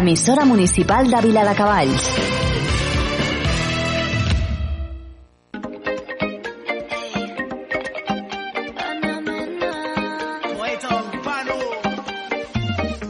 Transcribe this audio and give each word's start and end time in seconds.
L'emissora 0.00 0.46
municipal 0.46 1.10
de 1.12 1.18
Vila 1.20 1.42
de 1.44 1.54
Cavalls. 1.54 2.04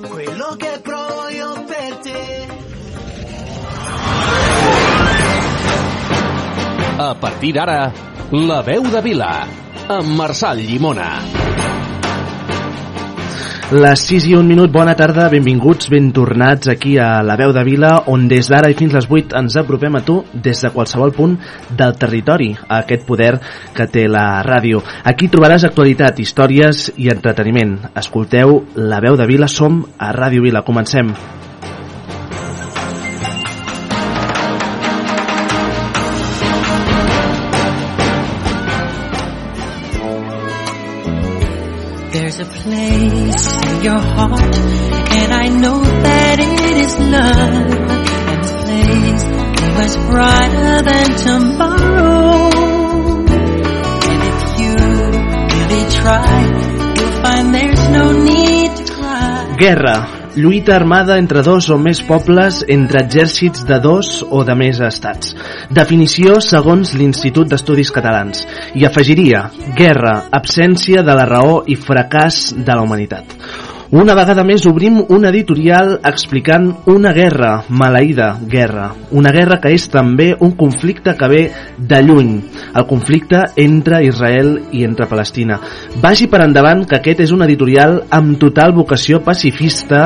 Quello 0.09 0.57
che 0.57 0.81
provo 0.83 1.29
io 1.29 1.65
per 1.71 1.95
te. 2.03 2.49
A 6.99 7.15
partir 7.15 7.53
d'ara, 7.53 7.93
La 8.33 8.63
veu 8.63 8.91
de 8.91 9.01
Vila, 9.01 9.47
amb 9.87 10.19
Marçal 10.19 10.59
Llimona. 10.59 11.40
Les 13.71 14.01
6 14.03 14.25
i 14.27 14.33
un 14.35 14.49
minut, 14.51 14.67
bona 14.75 14.97
tarda, 14.99 15.29
benvinguts, 15.31 15.87
ben 15.93 16.09
tornats 16.11 16.67
aquí 16.73 16.97
a 16.99 17.21
la 17.23 17.37
veu 17.39 17.53
de 17.55 17.63
Vila, 17.63 17.93
on 18.11 18.25
des 18.27 18.51
d'ara 18.51 18.67
i 18.73 18.75
fins 18.75 18.97
les 18.99 19.07
8 19.07 19.39
ens 19.39 19.55
apropem 19.63 19.95
a 19.95 20.03
tu 20.03 20.17
des 20.35 20.65
de 20.67 20.73
qualsevol 20.75 21.15
punt 21.15 21.39
del 21.79 21.95
territori, 21.95 22.51
a 22.67 22.81
aquest 22.83 23.07
poder 23.07 23.37
que 23.77 23.87
té 23.87 24.09
la 24.11 24.43
ràdio. 24.43 24.83
Aquí 25.07 25.31
trobaràs 25.31 25.69
actualitat, 25.71 26.19
històries 26.19 26.89
i 26.99 27.15
entreteniment. 27.15 27.77
Escolteu 27.95 28.65
la 28.75 28.99
veu 28.99 29.15
de 29.15 29.31
Vila, 29.31 29.47
som 29.47 29.85
a 29.99 30.11
Ràdio 30.19 30.43
Vila, 30.43 30.67
comencem. 30.67 31.15
There's 31.15 31.40
your 43.83 43.99
heart, 43.99 44.57
and 44.57 45.33
I 45.33 45.49
know 45.49 45.81
that 45.81 46.37
it 46.39 46.61
is 46.77 46.93
love. 46.99 47.81
And 48.29 48.41
this 48.45 48.55
place 48.61 49.25
is 49.57 49.71
much 49.81 49.95
brighter 50.11 50.77
than 50.85 51.09
tomorrow. 51.17 52.51
And 54.05 54.23
if 54.33 54.41
you 54.61 54.73
really 55.57 55.85
try, 55.97 56.37
you'll 56.97 57.17
find 57.25 57.55
there's 57.55 57.89
no 57.89 58.13
need 58.13 58.77
to 58.77 58.93
cry. 58.93 59.57
Guerra, 59.57 59.97
lluita 60.37 60.77
armada 60.77 61.17
entre 61.17 61.43
dos 61.43 61.71
o 61.71 61.79
més 61.79 62.03
pobles, 62.05 62.61
entre 62.69 63.01
exèrcits 63.07 63.65
de 63.65 63.81
dos 63.81 64.21
o 64.29 64.45
de 64.45 64.55
més 64.61 64.81
estats. 64.85 65.33
Definició 65.73 66.37
segons 66.45 66.93
l'Institut 66.95 67.49
d'Estudis 67.49 67.91
Catalans. 67.97 68.45
I 68.77 68.85
afegiria, 68.85 69.49
guerra, 69.77 70.29
absència 70.31 71.03
de 71.03 71.17
la 71.17 71.27
raó 71.29 71.63
i 71.67 71.81
fracàs 71.81 72.51
de 72.57 72.73
la 72.77 72.85
humanitat. 72.85 73.70
Una 73.91 74.15
vegada 74.15 74.45
més 74.47 74.63
obrim 74.71 75.01
un 75.11 75.25
editorial 75.27 75.97
explicant 76.07 76.69
una 76.93 77.11
guerra, 77.11 77.65
maleïda 77.75 78.29
guerra. 78.53 78.85
Una 79.11 79.33
guerra 79.35 79.57
que 79.59 79.73
és 79.75 79.89
també 79.91 80.29
un 80.47 80.53
conflicte 80.55 81.17
que 81.19 81.29
ve 81.33 81.41
de 81.77 81.99
lluny. 82.07 82.37
El 82.71 82.87
conflicte 82.87 83.41
entre 83.59 83.99
Israel 84.07 84.53
i 84.71 84.85
entre 84.87 85.11
Palestina. 85.11 85.59
Vagi 85.99 86.31
per 86.31 86.45
endavant 86.45 86.85
que 86.87 87.01
aquest 87.01 87.25
és 87.27 87.35
un 87.35 87.43
editorial 87.43 88.05
amb 88.15 88.39
total 88.39 88.77
vocació 88.79 89.25
pacifista 89.27 90.05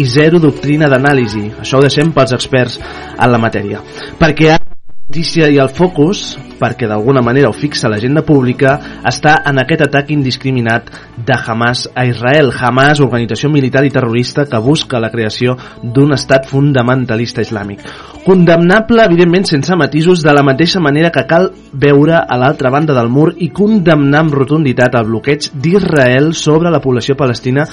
i 0.00 0.08
zero 0.08 0.40
doctrina 0.40 0.88
d'anàlisi. 0.88 1.50
Això 1.60 1.76
ho 1.76 1.84
deixem 1.84 2.16
pels 2.16 2.32
experts 2.32 2.80
en 2.80 3.36
la 3.36 3.42
matèria. 3.42 3.84
Perquè 4.16 4.54
ara 4.54 4.65
notícia 5.08 5.46
i 5.46 5.56
el 5.62 5.68
focus, 5.70 6.34
perquè 6.58 6.88
d'alguna 6.90 7.22
manera 7.22 7.46
ho 7.48 7.54
fixa 7.54 7.86
l'agenda 7.88 8.24
pública, 8.26 8.72
està 9.06 9.36
en 9.46 9.60
aquest 9.62 9.84
atac 9.84 10.10
indiscriminat 10.10 10.88
de 11.28 11.36
Hamas 11.38 11.84
a 11.94 12.02
Israel. 12.08 12.50
Hamas, 12.50 12.98
organització 13.00 13.48
militar 13.48 13.84
i 13.86 13.92
terrorista 13.94 14.48
que 14.50 14.58
busca 14.58 14.98
la 14.98 15.12
creació 15.12 15.54
d'un 15.82 16.12
estat 16.16 16.48
fundamentalista 16.50 17.44
islàmic. 17.46 17.84
Condemnable, 18.26 19.04
evidentment, 19.06 19.46
sense 19.46 19.78
matisos, 19.78 20.24
de 20.26 20.34
la 20.34 20.42
mateixa 20.42 20.82
manera 20.82 21.12
que 21.14 21.22
cal 21.30 21.52
veure 21.72 22.18
a 22.18 22.40
l'altra 22.42 22.74
banda 22.74 22.96
del 22.98 23.08
mur 23.08 23.30
i 23.38 23.52
condemnar 23.54 24.24
amb 24.24 24.34
rotunditat 24.34 24.98
el 24.98 25.06
bloqueig 25.12 25.52
d'Israel 25.54 26.34
sobre 26.34 26.74
la 26.74 26.82
població 26.82 27.14
palestina 27.14 27.68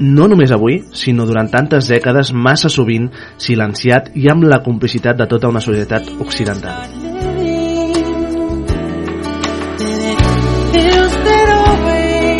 no 0.00 0.28
només 0.30 0.52
avui, 0.54 0.80
sinó 0.92 1.26
durant 1.28 1.50
tantes 1.52 1.90
dècades, 1.90 2.32
massa 2.34 2.70
sovint, 2.72 3.10
silenciat 3.38 4.12
i 4.18 4.30
amb 4.32 4.48
la 4.50 4.62
complicitat 4.64 5.18
de 5.20 5.28
tota 5.30 5.50
una 5.52 5.62
societat 5.64 6.10
occidental. 6.24 7.23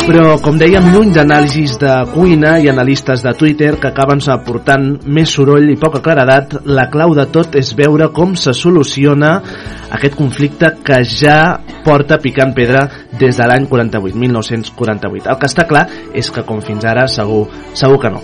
Però, 0.05 0.35
com 0.37 0.53
dèiem, 0.61 0.91
lluny 0.93 1.09
d'anàlisis 1.15 1.79
de 1.81 1.93
cuina 2.11 2.51
i 2.61 2.67
analistes 2.69 3.23
de 3.25 3.31
Twitter 3.33 3.71
que 3.81 3.89
acaben 3.89 4.19
aportant 4.29 4.83
més 5.09 5.31
soroll 5.33 5.71
i 5.73 5.77
poca 5.81 6.01
claredat, 6.05 6.53
la 6.69 6.85
clau 6.93 7.15
de 7.17 7.25
tot 7.33 7.57
és 7.57 7.71
veure 7.73 8.11
com 8.13 8.35
se 8.37 8.53
soluciona 8.53 9.31
aquest 9.97 10.13
conflicte 10.19 10.75
que 10.85 10.99
ja 11.09 11.39
porta 11.87 12.19
picant 12.21 12.53
pedra 12.53 12.85
des 13.17 13.41
de 13.41 13.47
l'any 13.49 13.65
48, 13.65 14.13
1948. 14.27 15.25
El 15.33 15.41
que 15.41 15.49
està 15.49 15.65
clar 15.65 15.87
és 16.13 16.29
que, 16.29 16.45
com 16.45 16.61
fins 16.61 16.85
ara, 16.85 17.07
segur, 17.09 17.47
segur 17.73 17.97
que 18.05 18.13
no. 18.13 18.21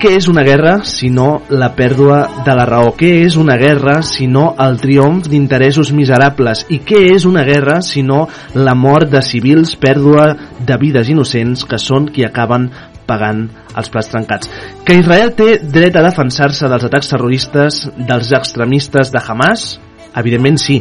Què 0.00 0.14
és 0.16 0.30
una 0.32 0.40
guerra 0.40 0.78
si 0.88 1.10
no 1.12 1.42
la 1.52 1.66
pèrdua 1.76 2.20
de 2.46 2.52
la 2.56 2.64
raó? 2.64 2.94
Què 2.96 3.10
és 3.26 3.34
una 3.36 3.58
guerra 3.60 3.98
si 4.00 4.24
no 4.32 4.46
el 4.64 4.78
triomf 4.80 5.26
d'interessos 5.28 5.90
miserables? 5.92 6.62
I 6.72 6.78
què 6.88 7.02
és 7.10 7.26
una 7.28 7.42
guerra 7.44 7.82
si 7.84 8.00
no 8.00 8.22
la 8.56 8.72
mort 8.72 9.10
de 9.12 9.20
civils, 9.20 9.74
pèrdua 9.76 10.30
de 10.56 10.80
vides 10.80 11.10
innocents 11.12 11.66
que 11.68 11.76
són 11.76 12.08
qui 12.14 12.24
acaben 12.24 12.70
pagant 13.04 13.44
els 13.76 13.92
plats 13.92 14.08
trencats? 14.14 14.48
Que 14.88 14.96
Israel 15.02 15.34
té 15.36 15.50
dret 15.60 16.00
a 16.00 16.06
defensar-se 16.08 16.72
dels 16.72 16.88
atacs 16.88 17.12
terroristes 17.12 17.84
dels 18.00 18.32
extremistes 18.40 19.12
de 19.12 19.20
Hamas? 19.20 19.68
Evidentment 20.16 20.58
sí, 20.58 20.80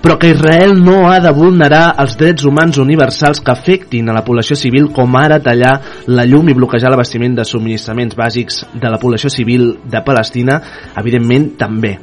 però 0.00 0.16
que 0.18 0.30
Israel 0.30 0.76
no 0.82 1.10
ha 1.10 1.18
de 1.20 1.32
vulnerar 1.34 1.94
els 2.00 2.16
drets 2.20 2.46
humans 2.46 2.78
universals 2.78 3.42
que 3.44 3.52
afectin 3.52 4.08
a 4.08 4.14
la 4.16 4.24
població 4.24 4.56
civil 4.56 4.88
com 4.94 5.16
ara 5.18 5.40
tallar 5.42 5.74
la 6.06 6.24
llum 6.28 6.48
i 6.48 6.56
bloquejar 6.56 6.92
l'abastiment 6.92 7.34
de 7.36 7.44
subministraments 7.44 8.16
bàsics 8.16 8.62
de 8.72 8.92
la 8.92 9.00
població 9.02 9.30
civil 9.30 9.74
de 9.90 10.04
Palestina, 10.06 10.60
evidentment 10.96 11.52
també. 11.58 11.98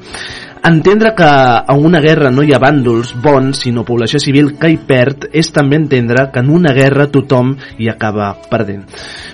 Entendre 0.68 1.16
que 1.16 1.24
a 1.24 1.74
una 1.80 2.02
guerra 2.02 2.30
no 2.30 2.44
hi 2.44 2.50
ha 2.52 2.58
bàndols 2.60 3.14
bons, 3.24 3.62
sinó 3.64 3.86
població 3.88 4.20
civil 4.20 4.50
que 4.60 4.68
hi 4.68 4.76
perd, 4.90 5.30
és 5.32 5.48
també 5.56 5.78
entendre 5.80 6.26
que 6.34 6.42
en 6.44 6.50
una 6.52 6.74
guerra 6.76 7.06
tothom 7.08 7.54
hi 7.80 7.88
acaba 7.88 8.34
perdent. 8.52 8.82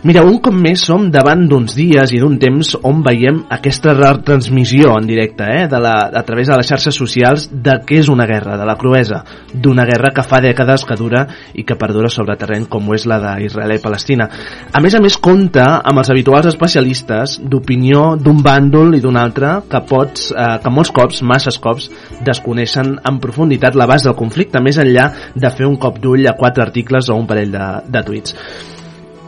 Mira, 0.05 0.21
un 0.21 0.37
cop 0.45 0.53
més 0.53 0.83
som 0.85 1.07
davant 1.09 1.47
d'uns 1.49 1.73
dies 1.73 2.13
i 2.13 2.19
d'un 2.21 2.35
temps 2.37 2.75
on 2.85 3.01
veiem 3.01 3.39
aquesta 3.55 3.95
retransmissió 3.97 4.91
en 4.99 5.07
directe, 5.09 5.47
eh, 5.47 5.63
de 5.71 5.79
la, 5.81 5.95
a 6.13 6.21
través 6.27 6.51
de 6.51 6.59
les 6.59 6.69
xarxes 6.69 7.01
socials, 7.01 7.47
de 7.49 7.79
què 7.81 7.97
és 8.03 8.11
una 8.13 8.29
guerra, 8.29 8.59
de 8.59 8.69
la 8.69 8.77
cruesa, 8.77 9.23
d'una 9.55 9.87
guerra 9.89 10.13
que 10.13 10.27
fa 10.27 10.37
dècades 10.43 10.85
que 10.85 10.99
dura 11.01 11.25
i 11.55 11.65
que 11.65 11.79
perdura 11.81 12.13
sobre 12.13 12.37
terreny 12.37 12.69
com 12.69 12.85
ho 12.85 12.93
és 12.93 13.07
la 13.09 13.17
d'Israel 13.23 13.79
i 13.79 13.81
Palestina. 13.81 14.29
A 14.69 14.83
més 14.85 14.93
a 14.93 15.01
més, 15.01 15.17
compta 15.17 15.79
amb 15.81 16.03
els 16.03 16.13
habituals 16.13 16.51
especialistes 16.53 17.39
d'opinió 17.41 18.19
d'un 18.21 18.45
bàndol 18.45 18.93
i 18.93 19.01
d'un 19.01 19.17
altre 19.17 19.63
que 19.65 19.81
pots, 19.89 20.29
eh, 20.29 20.49
que 20.61 20.77
molts 20.77 20.93
cops, 20.93 21.22
masses 21.23 21.57
cops, 21.63 21.89
desconeixen 22.25 22.97
en 23.03 23.21
profunditat 23.23 23.77
l'abast 23.79 24.09
del 24.09 24.17
conflicte, 24.19 24.61
més 24.61 24.77
enllà 24.81 25.09
de 25.35 25.53
fer 25.55 25.69
un 25.69 25.79
cop 25.81 25.97
d'ull 26.03 26.27
a 26.27 26.37
quatre 26.37 26.65
articles 26.65 27.09
o 27.09 27.17
un 27.17 27.27
parell 27.29 27.51
de, 27.55 27.65
de 27.89 28.05
tuits. 28.05 28.37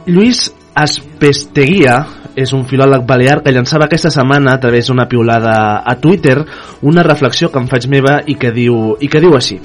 Lluís 0.05 0.49
Aspesteguia 0.75 1.93
és 2.35 2.51
un 2.51 2.65
filòleg 2.67 3.05
balear 3.07 3.37
que 3.45 3.53
llançava 3.55 3.87
aquesta 3.87 4.09
setmana 4.11 4.57
a 4.57 4.59
través 4.59 4.89
d'una 4.89 5.05
piulada 5.07 5.53
a 5.87 5.93
Twitter 6.03 6.35
una 6.83 7.05
reflexió 7.07 7.47
que 7.47 7.61
em 7.63 7.69
faig 7.71 7.87
meva 7.87 8.17
i 8.27 8.35
que 8.35 8.51
diu, 8.51 8.97
i 8.99 9.07
que 9.07 9.21
diu 9.23 9.37
així 9.37 9.55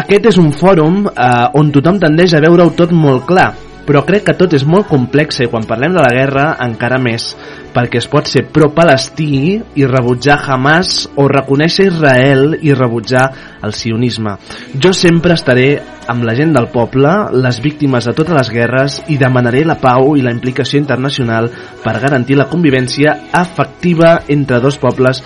aquest 0.00 0.30
és 0.32 0.40
un 0.40 0.48
fòrum 0.56 1.02
eh, 1.12 1.58
on 1.60 1.74
tothom 1.76 2.00
tendeix 2.00 2.32
a 2.32 2.40
veure-ho 2.40 2.72
tot 2.78 2.96
molt 2.96 3.28
clar 3.28 3.50
però 3.86 4.02
crec 4.06 4.26
que 4.26 4.36
tot 4.38 4.52
és 4.56 4.66
molt 4.66 4.88
complex 4.90 5.40
i 5.40 5.48
quan 5.50 5.66
parlem 5.68 5.94
de 5.94 6.02
la 6.02 6.12
guerra 6.14 6.46
encara 6.64 6.98
més 7.02 7.30
perquè 7.76 8.00
es 8.00 8.08
pot 8.08 8.28
ser 8.28 8.46
pro-palestí 8.52 9.58
i 9.76 9.88
rebutjar 9.88 10.38
Hamas 10.46 11.10
o 11.20 11.26
reconèixer 11.28 11.90
Israel 11.90 12.56
i 12.62 12.72
rebutjar 12.74 13.26
el 13.66 13.74
sionisme. 13.76 14.36
Jo 14.80 14.94
sempre 14.96 15.36
estaré 15.36 15.68
amb 16.08 16.24
la 16.24 16.36
gent 16.38 16.54
del 16.54 16.70
poble, 16.72 17.12
les 17.36 17.60
víctimes 17.60 18.06
de 18.06 18.14
totes 18.16 18.36
les 18.36 18.52
guerres 18.54 19.00
i 19.12 19.18
demanaré 19.20 19.64
la 19.66 19.76
pau 19.82 20.14
i 20.16 20.24
la 20.24 20.32
implicació 20.32 20.80
internacional 20.80 21.50
per 21.84 21.98
garantir 22.00 22.38
la 22.38 22.48
convivència 22.48 23.18
efectiva 23.34 24.22
entre 24.32 24.62
dos 24.64 24.78
pobles 24.80 25.22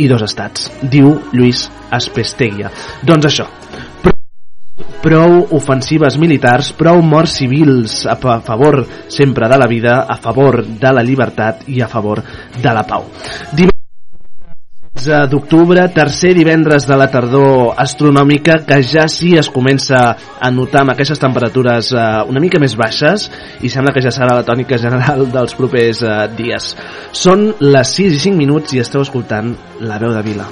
i 0.00 0.08
dos 0.08 0.24
estats, 0.24 0.70
diu 0.82 1.12
Lluís 1.36 1.66
Aspesteguia. 1.92 2.70
Doncs 3.04 3.28
això, 3.28 3.46
prou 5.02 5.46
ofensives 5.56 6.16
militars, 6.18 6.72
prou 6.78 7.02
morts 7.02 7.38
civils 7.40 8.04
a 8.06 8.16
fa- 8.16 8.36
a 8.36 8.40
favor 8.40 8.84
sempre 9.08 9.48
de 9.48 9.58
la 9.58 9.66
vida, 9.66 10.00
a 10.08 10.16
favor 10.16 10.64
de 10.64 10.92
la 10.92 11.02
llibertat 11.02 11.68
i 11.68 11.80
a 11.82 11.88
favor 11.88 12.22
de 12.62 12.72
la 12.74 12.82
pau. 12.86 13.04
Divendres 13.52 13.72
13 14.94 15.26
d'octubre, 15.32 15.88
tercer 15.88 16.34
divendres 16.36 16.84
de 16.86 16.96
la 17.00 17.08
tardor 17.10 17.72
astronòmica, 17.80 18.58
que 18.66 18.82
ja 18.84 19.06
sí 19.08 19.32
es 19.40 19.48
comença 19.50 20.02
a 20.38 20.50
notar 20.52 20.82
amb 20.82 20.92
aquestes 20.92 21.18
temperatures 21.18 21.92
eh, 21.96 22.02
una 22.28 22.42
mica 22.44 22.60
més 22.60 22.76
baixes 22.76 23.30
i 23.64 23.72
sembla 23.72 23.94
que 23.96 24.04
ja 24.04 24.12
serà 24.12 24.36
la 24.36 24.44
tònica 24.46 24.78
general 24.78 25.26
dels 25.34 25.56
propers 25.58 26.04
eh, 26.04 26.28
dies. 26.36 26.74
Són 27.10 27.48
les 27.64 27.96
6 27.98 28.20
i 28.20 28.22
5 28.28 28.36
minuts 28.44 28.76
i 28.76 28.84
esteu 28.84 29.02
escoltant 29.02 29.54
La 29.80 29.98
veu 29.98 30.12
de 30.12 30.22
Vila. 30.22 30.46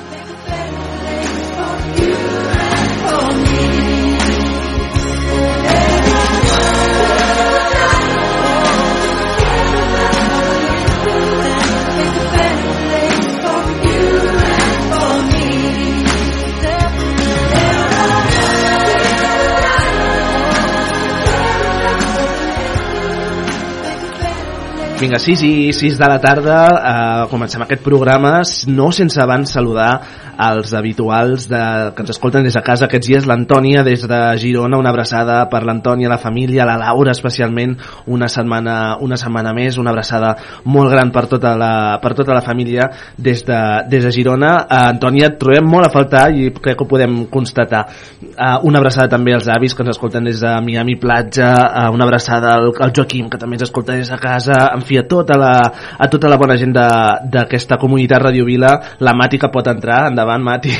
Vinga, 25.00 25.16
6 25.16 25.42
i 25.48 25.72
6 25.72 25.96
de 25.96 26.08
la 26.10 26.18
tarda, 26.20 26.56
eh, 26.68 27.28
comencem 27.30 27.62
aquest 27.64 27.80
programa, 27.80 28.42
no 28.68 28.90
sense 28.92 29.16
abans 29.22 29.54
saludar 29.56 29.94
als 30.40 30.72
habituals 30.74 31.46
de, 31.50 31.60
que 31.94 32.04
ens 32.04 32.12
escolten 32.14 32.46
des 32.46 32.56
de 32.56 32.62
casa 32.64 32.86
aquests 32.86 33.08
dies, 33.10 33.26
l'Antònia 33.28 33.82
des 33.84 34.06
de 34.08 34.20
Girona, 34.40 34.78
una 34.80 34.88
abraçada 34.94 35.42
per 35.52 35.62
l'Antònia, 35.68 36.08
la 36.08 36.18
família, 36.18 36.64
la 36.64 36.78
Laura 36.80 37.12
especialment, 37.12 37.76
una 38.08 38.28
setmana, 38.32 38.96
una 39.04 39.18
setmana 39.20 39.52
més, 39.56 39.76
una 39.76 39.92
abraçada 39.92 40.32
molt 40.64 40.90
gran 40.94 41.12
per 41.12 41.26
tota 41.28 41.52
la, 41.60 41.72
per 42.00 42.14
tota 42.16 42.34
la 42.36 42.44
família 42.44 42.88
des 43.18 43.44
de, 43.44 43.60
des 43.90 44.06
de 44.06 44.12
Girona. 44.14 44.54
Eh, 44.64 44.80
Antònia, 44.94 45.28
et 45.30 45.38
trobem 45.40 45.68
molt 45.68 45.90
a 45.90 45.92
faltar 45.92 46.30
i 46.32 46.48
crec 46.56 46.78
que 46.78 46.86
ho 46.86 46.88
podem 46.88 47.24
constatar. 47.32 47.84
Eh, 48.30 48.56
una 48.64 48.80
abraçada 48.80 49.10
també 49.12 49.34
als 49.36 49.50
avis 49.52 49.76
que 49.76 49.84
ens 49.84 49.92
escolten 49.94 50.24
des 50.24 50.40
de 50.40 50.54
Miami 50.64 50.96
Platja, 51.00 51.50
eh, 51.68 51.86
una 51.92 52.08
abraçada 52.08 52.54
al, 52.56 52.72
al 52.80 52.94
Joaquim 52.96 53.28
que 53.28 53.38
també 53.40 53.58
ens 53.58 53.68
escolta 53.68 53.98
des 53.98 54.08
de 54.08 54.20
casa, 54.20 54.62
en 54.72 54.86
fi, 54.86 55.00
a 55.00 55.06
tota 55.08 55.36
la, 55.36 55.54
a 55.98 56.08
tota 56.08 56.32
la 56.32 56.40
bona 56.40 56.56
gent 56.56 56.72
d'aquesta 56.72 57.76
comunitat 57.80 58.22
Radio 58.22 58.48
Vila, 58.48 58.72
la 59.00 59.16
que 59.30 59.48
pot 59.52 59.66
entrar, 59.70 60.06
endavant 60.10 60.29
Mati. 60.38 60.70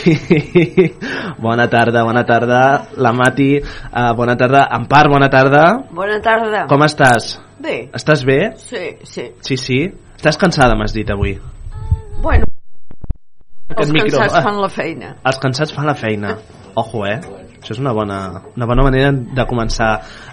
bona 1.44 1.66
tarda, 1.68 2.04
bona 2.04 2.24
tarda, 2.24 2.60
la 2.96 3.12
Mati, 3.12 3.56
uh, 3.60 4.12
bona 4.16 4.36
tarda, 4.36 4.68
Empar, 4.76 5.08
bona 5.10 5.28
tarda. 5.28 5.64
Bona 5.90 6.20
tarda. 6.22 6.66
Com 6.70 6.82
estàs? 6.86 7.38
Bé, 7.60 7.90
Estàs 7.92 8.22
bé? 8.24 8.38
sí, 8.56 8.84
sí. 9.04 9.26
Sí, 9.42 9.56
sí. 9.56 9.80
Estàs 10.16 10.38
cansada, 10.40 10.74
m'has 10.76 10.92
dit 10.94 11.10
avui. 11.10 11.34
Bueno, 12.22 12.44
Aquest 13.70 13.80
els 13.86 13.92
micro- 13.92 14.18
cansats 14.18 14.44
fan 14.44 14.60
la 14.60 14.68
feina. 14.68 15.14
Els 15.24 15.38
cansats 15.38 15.72
fan 15.72 15.86
la 15.86 15.94
feina. 15.94 16.36
Ojo, 16.80 17.04
eh? 17.06 17.18
Això 17.60 17.74
és 17.76 17.80
una 17.82 17.92
bona, 17.92 18.18
una 18.56 18.66
bona 18.66 18.86
manera 18.86 19.10
de 19.12 19.44
començar 19.48 19.90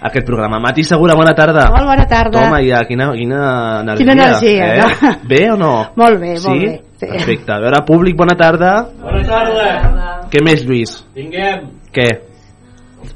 aquest 0.08 0.26
programa. 0.26 0.60
Mati 0.64 0.84
Segura, 0.88 1.16
bona 1.18 1.34
tarda. 1.36 1.66
Molt 1.74 1.90
bona 1.90 2.06
tarda. 2.08 2.40
Toma, 2.40 2.60
ja, 2.64 2.80
quina, 2.88 3.10
quina 3.16 3.40
energia. 3.82 4.04
Quina 4.04 4.16
energia, 4.16 4.70
eh? 4.74 4.78
no? 4.80 5.12
Bé 5.28 5.42
o 5.52 5.58
no? 5.60 5.72
Molt 6.00 6.22
bé, 6.22 6.36
molt 6.38 6.46
sí? 6.46 6.58
bé, 6.64 6.78
sí. 6.96 7.10
Perfecte. 7.12 7.52
A 7.52 7.60
veure, 7.64 7.82
públic, 7.88 8.16
bona 8.16 8.36
tarda. 8.38 8.72
Bona 9.02 9.26
tarda. 9.28 10.16
Què 10.32 10.44
més, 10.44 10.64
Lluís? 10.64 11.02
Tinguem 11.16 11.68
Què? 11.92 12.08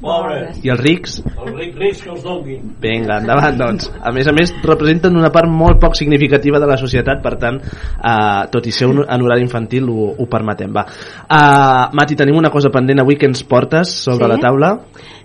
Pobres, 0.03 0.59
I 0.63 0.69
els 0.73 0.81
rics? 0.83 1.17
els 1.23 1.53
rics 1.55 1.79
rics 1.79 2.01
que 2.03 2.11
els 2.13 2.23
donguin. 2.25 2.73
Vinga, 2.83 3.17
endavant, 3.23 3.57
doncs. 3.57 3.89
A 4.03 4.11
més 4.15 4.27
a 4.27 4.33
més, 4.35 4.51
representen 4.63 5.15
una 5.17 5.31
part 5.33 5.49
molt 5.49 5.79
poc 5.81 5.95
significativa 5.97 6.59
de 6.59 6.67
la 6.69 6.77
societat, 6.77 7.23
per 7.23 7.37
tant, 7.41 7.61
eh, 7.63 8.43
tot 8.51 8.67
i 8.67 8.75
ser 8.75 8.91
un, 8.91 9.03
en 9.07 9.25
horari 9.25 9.45
infantil, 9.47 9.87
ho, 9.89 10.11
ho 10.19 10.27
permetem. 10.29 10.73
Va. 10.75 10.83
Uh, 11.23 11.95
Mati, 11.95 12.15
tenim 12.19 12.37
una 12.37 12.51
cosa 12.53 12.69
pendent 12.73 12.99
avui 13.01 13.15
que 13.17 13.25
ens 13.29 13.43
portes 13.47 13.89
sobre 14.03 14.27
Sí? 14.27 14.31
la 14.33 14.37
taula. 14.43 14.71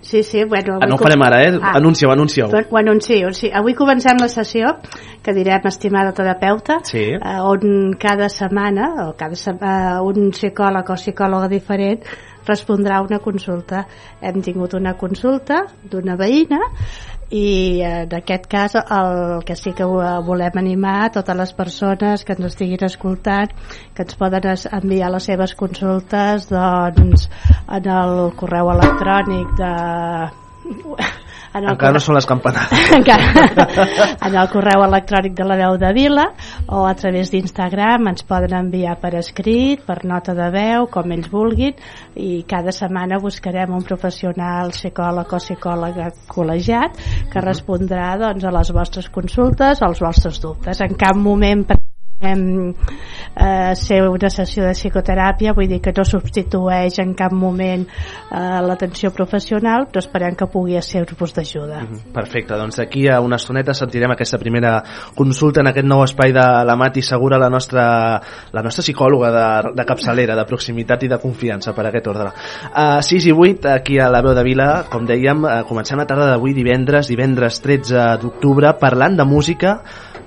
Sí, 0.01 0.23
sí, 0.23 0.43
bueno... 0.45 0.79
Ah, 0.81 0.87
no 0.87 0.95
ho 0.95 0.97
farem 1.01 1.21
ara, 1.27 1.41
eh? 1.43 1.51
Ah. 1.61 1.73
Anuncieu, 1.75 2.09
anuncieu. 2.11 2.47
Ho 2.47 2.77
anuncio, 2.79 3.33
sí. 3.35 3.49
Avui 3.53 3.73
comencem 3.75 4.17
la 4.21 4.29
sessió 4.31 4.77
que 5.23 5.33
direm 5.35 5.65
estimada 5.67 6.13
terapeuta 6.15 6.79
Sí. 6.87 7.03
eh, 7.19 7.39
on 7.43 7.93
cada 7.99 8.29
setmana 8.29 9.09
o 9.09 9.13
cada 9.19 9.35
se 9.35 9.51
eh, 9.51 9.99
un 10.01 10.31
psicòleg 10.31 10.89
o 10.89 10.95
psicòloga 10.95 11.49
diferent 11.51 12.05
respondrà 12.49 12.97
a 12.97 13.05
una 13.05 13.21
consulta. 13.23 13.85
Hem 14.19 14.41
tingut 14.45 14.75
una 14.77 14.95
consulta 14.97 15.63
d'una 15.89 16.17
veïna 16.19 16.59
i 17.29 17.81
eh, 17.85 18.03
en 18.03 18.13
aquest 18.17 18.47
cas 18.49 18.75
el 18.79 19.43
que 19.45 19.55
sí 19.55 19.73
que 19.77 19.85
eh, 19.85 20.13
volem 20.25 20.57
animar 20.57 21.11
totes 21.13 21.37
les 21.37 21.53
persones 21.53 22.25
que 22.25 22.33
ens 22.33 22.49
estiguin 22.49 22.85
escoltant 22.87 23.53
que 23.93 24.05
ens 24.05 24.17
poden 24.17 24.49
enviar 24.81 25.11
les 25.13 25.29
seves 25.29 25.53
consultes 25.59 26.49
doncs 26.49 27.29
en 27.77 27.91
el 27.99 28.31
correu 28.39 28.73
electrònic 28.73 29.57
de 29.61 29.73
en 31.53 31.63
el 31.63 31.71
Encara 31.73 31.95
no 31.95 32.01
són 32.03 32.17
les 32.17 32.27
campanades. 32.29 32.85
encara 32.99 33.43
en 34.27 34.35
el 34.35 34.51
correu 34.51 34.83
electrònic 34.85 35.35
de 35.37 35.47
la 35.49 35.57
veu 35.59 35.77
de 35.81 35.91
Vila 35.97 36.27
o 36.67 36.83
a 36.85 36.93
través 36.99 37.33
d'Instagram 37.33 38.11
ens 38.11 38.25
poden 38.29 38.55
enviar 38.59 38.97
per 39.01 39.15
escrit, 39.19 39.83
per 39.87 40.03
nota 40.09 40.35
de 40.37 40.49
veu, 40.53 40.87
com 40.93 41.11
ells 41.15 41.29
vulguin 41.33 41.75
i 42.15 42.43
cada 42.49 42.73
setmana 42.75 43.21
buscarem 43.23 43.73
un 43.75 43.85
professional 43.85 44.73
psicòleg 44.75 45.33
o 45.33 45.41
psicòloga 45.41 46.11
col·legiat 46.29 47.03
que 47.33 47.45
respondrà 47.45 48.13
doncs, 48.21 48.45
a 48.45 48.55
les 48.55 48.73
vostres 48.75 49.09
consultes 49.13 49.81
o 49.81 49.89
als 49.89 50.03
vostres 50.05 50.41
dubtes. 50.43 50.81
En 50.85 50.97
cap 50.99 51.17
moment 51.17 51.65
em, 52.21 52.73
eh, 53.35 53.75
ser 53.75 54.01
una 54.09 54.29
sessió 54.29 54.65
de 54.65 54.73
psicoteràpia 54.75 55.53
vull 55.55 55.69
dir 55.71 55.79
que 55.81 55.93
no 55.95 56.05
substitueix 56.05 56.99
en 56.99 57.13
cap 57.17 57.33
moment 57.33 57.85
eh, 57.85 58.59
l'atenció 58.65 59.11
professional 59.15 59.87
però 59.87 60.03
esperem 60.03 60.35
que 60.35 60.49
pugui 60.51 60.79
ser-vos 60.81 61.33
d'ajuda 61.35 61.83
Perfecte, 62.13 62.57
doncs 62.57 62.79
d'aquí 62.79 63.07
a 63.07 63.19
una 63.21 63.37
estoneta 63.39 63.73
sentirem 63.73 64.11
aquesta 64.11 64.39
primera 64.41 64.79
consulta 65.15 65.61
en 65.61 65.71
aquest 65.71 65.87
nou 65.87 66.03
espai 66.03 66.33
de 66.35 66.45
la 66.65 66.75
Mati 66.75 67.01
Segura, 67.05 67.39
la 67.39 67.49
nostra, 67.49 67.83
la 68.51 68.63
nostra 68.65 68.83
psicòloga 68.83 69.31
de, 69.33 69.73
de 69.77 69.85
capçalera, 69.87 70.35
de 70.37 70.45
proximitat 70.49 71.05
i 71.05 71.11
de 71.11 71.19
confiança 71.21 71.73
per 71.75 71.87
aquest 71.89 72.09
ordre. 72.11 72.31
Uh, 72.69 72.99
6 73.05 73.29
i 73.29 73.33
8, 73.35 73.71
aquí 73.73 73.99
a 73.99 74.09
la 74.11 74.21
veu 74.25 74.35
de 74.37 74.43
Vila, 74.45 74.69
com 74.91 75.07
dèiem, 75.07 75.45
uh, 75.45 75.61
comencem 75.69 75.99
la 75.99 76.07
tarda 76.09 76.29
d'avui 76.33 76.55
divendres, 76.57 77.09
divendres 77.11 77.61
13 77.63 78.05
d'octubre, 78.23 78.73
parlant 78.81 79.17
de 79.19 79.27
música, 79.27 79.79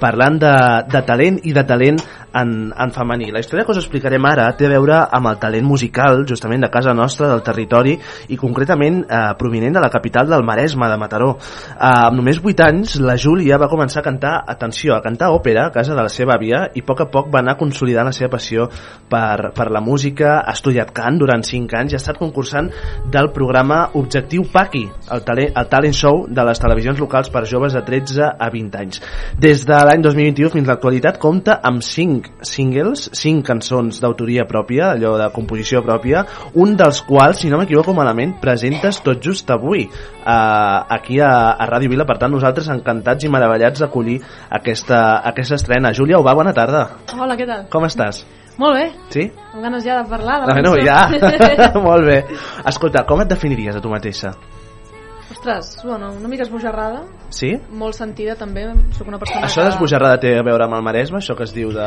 parlant 0.02 0.40
de, 0.42 0.52
de 0.90 1.02
talent 1.06 1.38
i 1.46 1.54
de 1.54 1.64
talent 1.68 2.00
en, 2.34 2.72
en 2.72 2.92
femení. 2.94 3.30
La 3.32 3.42
història 3.42 3.64
que 3.66 3.74
us 3.74 3.80
explicarem 3.82 4.24
ara 4.28 4.48
té 4.58 4.66
a 4.68 4.72
veure 4.72 4.98
amb 5.12 5.30
el 5.30 5.38
talent 5.42 5.66
musical 5.66 6.24
justament 6.28 6.64
de 6.64 6.70
casa 6.72 6.94
nostra, 6.94 7.28
del 7.30 7.42
territori 7.44 7.96
i 8.32 8.38
concretament 8.40 9.02
eh, 9.04 9.22
provinent 9.38 9.76
de 9.76 9.82
la 9.84 9.90
capital 9.92 10.28
del 10.30 10.44
Maresme, 10.46 10.88
de 10.90 10.98
Mataró. 11.00 11.32
Eh, 11.36 11.76
amb 11.82 12.20
només 12.20 12.40
8 12.42 12.66
anys 12.66 12.96
la 13.02 13.16
Júlia 13.20 13.58
va 13.60 13.70
començar 13.72 14.02
a 14.02 14.06
cantar, 14.06 14.34
atenció, 14.48 14.96
a 14.96 15.02
cantar 15.04 15.32
òpera 15.34 15.66
a 15.66 15.74
casa 15.74 15.96
de 15.96 16.02
la 16.02 16.12
seva 16.12 16.36
àvia 16.36 16.64
i 16.74 16.82
a 16.82 16.88
poc 16.88 17.04
a 17.04 17.08
poc 17.12 17.30
va 17.32 17.42
anar 17.42 17.56
consolidant 17.60 18.08
la 18.08 18.16
seva 18.16 18.32
passió 18.36 18.68
per, 19.10 19.52
per 19.56 19.68
la 19.72 19.82
música, 19.84 20.40
ha 20.40 20.56
estudiat 20.56 20.92
cant 20.96 21.18
durant 21.20 21.44
5 21.46 21.78
anys 21.78 21.94
i 21.94 21.98
ha 21.98 22.02
estat 22.02 22.20
concursant 22.20 22.70
del 23.12 23.30
programa 23.34 23.84
Objectiu 23.98 24.46
Paqui, 24.52 24.84
el, 25.12 25.24
talent, 25.26 25.52
el 25.58 25.68
talent 25.72 25.96
show 25.96 26.24
de 26.28 26.46
les 26.48 26.60
televisions 26.62 27.00
locals 27.02 27.30
per 27.32 27.44
joves 27.48 27.76
de 27.76 27.82
13 27.86 28.30
a 28.38 28.50
20 28.52 28.80
anys. 28.80 29.02
Des 29.40 29.66
de 29.68 29.78
l'any 29.88 30.04
2021 30.04 30.52
fins 30.54 30.68
a 30.68 30.74
l'actualitat 30.74 31.18
compta 31.22 31.58
amb 31.62 31.82
5 31.84 32.21
singles, 32.46 33.08
5 33.12 33.42
cançons 33.46 34.00
d'autoria 34.02 34.44
pròpia, 34.48 34.92
allò 34.96 35.14
de 35.20 35.28
composició 35.34 35.82
pròpia, 35.84 36.24
un 36.54 36.76
dels 36.76 37.02
quals, 37.06 37.40
si 37.42 37.50
no 37.50 37.58
m'equivoco 37.60 37.94
malament, 37.96 38.36
presentes 38.42 39.00
tot 39.02 39.22
just 39.24 39.50
avui 39.50 39.86
eh, 39.86 40.78
aquí 40.96 41.20
a, 41.20 41.32
a 41.56 41.66
Ràdio 41.70 41.90
Vila, 41.92 42.06
per 42.08 42.18
tant 42.18 42.32
nosaltres 42.32 42.68
encantats 42.72 43.24
i 43.24 43.30
meravellats 43.32 43.80
d'acollir 43.82 44.20
aquesta, 44.50 45.22
aquesta 45.32 45.56
estrena. 45.58 45.92
Júlia 45.92 46.18
Ubà, 46.22 46.34
bona 46.38 46.52
tarda. 46.56 46.86
Hola, 47.18 47.36
què 47.36 47.46
tal? 47.48 47.66
Com 47.72 47.84
estàs? 47.88 48.24
Molt 48.60 48.76
bé, 48.76 48.88
Sí? 49.08 49.30
amb 49.54 49.62
ganes 49.64 49.82
ja 49.84 50.02
de 50.02 50.08
parlar 50.10 50.42
de 50.42 50.46
la 50.46 50.52
Bueno, 50.54 50.74
cançó. 50.76 50.84
ja. 50.84 51.80
Molt 51.88 52.04
bé. 52.04 52.18
Escolta, 52.68 53.06
com 53.08 53.22
et 53.24 53.28
definiries 53.30 53.76
a 53.76 53.80
tu 53.80 53.88
mateixa? 53.88 54.34
Ostres, 55.32 55.78
bueno, 55.84 56.12
una 56.12 56.28
mica 56.28 56.44
esbojarrada, 56.44 57.06
Sí? 57.32 57.54
molt 57.72 57.96
sentida 57.96 58.34
també, 58.36 58.66
sóc 58.92 59.08
una 59.08 59.18
persona 59.18 59.46
Això 59.46 59.62
que... 59.62 59.70
d'esbojarrada 59.70 60.18
té 60.20 60.34
a 60.36 60.42
veure 60.44 60.66
amb 60.66 60.76
el 60.76 60.82
Maresme, 60.84 61.22
això 61.22 61.36
que 61.38 61.46
es 61.48 61.54
diu 61.56 61.70
de... 61.72 61.86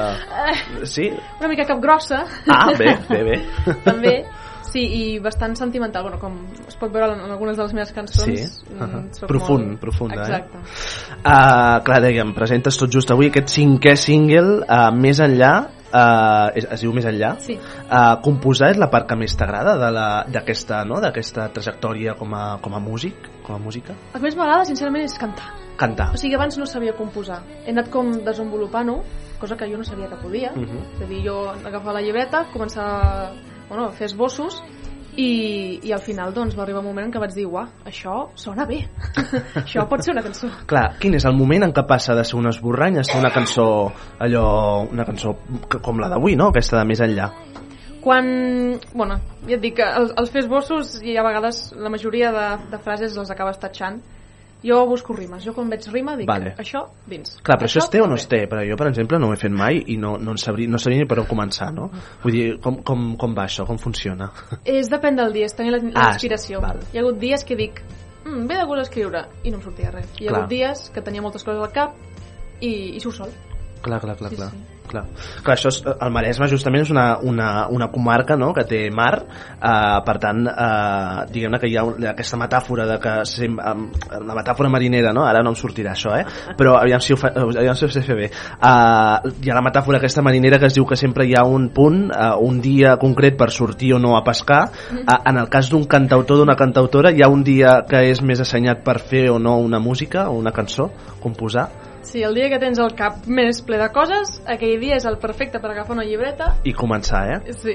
Sí? 0.90 1.12
Una 1.40 1.50
mica 1.52 1.68
capgrossa, 1.70 2.24
Ah, 2.50 2.72
bé, 2.78 2.96
bé, 3.10 3.22
bé. 3.28 3.38
també, 3.86 4.16
sí, 4.66 4.82
i 4.82 5.04
bastant 5.22 5.54
sentimental, 5.60 6.08
bueno, 6.08 6.18
com 6.20 6.40
es 6.66 6.80
pot 6.82 6.90
veure 6.94 7.14
en 7.14 7.30
algunes 7.30 7.58
de 7.60 7.68
les 7.68 7.78
meves 7.78 7.94
cançons. 7.94 8.26
Sí, 8.26 8.66
mm, 8.74 8.82
uh-huh. 8.82 9.04
soc 9.20 9.30
profund, 9.30 9.68
molt... 9.76 9.82
profunda, 9.86 10.26
Exacte. 10.26 10.58
eh? 10.58 11.22
Uh, 11.22 11.78
clar, 11.86 12.02
dèiem, 12.08 12.34
presentes 12.38 12.82
tot 12.82 12.92
just 12.98 13.14
avui 13.14 13.30
aquest 13.30 13.54
cinquè 13.60 13.94
single, 14.00 14.64
uh, 14.66 14.90
Més 14.96 15.22
enllà, 15.22 15.54
uh, 15.96 16.52
es, 16.56 16.68
es 16.76 16.84
diu 16.84 16.94
Més 16.96 17.08
enllà, 17.10 17.36
Sí. 17.40 17.56
uh, 17.58 18.16
composar 18.26 18.72
és 18.74 18.80
la 18.82 18.90
part 18.92 19.08
que 19.10 19.18
més 19.20 19.36
t'agrada 19.38 19.76
d'aquesta 20.32 20.84
no? 20.88 21.00
trajectòria 21.02 22.16
com 22.20 22.34
a, 22.36 22.46
com 22.62 22.76
a 22.76 22.82
músic, 22.84 23.30
com 23.44 23.56
a 23.56 23.60
música? 23.60 23.96
El 24.14 24.20
que 24.20 24.26
més 24.28 24.36
m'agrada, 24.36 24.66
sincerament, 24.68 25.06
és 25.06 25.18
cantar. 25.20 25.54
Cantar. 25.80 26.12
O 26.16 26.20
sigui, 26.20 26.36
abans 26.38 26.58
no 26.58 26.66
sabia 26.66 26.96
composar. 26.96 27.42
He 27.66 27.72
anat 27.74 27.90
com 27.92 28.12
desenvolupant-ho, 28.24 29.02
cosa 29.40 29.58
que 29.60 29.68
jo 29.72 29.78
no 29.78 29.84
sabia 29.84 30.08
que 30.12 30.20
podia. 30.22 30.54
Mhm. 30.56 30.86
És 30.96 31.02
a 31.04 31.10
dir, 31.10 31.24
jo 31.26 31.50
agafava 31.50 31.98
la 32.00 32.02
llibreta, 32.02 32.46
començava 32.54 33.34
bueno, 33.68 33.88
a 33.88 33.92
fer 33.92 34.06
esbossos 34.06 34.62
i, 35.18 35.80
i 35.88 35.92
al 35.96 36.02
final 36.04 36.34
doncs, 36.36 36.56
va 36.58 36.64
arribar 36.66 36.82
un 36.82 36.90
moment 36.90 37.08
en 37.08 37.14
què 37.14 37.22
vaig 37.22 37.34
dir 37.36 37.46
uah, 37.48 37.66
això 37.88 38.16
sona 38.40 38.66
bé, 38.68 38.82
això 39.64 39.86
pot 39.90 40.04
ser 40.04 40.14
una 40.16 40.24
cançó. 40.26 40.50
Clar, 40.68 40.86
quin 41.02 41.16
és 41.18 41.26
el 41.28 41.38
moment 41.38 41.68
en 41.68 41.74
què 41.76 41.86
passa 41.88 42.16
de 42.18 42.26
ser 42.28 42.38
un 42.40 42.50
esborrany 42.52 43.00
a 43.00 43.06
ser 43.08 43.20
una 43.22 43.32
cançó 43.34 43.68
allò, 44.20 44.48
una 44.92 45.06
cançó 45.08 45.38
com 45.76 46.02
la 46.04 46.12
d'avui, 46.12 46.36
no? 46.40 46.50
Aquesta 46.52 46.82
de 46.82 46.90
més 46.90 47.04
enllà. 47.06 47.30
Quan, 48.06 48.28
bueno, 48.94 49.18
ja 49.48 49.56
et 49.58 49.64
dic 49.64 49.80
que 49.80 49.88
els, 50.02 50.12
els 50.20 50.34
fer 50.34 50.44
esbossos 50.44 51.00
i 51.02 51.16
a 51.18 51.24
vegades 51.26 51.72
la 51.80 51.90
majoria 51.90 52.30
de, 52.36 52.46
de 52.76 52.82
frases 52.84 53.16
les 53.18 53.32
acabes 53.34 53.58
tatxant. 53.62 54.04
Jo 54.66 54.80
busco 54.90 55.14
rimes. 55.14 55.44
Jo 55.46 55.54
quan 55.54 55.70
veig 55.70 55.86
rima 55.94 56.16
dic, 56.18 56.28
Vale. 56.28 56.56
això 56.58 56.88
dins. 57.06 57.36
Clar, 57.44 57.58
però 57.60 57.68
això 57.70 57.84
es 57.84 57.90
té 57.94 58.02
o 58.02 58.08
no 58.08 58.16
es 58.16 58.26
té? 58.28 58.48
Però 58.50 58.64
jo, 58.68 58.76
per 58.80 58.88
exemple, 58.90 59.20
no 59.20 59.28
ho 59.30 59.34
he 59.34 59.38
fet 59.38 59.52
mai 59.54 59.84
i 59.94 59.98
no, 59.98 60.16
no, 60.18 60.32
en 60.32 60.38
sabria, 60.42 60.68
no 60.68 60.80
sabria 60.82 61.04
ni 61.04 61.06
per 61.06 61.20
on 61.20 61.28
començar, 61.30 61.72
no? 61.74 61.92
Vull 62.24 62.34
dir, 62.34 62.46
com, 62.64 62.82
com, 62.84 63.16
com 63.22 63.36
va 63.38 63.46
això? 63.46 63.66
Com 63.68 63.78
funciona? 63.78 64.32
És 64.66 64.90
depèn 64.90 65.16
del 65.16 65.32
dia, 65.34 65.46
és 65.46 65.54
tenir 65.54 65.72
la, 65.76 65.82
Ah, 65.94 66.12
inspiració. 66.14 66.62
val. 66.62 66.80
Hi 66.94 66.98
ha 66.98 67.02
hagut 67.02 67.20
dies 67.22 67.44
que 67.46 67.56
dic, 67.56 67.84
mm, 68.26 68.48
ve 68.48 68.56
de 68.58 68.66
gust 68.66 68.82
escriure, 68.88 69.26
i 69.44 69.52
no 69.52 69.58
em 69.58 69.64
sortia 69.64 69.92
res. 69.92 70.08
Hi 70.20 70.26
ha 70.26 70.30
Clar. 70.30 70.40
hagut 70.42 70.50
dies 70.50 70.90
que 70.94 71.02
tenia 71.02 71.22
moltes 71.22 71.44
coses 71.44 71.62
al 71.62 71.72
cap 71.72 71.94
i, 72.62 72.96
i 72.96 73.00
surt 73.00 73.16
sol. 73.22 73.30
Clar, 73.84 74.02
clar, 74.02 74.16
clar, 74.18 74.30
Sí, 74.32 74.36
clar. 74.36 74.50
sí. 74.50 74.58
Clar. 74.90 75.04
clar 75.44 75.56
això 75.56 75.72
és, 75.72 75.80
el 75.86 76.14
Maresme 76.14 76.48
justament 76.52 76.86
és 76.86 76.92
una, 76.94 77.06
una, 77.24 77.50
una 77.74 77.90
comarca 77.94 78.38
no? 78.40 78.52
que 78.56 78.66
té 78.68 78.82
mar, 78.94 79.14
eh, 79.56 79.98
per 80.06 80.16
tant 80.24 80.46
eh, 80.52 81.26
diguem-ne 81.32 81.60
que 81.62 81.70
hi 81.72 81.78
ha 81.80 81.86
aquesta 82.12 82.40
metàfora 82.40 82.88
de 82.90 82.98
que 83.04 83.16
sem, 83.30 83.58
um, 83.60 83.88
la 84.26 84.38
metàfora 84.38 84.72
marinera, 84.72 85.14
no? 85.16 85.26
ara 85.28 85.44
no 85.46 85.54
em 85.54 85.60
sortirà 85.60 85.94
això, 85.96 86.16
eh? 86.18 86.26
però 86.58 86.78
aviam 86.80 87.04
si 87.04 87.16
ho, 87.16 87.20
fa, 87.20 87.32
aviam 87.36 87.78
si 87.78 87.88
ho 87.88 87.92
sé 87.92 88.04
fer 88.06 88.18
bé 88.20 88.30
uh, 88.30 89.32
hi 89.42 89.52
ha 89.52 89.58
la 89.58 89.66
metàfora 89.66 90.00
aquesta 90.02 90.24
marinera 90.26 90.60
que 90.62 90.70
es 90.70 90.78
diu 90.78 90.88
que 90.90 91.00
sempre 91.00 91.28
hi 91.28 91.36
ha 91.38 91.46
un 91.48 91.70
punt, 91.76 92.06
uh, 92.10 92.36
un 92.44 92.62
dia 92.64 92.96
concret 93.02 93.38
per 93.40 93.52
sortir 93.54 93.94
o 93.96 94.02
no 94.02 94.16
a 94.18 94.24
pescar 94.28 94.64
uh, 94.68 95.20
en 95.22 95.42
el 95.42 95.50
cas 95.52 95.72
d'un 95.72 95.88
cantautor 95.90 96.42
d'una 96.42 96.58
cantautora 96.60 97.12
hi 97.12 97.24
ha 97.26 97.32
un 97.32 97.44
dia 97.44 97.82
que 97.90 98.06
és 98.12 98.22
més 98.26 98.42
assenyat 98.44 98.84
per 98.86 99.00
fer 99.00 99.28
o 99.32 99.40
no 99.40 99.58
una 99.62 99.80
música 99.80 100.30
o 100.30 100.40
una 100.40 100.54
cançó, 100.56 100.90
composar 101.22 101.70
Sí, 102.06 102.22
el 102.24 102.36
dia 102.38 102.48
que 102.52 102.60
tens 102.62 102.78
el 102.80 102.94
cap 102.96 103.26
més 103.28 103.64
ple 103.66 103.80
de 103.82 103.88
coses, 103.92 104.38
aquell 104.46 104.78
dia 104.80 104.96
és 105.00 105.06
el 105.10 105.18
perfecte 105.18 105.60
per 105.60 105.72
agafar 105.74 105.96
una 105.98 106.06
llibreta. 106.06 106.52
i 106.64 106.72
començar, 106.74 107.24
eh? 107.34 107.54
Sí. 107.58 107.74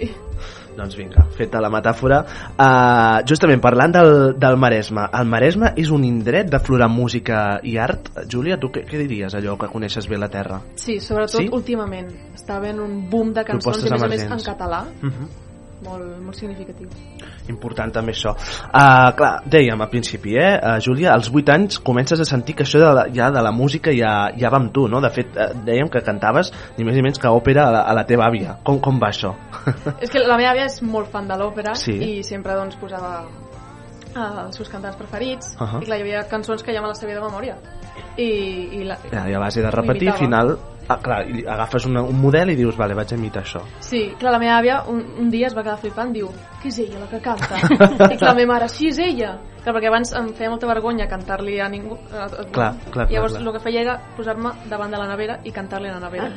Doncs 0.76 0.94
vinga, 0.96 1.24
feta 1.36 1.60
la 1.60 1.68
metàfora. 1.68 2.20
Uh, 2.54 3.26
justament 3.28 3.60
parlant 3.60 3.92
del, 3.92 4.12
del 4.40 4.56
Maresme, 4.56 5.02
el 5.18 5.26
Maresme 5.28 5.72
és 5.76 5.90
un 5.92 6.04
indret 6.06 6.48
d'aflorar 6.48 6.88
música 6.88 7.58
i 7.66 7.74
art. 7.76 8.08
Júlia, 8.30 8.56
tu 8.62 8.70
què, 8.72 8.84
què 8.88 9.02
diries 9.02 9.34
allò 9.34 9.58
que 9.60 9.68
coneixes 9.68 10.06
bé 10.08 10.16
la 10.16 10.30
terra? 10.30 10.60
Sí, 10.78 11.00
sobretot 11.02 11.42
Sí? 11.42 11.50
últimament. 11.52 12.08
Està 12.38 12.56
havent 12.56 12.80
un 12.80 13.10
boom 13.10 13.34
de 13.34 13.44
cançons, 13.44 13.66
Propostes 13.66 13.90
i 13.90 13.92
a 13.92 13.98
més 13.98 14.02
a 14.02 14.08
més 14.08 14.22
emergents. 14.22 14.46
en 14.46 14.54
català. 14.54 14.84
Uh 15.02 15.10
-huh. 15.10 15.28
Molt, 15.90 16.18
molt 16.22 16.36
significatiu. 16.36 16.88
Important 17.50 17.92
també 17.94 18.14
això. 18.14 18.32
Uh, 18.70 19.10
clar, 19.18 19.32
dèiem 19.50 19.80
al 19.80 19.90
principi, 19.92 20.36
eh, 20.38 20.54
uh, 20.56 20.76
Júlia, 20.82 21.12
als 21.14 21.30
8 21.32 21.54
anys 21.56 21.80
comences 21.84 22.20
a 22.20 22.28
sentir 22.28 22.56
que 22.58 22.64
això 22.66 22.80
de 22.82 22.92
la, 22.96 23.06
ja 23.14 23.30
de 23.34 23.42
la 23.42 23.52
música 23.52 23.92
ja, 23.96 24.30
ja 24.38 24.50
va 24.52 24.60
amb 24.62 24.72
tu, 24.74 24.86
no? 24.88 25.02
De 25.02 25.10
fet, 25.14 25.34
uh, 25.36 25.50
dèiem 25.66 25.90
que 25.92 26.04
cantaves 26.06 26.52
ni 26.78 26.86
més 26.86 26.96
ni 26.96 27.04
menys 27.04 27.20
que 27.20 27.28
òpera 27.30 27.66
a 27.68 27.74
la, 27.74 27.84
a 27.90 27.96
la 27.96 28.06
teva 28.08 28.28
àvia. 28.30 28.58
Com, 28.64 28.80
com 28.82 28.98
va 29.02 29.10
això? 29.12 29.34
És 30.04 30.10
que 30.10 30.22
la 30.22 30.38
meva 30.38 30.54
àvia 30.54 30.66
és 30.70 30.80
molt 30.86 31.10
fan 31.12 31.28
de 31.28 31.38
l'òpera 31.40 31.74
Sí. 31.78 31.94
i 31.96 32.10
sempre 32.26 32.54
doncs, 32.58 32.76
posava 32.80 33.12
eh, 34.14 34.44
els 34.46 34.56
seus 34.58 34.70
cantants 34.70 34.98
preferits 34.98 35.54
Ahà. 35.58 35.80
i 35.80 35.86
clar, 35.88 35.98
hi 36.00 36.06
havia 36.06 36.24
cançons 36.30 36.64
que 36.66 36.74
ja 36.74 36.82
me 36.82 36.90
les 36.90 37.00
sabia 37.00 37.18
de 37.18 37.24
memòria 37.24 37.56
i, 38.16 38.28
i 38.80 38.84
la, 38.84 38.98
Ja, 39.12 39.26
I 39.30 39.34
a 39.36 39.40
base 39.42 39.62
de 39.62 39.70
repetir, 39.70 40.10
al 40.10 40.18
final 40.18 40.54
ah, 40.90 40.98
clar, 41.02 41.20
i 41.30 41.44
agafes 41.46 41.86
una, 41.90 42.02
un 42.02 42.18
model 42.20 42.50
i 42.54 42.58
dius, 42.58 42.76
vale, 42.78 42.96
vaig 42.98 43.14
a 43.14 43.18
imitar 43.18 43.44
això. 43.44 43.62
Sí, 43.84 44.08
clar, 44.18 44.34
la 44.34 44.42
meva 44.42 44.58
àvia 44.58 44.80
un, 44.90 45.04
un 45.22 45.30
dia 45.32 45.50
es 45.50 45.56
va 45.56 45.64
quedar 45.66 45.78
flipant, 45.82 46.12
diu, 46.16 46.30
que 46.62 46.68
és 46.72 46.82
ella 46.84 47.04
la 47.04 47.08
que 47.12 47.22
canta? 47.24 47.60
I 48.14 48.18
clar, 48.18 48.32
la 48.32 48.36
meva 48.42 48.54
mare, 48.54 48.68
sí, 48.72 48.90
és 48.90 49.00
ella. 49.04 49.38
Clar, 49.60 49.74
perquè 49.76 49.90
abans 49.90 50.14
em 50.16 50.30
feia 50.36 50.48
molta 50.48 50.68
vergonya 50.70 51.04
cantar-li 51.08 51.58
a 51.60 51.66
ningú. 51.68 51.98
A, 52.08 52.24
a, 52.24 52.28
Clar, 52.30 52.48
clar, 52.54 52.70
clar, 52.94 53.04
Llavors 53.12 53.34
clar. 53.36 53.42
el 53.44 53.52
que 53.52 53.60
feia 53.66 53.82
era 53.82 53.96
posar-me 54.16 54.54
davant 54.70 54.94
de 54.94 55.00
la 55.00 55.08
nevera 55.10 55.36
i 55.44 55.52
cantar-li 55.52 55.90
a 55.90 55.98
la 55.98 56.08
nevera. 56.08 56.30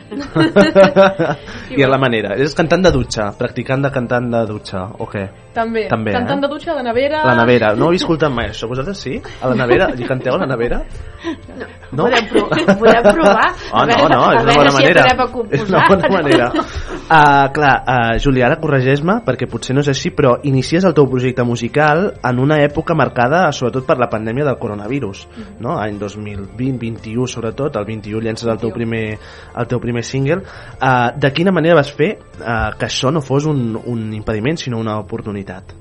I 1.77 1.85
a 1.85 1.89
la 1.89 1.99
manera. 2.01 2.35
És 2.43 2.55
cantant 2.57 2.83
de 2.83 2.91
dutxa, 2.91 3.29
practicant 3.39 3.85
de 3.85 3.93
cantant 3.95 4.27
de 4.33 4.43
dutxa, 4.49 4.83
o 4.99 5.07
què? 5.07 5.23
També, 5.55 5.85
També, 5.87 6.11
cantant 6.17 6.41
eh? 6.41 6.43
de 6.43 6.51
dutxa 6.51 6.73
a 6.73 6.77
la 6.81 6.83
nevera... 6.89 7.23
La 7.29 7.37
nevera. 7.39 7.71
No 7.79 7.87
heu 7.87 7.95
escoltat 7.95 8.33
mai 8.33 8.51
això? 8.51 8.67
Vosaltres 8.67 8.99
sí? 9.05 9.15
A 9.39 9.53
la 9.53 9.55
nevera? 9.55 9.91
I 9.95 10.09
canteu 10.09 10.35
a 10.35 10.43
la 10.43 10.49
nevera? 10.49 10.81
No? 11.93 12.07
Podem, 12.09 12.27
pro 12.27 12.47
podem 12.49 13.07
provar. 13.07 13.51
Oh, 13.71 13.85
no, 13.87 13.97
no, 14.11 14.21
una 14.43 14.55
bona 14.57 14.71
manera. 14.75 15.03
És 15.49 15.65
una 15.67 15.83
bona 15.87 16.09
manera. 16.11 16.47
Uh, 16.53 17.49
clar, 17.55 17.73
uh, 17.81 18.15
Júlia, 18.23 18.47
ara 18.47 18.59
corregeix-me, 18.61 19.19
perquè 19.25 19.47
potser 19.49 19.75
no 19.75 19.83
és 19.83 19.91
així, 19.93 20.13
però 20.15 20.35
inicies 20.49 20.85
el 20.87 20.95
teu 20.97 21.07
projecte 21.11 21.45
musical 21.47 22.05
en 22.23 22.41
una 22.43 22.59
època 22.63 22.95
marcada 22.97 23.45
sobretot 23.55 23.87
per 23.87 23.97
la 24.01 24.09
pandèmia 24.11 24.47
del 24.47 24.59
coronavirus, 24.61 25.25
no? 25.63 25.77
Any 25.79 25.99
2020, 26.01 26.79
21 26.81 27.29
sobretot, 27.29 27.79
el 27.79 27.87
21 27.89 28.23
llences 28.27 28.49
el 28.51 28.59
teu 28.61 28.73
primer, 28.75 29.05
el 29.57 29.71
teu 29.71 29.81
primer 29.83 30.03
single. 30.07 30.41
Uh, 30.77 31.13
de 31.17 31.33
quina 31.35 31.55
manera 31.55 31.79
vas 31.79 31.93
fer 31.93 32.15
uh, 32.17 32.73
que 32.77 32.89
això 32.89 33.13
no 33.13 33.23
fos 33.23 33.47
un, 33.49 33.73
un 33.77 34.11
impediment, 34.13 34.59
sinó 34.59 34.81
una 34.83 34.99
oportunitat? 35.01 35.79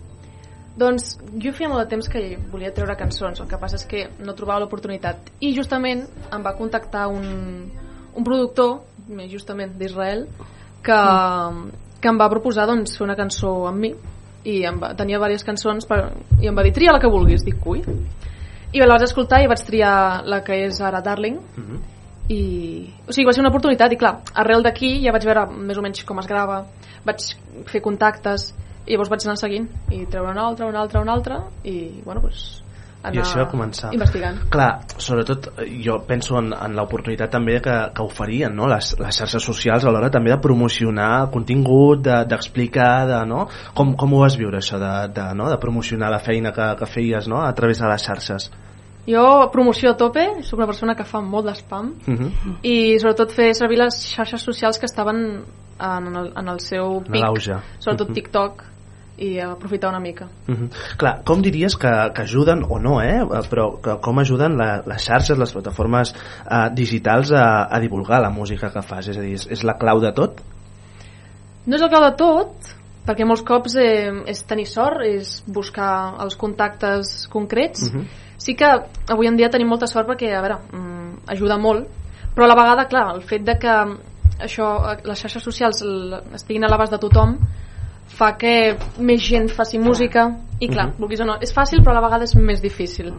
Doncs 0.72 1.18
jo 1.36 1.52
feia 1.52 1.68
molt 1.68 1.84
de 1.84 1.90
temps 1.90 2.08
que 2.08 2.22
volia 2.50 2.72
treure 2.72 2.96
cançons, 2.96 3.42
el 3.42 3.48
que 3.48 3.58
passa 3.60 3.76
és 3.76 3.84
que 3.88 4.06
no 4.24 4.32
trobava 4.36 4.62
l'oportunitat. 4.62 5.28
I 5.44 5.52
justament 5.56 6.06
em 6.32 6.44
va 6.44 6.54
contactar 6.56 7.08
un, 7.12 7.26
un 8.16 8.24
productor, 8.24 8.80
justament 9.30 9.76
d'Israel, 9.78 10.26
que, 10.84 10.98
que 12.00 12.10
em 12.10 12.18
va 12.18 12.30
proposar 12.32 12.66
doncs, 12.70 12.96
fer 12.98 13.06
una 13.06 13.16
cançó 13.18 13.54
amb 13.70 13.86
mi. 13.86 13.92
I 14.42 14.64
em 14.66 14.80
va, 14.82 14.90
tenia 14.98 15.20
diverses 15.20 15.46
cançons 15.46 15.86
per, 15.86 16.00
i 16.42 16.48
em 16.50 16.56
va 16.56 16.64
dir 16.66 16.72
tria 16.74 16.94
la 16.94 17.00
que 17.02 17.10
vulguis, 17.10 17.44
dic 17.46 17.62
ui. 17.66 17.82
I 18.72 18.80
la 18.82 18.96
vaig 18.96 19.06
escoltar 19.06 19.42
i 19.42 19.50
vaig 19.50 19.62
triar 19.66 20.22
la 20.26 20.40
que 20.42 20.56
és 20.66 20.80
ara 20.82 21.02
Darling. 21.04 21.38
I 22.32 22.42
o 23.06 23.12
sigui, 23.12 23.26
va 23.28 23.34
ser 23.34 23.42
una 23.42 23.50
oportunitat 23.52 23.92
i 23.92 23.98
clar, 24.00 24.16
arrel 24.38 24.62
d'aquí 24.64 24.96
ja 25.04 25.12
vaig 25.14 25.26
veure 25.26 25.46
més 25.52 25.78
o 25.78 25.82
menys 25.84 26.04
com 26.08 26.20
es 26.22 26.28
grava 26.30 26.62
vaig 27.04 27.24
fer 27.68 27.82
contactes 27.82 28.52
i 28.86 28.94
llavors 28.94 29.10
vaig 29.10 29.26
anar 29.26 29.38
seguint 29.38 29.68
i 29.90 30.04
treure 30.06 30.30
una 30.30 30.46
altra, 30.46 30.66
una 30.70 30.80
altra, 30.82 31.02
una 31.02 31.12
altra 31.12 31.40
i 31.64 32.02
bueno, 32.04 32.22
doncs 32.22 32.61
anar 33.02 33.14
I 33.16 33.18
així 33.18 33.38
va 33.38 33.46
començar. 33.50 33.92
investigant 33.92 34.38
Clar, 34.50 34.80
sobretot 34.96 35.48
eh, 35.58 35.66
jo 35.84 35.98
penso 36.06 36.38
en, 36.38 36.52
en 36.54 36.74
l'oportunitat 36.76 37.30
també 37.30 37.60
que, 37.60 37.76
que 37.94 38.02
oferien 38.02 38.54
no? 38.54 38.66
les, 38.70 38.94
les 38.98 39.16
xarxes 39.18 39.42
socials 39.42 39.84
a 39.84 39.90
l'hora 39.90 40.10
també 40.10 40.30
de 40.30 40.38
promocionar 40.38 41.30
contingut, 41.30 42.00
de- 42.02 42.24
d'explicar, 42.30 43.06
de, 43.08 43.26
no? 43.26 43.48
com, 43.74 43.94
com 43.96 44.14
ho 44.14 44.20
vas 44.22 44.36
viure 44.38 44.58
això 44.58 44.78
de, 44.78 44.92
de, 45.14 45.34
no? 45.34 45.48
de 45.50 45.58
promocionar 45.58 46.10
la 46.10 46.20
feina 46.20 46.52
que, 46.52 46.68
que 46.78 46.86
feies 46.86 47.28
no? 47.28 47.40
a 47.42 47.52
través 47.54 47.78
de 47.82 47.88
les 47.88 48.02
xarxes? 48.06 48.50
jo 49.06 49.50
promoció 49.50 49.90
a 49.90 49.96
tope, 49.98 50.22
soc 50.46 50.60
una 50.60 50.66
persona 50.70 50.94
que 50.94 51.02
fa 51.04 51.20
molt 51.20 51.46
d'espam 51.48 51.94
Uh 52.06 52.14
-huh. 52.14 52.30
i 52.62 52.98
sobretot 53.00 53.32
fer 53.32 53.52
servir 53.54 53.78
les 53.78 53.94
xarxes 54.14 54.40
socials 54.42 54.78
que 54.78 54.86
estaven 54.86 55.42
en 55.80 56.16
el, 56.16 56.32
en 56.36 56.48
el 56.48 56.60
seu 56.60 57.02
pic, 57.02 57.24
sobretot 57.80 58.08
Mhm. 58.08 58.14
TikTok 58.14 58.62
i 59.22 59.38
aprofitar 59.40 59.90
una 59.90 60.00
mica 60.00 60.28
Uh 60.48 60.54
-huh. 60.54 60.96
Clar, 60.96 61.22
com 61.24 61.42
diries 61.42 61.76
que, 61.76 61.90
que 62.14 62.22
ajuden, 62.22 62.64
o 62.68 62.78
no, 62.78 63.00
eh? 63.00 63.22
però 63.50 63.80
que, 63.80 64.00
com 64.00 64.18
ajuden 64.18 64.56
la, 64.56 64.82
les 64.86 65.04
xarxes, 65.04 65.38
les 65.38 65.52
plataformes 65.52 66.14
eh, 66.50 66.68
digitals 66.74 67.32
a, 67.32 67.68
a 67.70 67.80
divulgar 67.80 68.20
la 68.20 68.30
música 68.30 68.70
que 68.70 68.82
fas? 68.82 69.08
És 69.08 69.16
a 69.16 69.20
dir, 69.20 69.34
és, 69.34 69.46
és 69.46 69.62
la 69.62 69.78
clau 69.78 70.00
de 70.00 70.12
tot? 70.12 70.42
No 71.66 71.76
és 71.76 71.82
el 71.82 71.88
clau 71.88 72.02
de 72.02 72.16
tot, 72.16 72.52
perquè 73.06 73.26
molts 73.26 73.42
cops 73.42 73.76
eh, 73.76 74.10
és 74.26 74.44
tenir 74.46 74.66
sort, 74.66 75.02
és 75.06 75.42
buscar 75.46 76.14
els 76.22 76.36
contactes 76.36 77.28
concrets. 77.28 77.90
Mhm. 77.90 78.06
Sí 78.38 78.54
que 78.54 78.66
avui 79.08 79.26
en 79.26 79.36
dia 79.36 79.50
tenim 79.50 79.68
molta 79.68 79.86
sort 79.86 80.08
perquè, 80.08 80.32
a 80.34 80.42
veure, 80.42 80.58
mm, 80.72 81.28
ajuda 81.28 81.58
molt, 81.58 81.86
però 82.34 82.44
a 82.44 82.48
la 82.48 82.58
vegada, 82.58 82.88
clar, 82.88 83.14
el 83.14 83.22
fet 83.22 83.44
de 83.44 83.58
que 83.58 83.74
això, 84.40 84.96
les 85.04 85.20
xarxes 85.20 85.42
socials 85.42 85.82
estiguin 86.34 86.64
a 86.64 86.68
l'abast 86.68 86.92
de 86.92 86.98
tothom 86.98 87.36
fa 88.12 88.32
que 88.38 88.76
més 88.98 89.22
gent 89.24 89.48
faci 89.50 89.78
música 89.78 90.28
i 90.60 90.68
clar, 90.68 90.88
Mhm. 90.88 90.98
vulguis 90.98 91.20
o 91.20 91.24
no, 91.24 91.38
és 91.40 91.52
fàcil 91.54 91.82
però 91.82 91.90
a 91.90 92.00
la 92.00 92.06
vegada 92.06 92.24
és 92.24 92.34
més 92.36 92.60
difícil 92.60 93.12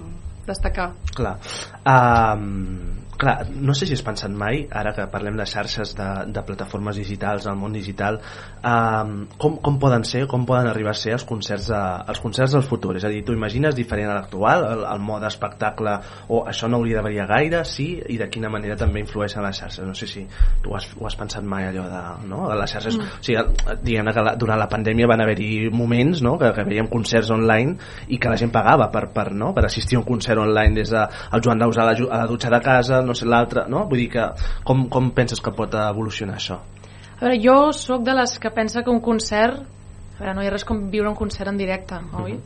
destacar. 0.48 0.94
Clar. 1.16 1.38
Um, 1.86 3.03
clar, 3.18 3.48
no 3.54 3.74
sé 3.78 3.88
si 3.88 3.98
has 3.98 4.04
pensat 4.06 4.32
mai, 4.34 4.64
ara 4.72 4.94
que 4.96 5.06
parlem 5.12 5.38
de 5.40 5.46
xarxes 5.50 5.94
de, 5.98 6.10
de 6.34 6.44
plataformes 6.48 6.98
digitals, 7.00 7.48
al 7.48 7.58
món 7.60 7.76
digital, 7.76 8.20
um, 8.64 9.14
com, 9.38 9.58
com 9.64 9.80
poden 9.82 10.06
ser, 10.08 10.26
com 10.32 10.46
poden 10.50 10.70
arribar 10.72 10.94
a 10.94 11.00
ser 11.00 11.16
els 11.18 11.26
concerts, 11.28 11.70
de, 11.72 11.82
els 12.10 12.22
concerts 12.24 12.58
del 12.58 12.66
futur? 12.66 12.96
És 12.98 13.06
a 13.08 13.12
dir, 13.14 13.24
tu 13.26 13.36
imagines 13.36 13.76
diferent 13.78 14.12
a 14.12 14.18
l'actual, 14.18 14.66
el, 14.72 14.86
el 14.90 15.04
mode 15.04 15.30
espectacle, 15.30 15.98
o 16.30 16.44
això 16.50 16.70
no 16.70 16.80
hauria 16.82 17.00
de 17.00 17.06
variar 17.06 17.28
gaire, 17.30 17.64
sí, 17.70 17.88
i 18.10 18.18
de 18.20 18.30
quina 18.34 18.52
manera 18.54 18.78
també 18.80 19.04
influeixen 19.04 19.46
les 19.46 19.62
xarxes? 19.62 19.86
No 19.88 19.96
sé 19.98 20.10
si 20.10 20.26
tu 20.64 20.74
has, 20.76 20.90
ho 20.98 21.08
has 21.10 21.18
pensat 21.20 21.46
mai, 21.46 21.68
allò 21.70 21.86
de, 21.92 22.04
no? 22.32 22.48
de 22.50 22.58
les 22.60 22.76
xarxes... 22.78 22.98
Mm. 22.98 23.12
O 23.14 23.24
sigui, 23.24 23.78
diguem-ne 23.84 24.14
que 24.16 24.26
la, 24.26 24.36
durant 24.40 24.60
la 24.60 24.70
pandèmia 24.72 25.08
van 25.10 25.22
haver-hi 25.24 25.70
moments 25.74 26.24
no? 26.26 26.36
que, 26.42 26.52
que 26.56 26.66
veiem 26.68 26.90
concerts 26.92 27.32
online 27.34 27.78
i 28.10 28.20
que 28.22 28.32
la 28.32 28.40
gent 28.40 28.52
pagava 28.54 28.90
per, 28.94 29.06
per, 29.14 29.30
no? 29.38 29.54
per 29.56 29.68
assistir 29.68 30.00
a 30.00 30.02
un 30.02 30.08
concert 30.08 30.42
online 30.42 30.82
des 30.82 30.92
de 30.94 31.04
el 31.04 31.44
Joan 31.44 31.62
Daus 31.62 31.78
a 31.78 31.88
la, 31.88 31.94
a 31.94 32.24
la 32.24 32.30
dutxa 32.30 32.52
de 32.54 32.60
casa, 32.64 33.03
no 33.06 33.16
sé, 33.18 33.28
l'altre, 33.30 33.68
no? 33.70 33.86
Vull 33.90 34.06
dir 34.06 34.10
que 34.16 34.28
com, 34.64 34.88
com 34.90 35.12
penses 35.16 35.42
que 35.44 35.54
pot 35.56 35.76
evolucionar 35.80 36.40
això? 36.40 36.60
A 37.20 37.26
veure, 37.26 37.40
jo 37.44 37.72
sóc 37.76 38.04
de 38.04 38.16
les 38.18 38.38
que 38.40 38.52
pensa 38.52 38.84
que 38.84 38.92
un 38.92 39.02
concert... 39.02 39.64
A 40.14 40.20
veure, 40.20 40.36
no 40.38 40.44
hi 40.44 40.50
ha 40.50 40.54
res 40.54 40.66
com 40.68 40.90
viure 40.92 41.10
un 41.10 41.18
concert 41.18 41.50
en 41.50 41.58
directe, 41.58 42.00
oi? 42.24 42.38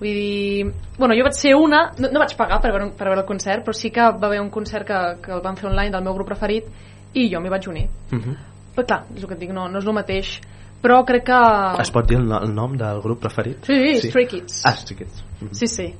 Vull 0.00 0.18
dir... 0.20 0.72
Bueno, 0.98 1.14
jo 1.16 1.24
vaig 1.24 1.36
ser 1.38 1.54
una... 1.56 1.86
No, 1.98 2.10
no 2.12 2.20
vaig 2.20 2.34
pagar 2.36 2.60
per 2.60 2.72
veure, 2.74 2.90
per 2.96 3.08
veure 3.08 3.22
el 3.22 3.28
concert, 3.28 3.64
però 3.64 3.76
sí 3.76 3.90
que 3.94 4.04
va 4.04 4.28
haver 4.28 4.42
un 4.42 4.50
concert 4.52 4.86
que, 4.88 5.00
que 5.24 5.32
el 5.36 5.42
van 5.44 5.56
fer 5.56 5.70
online 5.70 5.94
del 5.94 6.04
meu 6.04 6.16
grup 6.18 6.28
preferit 6.32 6.68
i 7.16 7.30
jo 7.32 7.40
m'hi 7.40 7.52
vaig 7.52 7.68
unir. 7.70 7.88
Uh 8.12 8.18
-huh. 8.18 8.36
Però 8.76 8.84
clar, 8.86 9.00
és 9.14 9.22
el 9.22 9.28
que 9.28 9.34
et 9.34 9.40
dic, 9.40 9.52
no, 9.56 9.68
no 9.68 9.78
és 9.78 9.86
el 9.86 9.96
mateix. 9.96 10.40
Però 10.82 11.04
crec 11.04 11.24
que... 11.24 11.40
Es 11.80 11.90
pot 11.90 12.06
dir 12.08 12.18
el, 12.18 12.30
el 12.32 12.52
nom 12.54 12.76
del 12.76 13.00
grup 13.00 13.20
preferit? 13.20 13.64
Sí, 13.64 14.00
sí, 14.00 14.08
Stray 14.10 14.26
Kids. 14.26 14.60
Ah, 14.64 14.74
Stray 14.76 14.98
Kids. 14.98 15.24
Mhm. 15.40 15.52
Sí, 15.52 15.66
sí. 15.66 15.94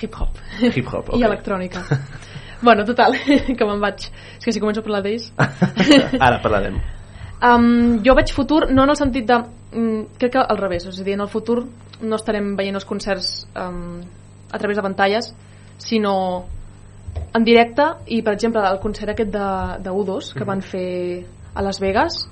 Hip-hop. 0.00 0.38
Hip-hop, 0.60 1.08
I 1.08 1.24
ok. 1.24 1.26
electrònica. 1.30 1.82
bueno, 2.66 2.84
total, 2.84 3.16
que 3.56 3.64
me'n 3.64 3.80
vaig. 3.82 4.08
És 4.38 4.44
que 4.44 4.54
si 4.54 4.62
començo 4.62 4.82
a 4.82 4.86
parlar 4.86 5.02
d'ells... 5.04 5.32
Ara 6.26 6.40
parlarem. 6.44 6.78
Um, 7.36 7.98
jo 8.04 8.14
veig 8.16 8.32
futur 8.32 8.70
no 8.72 8.86
en 8.86 8.92
el 8.94 8.96
sentit 8.96 9.26
de 9.28 9.36
mm, 9.36 10.16
crec 10.16 10.38
que 10.38 10.44
al 10.44 10.56
revés, 10.56 10.86
és 10.88 11.00
a 11.00 11.04
dir, 11.04 11.18
en 11.18 11.26
el 11.26 11.32
futur 11.32 11.66
no 12.00 12.16
estarem 12.16 12.54
veient 12.56 12.76
els 12.78 12.86
concerts 12.88 13.44
um, 13.56 14.00
a 14.52 14.58
través 14.58 14.76
de 14.76 14.84
pantalles 14.84 15.32
sinó 15.78 16.46
en 17.36 17.44
directe 17.44 17.86
i 18.12 18.22
per 18.24 18.34
exemple 18.36 18.62
el 18.64 18.80
concert 18.80 19.12
aquest 19.12 19.32
de, 19.32 19.48
de 19.84 19.92
U2 19.92 20.32
que 20.36 20.48
van 20.48 20.62
fer 20.64 21.24
a 21.54 21.64
Las 21.64 21.80
Vegas 21.80 22.26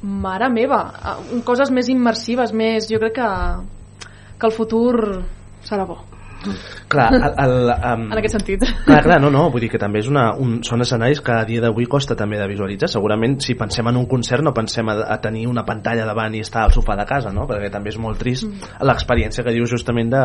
mare 0.00 0.48
meva 0.52 0.82
coses 1.44 1.72
més 1.74 1.88
immersives 1.92 2.52
més, 2.52 2.88
jo 2.88 3.00
crec 3.02 3.18
que 3.18 3.30
que 4.38 4.46
el 4.46 4.54
futur 4.54 5.24
serà 5.66 5.84
bo 5.88 5.98
Clar, 6.88 7.08
el, 7.14 7.24
el, 7.44 7.70
um, 7.92 8.04
en 8.12 8.18
aquest 8.18 8.36
sentit 8.38 8.64
Clar, 8.86 9.02
clar, 9.04 9.20
no, 9.20 9.30
no, 9.30 9.50
vull 9.50 9.60
dir 9.60 9.70
que 9.70 9.78
també 9.78 10.00
és 10.00 10.08
una, 10.08 10.34
un, 10.36 10.58
són 10.64 10.80
escenaris 10.84 11.20
que 11.24 11.32
a 11.32 11.44
dia 11.48 11.60
d'avui 11.60 11.86
costa 11.86 12.16
també 12.16 12.38
de 12.38 12.46
visualitzar. 12.48 12.88
Segurament 12.88 13.38
si 13.44 13.54
pensem 13.58 13.86
en 13.88 13.96
un 13.96 14.06
concert 14.06 14.42
no 14.44 14.54
pensem 14.54 14.88
a, 14.88 14.94
a 15.14 15.18
tenir 15.20 15.46
una 15.48 15.64
pantalla 15.64 16.06
davant 16.08 16.34
i 16.34 16.40
estar 16.40 16.62
al 16.64 16.72
sofà 16.72 16.96
de 16.96 17.04
casa, 17.08 17.32
no? 17.34 17.46
Perquè 17.48 17.70
també 17.70 17.90
és 17.92 17.98
molt 17.98 18.18
trist 18.18 18.46
l'experiència 18.80 19.44
que 19.44 19.52
dius 19.54 19.70
justament 19.70 20.10
de, 20.12 20.22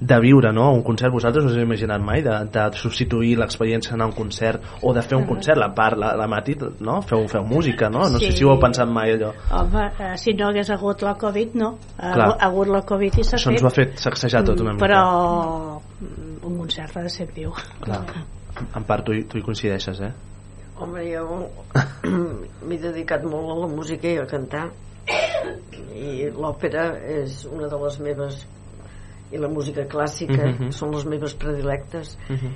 de 0.00 0.18
viure, 0.22 0.52
no? 0.52 0.70
Un 0.74 0.82
concert, 0.86 1.12
vosaltres 1.12 1.44
us 1.48 1.56
heu 1.56 1.64
imaginat 1.66 2.00
mai 2.04 2.22
de, 2.22 2.36
de 2.52 2.66
substituir 2.78 3.34
l'experiència 3.40 3.96
a 3.96 4.06
un 4.06 4.12
concert 4.16 4.62
o 4.82 4.92
de 4.94 5.02
fer 5.02 5.16
un 5.18 5.26
concert, 5.28 5.58
la 5.60 5.72
part, 5.74 5.98
la, 5.98 6.14
la 6.18 6.26
Mati, 6.30 6.56
no? 6.80 7.00
Feu, 7.02 7.26
feu 7.30 7.44
música, 7.46 7.90
no? 7.90 8.06
No 8.08 8.18
sé 8.18 8.30
Sí. 8.32 8.38
si 8.38 8.44
ho 8.44 8.52
heu 8.54 8.60
pensat 8.60 8.88
mai 8.88 9.12
allò. 9.14 9.32
Home, 9.52 9.84
eh, 9.98 10.14
si 10.16 10.32
no 10.34 10.48
hagués 10.48 10.70
hagut 10.70 11.02
la 11.02 11.14
Covid, 11.20 11.54
no. 11.60 11.74
Ha 11.98 12.12
ha 12.14 12.46
hagut 12.48 12.68
la 12.68 12.82
Covid 12.86 13.18
i 13.18 13.24
s'ha 13.24 13.36
Això 13.36 13.50
fet. 13.50 13.58
ens 13.58 13.62
ho 13.64 13.66
ha 13.68 13.74
fet 13.74 13.98
sacsejar 13.98 14.44
tot 14.44 14.60
una 14.60 14.72
Mm, 14.72 14.76
mica. 14.76 14.86
Però 14.86 15.00
mm, 15.04 15.63
un 16.44 16.58
concert 16.58 16.96
ha 16.96 17.02
de 17.06 17.12
ser 17.12 17.26
viu. 17.34 17.52
Clar. 17.84 18.02
En 18.78 18.84
part, 18.86 19.04
tu, 19.06 19.16
tu 19.28 19.38
hi 19.38 19.42
coincideixes, 19.42 20.00
eh? 20.06 20.12
Home, 20.78 21.02
jo 21.06 21.24
m'he 22.66 22.78
dedicat 22.82 23.24
molt 23.26 23.50
a 23.52 23.58
la 23.64 23.68
música 23.70 24.10
i 24.10 24.18
a 24.18 24.26
cantar 24.30 24.68
i 25.94 26.30
l'òpera 26.34 26.88
és 27.20 27.44
una 27.50 27.68
de 27.70 27.78
les 27.82 27.98
meves 28.02 28.38
i 29.34 29.40
la 29.40 29.48
música 29.50 29.84
clàssica 29.90 30.46
Mhm. 30.52 30.70
són 30.72 30.92
les 30.94 31.04
meves 31.10 31.34
predilectes 31.34 32.16
Mhm. 32.28 32.50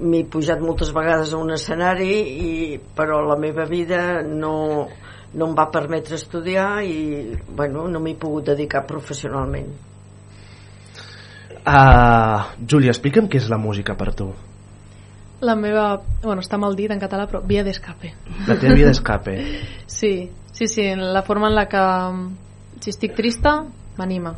m'he 0.00 0.24
pujat 0.24 0.60
moltes 0.60 0.92
vegades 0.96 1.32
a 1.34 1.36
un 1.38 1.50
escenari 1.52 2.10
i, 2.46 2.80
però 2.96 3.20
la 3.26 3.36
meva 3.36 3.64
vida 3.68 4.22
no, 4.22 4.88
no 5.34 5.46
em 5.46 5.54
va 5.54 5.70
permetre 5.70 6.14
estudiar 6.16 6.82
i 6.84 7.36
bueno, 7.48 7.86
no 7.88 8.00
m'he 8.00 8.14
pogut 8.16 8.46
dedicar 8.46 8.86
professionalment 8.86 9.68
Uh, 11.70 12.42
Júlia, 12.66 12.90
explica'm 12.90 13.28
què 13.30 13.38
és 13.38 13.46
la 13.50 13.58
música 13.60 13.94
per 13.94 14.10
tu. 14.18 14.30
la 15.40 15.54
meva, 15.56 16.02
bueno, 16.22 16.42
està 16.42 16.58
mal 16.60 16.74
dit 16.76 16.90
en 16.92 16.98
català 17.00 17.24
però 17.30 17.38
via 17.46 17.62
d'escape 17.64 18.10
La 18.48 18.56
teva 18.60 18.74
via 18.74 18.88
d'escape. 18.90 19.36
Sí, 19.86 20.28
sí, 20.52 20.66
sí, 20.68 20.84
la 20.96 21.22
forma 21.22 21.48
en 21.48 21.54
la 21.54 21.64
que 21.68 21.84
si 22.80 22.90
estic 22.90 23.14
trista, 23.16 23.64
m'anima. 23.96 24.34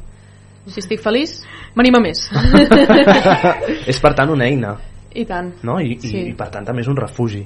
Si 0.67 0.79
estic 0.79 1.01
feliç, 1.03 1.41
m'anima 1.75 1.99
més. 2.05 2.29
és 3.91 3.99
per 4.01 4.13
tant 4.15 4.31
una 4.31 4.47
eina, 4.47 4.77
I 5.15 5.25
tant. 5.27 5.53
no? 5.67 5.81
I, 5.81 5.97
Sí. 6.01 6.13
i, 6.17 6.29
i 6.31 6.35
per 6.39 6.51
tant 6.55 6.65
també 6.69 6.83
és 6.85 6.89
un 6.89 6.97
refugi 6.97 7.43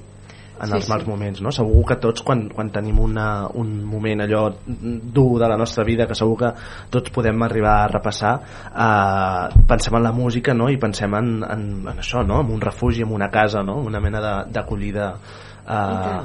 en 0.61 0.67
Sí, 0.69 0.75
els 0.75 0.89
mals 0.89 1.05
sí. 1.05 1.09
moments, 1.11 1.41
no? 1.43 1.51
Segur 1.53 1.85
que 1.87 1.97
tots 2.01 2.23
quan, 2.23 2.49
quan 2.49 2.71
tenim 2.73 2.99
una, 3.01 3.47
un 3.55 3.85
moment 3.85 4.21
allò 4.25 4.49
dur 4.67 5.39
de 5.41 5.49
la 5.49 5.57
nostra 5.57 5.85
vida, 5.85 6.07
que 6.07 6.15
segur 6.15 6.37
que 6.39 6.53
tots 6.91 7.11
podem 7.11 7.43
arribar 7.43 7.75
a 7.85 7.89
repassar, 7.89 8.35
eh, 8.73 9.63
pensem 9.69 9.95
en 9.97 10.03
la 10.03 10.13
música, 10.13 10.55
no? 10.55 10.69
I 10.71 10.77
pensem 10.79 11.15
en, 11.15 11.43
en, 11.45 11.67
en 11.89 11.99
això, 11.99 12.25
no? 12.27 12.41
En 12.41 12.51
un 12.53 12.61
refugi, 12.61 13.03
en 13.03 13.13
una 13.13 13.29
casa, 13.31 13.63
no? 13.63 13.77
Una 13.85 14.01
mena 14.01 14.21
de- 14.21 14.53
d'acollida 14.53 15.15
eh, 15.69 16.21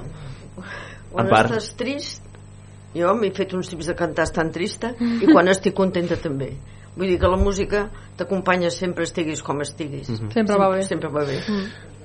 quan 1.11 1.27
part. 1.29 1.51
estàs 1.51 1.73
trist 1.75 2.21
jo 2.95 3.13
m'he 3.15 3.31
fet 3.35 3.53
uns 3.55 3.69
tips 3.71 3.87
de 3.91 3.95
cantar 3.95 4.23
estant 4.27 4.51
trista 4.51 4.93
i 4.99 5.27
quan 5.31 5.47
estic 5.51 5.73
contenta 5.75 6.17
també 6.19 6.53
vull 6.95 7.07
dir 7.07 7.17
que 7.19 7.27
la 7.31 7.37
música 7.39 7.85
t'acompanya 8.19 8.69
sempre 8.69 9.03
estiguis 9.07 9.41
com 9.43 9.61
estiguis 9.63 10.09
Mhm. 10.09 10.31
Sempre 10.33 10.57
va 10.59 10.69
bé. 10.69 10.81
sempre 10.83 11.09
va 11.09 11.23
bé 11.23 11.39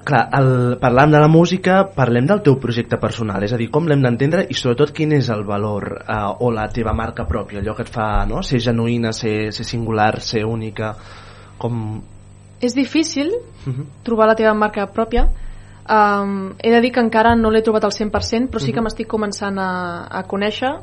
Clar, 0.06 0.28
el, 0.38 0.76
parlant 0.78 1.10
de 1.10 1.18
la 1.18 1.26
música, 1.26 1.80
parlem 1.96 2.28
del 2.30 2.40
teu 2.46 2.54
projecte 2.62 2.94
personal, 3.02 3.42
és 3.42 3.52
a 3.52 3.56
dir, 3.58 3.66
com 3.74 3.88
l'hem 3.90 4.04
d'entendre 4.04 4.44
i 4.48 4.54
sobretot 4.54 4.92
quin 4.94 5.12
és 5.16 5.30
el 5.34 5.42
valor 5.48 5.88
eh, 6.04 6.44
o 6.46 6.50
la 6.54 6.68
teva 6.70 6.92
marca 6.94 7.24
pròpia, 7.26 7.58
allò 7.58 7.74
que 7.74 7.82
et 7.82 7.90
fa 7.90 8.24
no? 8.30 8.42
ser 8.46 8.60
genuïna, 8.62 9.10
ser, 9.12 9.50
ser 9.52 9.66
singular, 9.66 10.20
ser 10.22 10.44
única, 10.46 10.92
com... 11.58 12.02
És 12.62 12.74
difícil 12.74 13.34
Uh 13.66 13.72
-huh. 13.72 13.84
trobar 14.04 14.28
la 14.28 14.36
teva 14.36 14.54
marca 14.54 14.86
pròpia. 14.86 15.26
Um, 15.90 16.54
he 16.62 16.70
de 16.70 16.80
dir 16.80 16.92
que 16.92 17.00
encara 17.00 17.34
no 17.34 17.50
l'he 17.50 17.62
trobat 17.62 17.84
al 17.84 17.90
100%, 17.90 18.48
però 18.48 18.60
sí 18.60 18.70
que 18.72 18.78
Mhm. 18.78 18.84
m'estic 18.84 19.08
començant 19.08 19.58
a, 19.58 20.06
a 20.08 20.22
conèixer 20.22 20.78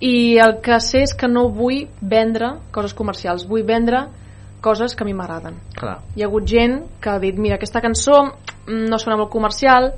i 0.00 0.36
el 0.38 0.60
que 0.60 0.78
sé 0.80 1.02
és 1.02 1.14
que 1.14 1.26
no 1.28 1.48
vull 1.48 1.86
vendre 2.02 2.58
coses 2.70 2.92
comercials, 2.94 3.46
vull 3.48 3.62
vendre 3.64 4.08
coses 4.62 4.94
que 4.96 5.04
a 5.04 5.08
mi 5.08 5.14
m'agraden. 5.18 5.58
Hi 6.16 6.22
ha 6.22 6.28
hagut 6.30 6.46
gent 6.48 6.78
que 7.02 7.10
ha 7.10 7.18
dit, 7.20 7.36
mira, 7.36 7.58
aquesta 7.58 7.82
cançó 7.84 8.22
mm, 8.24 8.86
no 8.88 8.98
sona 9.02 9.18
molt 9.20 9.32
comercial, 9.32 9.90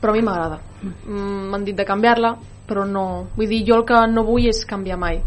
però 0.00 0.14
a 0.14 0.16
mi 0.16 0.24
m'agrada. 0.26 0.60
Mm, 0.82 1.50
M'han 1.52 1.66
dit 1.68 1.76
de 1.76 1.86
canviar-la, 1.86 2.34
però 2.66 2.86
no... 2.88 3.04
Vull 3.36 3.50
dir, 3.50 3.64
jo 3.68 3.80
el 3.80 3.84
que 3.86 4.00
no 4.10 4.24
vull 4.26 4.48
és 4.50 4.64
canviar 4.66 4.98
mai. 4.98 5.20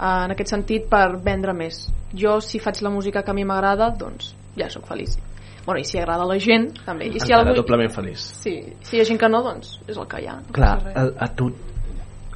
Uh, 0.00 0.24
en 0.24 0.32
aquest 0.32 0.54
sentit, 0.54 0.86
per 0.88 1.18
vendre 1.20 1.52
més. 1.52 1.82
Jo, 2.16 2.38
si 2.40 2.60
faig 2.62 2.80
la 2.80 2.92
música 2.92 3.24
que 3.24 3.34
a 3.34 3.36
mi 3.36 3.44
m'agrada, 3.44 3.90
doncs 3.98 4.30
ja 4.56 4.70
sóc 4.72 4.86
feliç. 4.88 5.18
Bueno, 5.66 5.82
i 5.82 5.84
si 5.84 5.98
agrada 6.00 6.24
a 6.24 6.28
la 6.30 6.38
gent, 6.40 6.70
també. 6.86 7.10
I 7.10 7.18
si 7.18 7.26
encara 7.26 7.50
algú... 7.50 7.60
doblement 7.60 7.92
feliç. 7.92 8.22
Sí, 8.40 8.54
si 8.86 8.96
hi 8.96 9.02
ha 9.02 9.08
gent 9.08 9.20
que 9.20 9.28
no, 9.28 9.42
doncs 9.44 9.76
és 9.86 9.98
el 9.98 10.08
que 10.08 10.22
hi 10.22 10.30
ha. 10.30 10.38
No 10.40 10.56
Clar, 10.56 10.76
a, 10.94 11.04
a 11.26 11.28
tu 11.36 11.50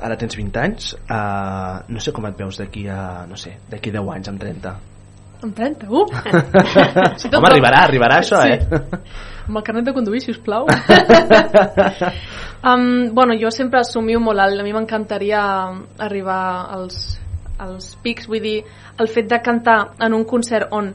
ara 0.05 0.19
tens 0.21 0.37
20 0.37 0.61
anys, 0.61 0.91
uh, 1.07 1.85
no 1.89 2.03
sé 2.03 2.13
com 2.13 2.27
et 2.29 2.37
veus 2.37 2.59
d'aquí 2.61 2.85
a, 2.93 3.25
no 3.31 3.39
sé, 3.41 3.55
d'aquí 3.71 3.95
10 3.95 4.13
anys, 4.19 4.29
amb 4.35 4.43
30. 4.43 4.75
Amb 5.45 5.53
30, 5.55 5.91
uh! 5.93 6.07
Si 7.21 7.29
tot 7.29 7.37
Home, 7.39 7.51
arribarà, 7.51 7.83
arribarà 7.85 8.21
això, 8.23 8.41
Sí. 8.41 8.49
eh? 8.57 8.61
Amb 9.45 9.59
el 9.61 9.65
carnet 9.67 9.85
de 9.85 9.93
conduir, 9.93 10.23
si 10.25 10.33
us 10.33 10.39
plau. 10.41 10.65
um, 12.65 13.13
bueno, 13.13 13.35
jo 13.37 13.51
sempre 13.53 13.81
assumio 13.81 14.21
molt 14.21 14.41
alt. 14.41 14.61
A 14.61 14.65
mi 14.65 14.73
m'encantaria 14.73 15.43
arribar 16.01 16.41
als, 16.73 17.19
als 17.61 17.91
pics. 18.03 18.25
Vull 18.31 18.41
dir, 18.41 18.63
el 18.97 19.09
fet 19.13 19.29
de 19.29 19.41
cantar 19.45 19.91
en 20.01 20.17
un 20.17 20.25
concert 20.25 20.73
on 20.73 20.95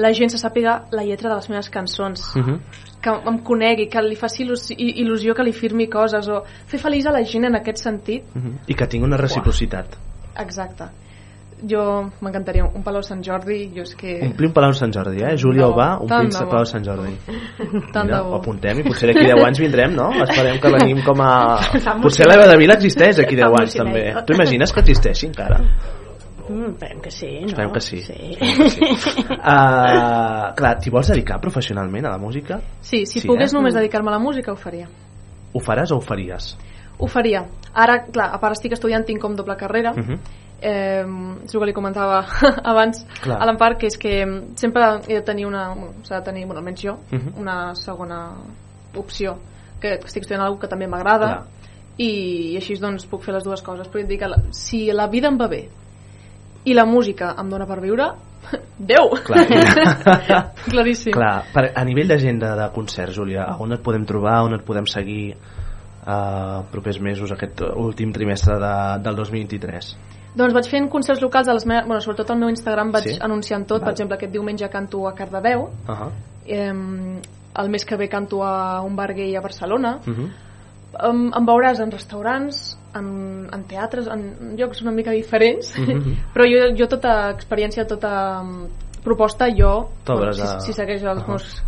la 0.00 0.12
gent 0.16 0.30
se 0.32 0.38
sàpiga 0.40 0.84
la 0.94 1.02
lletra 1.04 1.28
de 1.28 1.34
les 1.40 1.50
meves 1.50 1.68
cançons, 1.68 2.22
Uh 2.36 2.42
-huh. 2.42 2.58
que 3.02 3.10
em 3.10 3.38
conegui, 3.42 3.88
que 3.88 4.00
li 4.02 4.14
faci 4.16 4.44
il·lusió 4.44 5.34
que 5.34 5.42
li 5.42 5.52
firmi 5.52 5.88
coses, 5.88 6.28
o 6.28 6.44
fer 6.66 6.78
feliç 6.80 7.06
a 7.06 7.10
la 7.12 7.24
gent 7.24 7.44
en 7.44 7.54
aquest 7.56 7.78
sentit. 7.78 8.22
Uh 8.34 8.42
-huh. 8.42 8.54
I 8.68 8.74
que 8.74 8.86
tingui 8.86 9.06
una 9.06 9.16
reciprocitat. 9.16 9.86
Exacte. 10.38 10.84
Jo 11.68 12.10
m'encantaria 12.24 12.64
un 12.64 12.82
Palau 12.82 13.02
Sant 13.04 13.22
Jordi, 13.24 13.70
jo 13.74 13.82
és 13.82 13.94
que... 13.98 14.16
Omplir 14.24 14.48
un 14.48 14.54
Palau 14.56 14.72
Sant 14.76 14.92
Jordi, 14.94 15.22
eh? 15.22 15.36
Júlia 15.36 15.66
omplint 15.68 16.32
de 16.32 16.38
el 16.38 16.44
bo. 16.46 16.50
Palau 16.50 16.64
Sant 16.64 16.84
Jordi. 16.86 17.14
Tant 17.94 18.06
Mira, 18.06 18.16
de 18.16 18.20
ho 18.22 18.30
bo. 18.30 18.36
apuntem 18.40 18.80
i 18.80 18.84
potser 18.86 19.10
d'aquí 19.10 19.26
10 19.26 19.44
anys 19.46 19.60
vindrem, 19.60 19.94
no? 19.96 20.08
Esperem 20.24 20.60
que 20.62 20.72
venim 20.78 21.02
com 21.04 21.20
a... 21.20 21.32
Potser 22.04 22.28
la 22.28 22.38
de 22.46 22.56
Vila 22.60 22.78
existeix 22.78 23.20
d'aquí 23.20 23.36
10 23.36 23.50
Fa 23.50 23.62
anys 23.62 23.76
també. 23.76 24.04
Tu 24.26 24.36
imagines 24.38 24.72
que 24.72 24.80
existeixi 24.80 25.28
encara? 25.28 25.60
Mm, 26.50 26.72
esperem 26.72 27.00
que 27.00 27.10
sí, 27.10 27.30
no? 27.42 27.46
Esperem 27.52 27.72
que 27.72 27.80
sí. 27.80 28.00
sí. 28.02 28.16
Esperem 28.32 28.58
que 28.64 28.70
sí. 28.70 29.24
Uh, 29.36 30.50
clar, 30.58 30.74
t'hi 30.82 30.90
vols 30.90 31.12
dedicar 31.12 31.38
professionalment 31.42 32.08
a 32.08 32.16
la 32.16 32.18
música? 32.18 32.58
Sí, 32.80 33.04
si 33.06 33.20
Sí, 33.20 33.28
pogués 33.28 33.52
eh? 33.52 33.56
només 33.56 33.76
dedicar-me 33.76 34.10
a 34.10 34.16
la 34.16 34.22
música, 34.22 34.52
ho 34.52 34.58
faria. 34.58 34.88
Ho 35.52 35.62
faràs 35.62 35.92
o 35.92 35.98
ho 36.00 36.04
faries? 36.04 36.56
Ho 36.98 37.06
faria. 37.06 37.44
Ara, 37.72 38.00
clar, 38.10 38.28
a 38.34 38.40
part 38.42 38.58
estic 38.58 38.74
estudiant, 38.76 39.06
tinc 39.06 39.22
com 39.22 39.36
doble 39.38 39.56
carrera. 39.56 39.92
Uh 39.94 40.02
-huh. 40.02 40.18
Eh, 40.60 41.04
és 41.44 41.54
el 41.54 41.60
que 41.60 41.66
li 41.70 41.74
comentava 41.76 42.20
abans 42.72 43.04
Clar. 43.22 43.38
a 43.40 43.46
l'Empar, 43.48 43.76
que 43.78 43.88
és 43.90 43.98
que 43.98 44.14
sempre 44.60 44.86
he 45.08 45.18
de 45.18 45.22
tenir 45.26 45.46
una... 45.46 45.74
s'ha 46.04 46.20
de 46.20 46.24
tenir, 46.30 46.46
bueno, 46.46 46.60
almenys 46.60 46.82
jo, 46.84 46.98
Mhm. 47.12 47.34
una 47.40 47.74
segona 47.74 48.34
opció, 48.96 49.38
que 49.80 49.94
estic 49.94 50.22
estudiant 50.24 50.44
alguna 50.44 50.60
que 50.60 50.68
també 50.68 50.86
m'agrada, 50.86 51.46
i, 51.96 52.52
i 52.52 52.56
així 52.56 52.76
doncs 52.80 53.06
puc 53.06 53.22
fer 53.22 53.34
les 53.34 53.44
dues 53.44 53.62
coses. 53.62 53.88
Però 53.88 54.00
et 54.02 54.08
dic 54.08 54.20
que 54.20 54.28
la, 54.28 54.40
si 54.52 54.86
la 54.92 55.06
vida 55.08 55.28
em 55.28 55.38
va 55.40 55.48
bé 55.48 55.68
i 56.64 56.74
la 56.74 56.84
música 56.84 57.34
em 57.40 57.48
dóna 57.48 57.66
per 57.66 57.80
viure, 57.80 58.10
Déu! 58.78 59.10
Clar. 59.24 59.44
Claríssim. 60.72 61.12
Clar, 61.12 61.44
per, 61.52 61.66
a 61.76 61.82
nivell 61.84 62.08
d'agenda 62.08 62.54
de 62.56 62.68
concerts, 62.74 63.14
Júlia, 63.14 63.44
on 63.60 63.72
et 63.76 63.82
podem 63.84 64.06
trobar, 64.08 64.38
on 64.46 64.56
et 64.56 64.64
podem 64.64 64.86
seguir 64.88 65.34
uh, 65.36 66.62
propers 66.72 66.98
mesos, 67.04 67.30
aquest 67.32 67.60
últim 67.76 68.12
trimestre 68.16 68.56
de, 68.62 68.72
del 69.04 69.18
2023? 69.20 69.90
Doncs 70.34 70.54
vaig 70.54 70.68
fent 70.70 70.88
concerts 70.88 71.20
locals 71.22 71.48
a 71.48 71.54
les 71.54 71.66
meves... 71.66 71.86
Bueno, 71.86 72.00
sobretot 72.00 72.30
al 72.30 72.38
meu 72.38 72.48
Instagram 72.48 72.92
vaig 72.92 73.08
Sí? 73.08 73.18
anunciant 73.20 73.66
tot. 73.66 73.80
Val. 73.80 73.88
Per 73.88 73.92
exemple, 73.96 74.16
aquest 74.16 74.32
diumenge 74.32 74.68
canto 74.70 75.06
a 75.08 75.14
Cardedeu. 75.14 75.62
Uh 75.88 75.94
-huh. 75.94 76.10
Eh, 76.46 77.20
el 77.60 77.68
mes 77.68 77.84
que 77.84 77.96
ve 77.96 78.08
canto 78.08 78.44
a 78.44 78.80
un 78.82 78.94
bar 78.96 79.12
gay 79.14 79.34
a 79.36 79.40
Barcelona. 79.40 79.98
Uh 80.06 80.12
-huh. 80.14 80.28
em, 81.08 81.30
em 81.36 81.46
veuràs 81.46 81.80
en 81.80 81.90
restaurants, 81.90 82.76
en, 82.94 83.48
en 83.52 83.62
teatres, 83.64 84.06
en 84.08 84.56
llocs 84.56 84.82
una 84.82 84.90
mica 84.90 85.10
diferents, 85.12 85.78
Mhm. 85.78 86.16
però 86.34 86.44
jo, 86.44 86.74
jo 86.76 86.86
tota 86.88 87.30
experiència, 87.30 87.86
tota 87.86 88.40
um, 88.42 88.66
proposta, 89.04 89.46
jo, 89.56 89.88
T'obres 90.04 90.36
si, 90.36 90.42
a- 90.42 90.60
si 90.60 90.72
segueix 90.72 91.02
els, 91.02 91.22
Ahà. 91.22 91.28
meus, 91.28 91.62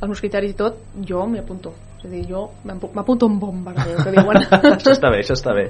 els 0.00 0.08
meus 0.08 0.20
criteris 0.20 0.50
i 0.52 0.54
tot, 0.54 0.74
jo 1.04 1.26
m'hi 1.26 1.38
apunto. 1.40 1.72
És 2.00 2.04
a 2.06 2.08
dir, 2.08 2.22
jo 2.28 2.46
m'apu- 2.64 2.90
m'apunto 2.94 3.26
en 3.28 3.38
bomba, 3.38 3.74
que 3.76 4.10
diuen. 4.10 4.36
això 4.76 4.94
està 4.94 5.10
bé, 5.12 5.18
això 5.20 5.34
està 5.36 5.52
bé. 5.52 5.66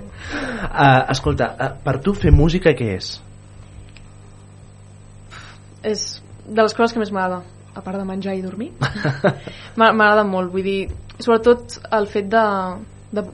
Uh, 0.71 1.11
escolta, 1.11 1.49
uh, 1.59 1.73
per 1.83 1.99
tu 2.01 2.15
fer 2.15 2.31
música 2.31 2.71
què 2.79 2.95
és? 2.97 3.21
és 5.83 6.21
de 6.47 6.63
les 6.63 6.75
coses 6.77 6.93
que 6.93 7.01
més 7.01 7.11
m'agrada 7.15 7.43
a 7.75 7.81
part 7.85 7.97
de 7.97 8.05
menjar 8.05 8.35
i 8.37 8.43
dormir 8.45 8.71
M'a- 9.79 9.93
m'agrada 9.97 10.25
molt, 10.29 10.51
vull 10.53 10.65
dir 10.67 10.91
sobretot 11.23 11.79
el 11.97 12.09
fet 12.11 12.29
de, 12.33 12.43
de 13.17 13.25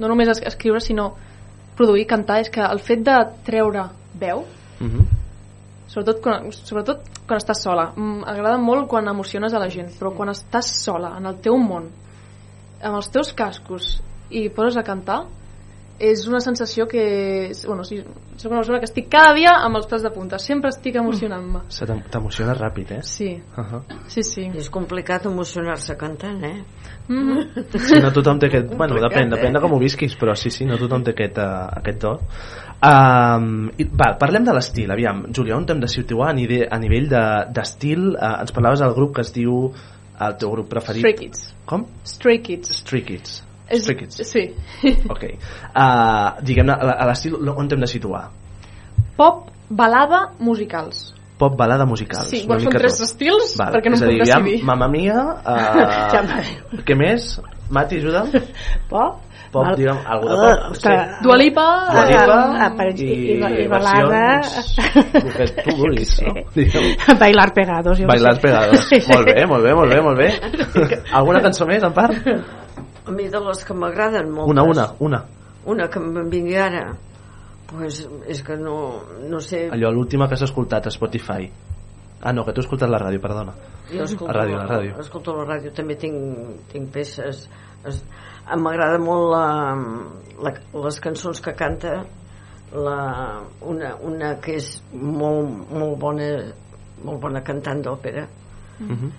no 0.00 0.08
només 0.08 0.30
es- 0.32 0.40
escriure 0.52 0.80
sinó 0.80 1.10
produir, 1.76 2.06
cantar, 2.08 2.38
és 2.40 2.50
que 2.52 2.60
el 2.64 2.80
fet 2.80 3.04
de 3.06 3.18
treure 3.46 3.88
veu 4.20 4.46
Uh 4.80 4.86
-huh. 4.88 5.02
sobretot 5.86 6.22
quan, 6.22 6.50
sobretot 6.52 7.00
quan 7.28 7.36
estàs 7.38 7.60
sola 7.60 7.92
m'agrada 7.96 8.56
molt 8.56 8.88
quan 8.88 9.06
emociones 9.08 9.52
a 9.52 9.58
la 9.58 9.68
gent 9.68 9.90
però 10.00 10.14
quan 10.16 10.30
estàs 10.30 10.70
sola 10.84 11.18
en 11.18 11.26
el 11.26 11.36
teu 11.44 11.58
món 11.58 11.90
amb 12.82 12.96
els 12.96 13.10
teus 13.12 13.32
cascos 13.36 14.00
i 14.30 14.48
poses 14.48 14.76
a 14.76 14.82
cantar 14.86 15.24
és 16.00 16.22
una 16.26 16.38
sensació 16.40 16.86
que 16.88 17.50
bueno, 17.66 17.84
sí, 17.84 17.98
soc 18.40 18.48
una 18.50 18.60
persona 18.62 18.78
que 18.80 18.86
estic 18.88 19.10
cada 19.12 19.34
dia 19.36 19.50
amb 19.66 19.76
els 19.76 19.86
pèls 19.86 20.00
de 20.02 20.08
punta 20.14 20.38
sempre 20.40 20.70
estic 20.72 20.94
emocionant-me 20.96 21.60
Se 21.68 21.84
t'em- 21.84 22.00
T'emociona 22.08 22.54
ràpid, 22.56 22.92
eh? 22.96 23.02
sí, 23.02 23.34
Uh 23.56 23.64
-huh. 23.64 23.82
sí, 24.08 24.22
sí 24.22 24.42
I 24.46 24.56
és 24.58 24.70
complicat 24.70 25.26
emocionar-se 25.26 25.96
cantant, 25.98 26.42
eh? 26.42 26.64
mm 27.08 27.38
Sí, 27.76 28.00
no 28.00 28.12
tothom 28.12 28.38
té 28.38 28.46
aquest... 28.46 28.74
Bueno, 28.74 28.94
depèn, 28.96 29.26
eh? 29.26 29.36
depèn 29.36 29.52
de 29.52 29.60
com 29.60 29.72
ho 29.72 29.78
visquis, 29.78 30.16
però 30.18 30.34
sí, 30.34 30.48
sí, 30.50 30.64
no 30.64 30.78
tothom 30.78 31.02
té 31.04 31.10
aquest, 31.10 31.36
uh, 31.38 31.68
aquest 31.76 32.00
do. 32.00 32.18
Um, 32.82 33.68
i, 33.76 33.84
va, 33.84 34.14
parlem 34.18 34.44
de 34.44 34.52
l'estil, 34.56 34.90
aviam. 34.90 35.26
Júlia, 35.36 35.54
on 35.58 35.66
t'hem 35.66 35.80
de 35.80 35.88
situar 35.88 36.30
a 36.30 36.32
nivell, 36.32 36.66
a 36.70 36.78
nivell 36.78 37.08
de- 37.10 37.46
d'estil? 37.52 38.12
De, 38.12 38.16
uh, 38.16 38.40
ens 38.40 38.52
parlaves 38.52 38.80
del 38.80 38.94
grup 38.94 39.14
que 39.16 39.20
es 39.20 39.32
diu 39.34 39.72
el 40.26 40.34
teu 40.40 40.50
grup 40.52 40.68
preferit. 40.72 41.00
Stray 41.00 41.14
Kids 41.16 41.46
Com? 41.66 41.86
Stray 42.04 42.38
Kids 42.44 42.74
Stray 42.80 43.02
Kids. 43.06 43.38
és, 43.70 43.82
Stray 43.84 43.96
Kids. 44.02 44.20
sí 44.26 44.42
Ok. 45.14 45.24
Uh, 45.70 46.42
Diguem-ne, 46.42 46.76
l'estil 47.08 47.36
on 47.54 47.68
t'hem 47.70 47.80
de 47.80 47.86
situar? 47.90 48.26
pop, 49.16 49.48
balada, 49.68 50.30
musicals 50.38 51.10
Pop, 51.40 51.54
balada, 51.56 51.86
musicals. 51.88 52.28
sí, 52.28 52.42
bueno, 52.46 52.60
són 52.66 52.74
tres 52.76 52.98
tot. 52.98 53.06
estils 53.08 53.54
Val. 53.56 53.72
perquè 53.72 53.88
no 53.92 53.96
em 53.96 54.02
puc 54.02 54.10
dir, 54.12 54.18
decidir 54.24 54.64
Mamma 54.68 54.88
Mia, 54.92 55.22
uh, 55.54 56.82
què 56.84 56.96
més? 56.96 57.30
Mati, 57.70 57.96
ajuda? 58.02 58.26
Pop? 58.90 59.22
Pop, 59.50 59.64
Val- 59.66 59.74
digue'm, 59.74 59.98
algú 60.06 60.28
de 60.28 60.34
Uh, 60.34 60.38
pop. 60.38 60.70
ostres, 60.70 61.08
Dua 61.24 61.36
Lipa 61.36 61.64
Dua 61.90 62.04
Lipa 62.06 62.70
per- 62.76 63.00
i, 63.00 63.02
i- 63.02 63.08
i- 63.10 63.34
i 63.34 63.66
versions 63.66 63.70
balada. 63.70 64.40
el 65.12 65.32
que 65.34 65.46
tu 65.64 65.76
vulguis 65.76 66.22
no? 66.22 66.34
Digue'm. 66.54 67.18
Bailar 67.18 67.52
pegados. 67.52 67.98
Jo 67.98 68.06
Bailar 68.06 68.30
no 68.34 68.36
sé. 68.36 68.42
pegados 68.42 68.88
molt 69.10 69.26
bé, 69.26 69.46
molt 69.46 69.64
bé, 69.64 69.74
molt 69.74 69.90
bé, 69.90 70.00
molt 70.02 70.18
bé 70.20 71.02
alguna 71.12 71.40
cançó 71.42 71.66
més 71.66 71.82
en 71.82 71.92
part? 71.92 72.14
A 73.06 73.10
mi 73.10 73.26
de 73.28 73.40
les 73.40 73.64
que 73.64 73.74
m'agraden 73.74 74.30
moltes. 74.30 74.50
una, 74.52 74.62
una, 74.62 74.86
una 75.00 75.24
Una 75.66 75.88
que 75.90 75.98
em 75.98 76.30
vingui 76.30 76.54
ara, 76.56 76.94
pues, 77.66 78.08
és 78.28 78.42
que 78.42 78.56
no, 78.56 79.02
no 79.28 79.40
sé... 79.40 79.66
allò, 79.70 79.90
l'última 79.92 80.26
que 80.28 80.34
has 80.34 80.42
escoltat 80.46 80.86
a 80.86 80.90
Spotify 80.90 81.50
ah 82.22 82.32
no, 82.32 82.44
que 82.44 82.52
tu 82.52 82.60
has 82.60 82.66
escoltat 82.66 82.88
la 82.88 82.98
ràdio, 82.98 83.20
perdona 83.20 83.52
Jo 83.90 84.04
escolto, 84.04 84.32
La 84.32 84.44
ràdio, 84.44 84.56
la 84.56 84.66
ràdio. 84.68 85.00
Escolto 85.00 85.34
la 85.36 85.44
ràdio, 85.44 85.72
també 85.74 85.96
tinc, 85.96 86.68
tinc 86.72 86.88
peces... 86.92 87.48
M'agrada 88.60 88.98
molt 88.98 89.30
la, 89.30 89.44
la, 90.44 90.52
les 90.84 91.00
cançons 91.00 91.40
que 91.40 91.54
canta 91.56 92.00
la, 92.72 92.98
una, 93.66 93.94
una 94.06 94.34
que 94.42 94.56
és 94.60 94.72
molt, 94.92 95.70
molt 95.72 95.96
bona 95.98 96.30
molt 97.04 97.20
bona 97.22 97.40
cantant 97.40 97.80
d'òpera 97.82 98.26
uh 98.26 98.86
-huh. 98.86 99.10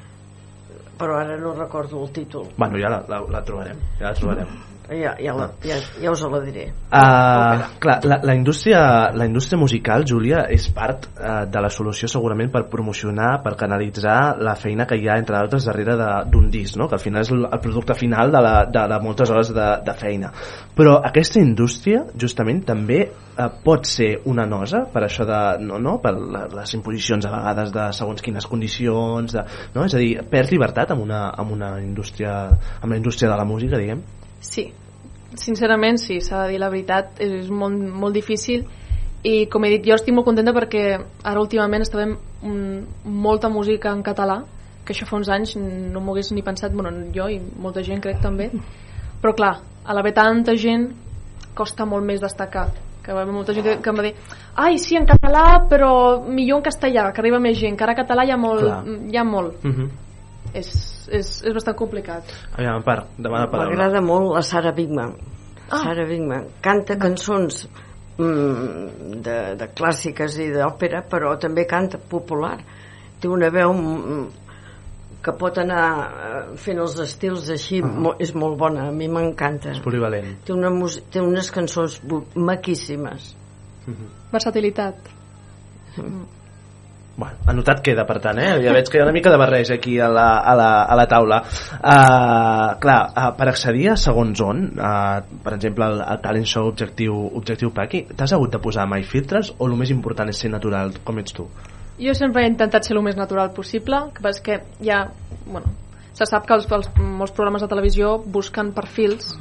però 0.97 1.17
ara 1.19 1.37
no 1.37 1.53
recordo 1.53 2.03
el 2.03 2.11
títol. 2.11 2.45
Bueno, 2.57 2.77
ja 2.77 2.89
la, 2.89 3.03
la, 3.07 3.21
la 3.29 3.41
trobarem 3.43 3.77
ja 3.99 4.09
la 4.09 4.13
trobarem 4.13 4.70
ja, 4.91 5.15
ja, 5.19 5.33
la, 5.37 5.51
ja, 5.63 5.79
ja 6.01 6.11
us 6.11 6.21
la 6.27 6.39
diré 6.43 6.71
Uh, 6.91 7.77
clar, 7.79 8.01
la, 8.03 8.17
la, 8.19 8.33
indústria, 8.35 9.11
la 9.15 9.23
indústria 9.23 9.55
musical, 9.57 10.03
Júlia, 10.03 10.41
és 10.51 10.65
part 10.75 11.05
uh, 11.13 11.45
de 11.47 11.61
la 11.63 11.69
solució 11.71 12.09
segurament 12.11 12.49
per 12.51 12.65
promocionar, 12.67 13.37
per 13.45 13.53
canalitzar 13.55 14.35
la 14.43 14.57
feina 14.59 14.83
que 14.89 14.97
hi 14.99 15.07
ha, 15.07 15.15
entre 15.21 15.37
d'altres, 15.37 15.69
darrere 15.69 15.95
de- 15.95 16.09
d'un 16.33 16.49
disc, 16.51 16.75
no? 16.75 16.89
que 16.91 16.97
al 16.99 17.03
final 17.03 17.23
és 17.23 17.31
el, 17.31 17.45
el 17.47 17.61
producte 17.63 17.95
final 17.95 18.33
de, 18.35 18.41
la, 18.43 18.51
de, 18.67 18.83
de 18.91 18.99
moltes 19.05 19.31
hores 19.31 19.53
de, 19.55 19.69
de 19.87 19.95
feina. 20.01 20.33
Però 20.75 20.97
aquesta 20.99 21.39
indústria, 21.39 22.03
justament, 22.19 22.59
també 22.67 22.99
uh, 23.07 23.47
pot 23.63 23.87
ser 23.87 24.11
una 24.27 24.43
nosa 24.43 24.83
per 24.91 25.05
això 25.07 25.23
de, 25.31 25.39
no, 25.63 25.79
no? 25.79 25.95
per 26.03 26.11
la, 26.19 26.43
les 26.59 26.75
imposicions 26.75 27.23
a 27.23 27.31
vegades 27.37 27.71
de 27.71 27.87
segons 27.95 28.19
quines 28.27 28.51
condicions, 28.51 29.39
de, 29.39 29.47
no? 29.77 29.87
és 29.87 29.95
a 29.95 30.03
dir, 30.03 30.11
perd 30.27 30.51
llibertat 30.51 30.91
amb 30.91 31.07
una, 31.07 31.29
amb 31.39 31.55
una 31.55 31.77
indústria, 31.79 32.35
amb 32.81 32.91
la 32.91 32.99
indústria 32.99 33.31
de 33.31 33.39
la 33.39 33.47
música, 33.47 33.79
diguem. 33.79 34.03
Sí, 34.41 34.73
sincerament 35.41 35.99
sí, 36.01 36.21
s'ha 36.21 36.45
de 36.45 36.53
dir 36.53 36.61
la 36.61 36.69
veritat, 36.69 37.19
és 37.19 37.49
molt, 37.49 37.75
molt 37.75 38.15
difícil 38.15 38.65
i 39.23 39.45
com 39.51 39.65
he 39.65 39.75
dit, 39.75 39.85
jo 39.85 39.95
estic 39.97 40.15
molt 40.15 40.25
contenta 40.25 40.53
perquè 40.55 40.85
ara 40.97 41.41
últimament 41.41 41.85
està 41.85 41.99
veient 41.99 42.15
mm, 42.41 43.09
molta 43.21 43.51
música 43.53 43.91
en 43.93 44.01
català 44.05 44.41
que 44.85 44.95
això 44.95 45.05
fa 45.05 45.19
uns 45.19 45.29
anys 45.29 45.55
no 45.57 46.01
m'ho 46.01 46.15
hagués 46.15 46.31
ni 46.33 46.41
pensat 46.41 46.73
bueno, 46.73 46.93
jo 47.13 47.27
i 47.29 47.37
molta 47.61 47.83
gent 47.85 48.01
crec 48.01 48.21
també 48.23 48.49
però 49.21 49.35
clar, 49.37 49.55
a 49.85 49.93
l'haver 49.93 50.15
tanta 50.17 50.55
gent 50.57 50.89
costa 51.53 51.85
molt 51.85 52.07
més 52.07 52.21
destacar 52.23 52.69
que 53.01 53.13
va 53.13 53.21
haver 53.21 53.33
molta 53.33 53.53
gent 53.53 53.81
que, 53.81 53.89
em 53.89 53.97
va 53.97 54.05
dir 54.05 54.13
ai 54.61 54.79
sí, 54.81 54.97
en 54.97 55.05
català 55.09 55.67
però 55.69 55.91
millor 56.25 56.61
en 56.61 56.65
castellà 56.65 57.09
que 57.11 57.21
arriba 57.21 57.41
més 57.41 57.59
gent, 57.59 57.77
que 57.77 57.85
ara 57.85 57.93
en 57.93 58.01
català 58.01 58.25
hi 58.25 58.33
ha 58.33 58.37
molt, 58.37 58.65
Clar. 58.65 58.81
hi 59.09 59.17
ha 59.17 59.23
molt. 59.23 59.65
Uh 59.65 59.71
-huh. 59.71 59.89
És, 60.53 60.67
és, 61.07 61.43
és 61.45 61.53
bastant 61.53 61.75
complicat 61.77 62.23
Aviam, 62.57 62.81
part, 62.83 63.07
demana 63.17 63.47
paraula. 63.47 63.69
m'agrada 63.69 64.01
molt 64.01 64.33
la 64.33 64.41
Sara 64.41 64.71
Bigman 64.71 65.13
Ah. 65.71 65.79
Sara 65.85 66.05
Bigman 66.05 66.49
canta 66.61 66.97
cançons 66.99 67.63
mm, 68.19 69.21
de, 69.23 69.37
de 69.59 69.67
clàssiques 69.77 70.37
i 70.43 70.51
d'òpera 70.51 71.05
però 71.09 71.37
també 71.39 71.65
canta 71.69 71.97
popular. 71.97 72.57
Té 73.21 73.29
una 73.31 73.49
veu 73.53 73.71
mm, 73.73 74.25
que 75.21 75.33
pot 75.37 75.57
anar 75.61 75.85
eh, 75.85 76.41
fent 76.59 76.81
els 76.81 76.97
estils 76.99 77.49
així, 77.53 77.81
uh 77.81 77.87
-huh. 77.87 78.15
és 78.19 78.33
molt 78.35 78.57
bona 78.57 78.87
a 78.89 78.91
mi 78.91 79.07
m'encanta. 79.07 79.71
És 79.71 79.79
polivalent. 79.79 80.43
té, 80.45 80.53
una 80.53 80.71
té 81.11 81.21
unes 81.21 81.51
cançons 81.51 82.01
maquíssimes. 82.35 83.35
Versatilitat 84.31 84.95
Bueno, 87.21 87.37
anotat 87.51 87.83
queda, 87.85 88.01
per 88.09 88.15
tant, 88.17 88.39
eh? 88.41 88.55
Ja 88.63 88.71
veig 88.73 88.87
que 88.89 88.97
hi 88.97 89.01
ha 89.03 89.05
una 89.05 89.13
mica 89.13 89.29
de 89.29 89.37
barreig 89.37 89.69
aquí 89.75 89.99
a 90.01 90.07
la, 90.09 90.23
a 90.41 90.55
la, 90.57 90.69
a 90.89 90.95
la 90.97 91.03
taula. 91.09 91.37
Uh, 91.77 92.79
clar, 92.81 92.95
uh, 93.11 93.27
per 93.37 93.45
accedir 93.51 93.91
a 93.91 93.97
segons 94.01 94.41
on, 94.41 94.63
uh, 94.73 95.19
per 95.43 95.53
exemple, 95.53 95.85
el, 95.85 96.01
el 96.01 96.23
talent 96.23 96.49
show 96.49 96.71
objectiu, 96.71 97.19
objectiu 97.37 97.69
Paqui, 97.77 98.07
t'has 98.09 98.33
hagut 98.33 98.55
de 98.55 98.61
posar 98.63 98.87
mai 98.89 99.05
filtres 99.05 99.51
o 99.59 99.67
el 99.69 99.77
més 99.77 99.93
important 99.93 100.33
és 100.33 100.41
ser 100.41 100.49
natural, 100.49 100.95
com 101.05 101.21
ets 101.21 101.37
tu? 101.37 101.45
Jo 102.01 102.15
sempre 102.17 102.41
he 102.41 102.49
intentat 102.49 102.89
ser 102.89 102.97
el 102.97 103.03
més 103.05 103.19
natural 103.19 103.53
possible, 103.53 104.01
que 104.15 104.25
passa 104.25 104.41
que 104.47 104.57
ja, 104.81 105.03
bueno, 105.45 105.75
se 106.17 106.25
sap 106.25 106.49
que 106.49 106.57
els, 106.57 106.65
els, 106.73 106.89
molts 106.97 107.35
programes 107.37 107.61
de 107.61 107.69
televisió 107.69 108.15
busquen 108.25 108.73
perfils 108.73 109.35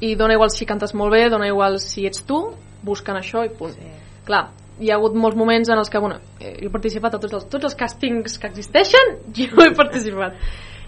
i 0.00 0.14
dona 0.16 0.40
igual 0.40 0.56
si 0.56 0.64
cantes 0.64 0.96
molt 0.96 1.12
bé, 1.12 1.26
dona 1.28 1.52
igual 1.52 1.76
si 1.84 2.06
ets 2.08 2.24
tu, 2.24 2.40
busquen 2.80 3.20
això 3.20 3.44
i 3.44 3.52
punt. 3.52 3.76
Sí. 3.76 3.92
Clar, 4.24 4.46
hi 4.80 4.90
ha 4.90 4.96
hagut 4.96 5.16
molts 5.18 5.38
moments 5.38 5.70
en 5.70 5.78
els 5.80 5.90
que, 5.92 6.00
bueno, 6.02 6.18
eh, 6.40 6.56
he 6.64 6.70
participat 6.72 7.16
a 7.16 7.20
tots 7.22 7.36
els, 7.38 7.46
tots 7.52 7.68
els 7.68 7.76
càstings 7.78 8.38
que 8.40 8.50
existeixen, 8.50 9.14
jo 9.36 9.64
he 9.64 9.74
participat. 9.76 10.40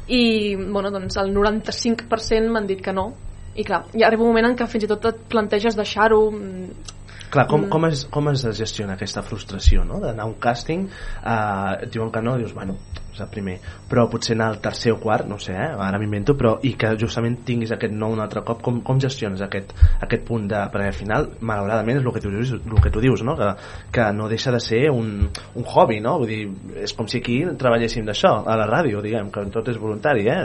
I, 0.08 0.22
bueno, 0.56 0.90
doncs 0.90 1.18
el 1.20 1.30
95% 1.34 2.50
m'han 2.50 2.66
dit 2.66 2.82
que 2.82 2.94
no. 2.96 3.12
I 3.54 3.66
clar, 3.68 3.84
hi 3.92 4.02
arriba 4.06 4.24
un 4.24 4.32
moment 4.32 4.48
en 4.48 4.56
què 4.56 4.66
fins 4.70 4.86
i 4.86 4.90
tot 4.90 5.04
et 5.10 5.22
planteges 5.30 5.76
deixar-ho, 5.78 6.24
mm, 6.32 6.98
Clar, 7.32 7.46
com, 7.48 7.62
com, 7.72 7.86
es, 7.88 8.02
com 8.12 8.26
es 8.28 8.42
gestiona 8.58 8.92
aquesta 8.98 9.22
frustració, 9.24 9.86
no? 9.88 10.02
D'anar 10.02 10.26
a 10.26 10.28
un 10.28 10.34
càsting, 10.36 10.82
uh, 11.22 11.78
et 11.80 11.88
diuen 11.94 12.10
que 12.12 12.20
no, 12.20 12.34
dius, 12.36 12.52
bueno, 12.52 12.74
és 13.12 13.20
el 13.20 13.28
primer 13.32 13.58
però 13.88 14.06
potser 14.10 14.34
anar 14.36 14.48
al 14.52 14.60
tercer 14.64 14.94
o 14.94 14.98
quart 15.00 15.28
no 15.28 15.38
sé, 15.42 15.52
eh? 15.52 15.68
ara 15.86 15.98
m'invento, 16.00 16.34
però 16.38 16.54
i 16.64 16.72
que 16.78 16.94
justament 17.00 17.40
tinguis 17.46 17.72
aquest 17.74 17.92
nou 17.92 18.14
un 18.14 18.22
altre 18.24 18.42
cop, 18.46 18.62
com, 18.64 18.80
com 18.84 19.00
gestiones 19.02 19.42
aquest, 19.44 19.74
aquest 20.04 20.24
punt 20.28 20.48
de, 20.50 20.60
perquè 20.72 20.88
al 20.88 20.96
final 20.96 21.28
malauradament 21.40 22.00
és 22.00 22.06
el 22.06 22.14
que 22.16 22.22
tu 22.24 22.32
dius, 22.32 22.54
el 22.56 22.82
que 22.82 22.92
tu 22.94 23.02
dius 23.04 23.24
no? 23.26 23.36
que, 23.38 23.50
que 23.92 24.08
no 24.16 24.28
deixa 24.32 24.54
de 24.54 24.60
ser 24.64 24.82
un, 24.90 25.28
un 25.28 25.68
hobby 25.68 26.00
no? 26.04 26.16
Vull 26.22 26.32
dir, 26.32 26.40
és 26.86 26.96
com 26.96 27.08
si 27.10 27.20
aquí 27.20 27.42
treballéssim 27.58 28.08
d'això 28.08 28.34
a 28.48 28.56
la 28.58 28.68
ràdio, 28.70 29.04
diguem, 29.04 29.30
que 29.34 29.44
tot 29.54 29.68
és 29.72 29.80
voluntari 29.80 30.26
eh? 30.32 30.40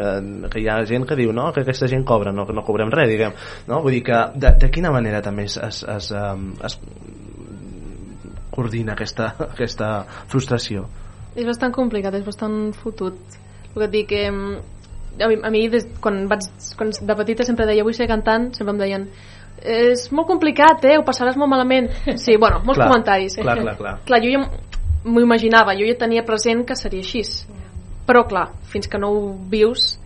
que 0.52 0.62
hi 0.62 0.68
ha 0.72 0.82
gent 0.90 1.08
que 1.08 1.18
diu 1.20 1.34
no, 1.36 1.50
que 1.56 1.64
aquesta 1.64 1.90
gent 1.92 2.06
cobra, 2.08 2.36
no, 2.36 2.48
no 2.52 2.66
cobrem 2.68 2.92
res 2.94 3.12
diguem, 3.12 3.36
no? 3.72 3.82
vull 3.86 3.96
dir 3.96 4.04
que 4.10 4.22
de, 4.36 4.54
de 4.60 4.72
quina 4.74 4.92
manera 4.92 5.24
també 5.24 5.48
es, 5.48 5.58
es, 5.62 5.84
es, 5.96 6.12
um, 6.12 6.52
es 6.68 6.80
coordina 8.52 8.96
aquesta, 8.98 9.34
aquesta 9.52 9.92
frustració 10.28 10.88
És 11.38 11.46
bastant 11.46 11.74
complicat, 11.76 12.16
és 12.18 12.26
bastant 12.26 12.74
fotut. 12.74 13.38
El 13.70 13.78
que 13.78 13.86
et 13.86 13.94
dic, 13.94 14.14
eh, 14.18 14.32
a 15.22 15.28
mi, 15.30 15.40
a 15.44 15.52
mi 15.54 15.68
des, 15.70 15.86
quan, 16.02 16.24
vaig, 16.30 16.48
quan 16.78 16.94
de 16.98 17.18
petita 17.20 17.46
sempre 17.46 17.68
deia 17.70 17.86
vull 17.86 17.96
ser 17.98 18.10
cantant, 18.10 18.50
sempre 18.58 18.74
em 18.74 18.82
deien 18.82 19.10
és 19.58 20.08
molt 20.14 20.28
complicat, 20.30 20.84
eh? 20.86 20.98
ho 21.00 21.06
passaràs 21.06 21.38
molt 21.38 21.50
malament. 21.50 21.90
Sí, 22.22 22.38
bueno, 22.38 22.62
molts 22.66 22.78
Clar, 22.82 22.90
comentaris. 22.90 23.38
clar, 23.42 23.58
clar, 23.62 23.78
clar. 23.78 23.96
clar 24.08 24.22
jo 24.24 24.34
ja 24.34 24.44
m'ho 25.08 25.24
imaginava, 25.24 25.76
jo 25.78 25.88
ja 25.88 25.98
tenia 25.98 26.26
present 26.26 26.66
que 26.68 26.78
seria 26.78 27.06
així. 27.06 27.24
Però, 28.08 28.24
clar, 28.28 28.50
fins 28.72 28.88
que 28.88 29.00
no 29.02 29.12
ho 29.12 29.22
vius, 29.52 29.98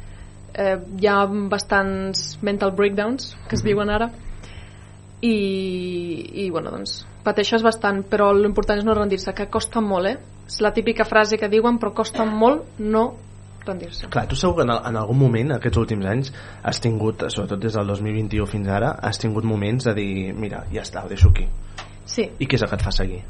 eh, 0.53 0.77
hi 0.99 1.07
ha 1.07 1.21
bastants 1.51 2.39
mental 2.41 2.73
breakdowns, 2.77 3.35
que 3.47 3.57
es 3.59 3.63
diuen 3.65 3.91
ara, 3.93 4.09
i, 5.21 5.35
i 6.45 6.49
bueno, 6.49 6.71
doncs, 6.73 7.03
pateixes 7.25 7.61
bastant, 7.61 8.01
però 8.09 8.31
l'important 8.33 8.81
és 8.81 8.87
no 8.87 8.95
rendir-se, 8.97 9.35
que 9.37 9.49
costa 9.53 9.83
molt, 9.85 10.09
eh? 10.09 10.40
És 10.51 10.59
la 10.61 10.71
típica 10.75 11.05
frase 11.07 11.37
que 11.39 11.47
diuen, 11.49 11.77
però 11.79 11.93
costa 11.95 12.25
molt 12.27 12.79
no 12.79 13.05
rendir-se. 13.65 14.09
Clar, 14.11 14.25
tu 14.27 14.35
segur 14.35 14.57
que 14.57 14.65
en, 14.67 14.71
en 14.73 14.97
algun 14.99 15.17
moment, 15.21 15.53
aquests 15.55 15.77
últims 15.79 16.05
anys, 16.09 16.31
has 16.65 16.81
tingut, 16.83 17.23
sobretot 17.31 17.61
des 17.61 17.75
del 17.77 17.87
2021 17.87 18.47
fins 18.49 18.67
ara, 18.67 18.95
has 19.01 19.19
tingut 19.21 19.45
moments 19.47 19.85
de 19.87 19.93
dir, 19.95 20.33
mira, 20.33 20.63
ja 20.73 20.81
està, 20.83 21.05
ho 21.05 21.11
deixo 21.11 21.29
aquí. 21.31 21.45
Sí, 22.05 22.25
I 22.39 22.47
què 22.49 22.57
és 22.57 22.65
el 22.65 22.71
que 22.71 22.75
et 22.79 22.83
fa 22.83 22.91
seguir? 22.91 23.21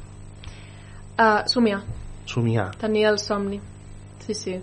uh, 1.22 1.44
somiar, 1.46 1.82
Somiar. 2.26 2.72
tenir 2.82 3.06
el 3.12 3.20
somni. 3.20 3.60
Sí, 4.26 4.34
sí. 4.34 4.56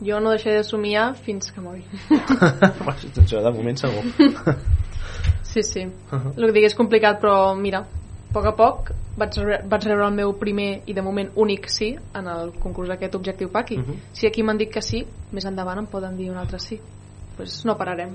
Jo 0.00 0.20
no 0.20 0.30
deixaré 0.32 0.56
de 0.62 0.64
somiar 0.64 1.10
fins 1.14 1.50
que 1.52 1.60
mori. 1.60 1.82
Això 3.20 3.42
de 3.44 3.50
moment 3.52 3.76
segur. 3.76 4.04
Sí, 5.42 5.62
sí. 5.66 5.82
Uh-huh. 5.84 6.32
El 6.38 6.46
que 6.46 6.52
dic 6.56 6.68
és 6.70 6.76
complicat, 6.78 7.18
però 7.20 7.52
mira, 7.58 7.82
a 8.30 8.32
poc 8.32 8.46
a 8.46 8.52
poc 8.54 8.90
vaig, 9.18 9.38
re 9.42 9.60
vaig 9.66 9.86
rebre 9.88 10.06
el 10.06 10.14
meu 10.14 10.32
primer 10.38 10.82
i 10.86 10.94
de 10.94 11.02
moment 11.02 11.30
únic 11.34 11.66
sí 11.68 11.90
en 12.14 12.28
el 12.30 12.52
concurs 12.62 12.90
aquest 12.94 13.16
Objectiu 13.18 13.50
Paqui. 13.50 13.78
Mhm. 13.78 13.96
Si 14.12 14.26
aquí 14.26 14.42
m'han 14.42 14.58
dit 14.58 14.70
que 14.70 14.82
sí, 14.82 15.04
més 15.32 15.44
endavant 15.44 15.78
em 15.78 15.86
poden 15.86 16.16
dir 16.16 16.30
un 16.30 16.38
altre 16.38 16.58
sí. 16.58 16.76
Doncs 16.76 17.36
pues 17.36 17.64
no 17.64 17.76
pararem. 17.76 18.14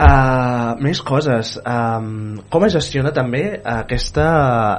Uh, 0.00 0.78
més 0.80 1.02
coses 1.04 1.58
um, 1.60 2.38
com 2.48 2.64
es 2.64 2.72
gestiona 2.72 3.10
també 3.12 3.42
aquesta, 3.68 4.24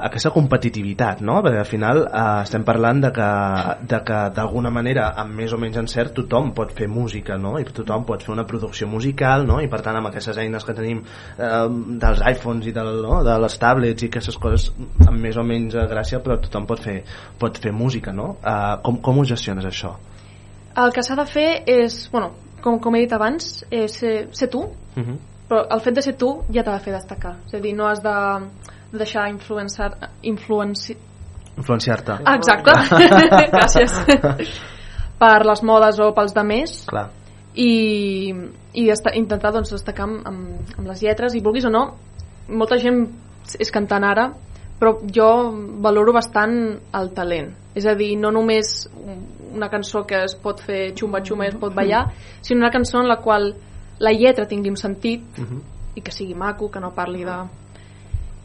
aquesta 0.07 0.31
competitivitat 0.34 1.19
no? 1.21 1.36
perquè 1.45 1.60
al 1.62 1.67
final 1.69 2.01
uh, 2.07 2.39
estem 2.41 2.63
parlant 2.65 3.03
de 3.03 3.12
que 3.13 3.27
de 3.91 3.99
que 4.07 4.21
d'alguna 4.34 4.71
manera 4.73 5.12
amb 5.21 5.38
més 5.38 5.53
o 5.53 5.60
menys 5.62 5.77
encert 5.84 6.15
tothom 6.17 6.55
pot 6.57 6.73
fer 6.73 6.89
música 6.89 7.38
no? 7.38 7.53
i 7.62 7.69
tothom 7.69 8.07
pot 8.10 8.25
fer 8.25 8.34
una 8.34 8.47
producció 8.49 8.89
musical 8.89 9.45
no? 9.45 9.60
i 9.62 9.69
per 9.69 9.84
tant 9.86 9.99
amb 9.99 10.10
aquestes 10.10 10.41
eines 10.41 10.65
que 10.65 10.77
tenim 10.79 11.03
uh, 11.05 11.67
dels 12.01 12.25
iPhones 12.34 12.71
i 12.71 12.73
del, 12.73 12.93
no? 13.05 13.21
de 13.27 13.38
les 13.45 13.62
tablets 13.62 14.01
i 14.01 14.10
aquestes 14.10 14.41
coses 14.41 14.71
amb 15.05 15.19
més 15.21 15.38
o 15.38 15.45
menys 15.45 15.77
gràcia 15.91 16.23
però 16.25 16.41
tothom 16.41 16.65
pot 16.71 16.81
fer, 16.81 17.03
pot 17.38 17.62
fer 17.62 17.75
música 17.75 18.10
no? 18.10 18.39
uh, 18.41 18.79
com, 18.81 18.97
com 19.05 19.21
ho 19.21 19.29
gestiones 19.36 19.69
això? 19.69 19.99
El 20.81 20.93
que 20.95 21.03
s'ha 21.03 21.19
de 21.19 21.27
fer 21.27 21.49
és, 21.69 22.05
bueno, 22.10 22.31
com, 22.62 22.80
com 22.80 22.95
he 22.95 23.06
dit 23.06 23.13
abans, 23.13 23.65
és 23.71 24.00
ser, 24.00 24.28
ser 24.32 24.50
tu, 24.50 24.65
Uh 24.91 25.04
-huh. 25.04 25.17
però 25.50 25.67
el 25.71 25.80
fet 25.80 25.95
de 25.95 26.02
ser 26.02 26.17
tu 26.17 26.43
ja 26.54 26.63
t'ha 26.63 26.74
de 26.74 26.84
fer 26.84 26.93
destacar. 26.93 27.36
És 27.45 27.54
a 27.54 27.60
dir, 27.60 27.74
no 27.76 27.88
has 27.88 28.02
de 28.02 28.17
deixar 28.97 29.30
influenciar, 29.30 29.91
influenci... 30.21 30.97
influenciar-te 31.58 32.12
Ah, 32.26 32.36
exacte, 32.36 32.71
gràcies. 33.58 33.91
per 35.19 35.45
les 35.45 35.63
modes 35.63 36.00
o 36.00 36.12
pels 36.13 36.34
de 36.34 36.43
més 36.43 36.86
clar 36.86 37.10
i, 37.56 38.34
i 38.74 38.89
esta, 38.89 39.12
intentar 39.15 39.52
doncs, 39.52 39.71
destacar 39.71 40.08
amb, 40.08 40.28
amb, 40.28 40.78
amb 40.78 40.88
les 40.88 41.02
lletres 41.04 41.36
i 41.36 41.41
vulguis 41.43 41.65
o 41.67 41.69
no 41.74 41.84
molta 42.47 42.78
gent 42.80 43.04
és 43.60 43.71
cantant 43.71 44.06
ara 44.08 44.32
però 44.82 44.96
jo 45.13 45.30
valoro 45.84 46.13
bastant 46.15 46.56
el 46.98 47.12
talent 47.13 47.52
és 47.78 47.86
a 47.86 47.94
dir, 47.96 48.15
no 48.17 48.32
només 48.34 48.89
una 49.54 49.70
cançó 49.70 50.02
que 50.08 50.24
es 50.26 50.34
pot 50.41 50.63
fer 50.65 50.96
xumba-xumba 50.98 51.46
i 51.46 51.52
es 51.54 51.60
pot 51.62 51.76
ballar 51.76 52.08
sinó 52.41 52.63
una 52.65 52.72
cançó 52.74 53.00
en 53.00 53.08
la 53.08 53.20
qual 53.22 53.54
la 54.02 54.12
lletra 54.12 54.48
tingui 54.48 54.70
un 54.70 54.78
sentit 54.78 55.22
uh 55.38 55.46
-huh. 55.46 55.62
i 55.96 56.02
que 56.02 56.12
sigui 56.12 56.34
maco, 56.34 56.72
que 56.72 56.80
no 56.80 56.91
parli 56.91 57.24
de... 57.24 57.38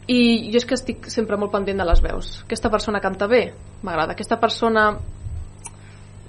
I 0.09 0.51
jo 0.53 0.57
és 0.57 0.65
que 0.65 0.75
estic 0.75 1.07
sempre 1.09 1.37
molt 1.37 1.51
pendent 1.51 1.79
de 1.79 1.85
les 1.85 2.01
veus. 2.01 2.43
Aquesta 2.45 2.71
persona 2.71 3.01
canta 3.01 3.27
bé, 3.27 3.55
m'agrada. 3.83 4.13
Aquesta 4.13 4.39
persona 4.39 4.97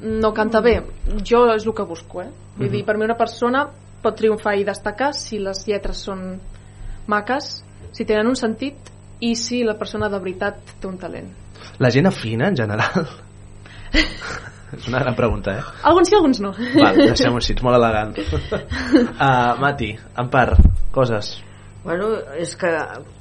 no 0.01 0.33
canta 0.33 0.61
bé. 0.61 0.83
Jo 1.23 1.53
és 1.53 1.65
el 1.65 1.73
que 1.73 1.83
busco, 1.83 2.21
eh? 2.21 2.29
Vull 2.57 2.71
dir, 2.71 2.85
per 2.85 2.97
mi 2.97 3.03
una 3.03 3.17
persona 3.17 3.69
pot 4.01 4.15
triomfar 4.15 4.55
i 4.57 4.63
destacar 4.63 5.13
si 5.13 5.37
les 5.37 5.67
lletres 5.67 5.97
són 5.97 6.39
maques, 7.07 7.63
si 7.91 8.05
tenen 8.05 8.27
un 8.27 8.35
sentit 8.35 8.75
i 9.19 9.35
si 9.35 9.63
la 9.65 9.77
persona 9.79 10.09
de 10.09 10.19
veritat 10.19 10.75
té 10.79 10.87
un 10.87 10.97
talent. 11.01 11.29
La 11.79 11.89
gent 11.93 12.07
afina, 12.09 12.47
en 12.51 12.57
general? 12.57 13.07
és 14.77 14.87
una 14.91 14.99
gran 14.99 15.15
pregunta, 15.15 15.53
eh? 15.57 15.63
Alguns 15.87 16.09
sí, 16.09 16.15
alguns 16.15 16.41
no. 16.43 16.51
Val, 16.75 16.97
deixem-ho 16.99 17.39
així, 17.39 17.53
ets 17.55 17.63
molt 17.65 17.77
elegant. 17.79 18.17
Uh, 18.19 19.55
Mati, 19.63 19.93
Empar, 20.19 20.57
coses. 20.91 21.37
Bueno, 21.87 22.09
és 22.35 22.51
que 22.59 22.73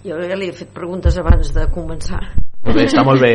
jo 0.02 0.16
ja 0.26 0.36
li 0.38 0.48
he 0.50 0.56
fet 0.56 0.72
preguntes 0.74 1.16
abans 1.22 1.52
de 1.54 1.68
començar. 1.70 2.18
Molt 2.66 2.74
bé, 2.80 2.86
està 2.88 3.04
molt 3.06 3.22
bé. 3.22 3.30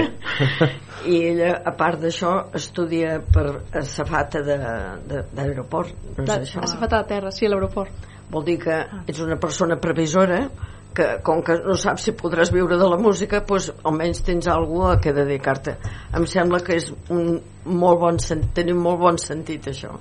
I 1.11 1.21
ella, 1.29 1.53
a 1.65 1.71
part 1.79 2.01
d'això, 2.03 2.33
estudia 2.59 3.15
per 3.33 3.45
a 3.79 3.83
Safata 3.87 4.41
de- 4.43 4.57
de- 5.07 5.23
d'aeroport. 5.31 5.93
No 6.17 6.25
és 6.27 6.33
això? 6.35 6.59
Ha 6.65 6.67
safat 6.67 6.97
a 6.99 7.05
terra, 7.07 7.31
sí, 7.31 7.47
a 7.47 7.53
l'aeroport. 7.53 8.09
Vol 8.31 8.43
dir 8.47 8.57
que 8.59 8.75
ets 9.07 9.23
una 9.23 9.39
persona 9.39 9.79
previsora 9.79 10.43
que 10.95 11.05
com 11.23 11.41
que 11.45 11.55
no 11.63 11.75
saps 11.79 12.03
si 12.07 12.11
podràs 12.19 12.51
viure 12.51 12.77
de 12.79 12.87
la 12.89 12.97
música 12.99 13.39
doncs 13.47 13.69
almenys 13.87 14.23
tens 14.27 14.47
alguna 14.51 14.93
a 14.95 14.99
què 15.01 15.13
dedicar-te 15.15 15.77
em 16.17 16.25
sembla 16.27 16.59
que 16.65 16.75
és 16.81 16.89
un 17.09 17.39
molt 17.65 17.99
bon 18.01 18.19
sen- 18.19 18.49
tenir 18.53 18.75
un 18.75 18.83
molt 18.83 18.99
bon 18.99 19.17
sentit 19.21 19.69
això 19.71 19.93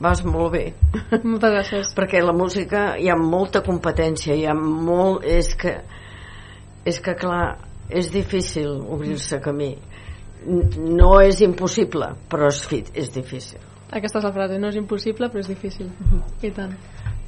vas 0.00 0.24
molt 0.24 0.52
bé 0.52 0.64
Moltes 1.24 1.50
gràcies. 1.54 1.92
perquè 1.98 2.22
la 2.22 2.34
música 2.36 2.94
hi 2.98 3.08
ha 3.10 3.16
molta 3.18 3.62
competència 3.66 4.34
hi 4.38 4.46
ha 4.46 4.54
molt 4.54 5.24
és 5.24 5.54
que 5.58 5.76
és 6.84 7.00
que 7.00 7.14
clar 7.18 7.58
és 7.90 8.10
difícil 8.12 8.68
obrir-se 8.94 9.40
camí 9.40 9.74
no 10.46 11.14
és 11.24 11.40
impossible 11.40 12.12
però 12.30 12.50
és, 12.52 12.66
fit, 12.68 12.90
és 12.94 13.10
difícil 13.14 13.60
Aquesta 13.94 14.18
és 14.18 14.24
la 14.26 14.32
frase, 14.34 14.56
no 14.58 14.68
és 14.72 14.76
impossible, 14.80 15.28
però 15.30 15.38
és 15.38 15.46
difícil. 15.46 15.86
I 16.42 16.48
tant. 16.50 16.72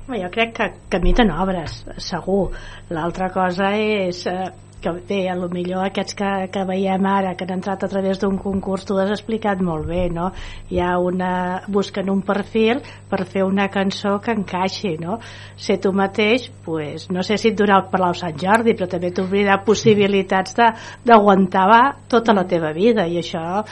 Home, 0.07 0.21
jo 0.23 0.29
crec 0.31 0.55
que 0.57 1.01
ten 1.15 1.31
obres, 1.35 1.81
segur. 1.99 2.53
L'altra 2.95 3.31
cosa 3.35 3.73
és 3.75 4.21
eh, 4.31 4.53
que 4.81 4.93
bé, 5.09 5.23
a 5.29 5.35
lo 5.35 5.49
millor 5.51 5.83
aquests 5.87 6.15
que, 6.15 6.29
que 6.53 6.63
veiem 6.69 7.07
ara, 7.11 7.33
que 7.35 7.43
han 7.47 7.57
entrat 7.57 7.83
a 7.83 7.89
través 7.91 8.21
d'un 8.21 8.37
concurs, 8.39 8.85
tu 8.87 8.99
has 9.03 9.11
explicat 9.11 9.59
molt 9.65 9.89
bé, 9.89 10.05
no? 10.13 10.29
Hi 10.71 10.79
ha 10.79 10.93
una... 11.03 11.31
busquen 11.67 12.11
un 12.13 12.21
perfil 12.23 12.83
per 13.11 13.25
fer 13.27 13.43
una 13.49 13.67
cançó 13.73 14.21
que 14.23 14.37
encaixi, 14.37 14.95
no? 15.03 15.19
Ser 15.57 15.81
tu 15.83 15.91
mateix, 15.97 16.51
pues, 16.65 17.09
no 17.11 17.25
sé 17.27 17.39
si 17.41 17.51
et 17.51 17.59
durà 17.59 17.81
el 17.81 17.89
Palau 17.91 18.15
Sant 18.15 18.37
Jordi, 18.39 18.77
però 18.79 18.87
també 18.93 19.11
t'obrirà 19.17 19.59
possibilitats 19.67 20.55
de- 20.55 20.71
d'aguantar 21.09 21.97
tota 22.09 22.37
la 22.37 22.47
teva 22.47 22.71
vida, 22.77 23.09
i 23.09 23.19
això 23.19 23.65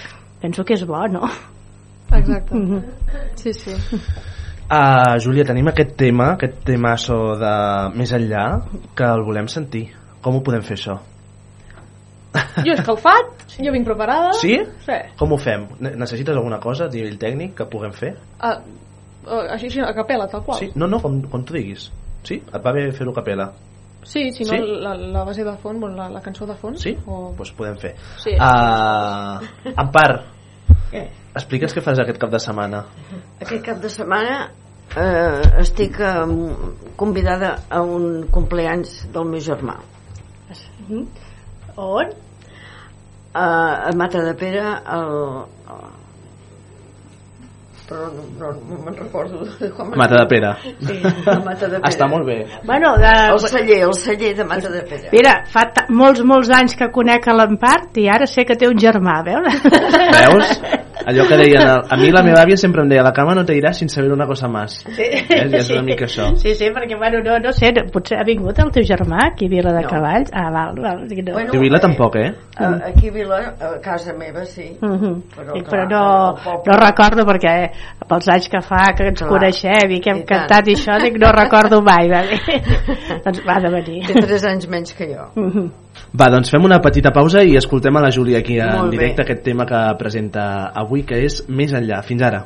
penso 0.42 0.64
que 0.64 0.74
és 0.74 0.82
bo, 0.88 1.06
no? 1.06 1.28
Exacte. 2.10 2.54
Mhm. 2.54 2.82
Sí, 3.36 3.52
sí. 3.52 3.76
Uh, 4.64 5.18
Júlia, 5.20 5.44
tenim 5.44 5.68
aquest 5.68 5.92
tema, 6.00 6.30
aquest 6.38 6.62
temasso 6.64 7.16
de 7.40 7.50
més 7.98 8.12
enllà, 8.16 8.44
que 8.96 9.04
el 9.06 9.24
volem 9.26 9.48
sentir. 9.52 9.84
Com 10.24 10.38
ho 10.38 10.44
podem 10.46 10.62
fer, 10.64 10.78
això? 10.78 10.96
Jo 12.64 12.72
he 12.72 12.74
escalfat, 12.74 13.44
jo 13.62 13.70
vinc 13.74 13.84
preparada. 13.86 14.32
Sí? 14.40 14.56
Sí. 14.86 14.96
Com 15.20 15.34
ho 15.34 15.38
fem? 15.38 15.66
Ne- 15.84 15.92
Necessites 16.00 16.34
alguna 16.34 16.58
cosa 16.62 16.88
a 16.88 16.90
nivell 16.90 17.18
tècnic 17.20 17.52
que 17.60 17.66
puguem 17.70 17.92
fer? 17.94 18.14
Ah, 18.40 18.56
ah, 19.28 19.44
així, 19.54 19.68
així, 19.68 19.82
a 19.84 19.92
capella, 19.94 20.26
tal 20.32 20.42
qual. 20.46 20.58
Sí? 20.58 20.70
No, 20.74 20.88
no, 20.90 20.98
com, 21.02 21.20
com 21.30 21.44
tu 21.46 21.54
diguis. 21.54 21.90
Sí? 22.24 22.40
Et 22.40 22.64
va 22.64 22.72
bé 22.74 22.88
fer-ho 22.96 23.12
a 23.12 23.18
capella? 23.20 23.50
Sí, 24.04 24.30
si 24.32 24.44
no, 24.44 24.56
Sí? 24.56 24.80
La, 24.82 24.94
la 24.96 25.22
base 25.24 25.44
de 25.44 25.54
fons, 25.60 25.78
bueno, 25.80 25.96
la, 25.96 26.08
la 26.10 26.20
cançó 26.24 26.46
de 26.48 26.56
fons. 26.56 26.80
Sí? 26.80 26.96
O... 27.06 27.32
Pues 27.36 27.52
podem 27.52 27.76
fer. 27.80 27.94
Sí. 28.20 28.34
Uh, 28.34 29.44
Empar, 29.76 30.10
Què? 30.90 31.04
Explica'ns 31.34 31.74
què 31.76 31.84
fas 31.84 32.02
aquest 32.02 32.20
cap 32.22 32.32
de 32.32 32.40
setmana. 32.42 32.84
Aquest 33.40 33.64
cap 33.66 33.80
de 33.82 33.90
setmana 33.92 34.36
eh, 34.96 35.40
estic 35.62 35.98
eh, 36.00 36.14
convidada 36.96 37.56
a 37.68 37.82
un 37.82 38.28
compleanys 38.34 39.02
del 39.14 39.32
meu 39.32 39.42
germà. 39.42 39.80
On? 41.74 42.14
a, 43.34 43.88
a 43.88 43.92
Mata 43.96 44.22
de 44.22 44.34
Pere 44.34 44.62
el, 44.62 45.44
el 45.68 45.92
però 47.84 48.06
no, 48.08 48.22
no, 48.40 48.50
no 48.64 48.76
me'n 48.80 48.94
recordo 48.96 49.42
de 49.44 49.68
com 49.76 49.90
es 49.92 49.98
Mata 50.00 50.16
de 50.22 50.28
Pere. 50.30 50.52
Sí, 50.64 50.94
Mata 51.44 51.68
de 51.68 51.80
Pere. 51.82 51.82
Està 51.90 52.06
molt 52.08 52.24
bé. 52.24 52.38
Bueno, 52.64 52.94
de... 52.96 53.10
El 53.34 53.42
celler, 53.42 53.80
el 53.90 53.92
celler 54.00 54.30
de 54.38 54.46
Mata 54.48 54.70
de 54.72 54.80
Pere. 54.88 55.10
Mira, 55.12 55.34
fa 55.52 55.66
molts, 55.92 56.22
molts 56.24 56.48
anys 56.48 56.78
que 56.80 56.88
conec 56.94 57.28
a 57.28 57.36
l'Empart 57.36 58.00
i 58.00 58.08
ara 58.08 58.24
sé 58.30 58.46
que 58.48 58.56
té 58.56 58.70
un 58.70 58.80
germà, 58.80 59.18
veus? 59.28 59.60
Veus? 60.16 60.54
Allò 61.06 61.26
que 61.28 61.36
deien, 61.36 61.68
a 61.90 61.96
mi 62.00 62.10
la 62.14 62.22
meva 62.22 62.40
àvia 62.44 62.56
sempre 62.56 62.82
em 62.82 62.88
deia 62.88 63.02
la 63.02 63.12
cama 63.12 63.34
no 63.34 63.44
te 63.44 63.52
irà 63.58 63.72
sin 63.74 63.88
saber 63.88 64.12
una 64.12 64.26
cosa 64.26 64.48
más. 64.48 64.78
Sí. 64.94 65.02
Eh? 65.02 65.26
Ja 65.50 65.58
és 65.58 65.70
una 65.70 65.82
mica 65.82 66.06
això. 66.06 66.30
Sí, 66.40 66.54
sí, 66.54 66.70
perquè, 66.72 66.96
bueno, 66.96 67.20
no, 67.24 67.38
no 67.42 67.52
sé, 67.52 67.72
potser 67.92 68.18
ha 68.20 68.24
vingut 68.24 68.58
el 68.62 68.70
teu 68.72 68.82
germà 68.86 69.18
aquí 69.32 69.46
a 69.46 69.52
Vila 69.52 69.72
de 69.74 69.82
No. 69.82 69.88
Cavalls? 69.90 70.30
Ah, 70.32 70.48
val, 70.54 70.78
val, 70.80 71.02
no. 71.04 71.32
Bueno, 71.34 71.52
I 71.52 71.58
Vila 71.58 71.80
tampoc, 71.82 72.16
eh? 72.16 72.30
A, 72.56 72.70
aquí 72.88 73.08
a 73.08 73.12
Vila, 73.12 73.40
a 73.60 73.72
casa 73.82 74.14
meva, 74.14 74.44
sí. 74.46 74.70
Mhm. 74.80 75.22
Però, 75.36 75.52
Dic, 75.52 75.66
clar, 75.68 75.86
però 75.86 75.88
no, 75.90 76.34
poble- 76.44 76.72
no 76.72 76.78
recordo 76.86 77.26
perquè 77.26 77.54
pels 78.08 78.28
anys 78.28 78.48
que 78.48 78.60
fa 78.62 78.92
que 78.96 79.08
ens 79.10 79.20
Clar. 79.20 79.30
coneixem 79.30 79.90
i 79.90 80.00
que 80.00 80.10
hem 80.10 80.22
I 80.22 80.24
tant. 80.24 80.46
cantat 80.48 80.68
i 80.68 80.74
això, 80.78 80.98
dic, 81.02 81.18
no 81.20 81.32
recordo 81.32 81.82
mai 81.82 82.08
va 82.08 82.22
bé. 82.22 82.38
doncs 83.24 83.42
va 83.44 83.58
de 83.60 83.70
venir 83.70 84.06
Té 84.06 84.14
3 84.20 84.44
anys 84.54 84.68
menys 84.68 84.94
que 84.94 85.06
jo. 85.12 85.28
Mhm. 85.36 85.70
Va, 86.14 86.28
doncs 86.30 86.52
fem 86.54 86.62
una 86.62 86.76
petita 86.78 87.10
pausa 87.10 87.40
i 87.42 87.56
escoltem 87.58 87.96
a 87.98 88.02
la 88.04 88.12
Júlia 88.14 88.38
aquí 88.38 88.60
en 88.62 88.92
directe 88.92 89.24
aquest 89.24 89.40
tema 89.42 89.66
que 89.66 89.80
presenta 89.98 90.44
avui, 90.70 91.02
que 91.02 91.18
és 91.26 91.40
Més 91.48 91.74
enllà. 91.74 92.04
Fins 92.06 92.22
ara. 92.22 92.44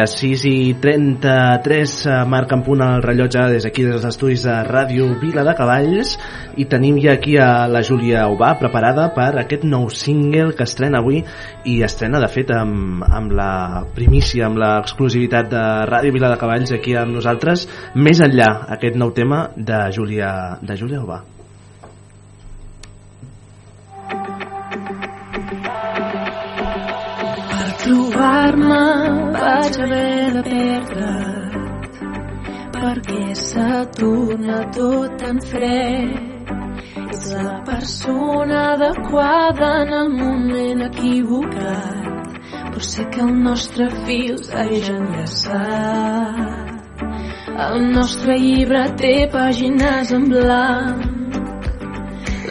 Vinga, 0.00 0.06
6 0.06 0.44
i 0.48 0.74
33 0.80 2.06
eh, 2.06 2.24
marca 2.24 2.56
en 2.56 2.62
punt 2.64 2.80
el 2.80 3.02
rellotge 3.04 3.42
des 3.52 3.64
d'aquí 3.66 3.82
dels 3.84 4.04
estudis 4.08 4.44
de 4.46 4.54
Ràdio 4.64 5.08
Vila 5.20 5.42
de 5.44 5.52
Cavalls. 5.54 6.14
I 6.56 6.64
tenim 6.64 6.96
ja 7.02 7.12
aquí 7.12 7.36
a 7.36 7.66
la 7.68 7.82
Júlia 7.82 8.26
Ubà 8.32 8.54
preparada 8.58 9.10
per 9.12 9.34
aquest 9.42 9.64
nou 9.64 9.90
single 9.90 10.54
que 10.56 10.64
estrena 10.64 11.02
avui 11.02 11.20
i 11.68 11.82
estrena 11.84 12.20
de 12.20 12.30
fet 12.32 12.52
amb, 12.56 13.04
amb 13.04 13.34
la 13.36 13.84
primícia, 13.94 14.46
amb 14.46 14.60
l'exclusivitat 14.62 15.50
de 15.52 15.66
Ràdio 15.90 16.14
Vila 16.16 16.32
de 16.32 16.38
Cavalls 16.40 16.72
aquí 16.72 16.96
amb 16.96 17.12
nosaltres. 17.18 17.66
Més 17.94 18.24
enllà 18.24 18.48
aquest 18.78 18.96
nou 18.96 19.12
tema 19.12 19.50
de 19.56 19.84
Júlia, 19.92 20.32
de 20.62 20.80
Júlia 20.80 21.04
Ubà 21.04 21.20
Trobar-me 28.20 28.84
vaig 29.32 29.76
haver 29.82 30.32
de 30.34 30.40
perdre 30.46 31.12
perquè 32.74 33.22
s'ha 33.42 33.78
tornat 33.96 34.74
tot 34.76 35.14
tan 35.22 35.38
fred. 35.52 36.10
Ets 37.04 37.24
la 37.30 37.54
persona 37.70 38.58
adequada 38.74 39.70
en 39.86 39.94
el 40.00 40.12
moment 40.18 40.84
equivocat, 40.90 42.28
però 42.68 42.84
sé 42.90 43.08
que 43.16 43.24
el 43.24 43.34
nostre 43.48 43.88
fil 44.04 44.36
segueix 44.52 44.92
enllaçat. 44.98 46.68
El 47.70 47.90
nostre 47.96 48.36
llibre 48.44 48.84
té 49.00 49.16
pàgines 49.32 50.12
en 50.20 50.28
blanc, 50.36 51.00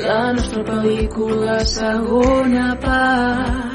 la 0.02 0.22
nostra 0.34 0.62
pel·lícula 0.74 1.62
segona 1.78 2.70
part. 2.90 3.69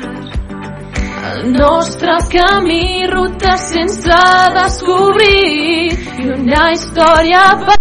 El 1.35 1.53
nostre 1.53 2.13
camí, 2.31 3.07
ruta 3.11 3.57
sense 3.59 4.19
descobrir 4.55 5.91
i 6.23 6.29
una 6.31 6.69
història 6.71 7.41
per 7.65 7.79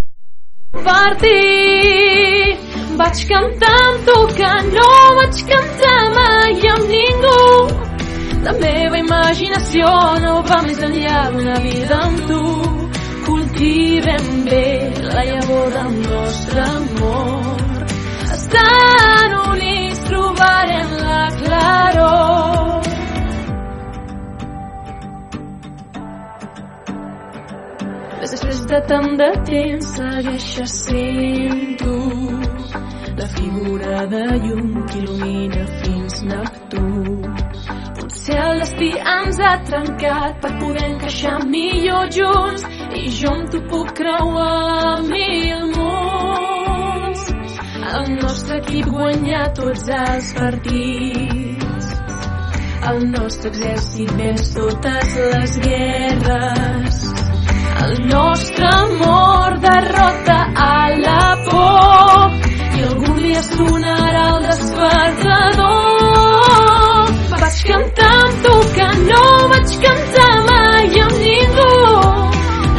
partir. 0.82 2.56
Vaig 2.98 3.20
cantar 3.30 3.76
amb 3.84 4.08
tu 4.08 4.16
que 4.40 4.50
no 4.72 4.90
vaig 5.20 5.40
cantar 5.52 6.00
mai 6.16 6.66
amb 6.72 6.90
ningú. 6.96 7.46
La 8.48 8.56
meva 8.58 8.98
imaginació 9.04 9.92
no 10.26 10.34
va 10.50 10.60
més 10.66 10.82
enllà 10.88 11.22
d'una 11.36 11.58
vida 11.68 12.00
amb 12.08 12.26
tu. 12.32 12.42
Cultivem 13.28 14.30
bé 14.50 14.68
la 15.06 15.24
llavor 15.30 15.70
del 15.78 15.94
nostre 16.02 16.66
amor. 16.74 17.86
Estant 18.34 19.38
units 19.46 20.04
trobarem 20.10 20.96
la 21.06 21.22
claror. 21.38 22.83
Després 28.24 28.60
de 28.64 28.78
tant 28.88 29.10
de 29.20 29.26
temps 29.44 29.88
segueixes 29.98 30.74
sent 30.86 31.58
tu 31.76 31.96
la 33.18 33.26
figura 33.34 34.06
de 34.12 34.22
llum 34.44 34.70
que 34.88 35.02
il·lumina 35.02 35.64
fins 35.82 36.22
Neptú. 36.30 36.84
Potser 37.98 38.38
el 38.44 38.62
destí 38.62 38.88
ens 39.12 39.40
ha 39.44 39.50
trencat 39.68 40.38
per 40.40 40.52
poder 40.62 40.86
encaixar 40.86 41.34
millor 41.50 42.08
junts 42.16 42.64
i 42.96 43.04
jo 43.18 43.34
amb 43.34 43.52
tu 43.52 43.60
puc 43.74 43.92
creuar 44.00 45.04
mil 45.10 45.68
mons. 45.74 47.26
El 47.90 48.08
nostre 48.22 48.62
equip 48.62 48.88
guanyar 48.96 49.44
tots 49.60 49.92
els 49.98 50.32
partits. 50.40 51.92
El 52.88 53.04
nostre 53.12 53.52
exèrcit 53.52 54.16
venç 54.22 54.48
totes 54.56 55.14
les 55.20 55.60
guerres. 55.68 57.23
El 57.84 58.06
nostre 58.08 58.66
amor 58.66 59.60
derrota 59.60 60.36
a 60.56 60.88
la 61.04 61.24
por 61.44 62.30
i 62.78 62.82
algun 62.88 63.16
dia 63.22 63.42
sonarà 63.42 64.22
el 64.36 64.38
despertador. 64.46 65.74
Vaig 67.42 67.58
cantar 67.68 68.14
amb 68.22 68.36
tu 68.46 68.54
que 68.78 68.88
no 69.10 69.24
vaig 69.52 69.70
cantar 69.84 70.32
mai 70.48 70.88
amb 71.04 71.16
ningú. 71.26 71.76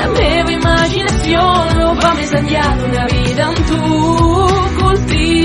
La 0.02 0.08
meva 0.18 0.52
imaginació 0.58 1.40
no 1.78 1.88
va 2.02 2.12
més 2.22 2.32
enllà 2.42 2.68
d'una 2.82 3.06
vida 3.14 3.44
amb 3.52 3.60
tu. 3.70 3.84
Cultivem 4.82 5.45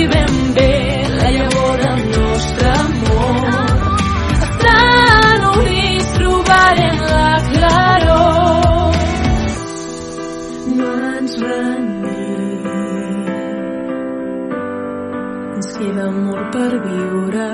per 16.71 16.79
viure. 16.87 17.47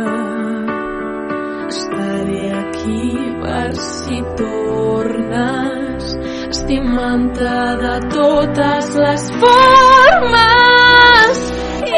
Estaré 1.66 2.42
aquí 2.60 3.04
per 3.42 3.70
si 3.74 4.18
tornes 4.40 6.10
estimant-te 6.50 7.54
de 7.82 7.94
totes 8.16 8.90
les 9.04 9.24
formes. 9.44 11.40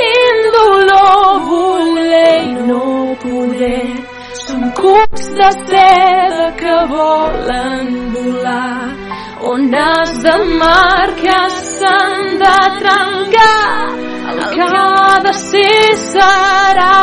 Indolor 0.04 1.42
voler 1.50 2.38
i 2.44 2.54
no 2.70 2.86
poder. 3.24 3.88
Són 4.44 4.70
cucs 4.78 5.28
de 5.40 5.50
seda 5.66 6.48
que 6.62 6.78
volen 6.94 7.92
volar 8.14 9.07
ones 9.40 10.22
de 10.22 10.36
mar 10.58 11.14
que 11.14 11.38
s'han 11.50 12.38
de 12.42 12.58
trencar 12.78 13.88
el 14.30 14.40
que 14.54 14.62
ha 14.62 15.20
de 15.26 15.32
ser 15.32 15.94
serà. 16.12 16.96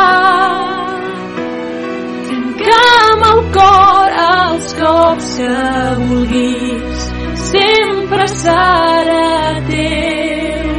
Trenca'm 2.28 3.24
el 3.30 3.40
cor 3.56 4.18
els 4.26 4.74
cops 4.80 5.30
que 5.38 5.56
vulguis 6.10 7.08
sempre 7.50 8.28
serà 8.34 9.24
teu. 9.70 10.70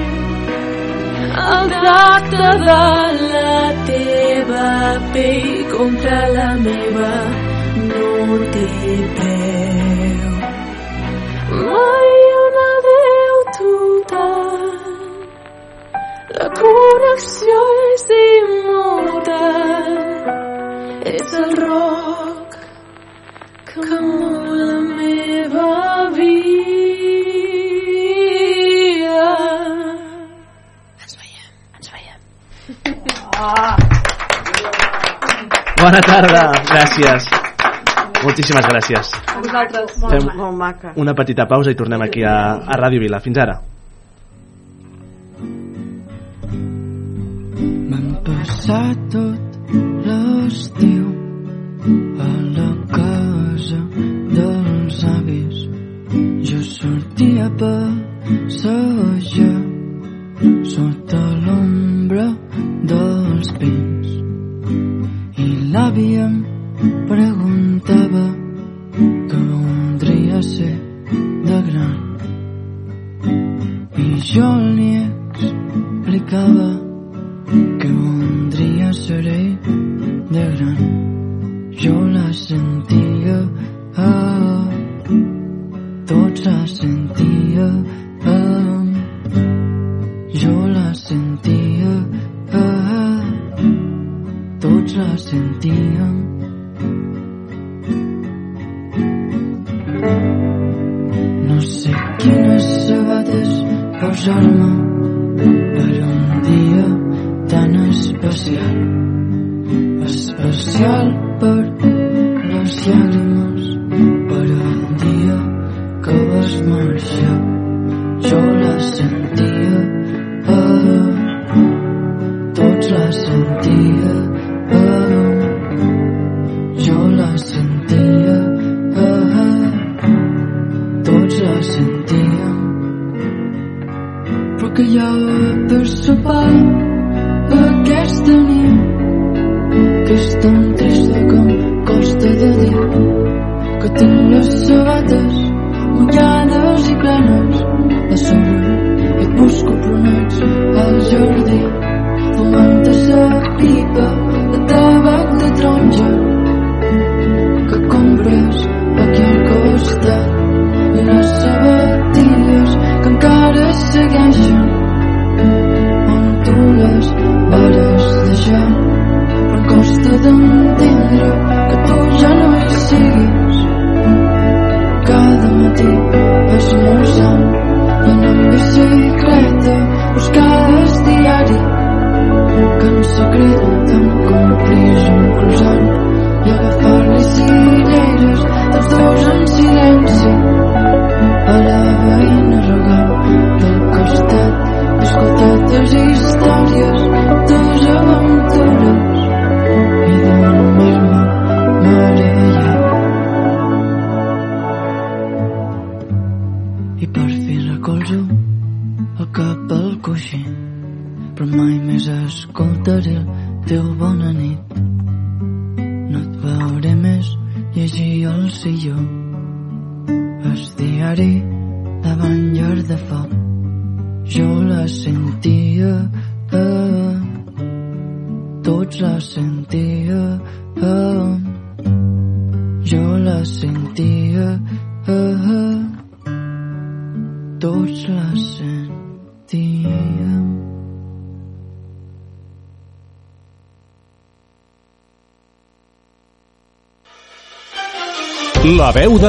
El 1.48 1.76
tacte 1.88 2.54
de 2.68 2.86
la 3.34 3.60
teva 3.90 4.70
pell 5.14 5.52
contra 5.76 6.22
la 6.38 6.50
meva 6.68 7.14
no 7.90 8.40
té 8.54 8.68
preu 9.20 9.87
mai 11.52 12.12
un 12.46 12.56
adeu 12.72 13.36
total 13.58 14.62
la 16.38 16.48
connexió 16.60 17.60
és 17.94 18.06
immortal 18.18 19.92
és 21.14 21.30
el 21.42 21.52
roc 21.62 22.58
que 23.72 24.00
mou 24.02 24.46
la 24.60 24.78
meva 25.00 25.72
vida. 26.18 26.46
Ens 31.04 31.14
veiem, 31.22 31.52
ens 31.80 31.88
veiem. 31.96 32.20
Bona 35.82 36.02
tarda, 36.12 36.44
gràcies. 36.72 37.47
Moltíssimes 38.28 38.66
gràcies. 38.68 39.12
A 39.32 39.40
vosaltres. 39.40 39.92
Fem- 40.02 40.26
Molt, 40.26 40.36
molt 40.36 40.58
maca. 40.60 40.92
Una 41.00 41.14
petita 41.16 41.46
pausa 41.48 41.72
i 41.72 41.76
tornem 41.80 42.02
aquí 42.04 42.24
a, 42.28 42.36
a 42.60 42.76
Ràdio 42.82 43.00
Vila. 43.06 43.20
Fins 43.24 43.38
ara. 43.40 43.56
Vam 47.92 48.08
passar 48.28 48.90
tot 49.14 49.42
l'estiu 50.08 51.06
a 52.28 52.30
la 52.58 52.70
casa 52.98 53.80
dels 54.36 54.98
avis. 55.16 55.56
Jo 56.50 56.60
sortia 56.68 57.46
a 57.48 57.50
passejar 57.62 59.58
sota 60.74 61.24
l'ombra 61.46 62.28
dels 62.92 63.48
pins 63.60 64.08
i 65.38 65.48
l'àvia 65.74 66.26
em 66.28 66.38
preguntava 67.10 67.47
què 67.80 69.38
voldria 69.38 70.42
ser 70.42 70.74
de 71.48 71.62
gran 71.70 71.96
i 74.04 74.08
jo 74.32 74.50
li 74.78 74.90
explicava 74.98 76.70
que 77.82 77.92
voldria 77.92 78.94
ser 78.94 79.22
de 80.32 80.46
gran. 80.58 80.80
Jo 81.84 81.96
la 82.16 82.34
sentia, 82.34 83.38
ah, 83.96 84.68
tots 86.06 86.46
la 86.46 86.60
sentia, 86.68 87.68
ah, 88.26 88.84
jo 90.34 90.56
la 90.68 90.94
sentia, 90.94 91.96
ah, 92.52 93.22
tots 94.60 94.96
la 94.96 95.12
sentíem. 95.18 96.17
Posar-me 104.28 104.57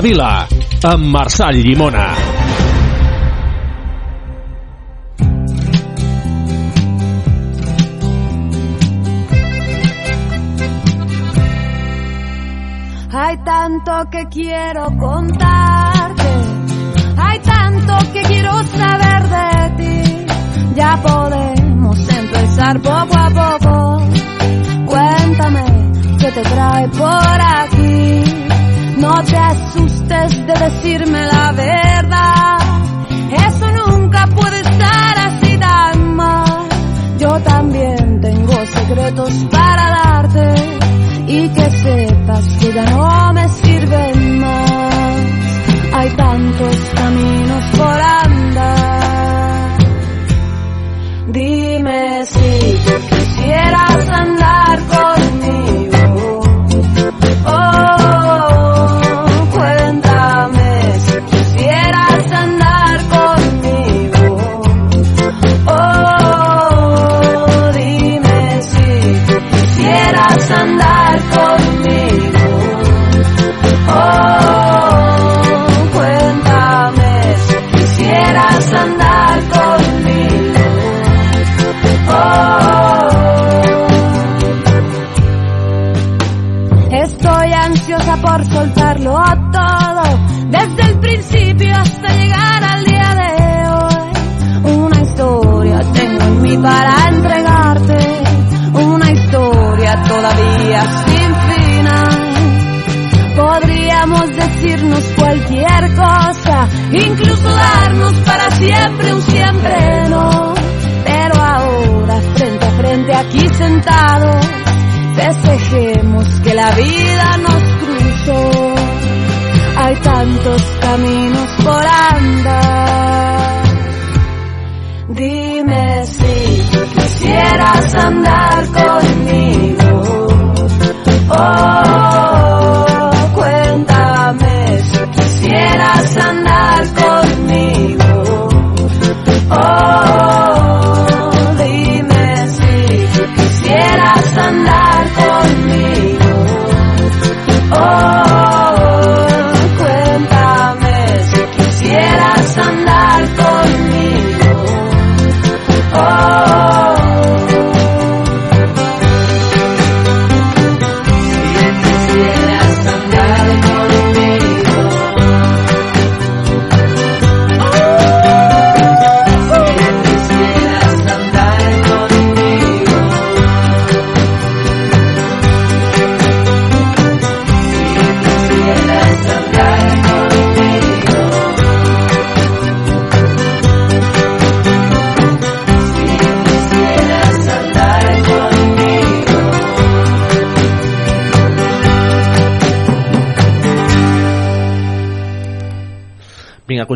Vila, 0.00 0.46
amb 0.84 1.04
Marçal 1.10 1.56
Llimona. 1.56 2.37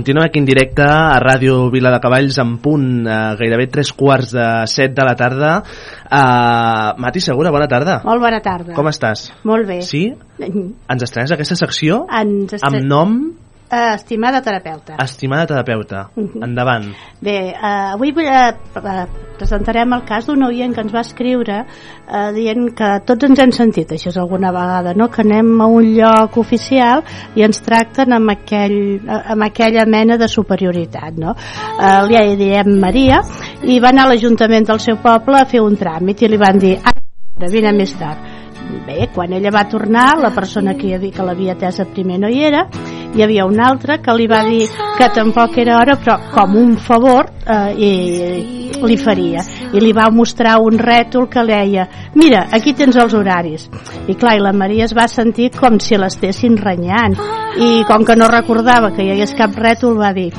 Continuem 0.03 0.25
aquí 0.27 0.41
en 0.41 0.47
directe 0.49 0.83
a 0.83 1.15
Ràdio 1.23 1.71
Vila 1.71 1.93
de 1.95 2.01
Cavalls 2.03 2.35
en 2.43 2.57
punt, 2.59 3.07
eh, 3.07 3.19
gairebé 3.39 3.69
tres 3.71 3.93
quarts 3.95 4.33
de 4.35 4.47
set 4.67 4.97
de 4.97 5.05
la 5.07 5.15
tarda. 5.15 5.53
Uh, 6.11 6.99
Mati 7.01 7.21
Segura, 7.23 7.53
bona 7.55 7.69
tarda. 7.71 8.01
Molt 8.05 8.21
bona 8.21 8.41
tarda. 8.43 8.75
Com 8.75 8.91
estàs? 8.91 9.29
Molt 9.47 9.69
bé. 9.69 9.79
Sí? 9.87 10.09
Ens 10.93 11.07
estrenes 11.07 11.31
aquesta 11.33 11.55
secció 11.57 12.03
Ens 12.11 12.59
estre- 12.59 12.67
amb 12.73 12.83
nom 12.91 13.17
Eh, 13.73 13.95
estimada 13.95 14.43
terapeuta. 14.45 14.99
Estimada 15.01 15.47
terapeuta. 15.47 16.11
Mhm. 16.15 16.43
Endavant. 16.45 16.91
Bé, 17.25 17.37
eh, 17.55 17.93
avui 17.95 18.11
vull, 18.13 18.27
eh, 18.27 18.51
eh, 18.77 19.07
presentarem 19.43 19.93
el 19.97 20.05
cas 20.07 20.29
d'un 20.29 20.47
oient 20.47 20.75
que 20.75 20.83
ens 20.85 20.95
va 20.95 21.03
escriure 21.03 21.59
eh, 21.63 22.29
dient 22.37 22.69
que 22.79 22.91
tots 23.09 23.27
ens 23.29 23.43
hem 23.43 23.55
sentit 23.57 23.95
això 23.95 24.13
és 24.13 24.19
alguna 24.23 24.53
vegada, 24.55 24.95
no? 24.99 25.09
que 25.13 25.25
anem 25.25 25.51
a 25.61 25.69
un 25.71 25.91
lloc 25.97 26.39
oficial 26.43 27.03
i 27.39 27.45
ens 27.47 27.63
tracten 27.67 28.15
amb, 28.15 28.35
aquell, 28.37 28.77
amb 29.09 29.49
aquella 29.49 29.87
mena 29.87 30.19
de 30.21 30.29
superioritat. 30.31 31.19
No? 31.19 31.35
Eh, 31.35 31.97
li 32.09 32.37
diem 32.39 32.77
Maria 32.81 33.23
i 33.63 33.81
va 33.83 33.91
anar 33.91 34.07
a 34.07 34.13
l'Ajuntament 34.13 34.69
del 34.71 34.83
seu 34.83 35.01
poble 35.03 35.41
a 35.41 35.49
fer 35.49 35.65
un 35.65 35.77
tràmit 35.79 36.23
i 36.23 36.31
li 36.31 36.39
van 36.41 36.63
dir 36.63 36.77
ara, 36.79 37.51
vine 37.51 37.75
més 37.75 37.97
tard 37.99 38.31
Bé, 38.87 39.09
quan 39.13 39.33
ella 39.37 39.51
va 39.53 39.67
tornar, 39.69 40.17
la 40.23 40.31
persona 40.33 40.73
que, 40.79 40.97
que 41.13 41.25
l'havia 41.27 41.57
atesa 41.59 41.85
primer 41.93 42.19
no 42.23 42.31
hi 42.31 42.41
era, 42.47 42.63
hi 43.15 43.23
havia 43.23 43.45
un 43.45 43.61
altre 43.61 43.99
que 44.03 44.15
li 44.17 44.27
va 44.31 44.43
dir 44.47 44.67
que 44.97 45.09
tampoc 45.15 45.59
era 45.61 45.79
hora, 45.81 45.97
però 46.01 46.17
com 46.33 46.57
un 46.57 46.77
favor 46.81 47.29
eh, 47.45 47.75
i, 47.77 47.91
li 48.83 48.97
faria. 48.97 49.45
I 49.73 49.81
li 49.81 49.93
va 49.97 50.09
mostrar 50.13 50.59
un 50.63 50.79
rètol 50.81 51.29
que 51.33 51.45
deia 51.49 51.87
mira, 52.15 52.47
aquí 52.53 52.73
tens 52.79 52.97
els 52.97 53.15
horaris. 53.15 53.69
I 54.09 54.17
clar, 54.17 54.37
i 54.39 54.43
la 54.43 54.55
Maria 54.57 54.89
es 54.89 54.97
va 54.97 55.09
sentir 55.09 55.51
com 55.57 55.79
si 55.81 55.99
l'estessin 56.01 56.57
renyant. 56.61 57.19
I 57.61 57.85
com 57.89 58.07
que 58.09 58.17
no 58.17 58.31
recordava 58.33 58.93
que 58.97 59.05
hi 59.05 59.13
hagués 59.13 59.37
cap 59.39 59.57
rètol, 59.61 59.99
va 60.01 60.13
dir 60.17 60.31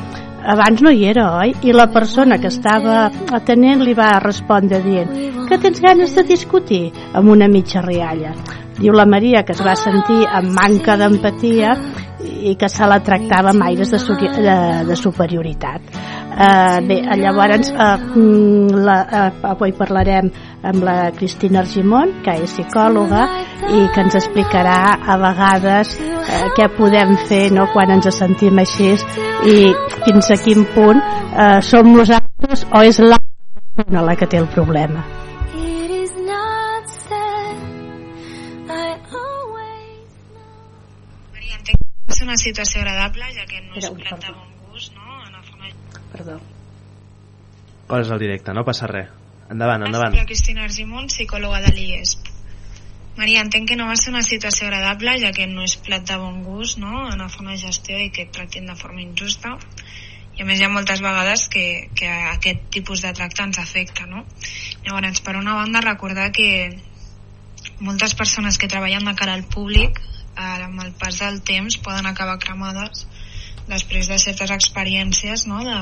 abans 0.43 0.81
no 0.83 0.91
hi 0.91 1.05
era, 1.07 1.29
oi? 1.39 1.53
I 1.63 1.71
la 1.71 1.87
persona 1.91 2.37
que 2.37 2.49
estava 2.51 3.05
atenent 3.31 3.83
li 3.85 3.93
va 3.95 4.17
respondre 4.19 4.81
dient 4.83 5.13
que 5.47 5.59
tens 5.61 5.79
ganes 5.79 6.15
de 6.17 6.23
discutir 6.27 6.89
amb 7.13 7.31
una 7.31 7.47
mitja 7.47 7.83
rialla. 7.85 8.33
Diu 8.73 8.95
la 8.95 9.05
Maria 9.05 9.43
que 9.45 9.53
es 9.53 9.61
va 9.63 9.75
sentir 9.77 10.23
amb 10.25 10.51
manca 10.57 10.97
d'empatia 10.97 11.75
i 12.23 12.55
que 12.59 12.69
se 12.69 12.87
la 12.89 12.99
tractava 13.03 13.51
amb 13.53 13.65
aires 13.65 13.91
de, 13.93 13.99
de, 14.37 14.57
de 14.87 14.95
superioritat. 14.99 15.93
Uh, 16.33 16.79
bé, 16.87 16.97
llavors 17.19 17.69
uh, 17.73 17.99
la, 18.73 18.95
uh, 19.05 19.49
avui 19.51 19.73
parlarem 19.77 20.31
amb 20.65 20.85
la 20.85 21.11
Cristina 21.13 21.61
Argimon, 21.61 22.15
que 22.25 22.33
és 22.41 22.55
psicòloga 22.55 23.27
i 23.69 23.83
que 23.93 24.01
ens 24.01 24.17
explicarà 24.17 24.95
a 24.97 25.19
vegades 25.21 25.93
uh, 25.99 26.47
què 26.57 26.69
podem 26.77 27.13
fer 27.29 27.43
no, 27.53 27.67
quan 27.73 27.93
ens 27.93 28.09
sentim 28.17 28.57
així 28.63 28.95
i 29.49 29.57
fins 30.07 30.31
a 30.33 30.39
quin 30.41 30.65
punt 30.73 31.03
uh, 31.03 31.59
som 31.61 31.93
nosaltres 31.93 32.65
o 32.71 32.81
és 32.81 33.01
l'altra 33.03 33.75
persona 33.75 34.07
la 34.09 34.17
que 34.17 34.29
té 34.29 34.41
el 34.41 34.49
problema. 34.55 35.05
És 42.13 42.21
una 42.21 42.35
situació 42.37 42.83
agradable, 42.83 43.25
ja 43.33 43.47
que 43.49 43.59
no 43.65 43.79
és 43.79 43.89
plat 43.97 44.19
de 44.21 44.33
bon 44.35 44.49
gust, 44.69 44.93
no? 44.93 45.15
En 45.25 45.33
el 45.39 45.45
fons, 45.47 46.03
Perdó. 46.11 46.35
Coses 47.89 48.11
al 48.13 48.21
directe, 48.21 48.53
no 48.53 48.63
passa 48.67 48.89
res. 48.91 49.09
Endavant, 49.49 49.81
endavant. 49.87 50.13
la 50.13 50.27
Cristina 50.29 50.67
Argimon, 50.67 51.09
psicòloga 51.09 51.63
de 51.65 51.73
l'IESP. 51.73 52.29
Maria, 53.17 53.41
entenc 53.45 53.67
que 53.69 53.77
no 53.79 53.89
va 53.89 53.97
ser 53.97 54.13
una 54.13 54.21
situació 54.25 54.69
agradable, 54.69 55.17
ja 55.25 55.33
que 55.33 55.49
no 55.49 55.65
és 55.65 55.75
plat 55.87 56.05
de 56.05 56.19
bon 56.21 56.39
gust, 56.45 56.77
no?, 56.81 57.07
en 57.09 57.25
fer 57.33 57.43
una 57.47 57.57
gestió 57.57 57.97
i 57.97 58.11
que 58.13 58.27
et 58.27 58.31
tractin 58.37 58.69
de 58.69 58.77
forma 58.77 59.01
injusta. 59.01 59.57
I 60.37 60.45
a 60.45 60.49
més 60.49 60.61
hi 60.61 60.69
ha 60.69 60.71
moltes 60.73 61.01
vegades 61.01 61.49
que, 61.49 61.67
que 61.97 62.13
aquest 62.37 62.65
tipus 62.77 63.01
de 63.05 63.13
tracte 63.17 63.45
ens 63.45 63.61
afecta, 63.61 64.05
no? 64.05 64.25
Llavors, 64.85 65.25
per 65.25 65.37
una 65.41 65.57
banda, 65.57 65.81
recordar 65.81 66.31
que 66.33 66.49
moltes 67.81 68.13
persones 68.13 68.57
que 68.61 68.69
treballen 68.69 69.05
de 69.09 69.17
cara 69.17 69.33
al 69.33 69.45
públic 69.45 70.01
amb 70.35 70.81
el 70.83 70.93
pas 70.99 71.19
del 71.21 71.41
temps 71.45 71.77
poden 71.85 72.07
acabar 72.09 72.39
cremades 72.41 73.05
després 73.67 74.09
de 74.11 74.17
certes 74.19 74.51
experiències 74.51 75.45
no? 75.47 75.61
de, 75.63 75.77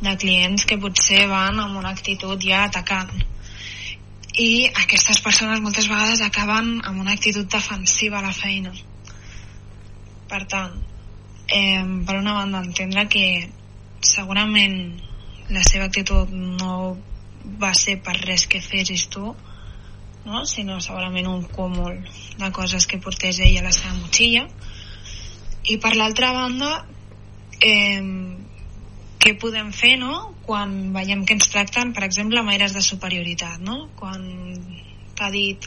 de 0.00 0.14
clients 0.16 0.64
que 0.64 0.78
potser 0.78 1.26
van 1.30 1.58
amb 1.60 1.78
una 1.80 1.90
actitud 1.90 2.38
ja 2.42 2.64
atacant 2.66 3.12
i 4.38 4.68
aquestes 4.68 5.20
persones 5.24 5.60
moltes 5.60 5.88
vegades 5.90 6.22
acaben 6.22 6.78
amb 6.84 7.00
una 7.00 7.12
actitud 7.18 7.48
defensiva 7.50 8.20
a 8.20 8.26
la 8.28 8.36
feina 8.36 8.72
per 10.30 10.44
tant 10.46 10.78
eh, 11.48 11.82
per 12.06 12.16
una 12.20 12.38
banda 12.38 12.62
entendre 12.62 13.08
que 13.10 13.26
segurament 14.00 14.78
la 15.50 15.64
seva 15.66 15.88
actitud 15.88 16.30
no 16.30 16.96
va 17.60 17.72
ser 17.74 17.98
per 18.04 18.16
res 18.20 18.46
que 18.46 18.60
fessis 18.62 19.08
tu 19.12 19.32
no? 20.28 20.44
sinó 20.46 20.78
segurament 20.84 21.26
un 21.26 21.42
cúmul 21.48 21.98
de 22.38 22.52
coses 22.52 22.86
que 22.86 23.00
portés 23.02 23.40
ell 23.40 23.58
a 23.58 23.66
la 23.66 23.74
seva 23.74 23.96
motxilla 23.96 24.44
i 25.72 25.78
per 25.82 25.94
l'altra 25.96 26.30
banda 26.36 26.70
eh, 27.60 28.02
què 29.18 29.34
podem 29.40 29.72
fer 29.74 29.96
no? 30.00 30.34
quan 30.46 30.92
veiem 30.94 31.24
que 31.26 31.36
ens 31.36 31.50
tracten 31.52 31.94
per 31.96 32.04
exemple 32.06 32.40
amb 32.40 32.54
aires 32.54 32.76
de 32.76 32.84
superioritat 32.84 33.64
no? 33.64 33.88
quan 33.98 34.22
t'ha 35.18 35.30
dit 35.34 35.64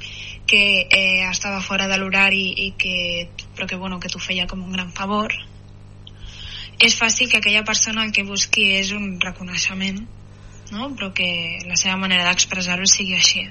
que 0.48 0.64
eh, 0.88 1.24
estava 1.28 1.62
fora 1.62 1.88
de 1.92 1.98
l'horari 2.00 2.46
i 2.68 2.72
que, 2.80 2.96
però 3.58 3.68
que, 3.68 3.80
bueno, 3.82 4.00
que 4.00 4.10
t'ho 4.10 4.22
feia 4.24 4.48
com 4.48 4.64
un 4.64 4.78
gran 4.78 4.94
favor 4.96 5.34
és 6.82 6.96
fàcil 6.98 7.30
que 7.30 7.42
aquella 7.42 7.66
persona 7.68 8.06
el 8.08 8.14
que 8.16 8.26
busqui 8.26 8.72
és 8.78 8.94
un 8.96 9.18
reconeixement 9.22 10.00
no? 10.72 10.94
però 10.96 11.12
que 11.14 11.60
la 11.68 11.76
seva 11.76 11.98
manera 12.00 12.30
d'expressar-ho 12.30 12.88
sigui 12.90 13.18
així 13.20 13.50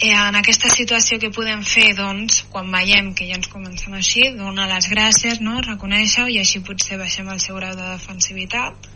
eh, 0.00 0.14
en 0.16 0.36
aquesta 0.38 0.70
situació 0.72 1.18
que 1.20 1.32
podem 1.34 1.62
fer 1.66 1.92
doncs, 1.98 2.44
quan 2.52 2.70
veiem 2.72 3.12
que 3.14 3.28
ja 3.28 3.36
ens 3.38 3.50
comencen 3.52 3.94
així 3.94 4.30
donar 4.36 4.68
les 4.70 4.88
gràcies, 4.92 5.42
no? 5.44 5.60
reconèixer-ho 5.66 6.30
i 6.32 6.40
així 6.40 6.62
potser 6.64 6.98
baixem 6.98 7.28
el 7.28 7.42
seu 7.44 7.60
grau 7.60 7.76
de 7.76 7.92
defensivitat 7.92 8.88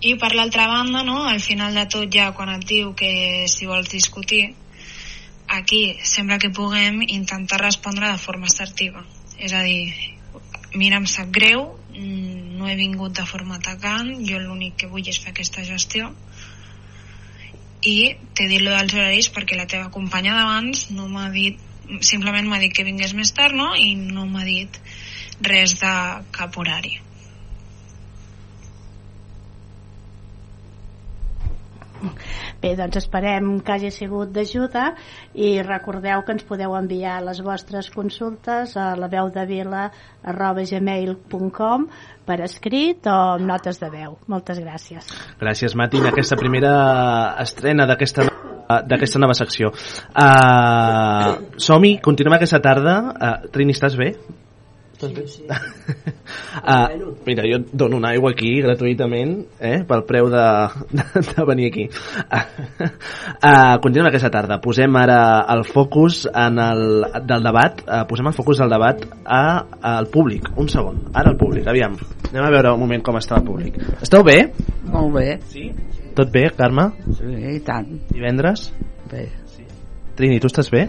i 0.00 0.14
per 0.20 0.32
l'altra 0.32 0.66
banda 0.68 1.02
no? 1.04 1.22
al 1.28 1.40
final 1.44 1.74
de 1.76 1.84
tot 1.92 2.08
ja 2.12 2.30
quan 2.36 2.52
et 2.54 2.64
diu 2.68 2.94
que 2.96 3.46
si 3.52 3.68
vols 3.68 3.90
discutir 3.92 4.54
aquí 5.48 5.98
sempre 6.04 6.38
que 6.38 6.52
puguem 6.56 7.02
intentar 7.02 7.60
respondre 7.60 8.08
de 8.08 8.22
forma 8.22 8.48
assertiva 8.48 9.04
és 9.36 9.52
a 9.52 9.62
dir, 9.64 9.92
mira 10.74 11.00
em 11.00 11.06
sap 11.08 11.32
greu 11.34 11.66
mm, 11.92 12.56
no 12.56 12.68
he 12.68 12.76
vingut 12.76 13.16
de 13.16 13.26
forma 13.28 13.58
atacant 13.58 14.12
jo 14.24 14.40
l'únic 14.40 14.76
que 14.80 14.88
vull 14.88 15.08
és 15.08 15.20
fer 15.20 15.34
aquesta 15.34 15.64
gestió 15.68 16.12
i 17.86 18.14
t'he 18.34 18.48
dit 18.48 18.62
lo 18.62 18.72
dels 18.74 18.94
horaris 18.94 19.30
perquè 19.34 19.56
la 19.56 19.68
teva 19.70 19.92
companya 19.94 20.36
d'abans 20.36 20.88
no 20.96 21.08
m'ha 21.08 21.28
dit 21.34 21.58
simplement 22.06 22.46
m'ha 22.46 22.60
dit 22.62 22.74
que 22.76 22.86
vingués 22.86 23.14
més 23.18 23.32
tard 23.36 23.56
no? 23.56 23.72
i 23.74 23.94
no 23.96 24.26
m'ha 24.26 24.44
dit 24.44 24.80
res 25.40 25.78
de 25.80 25.94
cap 26.36 26.58
horari 26.60 26.98
Bé, 32.60 32.74
doncs 32.78 33.00
esperem 33.00 33.58
que 33.64 33.74
hagi 33.74 33.90
sigut 33.94 34.32
d'ajuda 34.34 34.90
i 35.34 35.52
recordeu 35.64 36.24
que 36.26 36.34
ens 36.36 36.46
podeu 36.48 36.74
enviar 36.78 37.18
les 37.24 37.42
vostres 37.44 37.90
consultes 37.94 38.76
a 38.76 38.92
la 38.98 39.08
veu 39.12 39.30
de 39.34 39.44
vila 39.48 39.86
arroba 40.22 40.64
gmail.com 40.68 41.88
per 42.26 42.40
escrit 42.46 43.08
o 43.10 43.16
amb 43.36 43.48
notes 43.48 43.80
de 43.80 43.90
veu. 43.92 44.18
Moltes 44.30 44.60
gràcies. 44.62 45.08
Gràcies, 45.40 45.76
Mati, 45.76 46.00
en 46.00 46.10
aquesta 46.12 46.38
primera 46.40 46.74
estrena 47.42 47.88
d'aquesta 47.90 48.28
d'aquesta 48.70 49.18
nova 49.18 49.34
secció. 49.34 49.72
Uh, 50.14 51.56
Som-hi, 51.58 51.96
continuem 52.04 52.36
aquesta 52.36 52.60
tarda. 52.62 52.94
Uh, 53.10 53.50
Trini, 53.50 53.74
estàs 53.74 53.96
bé? 53.98 54.12
Estàs 55.00 55.14
bé? 55.16 55.22
Sí, 55.26 55.40
sí. 55.40 56.12
uh, 56.60 57.12
mira, 57.26 57.44
jo 57.48 57.60
et 57.62 57.70
dono 57.72 57.96
una 57.96 58.10
aigua 58.12 58.34
aquí 58.34 58.50
gratuïtament 58.60 59.32
eh, 59.64 59.78
pel 59.88 60.02
preu 60.08 60.28
de, 60.32 60.42
de, 60.92 61.06
de 61.30 61.46
venir 61.48 61.70
aquí. 61.72 61.88
Uh, 63.40 63.78
continuem 63.80 64.10
aquesta 64.10 64.28
tarda. 64.32 64.58
Posem 64.60 64.96
ara 65.00 65.46
el 65.54 65.62
focus 65.64 66.26
en 66.28 66.58
el, 66.60 66.82
del 67.24 67.46
debat, 67.46 67.80
uh, 67.86 68.02
posem 68.08 68.28
el 68.28 68.34
focus 68.36 68.60
del 68.60 68.72
debat 68.74 69.06
a, 69.24 69.40
al 69.94 70.10
públic. 70.12 70.50
Un 70.60 70.68
segon. 70.68 70.98
Ara 71.16 71.32
el 71.32 71.38
públic, 71.40 71.64
aviam. 71.70 71.96
Anem 72.28 72.44
a 72.44 72.52
veure 72.52 72.74
un 72.76 72.82
moment 72.84 73.04
com 73.06 73.16
està 73.16 73.38
el 73.40 73.46
públic. 73.48 73.80
Esteu 74.02 74.26
bé? 74.26 74.36
Molt 74.90 75.14
bé. 75.16 75.26
Sí? 75.48 75.70
Tot 76.18 76.32
bé, 76.34 76.50
Carme? 76.58 76.90
Sí, 77.16 77.32
i 77.54 77.62
tant. 77.64 77.88
Divendres? 78.12 78.68
Bé. 79.08 79.30
Trini, 80.20 80.36
tu 80.42 80.52
estàs 80.52 80.68
bé? 80.68 80.84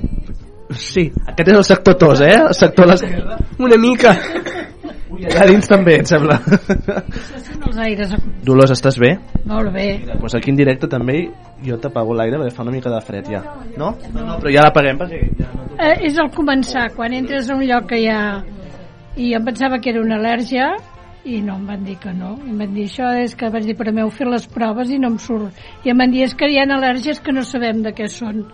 Sí. 0.77 1.09
Aquest 1.27 1.49
és 1.49 1.57
el 1.57 1.67
sector 1.67 1.97
tos, 1.99 2.21
eh? 2.25 2.35
El 2.47 2.55
sector 2.57 2.87
l'esquerra. 2.87 3.37
Una 3.59 3.77
mica. 3.81 4.15
Ui, 5.11 5.25
allà 5.27 5.47
dins 5.49 5.67
també, 5.67 5.97
em 5.99 6.07
sembla. 6.07 6.39
els 7.71 7.77
aires. 7.77 8.13
Dolors, 8.45 8.71
estàs 8.75 8.97
bé? 8.99 9.15
Molt 9.47 9.71
bé. 9.73 9.87
Mira, 10.01 10.17
doncs 10.19 10.35
aquí 10.37 10.51
en 10.51 10.59
directe 10.59 10.89
també 10.91 11.17
jo 11.65 11.77
t'apago 11.81 12.15
l'aire 12.17 12.39
perquè 12.39 12.55
fa 12.55 12.65
una 12.65 12.73
mica 12.75 12.91
de 12.91 13.01
fred 13.05 13.27
ja. 13.31 13.41
No? 13.77 13.93
No, 14.13 14.25
no 14.27 14.39
però 14.41 14.53
ja 14.53 14.65
l'apaguem 14.65 14.99
perquè 15.01 15.21
ja 15.39 15.51
no... 15.55 15.67
Eh, 15.77 16.07
és 16.09 16.17
al 16.21 16.31
començar, 16.35 16.89
quan 16.95 17.13
entres 17.17 17.49
a 17.49 17.57
un 17.57 17.65
lloc 17.67 17.87
que 17.91 18.01
hi 18.01 18.09
ha... 18.11 18.23
I 19.19 19.33
em 19.35 19.43
pensava 19.43 19.81
que 19.83 19.91
era 19.91 20.01
una 20.01 20.17
al·lèrgia 20.19 20.71
i 21.27 21.41
no 21.45 21.57
em 21.59 21.65
van 21.67 21.83
dir 21.85 21.97
que 22.01 22.13
no. 22.15 22.33
I 22.45 22.49
em 22.53 22.61
van 22.63 22.73
dir 22.73 22.87
això 22.87 23.11
és 23.21 23.35
que 23.37 23.49
vaig 23.53 23.67
dir, 23.67 23.75
però 23.77 23.93
m'heu 23.93 24.09
fet 24.13 24.29
les 24.31 24.47
proves 24.49 24.89
i 24.89 24.99
no 25.01 25.11
em 25.11 25.17
surt. 25.21 25.57
I 25.85 25.91
em 25.91 25.99
van 25.99 26.13
dir, 26.13 26.23
és 26.25 26.35
que 26.37 26.49
hi 26.49 26.57
ha 26.57 26.65
al·lèrgies 26.65 27.19
que 27.21 27.35
no 27.35 27.43
sabem 27.45 27.83
de 27.85 27.93
què 27.97 28.07
són. 28.09 28.45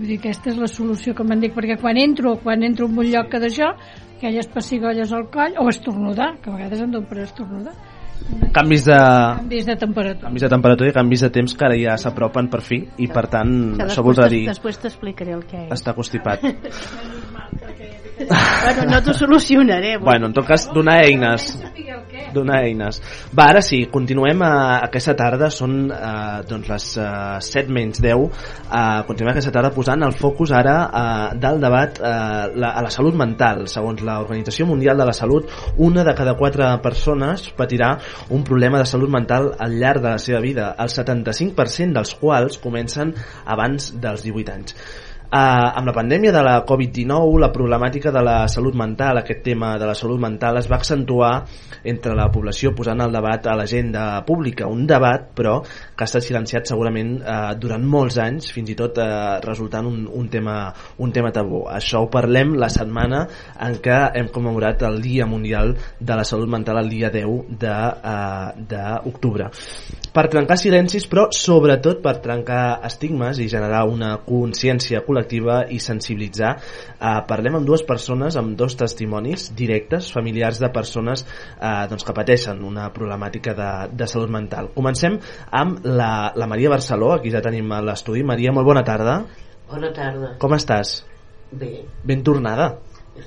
Vull 0.00 0.08
dir, 0.08 0.16
aquesta 0.16 0.48
és 0.48 0.56
la 0.56 0.66
solució 0.72 1.12
que 1.12 1.20
em 1.20 1.28
van 1.34 1.42
dir, 1.44 1.50
perquè 1.52 1.74
quan 1.80 1.98
entro, 2.00 2.38
quan 2.40 2.62
entro 2.64 2.86
en 2.88 3.00
un 3.02 3.08
lloc 3.12 3.26
que 3.28 3.40
d'això, 3.42 3.66
aquelles 4.16 4.48
pessigolles 4.48 5.12
al 5.12 5.26
coll, 5.34 5.58
o 5.60 5.68
estornudar, 5.68 6.38
que 6.40 6.48
a 6.48 6.54
vegades 6.54 6.80
em 6.80 6.94
dono 6.94 7.08
per 7.10 7.18
estornudar, 7.26 7.74
Canvis 8.52 8.84
de... 8.84 8.96
canvis 8.96 9.66
de 9.66 9.76
temperatura. 9.76 10.28
Canvis 10.28 10.42
de 10.44 10.50
temperatura 10.52 10.90
i 10.90 10.94
canvis 10.94 11.24
de 11.24 11.30
temps 11.34 11.54
que 11.56 11.66
ara 11.66 11.78
ja 11.78 11.96
s'apropen 12.00 12.50
per 12.52 12.60
fi 12.66 12.80
i 13.02 13.08
per 13.10 13.26
tant 13.32 13.52
això 13.86 14.04
voldrà 14.06 14.28
dir 14.30 14.44
Després 14.48 14.78
t'explicaré 14.82 15.34
el 15.38 15.46
que 15.48 15.64
és. 15.66 15.72
estar 15.78 15.96
constipat. 15.96 16.44
bueno, 18.28 18.84
no 18.90 19.00
t'ho 19.02 19.14
solucionaré. 19.14 19.96
vull 19.96 20.04
Bueno, 20.10 20.26
en 20.26 20.34
tot 20.36 20.46
cas, 20.46 20.68
donar 20.74 21.04
eines. 21.04 21.46
Donar 22.34 22.62
eines. 22.64 23.00
Va, 23.36 23.48
ara 23.50 23.62
sí, 23.64 23.84
continuem 23.90 24.42
a, 24.46 24.52
aquesta 24.86 25.14
tarda, 25.18 25.50
són 25.50 25.76
eh, 25.90 26.42
doncs 26.48 26.70
les 26.70 26.86
eh, 27.00 27.08
7 27.46 27.74
menys 27.74 28.02
10, 28.04 28.24
eh, 28.68 28.82
continuem 29.08 29.32
aquesta 29.32 29.54
tarda 29.54 29.72
posant 29.74 30.04
el 30.06 30.14
focus 30.18 30.54
ara 30.56 30.76
eh, 30.86 31.26
del 31.42 31.60
debat 31.62 31.98
eh, 31.98 32.14
la, 32.54 32.72
a 32.74 32.84
la 32.86 32.92
salut 32.94 33.18
mental. 33.18 33.66
Segons 33.70 34.04
l'Organització 34.06 34.68
Mundial 34.70 35.00
de 35.00 35.08
la 35.08 35.16
Salut, 35.16 35.50
una 35.78 36.04
de 36.06 36.14
cada 36.16 36.36
quatre 36.38 36.70
persones 36.84 37.48
patirà 37.56 37.96
un 38.30 38.44
problema 38.46 38.80
de 38.80 38.88
salut 38.88 39.10
mental 39.10 39.52
al 39.58 39.78
llarg 39.80 40.04
de 40.04 40.14
la 40.14 40.22
seva 40.22 40.40
vida, 40.44 40.74
el 40.78 40.92
75% 40.92 41.96
dels 41.96 42.16
quals 42.20 42.60
comencen 42.62 43.14
abans 43.46 43.92
dels 44.00 44.26
18 44.26 44.58
anys. 44.58 44.76
Amb 45.30 45.86
la 45.86 45.92
pandèmia 45.94 46.32
de 46.34 46.40
la 46.42 46.56
Covid-19, 46.66 47.38
la 47.38 47.52
problemàtica 47.54 48.10
de 48.10 48.22
la 48.26 48.48
salut 48.50 48.74
mental, 48.74 49.20
aquest 49.20 49.44
tema 49.44 49.76
de 49.78 49.86
la 49.86 49.94
salut 49.94 50.18
mental 50.18 50.58
es 50.58 50.66
va 50.66 50.80
accentuar 50.80 51.44
entre 51.84 52.16
la 52.18 52.26
població 52.34 52.72
posant 52.74 53.00
el 53.00 53.12
debat 53.14 53.46
a 53.46 53.54
l'agenda 53.54 54.24
pública. 54.26 54.66
Un 54.66 54.88
debat, 54.90 55.28
però, 55.36 55.60
que 55.62 56.02
ha 56.02 56.08
estat 56.08 56.26
silenciat 56.26 56.66
segurament 56.66 57.20
eh, 57.22 57.54
durant 57.62 57.84
molts 57.86 58.18
anys, 58.18 58.50
fins 58.50 58.72
i 58.74 58.76
tot 58.76 58.98
eh, 58.98 59.38
resultant 59.44 59.86
un, 59.86 60.02
un, 60.10 60.26
tema, 60.28 60.72
un 60.98 61.14
tema 61.14 61.30
tabú. 61.30 61.62
Això 61.70 62.02
ho 62.02 62.10
parlem 62.10 62.56
la 62.58 62.68
setmana 62.68 63.22
en 63.62 63.78
què 63.78 64.00
hem 64.18 64.32
commemorat 64.34 64.82
el 64.90 64.98
Dia 65.04 65.30
Mundial 65.30 65.76
de 66.00 66.18
la 66.18 66.26
Salut 66.26 66.50
Mental 66.50 66.82
el 66.82 66.90
dia 66.90 67.10
10 67.14 67.54
d'octubre. 68.66 69.46
Eh, 69.46 70.10
per 70.10 70.26
trencar 70.26 70.58
silencis, 70.58 71.06
però 71.06 71.28
sobretot 71.30 72.02
per 72.02 72.16
trencar 72.18 72.80
estigmes 72.88 73.38
i 73.38 73.46
generar 73.46 73.84
una 73.86 74.16
consciència 74.26 75.04
col·lectiva 75.06 75.19
i 75.70 75.80
sensibilitzar. 75.82 76.52
Eh, 76.96 77.14
parlem 77.28 77.60
amb 77.60 77.68
dues 77.68 77.84
persones, 77.86 78.36
amb 78.40 78.56
dos 78.58 78.76
testimonis 78.80 79.50
directes, 79.56 80.10
familiars 80.12 80.60
de 80.62 80.70
persones 80.74 81.24
eh, 81.26 81.86
doncs, 81.90 82.04
que 82.06 82.16
pateixen 82.16 82.64
una 82.66 82.88
problemàtica 82.94 83.54
de, 83.56 83.70
de 83.96 84.10
salut 84.10 84.32
mental. 84.32 84.72
Comencem 84.76 85.18
amb 85.50 85.84
la, 85.86 86.32
la 86.36 86.50
Maria 86.50 86.72
Barceló, 86.72 87.14
aquí 87.16 87.32
ja 87.32 87.44
tenim 87.44 87.70
l'estudi. 87.86 88.24
Maria, 88.26 88.52
molt 88.56 88.68
bona 88.68 88.84
tarda. 88.86 89.20
Bona 89.70 89.92
tarda. 89.94 90.34
Com 90.42 90.56
estàs? 90.56 91.00
Bé. 91.50 91.74
Ben 92.06 92.22
tornada. 92.26 92.72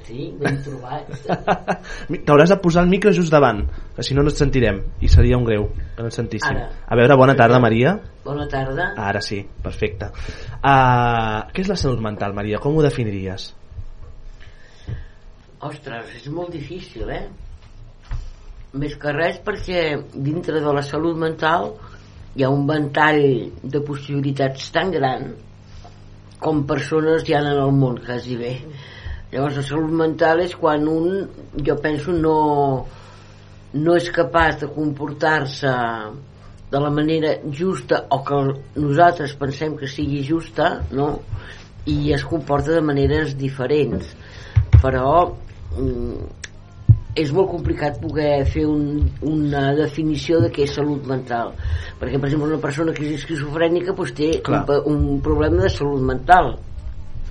Sí, 0.04 0.30
ben 0.40 0.58
trobat. 0.64 1.10
T'hauràs 2.28 2.54
de 2.54 2.58
posar 2.64 2.86
el 2.86 2.90
micro 2.90 3.12
just 3.14 3.32
davant, 3.34 3.62
que 3.96 4.06
si 4.06 4.16
no 4.16 4.24
no 4.24 4.32
et 4.32 4.40
sentirem, 4.40 4.80
i 5.04 5.10
seria 5.12 5.38
un 5.38 5.46
greu 5.48 5.68
que 5.76 6.02
no 6.02 6.10
et 6.10 6.16
sentíssim. 6.16 6.56
Ara. 6.56 6.70
A 6.88 6.98
veure, 6.98 7.18
bona 7.20 7.36
tarda, 7.38 7.60
Maria. 7.62 7.98
Bona 8.24 8.48
tarda. 8.50 8.94
Ara 8.98 9.22
sí, 9.22 9.42
perfecte. 9.64 10.10
Uh, 10.64 11.44
què 11.52 11.66
és 11.66 11.70
la 11.70 11.78
salut 11.80 12.02
mental, 12.04 12.34
Maria? 12.38 12.62
Com 12.64 12.80
ho 12.80 12.86
definiries? 12.86 13.52
Ostres, 15.64 16.16
és 16.20 16.28
molt 16.32 16.56
difícil, 16.56 17.12
eh? 17.12 17.28
Més 18.80 18.96
que 19.00 19.12
res 19.14 19.38
perquè 19.46 19.84
dintre 20.16 20.64
de 20.64 20.72
la 20.74 20.82
salut 20.84 21.20
mental 21.20 21.76
hi 22.34 22.44
ha 22.44 22.50
un 22.50 22.66
ventall 22.66 23.22
de 23.62 23.82
possibilitats 23.86 24.72
tan 24.74 24.90
gran 24.96 25.28
com 26.44 26.64
persones 26.68 27.24
hi 27.28 27.36
ha 27.36 27.44
en 27.44 27.52
el 27.54 27.72
món, 27.78 28.02
quasi 28.04 28.36
bé. 28.40 28.56
Llavors 29.34 29.56
la 29.58 29.64
salut 29.66 29.94
mental 29.98 30.44
és 30.44 30.52
quan 30.62 30.84
un, 30.86 31.24
jo 31.66 31.76
penso, 31.82 32.14
no, 32.14 32.36
no 33.74 33.96
és 33.98 34.12
capaç 34.14 34.60
de 34.62 34.70
comportar-se 34.76 35.72
de 36.74 36.82
la 36.82 36.92
manera 36.94 37.32
justa 37.50 38.04
o 38.14 38.20
que 38.28 38.42
nosaltres 38.78 39.34
pensem 39.42 39.74
que 39.80 39.90
sigui 39.90 40.22
justa, 40.28 40.76
no? 40.94 41.08
I 41.90 42.14
es 42.14 42.24
comporta 42.30 42.76
de 42.78 42.84
maneres 42.86 43.34
diferents. 43.38 44.14
Però 44.78 45.10
mm, 45.80 46.30
és 47.18 47.34
molt 47.34 47.50
complicat 47.56 47.98
poder 48.02 48.44
fer 48.54 48.68
un, 48.70 49.02
una 49.34 49.72
definició 49.78 50.44
de 50.46 50.52
què 50.54 50.68
és 50.68 50.78
salut 50.78 51.06
mental 51.10 51.52
perquè 52.00 52.18
per 52.18 52.26
exemple 52.26 52.50
una 52.50 52.62
persona 52.62 52.94
que 52.96 53.06
és 53.06 53.20
esquizofrènica 53.20 53.94
doncs 53.94 54.16
té 54.18 54.30
un, 54.50 55.04
un 55.06 55.20
problema 55.22 55.62
de 55.62 55.74
salut 55.74 56.02
mental 56.14 56.56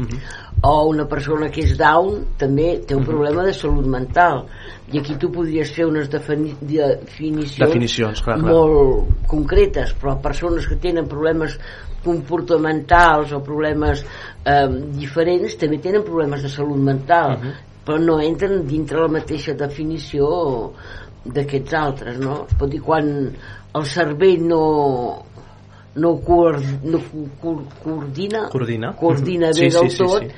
Uh 0.00 0.06
-huh. 0.06 0.18
O 0.62 0.72
una 0.88 1.06
persona 1.10 1.48
que 1.50 1.64
és 1.66 1.72
down 1.78 2.20
també 2.38 2.76
té 2.86 2.94
un 2.94 3.02
problema 3.06 3.42
de 3.42 3.52
salut 3.56 3.86
mental 3.90 4.44
i 4.92 5.00
aquí 5.00 5.16
tu 5.18 5.30
podries 5.34 5.72
fer 5.74 5.88
unes 5.88 6.06
defini 6.12 6.52
definicions, 6.60 7.58
Definicions, 7.66 8.22
clar, 8.22 8.36
clar. 8.38 8.52
molt 8.52 9.26
concretes 9.30 9.94
però 9.98 10.14
persones 10.22 10.68
que 10.70 10.78
tenen 10.82 11.08
problemes 11.10 11.58
comportamentals 12.04 13.32
o 13.34 13.40
problemes 13.46 14.04
eh, 14.46 14.68
diferents 14.98 15.58
també 15.58 15.80
tenen 15.82 16.04
problemes 16.06 16.42
de 16.46 16.50
salut 16.50 16.78
mental 16.78 17.36
Mhm. 17.38 17.52
però 17.86 17.98
no 17.98 18.20
entren 18.22 18.62
dintre 18.66 19.00
la 19.02 19.08
mateixa 19.10 19.54
definició 19.58 20.72
d'aquests 21.24 21.74
altres 21.74 22.18
no? 22.18 22.44
es 22.46 22.54
pot 22.58 22.70
dir 22.70 22.80
quan 22.82 23.08
el 23.74 23.84
cervell 23.86 24.46
no 24.46 24.62
no, 25.94 26.20
coor, 26.20 26.60
no 26.84 26.98
co- 26.98 27.28
co- 27.40 27.64
coordina 27.82 28.48
Coordina. 28.48 28.94
coordina 28.96 29.46
bé 29.48 29.54
Sí, 29.54 29.60
del 29.60 29.72
sí, 29.72 29.90
sí, 29.90 29.96
tot 29.98 30.22
sí. 30.22 30.28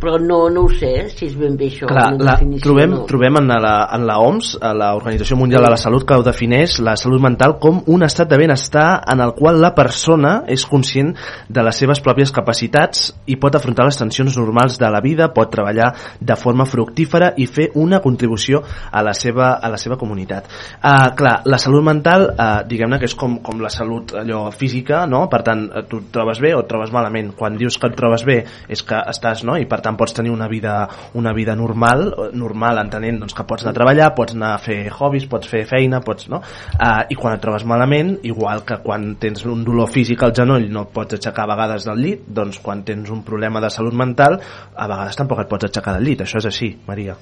Però 0.00 0.18
no, 0.22 0.46
no 0.52 0.66
ho 0.66 0.72
sé 0.72 0.92
si 1.12 1.26
és 1.28 1.36
ben 1.38 1.56
bé 1.58 1.70
això 1.70 1.88
Clar, 1.90 2.08
la, 2.20 2.36
trobem, 2.62 2.92
no. 2.94 3.04
trobem 3.08 3.40
en 3.40 3.50
la, 3.50 3.74
en 3.96 4.06
la 4.08 4.18
OMS, 4.22 4.56
a 4.60 4.72
la 4.76 4.92
Organització 4.98 5.38
Mundial 5.38 5.64
de 5.66 5.72
la 5.72 5.80
Salut, 5.80 6.06
que 6.06 6.18
ho 6.18 6.24
defineix 6.26 6.78
la 6.84 6.96
salut 7.00 7.22
mental 7.22 7.56
com 7.62 7.82
un 7.92 8.04
estat 8.06 8.30
de 8.30 8.38
benestar 8.40 9.02
en 9.12 9.22
el 9.24 9.34
qual 9.36 9.60
la 9.62 9.72
persona 9.76 10.38
és 10.52 10.66
conscient 10.68 11.12
de 11.48 11.64
les 11.66 11.80
seves 11.82 12.00
pròpies 12.04 12.32
capacitats 12.34 13.10
i 13.26 13.38
pot 13.40 13.56
afrontar 13.56 13.86
les 13.88 13.98
tensions 13.98 14.36
normals 14.38 14.78
de 14.80 14.90
la 14.92 15.02
vida, 15.04 15.30
pot 15.34 15.50
treballar 15.52 15.92
de 16.20 16.36
forma 16.38 16.66
fructífera 16.68 17.32
i 17.36 17.46
fer 17.46 17.70
una 17.74 18.00
contribució 18.04 18.62
a 18.90 19.02
la 19.04 19.14
seva, 19.14 19.54
a 19.56 19.70
la 19.72 19.80
seva 19.80 19.98
comunitat. 20.00 20.50
Uh, 20.80 21.12
clar, 21.16 21.40
la 21.46 21.60
salut 21.62 21.84
mental, 21.86 22.28
uh, 22.32 22.62
diguem-ne 22.68 23.00
que 23.00 23.08
és 23.08 23.16
com, 23.18 23.38
com 23.44 23.60
la 23.62 23.72
salut 23.72 24.14
allò 24.20 24.46
física, 24.54 25.04
no? 25.10 25.26
per 25.32 25.42
tant, 25.46 25.66
eh, 25.70 25.84
tu 25.88 26.00
et 26.02 26.10
trobes 26.14 26.40
bé 26.42 26.52
o 26.56 26.62
et 26.62 26.70
trobes 26.70 26.92
malament. 26.94 27.32
Quan 27.38 27.56
dius 27.58 27.78
que 27.80 27.90
et 27.90 27.96
trobes 27.98 28.24
bé 28.26 28.38
és 28.72 28.82
que 28.86 29.00
estàs, 29.12 29.44
no? 29.46 29.56
i 29.60 29.66
per 29.68 29.80
tant 29.86 29.98
pots 29.98 30.14
tenir 30.16 30.32
una 30.34 30.48
vida, 30.50 30.76
una 31.14 31.32
vida 31.36 31.56
normal, 31.58 32.08
normal 32.34 32.82
entenent 32.82 33.22
doncs, 33.22 33.34
que 33.36 33.46
pots 33.48 33.64
anar 33.64 33.74
a 33.74 33.78
treballar, 33.78 34.10
pots 34.18 34.36
anar 34.36 34.52
a 34.56 34.62
fer 34.62 34.80
hobbies, 34.90 35.28
pots 35.30 35.50
fer 35.50 35.64
feina, 35.70 36.02
pots, 36.04 36.28
no? 36.32 36.42
Uh, 36.74 37.04
I 37.10 37.18
quan 37.18 37.36
et 37.36 37.42
trobes 37.44 37.66
malament, 37.68 38.16
igual 38.28 38.64
que 38.66 38.80
quan 38.84 39.14
tens 39.22 39.46
un 39.46 39.64
dolor 39.66 39.90
físic 39.92 40.22
al 40.26 40.34
genoll 40.36 40.68
no 40.72 40.86
et 40.86 40.94
pots 40.94 41.18
aixecar 41.18 41.46
a 41.46 41.52
vegades 41.54 41.86
del 41.88 42.02
llit, 42.02 42.24
doncs 42.40 42.60
quan 42.64 42.82
tens 42.86 43.12
un 43.14 43.22
problema 43.26 43.62
de 43.62 43.70
salut 43.72 43.94
mental, 43.96 44.40
a 44.74 44.88
vegades 44.90 45.18
tampoc 45.18 45.44
et 45.44 45.52
pots 45.52 45.70
aixecar 45.70 45.96
del 45.96 46.10
llit. 46.10 46.24
Això 46.26 46.42
és 46.42 46.50
així, 46.50 46.72
Maria. 46.88 47.16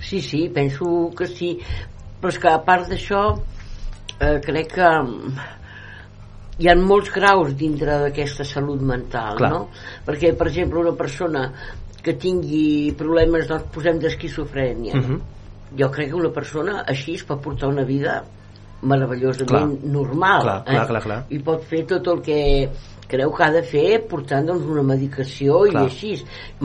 Sí, 0.00 0.20
sí, 0.24 0.48
penso 0.52 1.10
que 1.16 1.28
sí. 1.28 1.54
Però 2.20 2.32
és 2.32 2.38
que 2.40 2.50
a 2.52 2.60
part 2.64 2.88
d'això, 2.90 3.24
eh, 4.20 4.36
crec 4.44 4.74
que 4.76 4.90
hi 6.60 6.68
ha 6.68 6.76
molts 6.76 7.12
graus 7.14 7.54
dintre 7.56 7.96
d'aquesta 8.02 8.44
salut 8.44 8.82
mental, 8.84 9.38
Clar. 9.38 9.50
no? 9.52 9.60
Perquè, 10.04 10.34
per 10.36 10.50
exemple, 10.50 10.82
una 10.82 10.96
persona 10.96 11.46
que 12.02 12.14
tingui 12.14 12.92
problemes, 12.98 13.46
doncs 13.48 13.64
posem 13.74 13.98
d'esquizofrènia, 13.98 14.94
Mhm. 14.96 15.20
jo 15.78 15.90
crec 15.90 16.08
que 16.08 16.14
una 16.16 16.30
persona 16.32 16.84
així 16.86 17.14
es 17.14 17.24
pot 17.24 17.40
portar 17.42 17.68
una 17.68 17.84
vida 17.84 18.24
meravellosament 18.82 19.46
Clar. 19.80 19.90
normal 19.92 20.42
Clar, 20.42 20.64
clar, 20.64 20.86
clar, 20.86 21.02
clar. 21.02 21.24
i 21.28 21.38
pot 21.38 21.62
fer 21.68 21.84
tot 21.86 22.06
el 22.08 22.22
que 22.22 22.68
creu 23.10 23.32
que 23.34 23.44
ha 23.46 23.50
de 23.54 23.62
fer 23.66 24.00
portant 24.10 24.46
doncs, 24.48 24.68
una 24.70 24.84
medicació 24.86 25.64
Clar. 25.66 25.84
i 25.84 25.90
així 25.90 26.12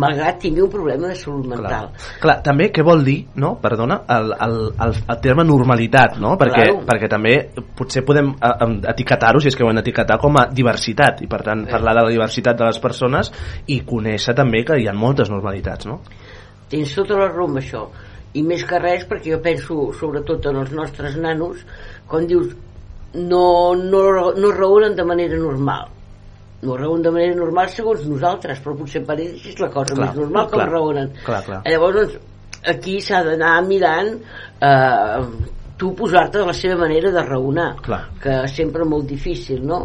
malgrat 0.01 0.39
tingui 0.43 0.63
un 0.65 0.71
problema 0.71 1.11
de 1.11 1.17
salut 1.19 1.49
mental 1.51 1.91
Clar, 2.21 2.37
també 2.45 2.69
què 2.75 2.85
vol 2.85 3.03
dir, 3.07 3.17
no? 3.41 3.55
Perdona, 3.61 4.01
el, 4.15 4.31
el, 4.47 4.55
el, 4.85 4.95
el 5.15 5.21
terme 5.23 5.47
normalitat, 5.47 6.19
no? 6.21 6.35
Perquè, 6.39 6.69
Claro. 6.69 6.85
perquè 6.87 7.09
també 7.11 7.35
potser 7.75 8.05
podem 8.07 8.31
eh, 8.35 8.69
etiquetar-ho, 8.93 9.41
si 9.43 9.51
és 9.51 9.57
que 9.57 9.65
ho 9.65 9.69
hem 9.71 9.81
etiquetar, 9.81 10.19
com 10.21 10.39
a 10.39 10.47
diversitat, 10.53 11.25
i 11.25 11.29
per 11.31 11.41
tant 11.45 11.65
parlar 11.69 11.97
de 11.99 12.07
la 12.07 12.13
diversitat 12.13 12.57
de 12.59 12.69
les 12.69 12.79
persones 12.83 13.31
i 13.71 13.81
conèixer 13.87 14.35
també 14.37 14.63
que 14.65 14.79
hi 14.79 14.87
ha 14.89 14.95
moltes 14.95 15.31
normalitats, 15.33 15.89
no? 15.89 15.99
tens 16.69 16.93
tota 16.97 17.17
la 17.19 17.29
raó 17.31 17.47
amb 17.49 17.61
això 17.61 17.85
i 18.35 18.43
més 18.43 18.63
que 18.67 18.79
res 18.81 19.05
perquè 19.09 19.33
jo 19.35 19.41
penso 19.43 19.89
sobretot 19.99 20.49
en 20.49 20.61
els 20.63 20.71
nostres 20.75 21.17
nanos 21.21 21.61
quan 22.09 22.27
dius 22.27 22.53
no, 23.15 23.75
no, 23.79 24.01
no 24.35 24.51
raonen 24.51 24.95
de 24.97 25.05
manera 25.07 25.37
normal 25.39 25.91
no 26.65 26.77
raonen 26.79 27.03
de 27.05 27.11
manera 27.15 27.35
normal 27.39 27.69
segons 27.73 28.05
nosaltres 28.09 28.61
però 28.63 28.77
potser 28.79 29.03
per 29.07 29.19
ells 29.19 29.49
és 29.51 29.59
la 29.61 29.69
cosa 29.73 29.93
Clar, 29.95 30.07
més 30.07 30.23
normal 30.23 30.49
com 30.49 30.59
clar, 30.59 30.69
raonen 30.71 31.11
clar, 31.25 31.43
clar. 31.47 31.61
llavors 31.69 31.99
doncs, 32.01 32.17
aquí 32.75 32.97
s'ha 33.03 33.21
d'anar 33.25 33.59
mirant 33.67 34.15
eh, 34.65 35.51
tu 35.77 35.91
posar-te 35.95 36.39
de 36.39 36.47
la 36.47 36.55
seva 36.55 36.79
manera 36.85 37.11
de 37.11 37.23
raonar 37.23 37.69
Clar. 37.85 38.01
que 38.21 38.41
és 38.47 38.57
sempre 38.61 38.87
molt 38.87 39.07
difícil 39.09 39.63
no? 39.65 39.83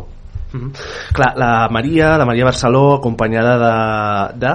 Mhm. 0.53 0.73
Clar, 1.15 1.35
la 1.39 1.69
Maria, 1.71 2.17
la 2.19 2.27
Maria 2.27 2.45
Barceló, 2.49 2.97
acompanyada 2.97 3.53
de, 3.63 4.47
de 4.47 4.55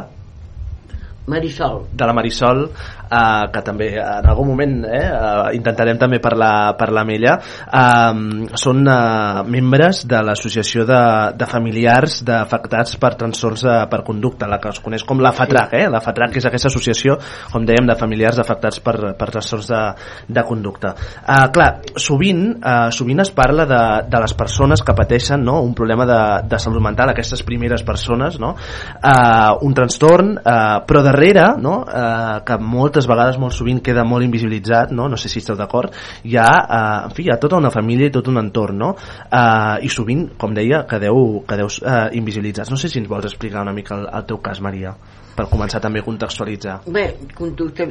Marisol 1.27 1.85
de 1.91 2.05
la 2.05 2.13
Marisol 2.13 2.65
eh, 3.05 3.45
que 3.53 3.61
també 3.65 3.89
en 4.01 4.27
algun 4.29 4.49
moment 4.51 4.75
eh, 4.87 5.01
eh, 5.05 5.55
intentarem 5.57 5.99
també 6.01 6.19
parlar, 6.23 6.75
parlar 6.79 7.05
amb 7.05 7.15
ella 7.15 7.35
eh, 7.37 8.49
són 8.59 8.83
eh, 8.87 9.43
membres 9.51 10.03
de 10.09 10.21
l'associació 10.25 10.85
de, 10.87 11.01
de 11.37 11.47
familiars 11.49 12.21
d'afectats 12.25 12.97
per 13.01 13.13
trastorns 13.19 13.65
de, 13.65 13.77
per 13.91 14.01
conducta 14.07 14.49
la 14.49 14.59
que 14.61 14.71
es 14.73 14.81
coneix 14.83 15.05
com 15.07 15.21
la 15.23 15.33
FATRAC 15.35 15.75
eh? 15.79 15.85
la 15.91 16.01
FATRAC 16.03 16.39
és 16.39 16.49
aquesta 16.49 16.71
associació 16.71 17.17
com 17.51 17.65
dèiem 17.67 17.87
de 17.89 17.97
familiars 17.99 18.39
afectats 18.41 18.81
per, 18.83 18.95
per 19.17 19.29
trastorns 19.31 19.69
de, 19.71 19.81
de 20.27 20.45
conducta 20.47 20.95
eh, 20.95 21.45
clar, 21.55 21.69
sovint 22.01 22.45
eh, 22.59 22.89
sovint 22.95 23.23
es 23.23 23.33
parla 23.35 23.67
de, 23.69 23.81
de 24.09 24.23
les 24.23 24.35
persones 24.37 24.83
que 24.85 24.97
pateixen 24.97 25.43
no? 25.45 25.61
un 25.63 25.75
problema 25.77 26.07
de, 26.09 26.21
de 26.49 26.59
salut 26.61 26.83
mental 26.83 27.11
aquestes 27.11 27.43
primeres 27.47 27.83
persones 27.87 28.39
no? 28.41 28.55
eh, 28.55 29.51
un 29.65 29.75
trastorn 29.77 30.35
eh, 30.39 30.81
però 30.87 31.03
darrere 31.05 31.51
no? 31.61 31.81
eh, 31.85 32.41
que 32.45 32.57
moltes 32.61 32.94
moltes 32.95 33.09
vegades, 33.11 33.37
molt 33.37 33.51
sovint 33.51 33.81
queda 33.83 34.05
molt 34.07 34.23
invisibilitzat, 34.23 34.91
no, 34.95 35.09
no 35.11 35.17
sé 35.19 35.27
si 35.27 35.41
esteu 35.41 35.57
d'acord, 35.59 35.91
hi 36.23 36.37
ha, 36.39 36.47
eh, 36.47 37.07
en 37.09 37.15
fi, 37.15 37.25
hi 37.25 37.31
ha 37.33 37.39
tota 37.41 37.57
una 37.59 37.71
família 37.71 38.07
i 38.07 38.13
tot 38.13 38.29
un 38.31 38.39
entorn, 38.39 38.77
no? 38.79 38.93
Eh, 39.27 39.83
I 39.83 39.89
sovint, 39.91 40.29
com 40.39 40.53
deia, 40.55 40.85
quedeu, 40.87 41.41
quedeu 41.49 41.67
eh, 41.67 42.15
invisibilitzats. 42.15 42.71
No 42.71 42.79
sé 42.79 42.87
si 42.87 43.01
ens 43.01 43.09
vols 43.11 43.27
explicar 43.27 43.65
una 43.65 43.73
mica 43.75 43.97
el, 43.97 44.07
el 44.07 44.25
teu 44.29 44.39
cas, 44.39 44.61
Maria, 44.63 44.93
per 45.35 45.49
començar 45.51 45.81
també 45.83 45.99
a 45.99 46.05
contextualitzar. 46.05 46.77
Bé, 46.87 47.09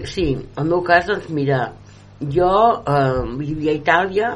sí, 0.08 0.30
el 0.32 0.70
meu 0.70 0.80
cas, 0.86 1.04
doncs 1.10 1.28
mira, 1.36 1.66
jo 2.24 2.54
eh, 2.80 3.20
vivia 3.42 3.74
a 3.74 3.80
Itàlia, 3.82 4.30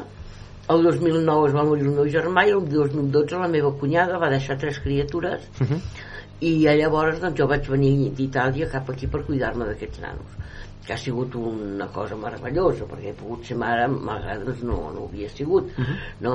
el 0.69 0.85
2009 0.85 1.47
es 1.49 1.55
va 1.55 1.65
morir 1.65 1.87
el 1.87 1.95
meu 1.97 2.11
germà 2.13 2.45
i 2.45 2.53
el 2.53 2.61
2012 2.69 3.41
la 3.41 3.49
meva 3.49 3.73
cunyada 3.81 4.21
va 4.21 4.29
deixar 4.29 4.59
tres 4.61 4.77
criatures 4.83 5.49
Uh 5.59 5.65
-huh. 5.65 5.79
i 6.41 6.51
llavors 6.61 7.19
doncs, 7.19 7.35
jo 7.39 7.47
vaig 7.47 7.65
venir 7.67 8.11
d'Itàlia 8.15 8.69
cap 8.69 8.89
aquí 8.89 9.07
per 9.07 9.25
cuidar-me 9.25 9.65
d'aquests 9.65 9.99
nanos 9.99 10.38
que 10.89 10.95
ha 10.95 10.97
sigut 10.97 11.35
una 11.37 11.85
cosa 11.93 12.15
meravellosa 12.17 12.87
perquè 12.89 13.11
he 13.11 13.17
pogut 13.17 13.43
ser 13.45 13.57
mare 13.61 13.83
malgrat 13.91 14.41
doncs, 14.47 14.63
no, 14.65 14.77
no 14.95 15.03
ho 15.03 15.09
havia 15.11 15.29
sigut 15.29 15.67
Uh 15.77 15.85
-huh. 15.85 15.97
no? 16.25 16.31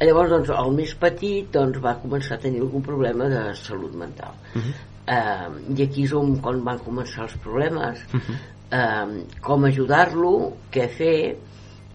llavors 0.00 0.30
doncs, 0.30 0.48
el 0.50 0.72
més 0.74 0.94
petit 0.94 1.52
doncs, 1.52 1.78
va 1.78 1.94
començar 2.02 2.34
a 2.34 2.40
tenir 2.42 2.60
algun 2.60 2.82
problema 2.82 3.28
de 3.28 3.54
salut 3.54 3.94
mental 3.94 4.34
Uh 4.54 4.62
-huh. 4.62 4.72
eh, 5.06 5.78
i 5.78 5.82
aquí 5.82 6.02
és 6.02 6.12
on, 6.12 6.40
on 6.42 6.64
van 6.64 6.78
començar 6.78 7.22
els 7.22 7.36
problemes 7.36 8.02
Uh 8.12 8.20
-huh. 8.20 8.36
eh, 8.70 9.24
com 9.40 9.64
ajudar-lo, 9.64 10.52
què 10.72 10.88
fer 10.88 11.36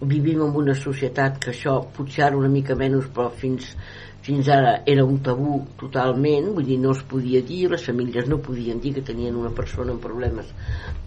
vivim 0.00 0.40
en 0.42 0.56
una 0.56 0.74
societat 0.74 1.38
que 1.38 1.50
això 1.50 1.84
potser 1.96 2.24
ara 2.24 2.36
una 2.36 2.48
mica 2.48 2.74
menys 2.74 3.04
però 3.14 3.30
fins, 3.30 3.76
fins 4.28 4.48
ara 4.52 4.72
era 4.92 5.04
un 5.08 5.22
tabú 5.24 5.54
totalment 5.80 6.50
vull 6.56 6.66
dir 6.68 6.76
no 6.82 6.90
es 6.92 7.00
podia 7.08 7.40
dir, 7.48 7.62
les 7.72 7.84
famílies 7.88 8.26
no 8.28 8.42
podien 8.44 8.80
dir 8.82 8.92
que 8.98 9.04
tenien 9.10 9.38
una 9.40 9.52
persona 9.56 9.94
amb 9.94 10.04
problemes 10.04 10.50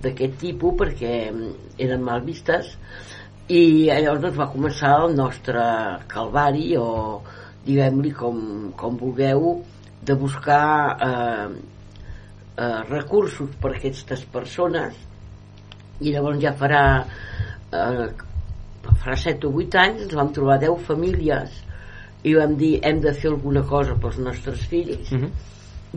d'aquest 0.01 0.39
tipus 0.41 0.73
perquè 0.79 1.11
mm, 1.29 1.51
eren 1.85 2.01
mal 2.07 2.25
vistes. 2.25 2.73
I 3.51 3.61
llavors 3.91 4.23
doncs, 4.23 4.39
va 4.39 4.49
començar 4.49 4.95
el 5.03 5.13
nostre 5.19 5.61
calvari 6.09 6.71
o 6.81 6.87
diguem-li 7.67 8.15
com, 8.17 8.41
com 8.79 8.97
vulgueu 8.97 9.53
de 10.01 10.17
buscar 10.17 10.65
eh, 10.97 11.47
eh, 12.57 12.81
recursos 12.89 13.53
per 13.61 13.75
a 13.75 13.77
aquestes 13.77 14.25
persones. 14.33 14.97
I 16.01 16.15
llavors 16.15 16.41
ja 16.41 16.55
farà 16.57 16.85
eh, 17.05 18.07
farà 19.03 19.17
7 19.29 19.45
o 19.45 19.59
8 19.61 19.83
anys 19.83 20.07
ens 20.07 20.17
vam 20.17 20.33
trobar 20.33 20.57
10 20.63 20.87
famílies 20.87 21.61
i 22.23 22.33
vam 22.35 22.55
dir 22.57 22.79
hem 22.83 22.99
de 23.01 23.13
fer 23.13 23.29
alguna 23.31 23.63
cosa 23.63 23.95
pels 24.01 24.17
nostres 24.19 24.59
fills 24.67 25.11
Uh 25.11 25.19
-huh. 25.19 25.29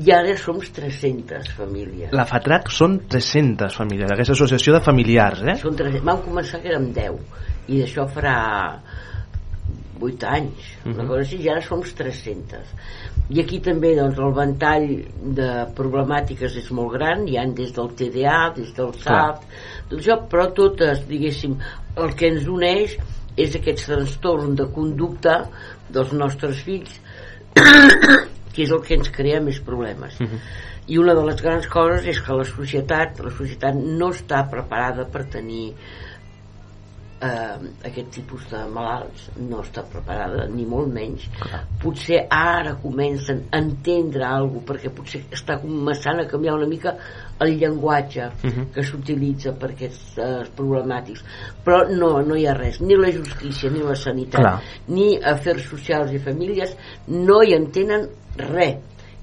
i 0.06 0.10
ara 0.12 0.36
som 0.36 0.58
300 0.58 1.50
famílies 1.56 2.12
La 2.12 2.24
FATRAC 2.24 2.68
són 2.70 2.98
300 3.08 3.74
famílies, 3.76 4.10
aquesta 4.10 4.32
associació 4.32 4.72
de 4.74 4.80
familiars, 4.80 5.40
eh? 5.42 5.54
Són 5.56 5.76
300. 5.76 6.02
vam 6.04 6.18
començar 6.22 6.60
que 6.60 6.68
érem 6.68 6.92
10 6.92 7.20
i 7.68 7.78
d'això 7.80 8.06
farà 8.08 8.80
8 10.00 10.24
anys 10.26 10.64
una 10.84 10.94
Mhm. 11.02 11.06
cosa 11.08 11.20
així, 11.20 11.36
i 11.42 11.48
ara 11.48 11.60
som 11.62 11.80
300 11.80 12.66
i 13.30 13.40
aquí 13.40 13.60
també 13.60 13.94
doncs, 13.96 14.18
el 14.18 14.32
ventall 14.34 15.04
de 15.34 15.66
problemàtiques 15.74 16.56
és 16.56 16.70
molt 16.72 16.92
gran 16.92 17.26
hi 17.28 17.38
han 17.38 17.54
des 17.54 17.72
del 17.72 17.88
TDA, 17.94 18.52
des 18.56 18.74
del 18.74 18.92
SAP 18.94 19.38
tot 19.88 19.98
això, 20.00 20.18
però 20.28 20.52
totes 20.52 21.06
diguéssim, 21.08 21.56
el 21.96 22.14
que 22.14 22.26
ens 22.28 22.46
uneix 22.46 22.98
és 23.36 23.54
aquest 23.56 23.86
trastorn 23.86 24.54
de 24.54 24.66
conducta 24.72 25.48
dels 25.94 26.12
nostres 26.12 26.62
fills 26.66 27.00
que 28.54 28.62
és 28.62 28.70
el 28.70 28.82
que 28.86 28.96
ens 28.98 29.10
crea 29.14 29.40
més 29.42 29.60
problemes 29.64 30.20
Uh 30.20 30.26
-huh. 30.26 30.40
i 30.86 30.98
una 30.98 31.14
de 31.14 31.24
les 31.24 31.42
grans 31.42 31.66
coses 31.66 32.06
és 32.06 32.20
que 32.20 32.32
la 32.32 32.44
societat 32.44 33.20
la 33.20 33.30
societat 33.30 33.74
no 33.74 34.10
està 34.10 34.48
preparada 34.50 35.06
per 35.06 35.24
tenir 35.24 35.74
eh, 37.22 37.88
aquest 37.88 38.10
tipus 38.10 38.42
de 38.50 38.60
malalts 38.74 39.30
no 39.38 39.60
està 39.62 39.82
preparada, 39.88 40.46
ni 40.50 40.64
molt 40.66 40.90
menys 40.92 41.26
potser 41.82 42.24
ara 42.30 42.74
comencen 42.82 43.44
a 43.50 43.58
entendre 43.62 44.24
alguna 44.26 44.64
perquè 44.66 44.90
potser 44.94 45.22
està 45.32 45.58
començant 45.62 46.20
a 46.20 46.26
canviar 46.28 46.54
una 46.58 46.66
mica 46.68 46.96
el 47.40 47.56
llenguatge 47.58 48.30
Mhm. 48.44 48.66
que 48.74 48.82
s'utilitza 48.82 49.52
per 49.58 49.70
aquests 49.70 50.18
eh, 50.18 50.44
problemàtics 50.56 51.22
però 51.64 51.84
no, 51.90 52.20
no 52.22 52.36
hi 52.36 52.46
ha 52.46 52.54
res 52.54 52.80
ni 52.80 52.94
la 52.96 53.10
justícia, 53.10 53.70
ni 53.70 53.80
la 53.82 53.94
sanitat 53.94 54.40
Clar. 54.40 54.60
ni 54.88 55.16
afers 55.22 55.64
socials 55.68 56.12
i 56.12 56.18
famílies 56.18 56.76
no 57.08 57.42
hi 57.42 57.54
entenen 57.54 58.08
res 58.36 58.76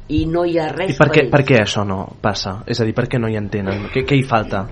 i 0.10 0.26
no 0.26 0.44
hi 0.44 0.58
ha 0.60 0.68
res 0.74 0.96
I 0.96 0.98
per 0.98 1.08
què, 1.12 1.22
ells. 1.22 1.32
per 1.32 1.44
què 1.46 1.60
això 1.62 1.86
no 1.88 2.06
passa? 2.22 2.64
És 2.68 2.82
a 2.82 2.86
dir, 2.86 2.94
per 2.94 3.06
què 3.08 3.20
no 3.20 3.30
hi 3.30 3.38
entenen? 3.38 3.86
Què, 3.94 4.04
què 4.06 4.18
hi 4.18 4.24
falta? 4.24 4.66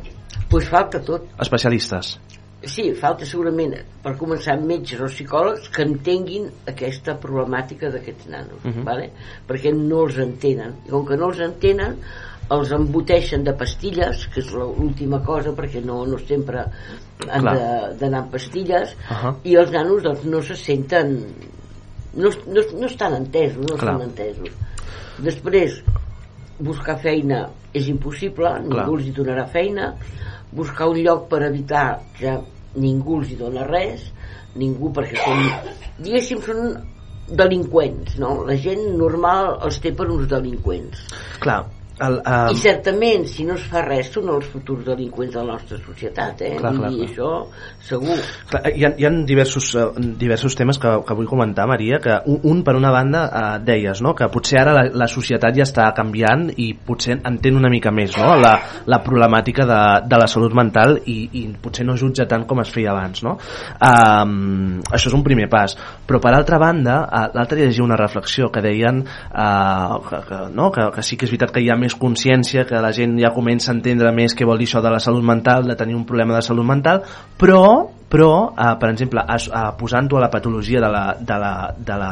pues 0.49 0.65
falta 0.67 0.99
tot 1.05 1.27
Especialistes. 1.39 2.17
Sí, 2.61 2.89
falta 2.93 3.23
segurament, 3.25 3.71
per 4.03 4.17
començar, 4.19 4.57
metges 4.59 4.99
o 4.99 5.07
psicòlegs 5.07 5.69
que 5.71 5.85
entenguin 5.87 6.49
aquesta 6.67 7.13
problemàtica 7.21 7.87
d'aquests 7.93 8.27
nanos, 8.27 8.59
Mhm. 8.65 8.83
vale? 8.83 9.11
perquè 9.47 9.71
no 9.73 10.01
els 10.05 10.17
entenen. 10.17 10.73
I 10.85 10.89
com 10.89 11.05
que 11.07 11.15
no 11.15 11.29
els 11.29 11.39
entenen, 11.39 11.95
els 12.51 12.71
emboteixen 12.71 13.43
de 13.45 13.53
pastilles, 13.53 14.27
que 14.33 14.41
és 14.41 14.51
l'última 14.51 15.23
cosa, 15.23 15.51
perquè 15.55 15.81
no, 15.85 16.05
no 16.05 16.17
sempre 16.17 16.65
han 17.29 17.45
d'anar 17.99 18.23
amb 18.23 18.31
pastilles, 18.31 18.95
Ahà. 19.07 19.35
i 19.43 19.55
els 19.55 19.71
nanos 19.71 20.03
doncs, 20.03 20.25
no 20.25 20.41
se 20.41 20.55
senten... 20.55 21.23
No, 22.15 22.29
no, 22.47 22.61
no 22.79 22.87
estan 22.87 23.13
entesos, 23.13 23.57
no 23.69 23.77
Clar. 23.77 23.93
estan 23.93 24.01
entesos. 24.01 24.49
Després, 25.19 25.81
buscar 26.59 26.97
feina 26.99 27.49
és 27.71 27.87
impossible, 27.87 28.49
ningú 28.63 28.71
Clar. 28.75 28.89
els 28.89 29.05
hi 29.05 29.11
donarà 29.11 29.45
feina, 29.47 29.93
buscar 30.51 30.89
un 30.89 31.01
lloc 31.05 31.27
per 31.31 31.43
evitar 31.47 32.01
que 32.17 32.37
ningú 32.79 33.19
els 33.19 33.33
hi 33.33 33.39
dona 33.39 33.65
res, 33.67 34.05
ningú 34.59 34.91
perquè 34.93 35.19
són, 35.21 35.43
diguéssim, 35.99 36.41
són 36.45 36.79
delinqüents, 37.29 38.17
no? 38.21 38.39
La 38.47 38.57
gent 38.57 38.81
normal 38.97 39.55
els 39.65 39.77
té 39.83 39.93
per 39.95 40.09
uns 40.09 40.29
delinqüents. 40.31 41.03
Clar, 41.43 41.61
el, 41.99 42.19
um, 42.23 42.53
I 42.53 42.59
certament, 42.59 43.25
si 43.29 43.45
no 43.47 43.55
es 43.59 43.65
fa 43.69 43.83
res, 43.85 44.11
són 44.13 44.29
els 44.33 44.47
futurs 44.51 44.85
delinqüents 44.87 45.35
de 45.35 45.43
la 45.43 45.57
nostra 45.57 45.79
societat, 45.83 46.43
eh? 46.47 46.55
Clar, 46.59 46.73
clar, 46.77 46.91
dir, 46.93 47.09
clar. 47.09 47.09
això 47.09 47.89
segur. 47.89 48.17
Clar, 48.49 48.61
hi 48.75 48.85
ha, 48.85 48.91
hi 48.97 49.07
ha 49.07 49.11
diversos, 49.27 49.69
eh, 49.75 49.87
diversos 50.19 50.55
temes 50.57 50.79
que, 50.81 50.93
que 51.05 51.17
vull 51.17 51.29
comentar, 51.29 51.67
Maria, 51.69 51.99
que 52.03 52.15
un, 52.29 52.39
un 52.51 52.63
per 52.63 52.75
una 52.77 52.91
banda 52.93 53.25
eh, 53.27 53.43
deies 53.65 54.01
no? 54.05 54.13
que 54.17 54.29
potser 54.31 54.61
ara 54.61 54.75
la, 54.75 54.85
la 55.03 55.07
societat 55.11 55.55
ja 55.57 55.65
està 55.67 55.89
canviant 55.97 56.47
i 56.57 56.71
potser 56.73 57.19
entén 57.27 57.57
una 57.59 57.71
mica 57.71 57.91
més 57.95 58.15
no? 58.17 58.33
la, 58.39 58.53
la 58.89 59.01
problemàtica 59.05 59.65
de, 59.69 59.81
de 60.09 60.19
la 60.21 60.27
salut 60.31 60.55
mental 60.57 60.97
i, 61.05 61.17
i 61.41 61.45
potser 61.61 61.87
no 61.87 61.97
jutja 61.99 62.27
tant 62.29 62.45
com 62.49 62.61
es 62.63 62.71
feia 62.73 62.93
abans. 62.93 63.23
No? 63.25 63.37
Um, 63.79 64.79
això 64.89 65.11
és 65.11 65.17
un 65.17 65.25
primer 65.25 65.49
pas. 65.51 65.75
Però 66.07 66.21
per 66.23 66.33
altra 66.35 66.59
banda, 66.61 67.01
uh, 67.05 67.25
l'altre 67.35 67.61
llegia 67.63 67.85
una 67.85 67.99
reflexió 67.99 68.49
que 68.53 68.63
deien 68.65 69.03
uh, 69.03 69.99
que, 70.07 70.23
que, 70.27 70.41
no? 70.55 70.69
que, 70.75 70.89
que 70.95 71.05
sí 71.05 71.17
que 71.17 71.27
és 71.27 71.33
veritat 71.33 71.55
que 71.55 71.63
hi 71.63 71.71
ha 71.71 71.77
més 71.79 71.88
consciència, 71.95 72.65
que 72.69 72.81
la 72.81 72.91
gent 72.95 73.17
ja 73.21 73.33
comença 73.35 73.71
a 73.71 73.75
entendre 73.77 74.11
més 74.15 74.35
què 74.35 74.47
vol 74.47 74.59
dir 74.59 74.67
això 74.69 74.83
de 74.85 74.91
la 74.93 74.99
salut 74.99 75.25
mental, 75.25 75.65
de 75.67 75.77
tenir 75.79 75.95
un 75.95 76.05
problema 76.05 76.35
de 76.35 76.43
salut 76.45 76.67
mental, 76.67 77.03
però 77.37 77.63
però, 78.09 78.53
eh, 78.57 78.75
per 78.79 78.89
exemple, 78.89 79.21
eh, 79.21 79.71
posant-ho 79.77 80.17
a 80.17 80.25
la 80.25 80.29
patologia 80.29 80.81
de 80.81 80.89
la, 80.89 81.15
de 81.19 81.37
la, 81.37 81.53
de 81.77 81.97
la, 81.97 82.11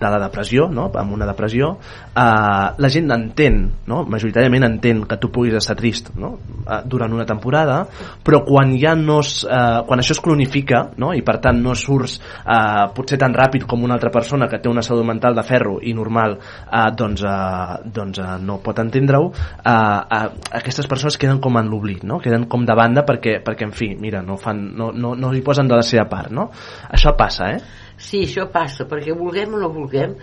de 0.00 0.10
la 0.10 0.20
depressió, 0.24 0.68
no? 0.72 0.90
amb 0.94 1.12
una 1.12 1.26
depressió, 1.28 1.76
eh, 2.14 2.66
la 2.76 2.90
gent 2.90 3.12
entén, 3.12 3.60
no? 3.86 4.02
majoritàriament 4.08 4.64
entén 4.64 5.04
que 5.06 5.18
tu 5.20 5.30
puguis 5.30 5.54
estar 5.60 5.76
trist 5.76 6.14
no? 6.16 6.36
eh, 6.64 6.80
durant 6.88 7.12
una 7.12 7.26
temporada, 7.28 7.82
però 8.24 8.42
quan 8.46 8.74
ja 8.80 8.94
no 8.96 9.20
es, 9.20 9.44
eh, 9.44 9.82
quan 9.86 10.00
això 10.00 10.16
es 10.16 10.22
cronifica 10.24 10.86
no? 10.96 11.12
i 11.14 11.22
per 11.26 11.38
tant 11.44 11.60
no 11.62 11.74
surts 11.76 12.16
eh, 12.18 12.86
potser 12.96 13.20
tan 13.20 13.36
ràpid 13.36 13.66
com 13.68 13.84
una 13.84 13.96
altra 13.98 14.10
persona 14.14 14.48
que 14.48 14.60
té 14.62 14.70
una 14.72 14.84
salut 14.86 15.06
mental 15.06 15.36
de 15.36 15.44
ferro 15.46 15.76
i 15.82 15.92
normal 15.96 16.38
eh, 16.38 16.88
doncs, 16.96 17.24
eh, 17.26 17.78
doncs 17.92 18.22
eh, 18.22 18.32
no 18.40 18.58
pot 18.64 18.80
entendre-ho 18.82 19.30
eh, 19.30 19.70
eh, 19.70 20.24
aquestes 20.60 20.88
persones 20.88 21.18
queden 21.20 21.42
com 21.44 21.60
en 21.60 21.70
l'oblit 21.70 22.04
no? 22.08 22.20
queden 22.22 22.48
com 22.50 22.64
de 22.66 22.76
banda 22.76 23.04
perquè, 23.06 23.38
perquè 23.44 23.68
en 23.68 23.74
fi, 23.76 23.92
mira, 24.00 24.22
no, 24.24 24.38
fan, 24.40 24.62
no, 24.76 24.90
no, 24.92 25.14
no 25.14 25.25
hi 25.34 25.42
posen 25.42 25.66
de 25.68 25.74
la 25.74 25.82
seva 25.82 26.04
part 26.08 26.30
no? 26.30 26.50
això 26.90 27.14
passa, 27.16 27.50
eh? 27.56 27.60
Sí, 27.96 28.24
això 28.26 28.46
passa, 28.52 28.84
perquè 28.84 29.14
vulguem 29.16 29.54
o 29.54 29.58
no 29.58 29.70
vulguem, 29.72 30.14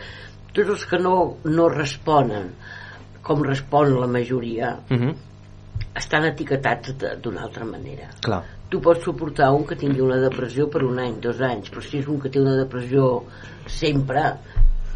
tots 0.54 0.70
els 0.70 0.86
que 0.86 0.99
no, 1.01 1.38
no 1.45 1.68
responen 1.70 2.51
com 3.24 3.41
respon 3.43 3.99
la 3.99 4.08
majoria, 4.08 4.78
Uh 4.89 4.97
-huh. 4.97 5.16
estan 5.95 6.26
etiquetats 6.26 6.95
d'una 7.22 7.41
altra 7.43 7.66
manera. 7.66 8.08
clar 8.22 8.43
Tu 8.70 8.80
pots 8.82 9.04
suportar 9.04 9.51
un 9.54 9.66
que 9.66 9.76
tingui 9.76 10.01
una 10.01 10.18
depressió 10.18 10.68
per 10.70 10.84
un 10.84 10.99
any, 10.99 11.20
dos 11.22 11.39
anys, 11.41 11.70
però 11.72 11.82
si 11.82 11.97
és 11.99 12.08
un 12.08 12.20
que 12.20 12.30
té 12.30 12.39
una 12.39 12.56
depressió 12.56 13.24
sempre, 13.68 14.22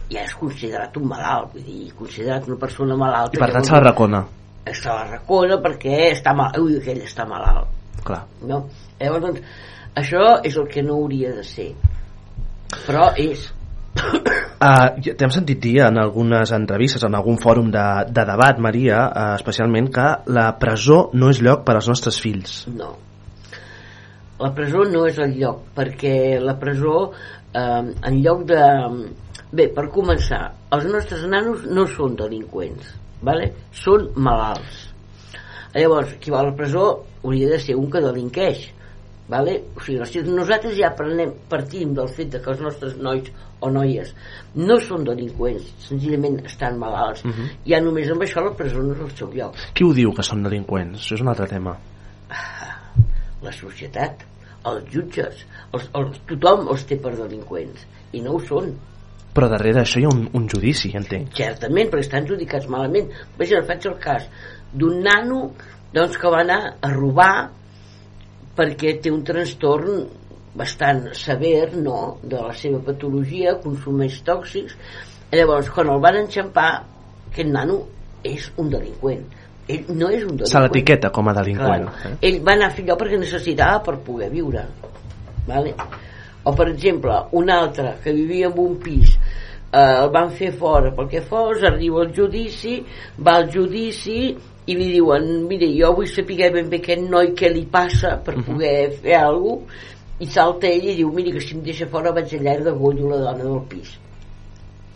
ja 0.10 0.24
és 0.24 0.34
considerat 0.36 0.98
un 0.98 1.08
malalt, 1.08 1.54
vull 1.54 1.64
dir, 1.64 1.94
considerat 1.94 2.48
una 2.48 2.58
persona 2.58 2.96
malalta. 2.96 3.38
i 3.38 3.40
per 3.40 3.52
tant 3.52 3.64
se 3.64 3.74
la 3.74 3.80
racona 3.80 4.26
Se 4.74 4.90
la 4.90 5.04
racona 5.06 5.56
perquè 5.62 6.12
està 6.12 6.34
mal, 6.36 6.52
ui, 6.60 6.78
aquell 6.78 6.98
està 6.98 7.26
malalt. 7.28 7.68
clar 8.04 8.26
No? 8.42 8.66
Llavors, 9.00 9.22
doncs, 9.22 9.42
això 10.02 10.38
és 10.46 10.58
el 10.58 10.68
que 10.72 10.84
no 10.86 11.00
hauria 11.02 11.34
de 11.36 11.46
ser. 11.48 11.72
Però 12.86 13.10
és. 13.18 13.48
Uh, 13.98 14.98
T'hem 15.02 15.32
sentit 15.34 15.60
dir 15.64 15.80
en 15.86 15.98
algunes 16.02 16.52
entrevistes, 16.54 17.04
en 17.08 17.18
algun 17.18 17.40
fòrum 17.42 17.72
de, 17.74 17.88
de 18.14 18.26
debat, 18.30 18.62
Maria, 18.62 19.02
uh, 19.08 19.34
especialment, 19.40 19.90
que 19.94 20.08
la 20.34 20.52
presó 20.62 21.08
no 21.18 21.32
és 21.34 21.42
lloc 21.46 21.66
per 21.66 21.78
als 21.78 21.90
nostres 21.90 22.22
fills. 22.22 22.64
No. 22.74 22.94
La 24.38 24.52
presó 24.54 24.84
no 24.86 25.08
és 25.10 25.18
el 25.24 25.34
lloc, 25.40 25.64
perquè 25.74 26.38
la 26.38 26.54
presó, 26.62 27.08
eh, 27.58 27.86
en 28.10 28.20
lloc 28.22 28.44
de... 28.52 28.60
Bé, 29.50 29.66
per 29.74 29.88
començar, 29.90 30.44
els 30.76 30.86
nostres 30.92 31.24
nanos 31.32 31.64
no 31.74 31.88
són 31.90 32.14
delinqüents, 32.20 32.92
vale? 33.26 33.48
són 33.74 34.12
malalts. 34.14 34.84
Llavors, 35.74 36.14
qui 36.22 36.34
va 36.34 36.44
a 36.44 36.50
la 36.52 36.54
presó 36.58 36.84
hauria 37.24 37.50
de 37.56 37.60
ser 37.64 37.78
un 37.80 37.90
que 37.90 38.04
delinqueix, 38.04 38.68
vale? 39.28 39.58
o 39.76 39.82
sigui, 39.84 40.06
si 40.06 40.22
nosaltres 40.24 40.78
ja 40.78 40.94
prenem, 40.96 41.34
partim 41.50 41.94
del 41.98 42.10
fet 42.10 42.32
de 42.36 42.42
que 42.44 42.52
els 42.54 42.64
nostres 42.64 42.96
nois 42.98 43.28
o 43.60 43.70
noies 43.74 44.14
no 44.56 44.78
són 44.84 45.04
delinqüents, 45.08 45.74
senzillament 45.88 46.40
estan 46.46 46.78
malalts, 46.80 47.24
Uh 47.26 47.32
-huh. 47.32 47.50
ja 47.66 47.82
només 47.82 48.10
amb 48.10 48.22
això 48.22 48.44
la 48.44 48.56
presó 48.56 48.82
no 48.82 48.94
és 48.94 49.02
el 49.02 49.12
seu 49.18 49.32
lloc. 49.34 49.56
Qui 49.74 49.84
ho 49.84 49.94
diu 49.94 50.14
que 50.14 50.24
són 50.24 50.44
delinqüents? 50.44 51.00
Això 51.00 51.16
és 51.16 51.22
un 51.22 51.28
altre 51.28 51.48
tema. 51.48 51.78
la 53.42 53.52
societat, 53.52 54.24
els 54.66 54.84
jutges, 54.92 55.46
els, 55.74 55.90
els, 55.94 56.20
tothom 56.28 56.68
els 56.68 56.86
té 56.86 56.98
per 56.98 57.16
delinqüents, 57.16 57.86
i 58.14 58.22
no 58.22 58.32
ho 58.32 58.40
són. 58.40 58.74
Però 59.34 59.50
darrere 59.50 59.82
això 59.82 60.00
hi 60.00 60.06
ha 60.06 60.14
un, 60.14 60.28
un 60.34 60.48
judici, 60.50 60.92
entenc. 60.98 61.36
Certament, 61.38 61.92
perquè 61.92 62.00
estan 62.00 62.28
judicats 62.28 62.68
malament. 62.68 63.12
Vaja, 63.38 63.62
faig 63.68 63.86
el 63.86 63.98
cas 64.02 64.26
d'un 64.74 65.04
nano 65.06 65.52
doncs, 65.94 66.18
que 66.18 66.32
va 66.34 66.42
anar 66.42 66.78
a 66.82 66.92
robar 66.92 67.52
perquè 68.58 68.98
té 69.02 69.14
un 69.14 69.24
trastorn 69.26 70.08
bastant 70.58 71.06
sever 71.14 71.76
no? 71.78 72.18
de 72.24 72.40
la 72.42 72.54
seva 72.58 72.82
patologia, 72.84 73.58
consumeix 73.64 74.22
tòxics. 74.26 74.76
Llavors, 75.32 75.70
quan 75.74 75.92
el 75.94 76.02
van 76.02 76.22
enxampar, 76.24 76.72
aquest 77.30 77.52
nano 77.52 77.82
és 78.26 78.50
un 78.58 78.72
delinqüent. 78.74 79.26
Ell 79.68 79.90
no 79.94 80.10
és 80.10 80.24
un 80.24 80.34
delinqüent. 80.34 80.52
Se 80.52 80.64
l'etiqueta 80.64 81.12
com 81.14 81.30
a 81.30 81.36
delinqüent. 81.38 81.88
Claro. 81.88 82.12
Eh? 82.16 82.30
Ell 82.30 82.40
va 82.48 82.56
anar 82.56 82.72
a 82.72 82.76
fer 82.76 82.88
allò 82.88 82.98
perquè 83.00 83.20
necessitava 83.22 83.84
per 83.86 83.98
poder 84.08 84.32
viure. 84.34 84.64
Vale? 85.48 85.76
O, 86.48 86.54
per 86.56 86.70
exemple, 86.72 87.18
un 87.38 87.52
altre 87.52 87.98
que 88.04 88.16
vivia 88.16 88.48
en 88.50 88.60
un 88.64 88.78
pis 88.82 89.14
eh, 89.18 89.80
el 89.80 90.10
van 90.16 90.32
fer 90.32 90.54
fora 90.56 90.94
pel 90.96 91.10
que 91.12 91.22
fos, 91.28 91.64
arriba 91.68 92.06
al 92.06 92.14
judici, 92.16 92.80
va 93.20 93.38
al 93.42 93.50
judici 93.52 94.22
i 94.68 94.76
li 94.76 94.88
diuen, 94.92 95.28
mire, 95.48 95.70
jo 95.76 95.94
vull 95.96 96.10
saber 96.12 96.50
ben 96.54 96.68
bé 96.72 96.82
aquest 96.82 97.06
noi 97.08 97.32
què 97.38 97.52
li 97.54 97.66
passa 97.72 98.18
per 98.24 98.36
poder 98.44 98.92
fer 99.00 99.16
alguna 99.20 99.64
cosa, 99.64 99.96
i 100.18 100.26
salta 100.34 100.66
ell 100.70 100.88
i 100.90 100.96
diu, 100.98 101.12
mira, 101.14 101.32
que 101.36 101.42
si 101.46 101.54
em 101.54 101.64
deixa 101.66 101.86
fora 101.94 102.12
vaig 102.16 102.32
allà 102.34 102.56
i 102.58 102.66
degollo 102.66 103.12
la 103.12 103.20
dona 103.22 103.44
del 103.44 103.60
pis. 103.70 103.92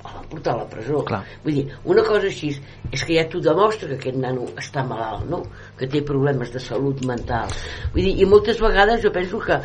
El 0.02 0.16
van 0.16 0.26
portar 0.32 0.56
a 0.56 0.62
la 0.64 0.68
presó. 0.70 1.04
Clar. 1.06 1.22
Vull 1.44 1.60
dir, 1.60 1.66
una 1.94 2.04
cosa 2.08 2.26
així 2.32 2.50
és 2.90 3.04
que 3.06 3.20
ja 3.20 3.28
t'ho 3.30 3.42
demostra 3.46 3.92
que 3.92 4.00
aquest 4.00 4.18
nano 4.18 4.48
està 4.58 4.82
malalt, 4.88 5.28
no? 5.30 5.44
Que 5.78 5.90
té 5.94 6.02
problemes 6.08 6.50
de 6.54 6.62
salut 6.64 7.06
mental. 7.06 7.54
Vull 7.94 8.08
dir, 8.08 8.16
i 8.18 8.30
moltes 8.30 8.62
vegades 8.64 9.04
jo 9.06 9.14
penso 9.14 9.44
que 9.46 9.60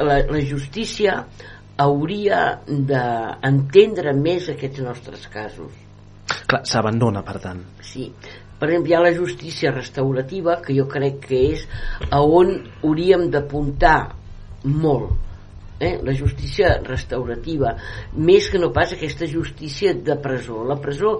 la, 0.00 0.22
la 0.24 0.44
justícia 0.48 1.20
hauria 1.82 2.40
d'entendre 2.66 4.16
més 4.16 4.48
aquests 4.48 4.80
nostres 4.86 5.28
casos. 5.32 5.76
Clar, 6.48 6.64
s'abandona, 6.68 7.20
per 7.26 7.36
tant. 7.42 7.60
Sí. 7.84 8.08
Per 8.62 8.68
exemple, 8.68 8.92
hi 8.92 8.94
ha 8.94 9.02
la 9.02 9.10
justícia 9.16 9.72
restaurativa, 9.74 10.60
que 10.62 10.74
jo 10.76 10.84
crec 10.86 11.16
que 11.24 11.38
és 11.50 11.62
a 12.14 12.20
on 12.22 12.52
hauríem 12.86 13.24
d'apuntar 13.34 14.14
molt. 14.62 15.16
Eh? 15.82 15.96
La 16.06 16.14
justícia 16.14 16.76
restaurativa, 16.86 17.72
més 18.14 18.46
que 18.52 18.60
no 18.62 18.68
pas 18.76 18.92
aquesta 18.94 19.26
justícia 19.26 19.96
de 20.06 20.14
presó. 20.22 20.60
La 20.68 20.76
presó 20.84 21.16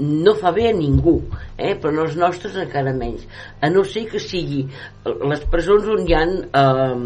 no 0.00 0.32
fa 0.40 0.54
bé 0.56 0.70
a 0.70 0.72
ningú, 0.78 1.18
eh? 1.58 1.74
però 1.76 1.92
no 1.92 2.06
els 2.08 2.16
nostres 2.16 2.56
encara 2.64 2.96
menys. 2.96 3.28
A 3.60 3.68
no 3.68 3.84
ser 3.84 4.06
que 4.08 4.22
sigui 4.30 4.64
les 5.04 5.44
presons 5.52 5.92
on 5.98 6.08
hi 6.08 6.16
ha 6.16 6.24
eh, 6.24 6.96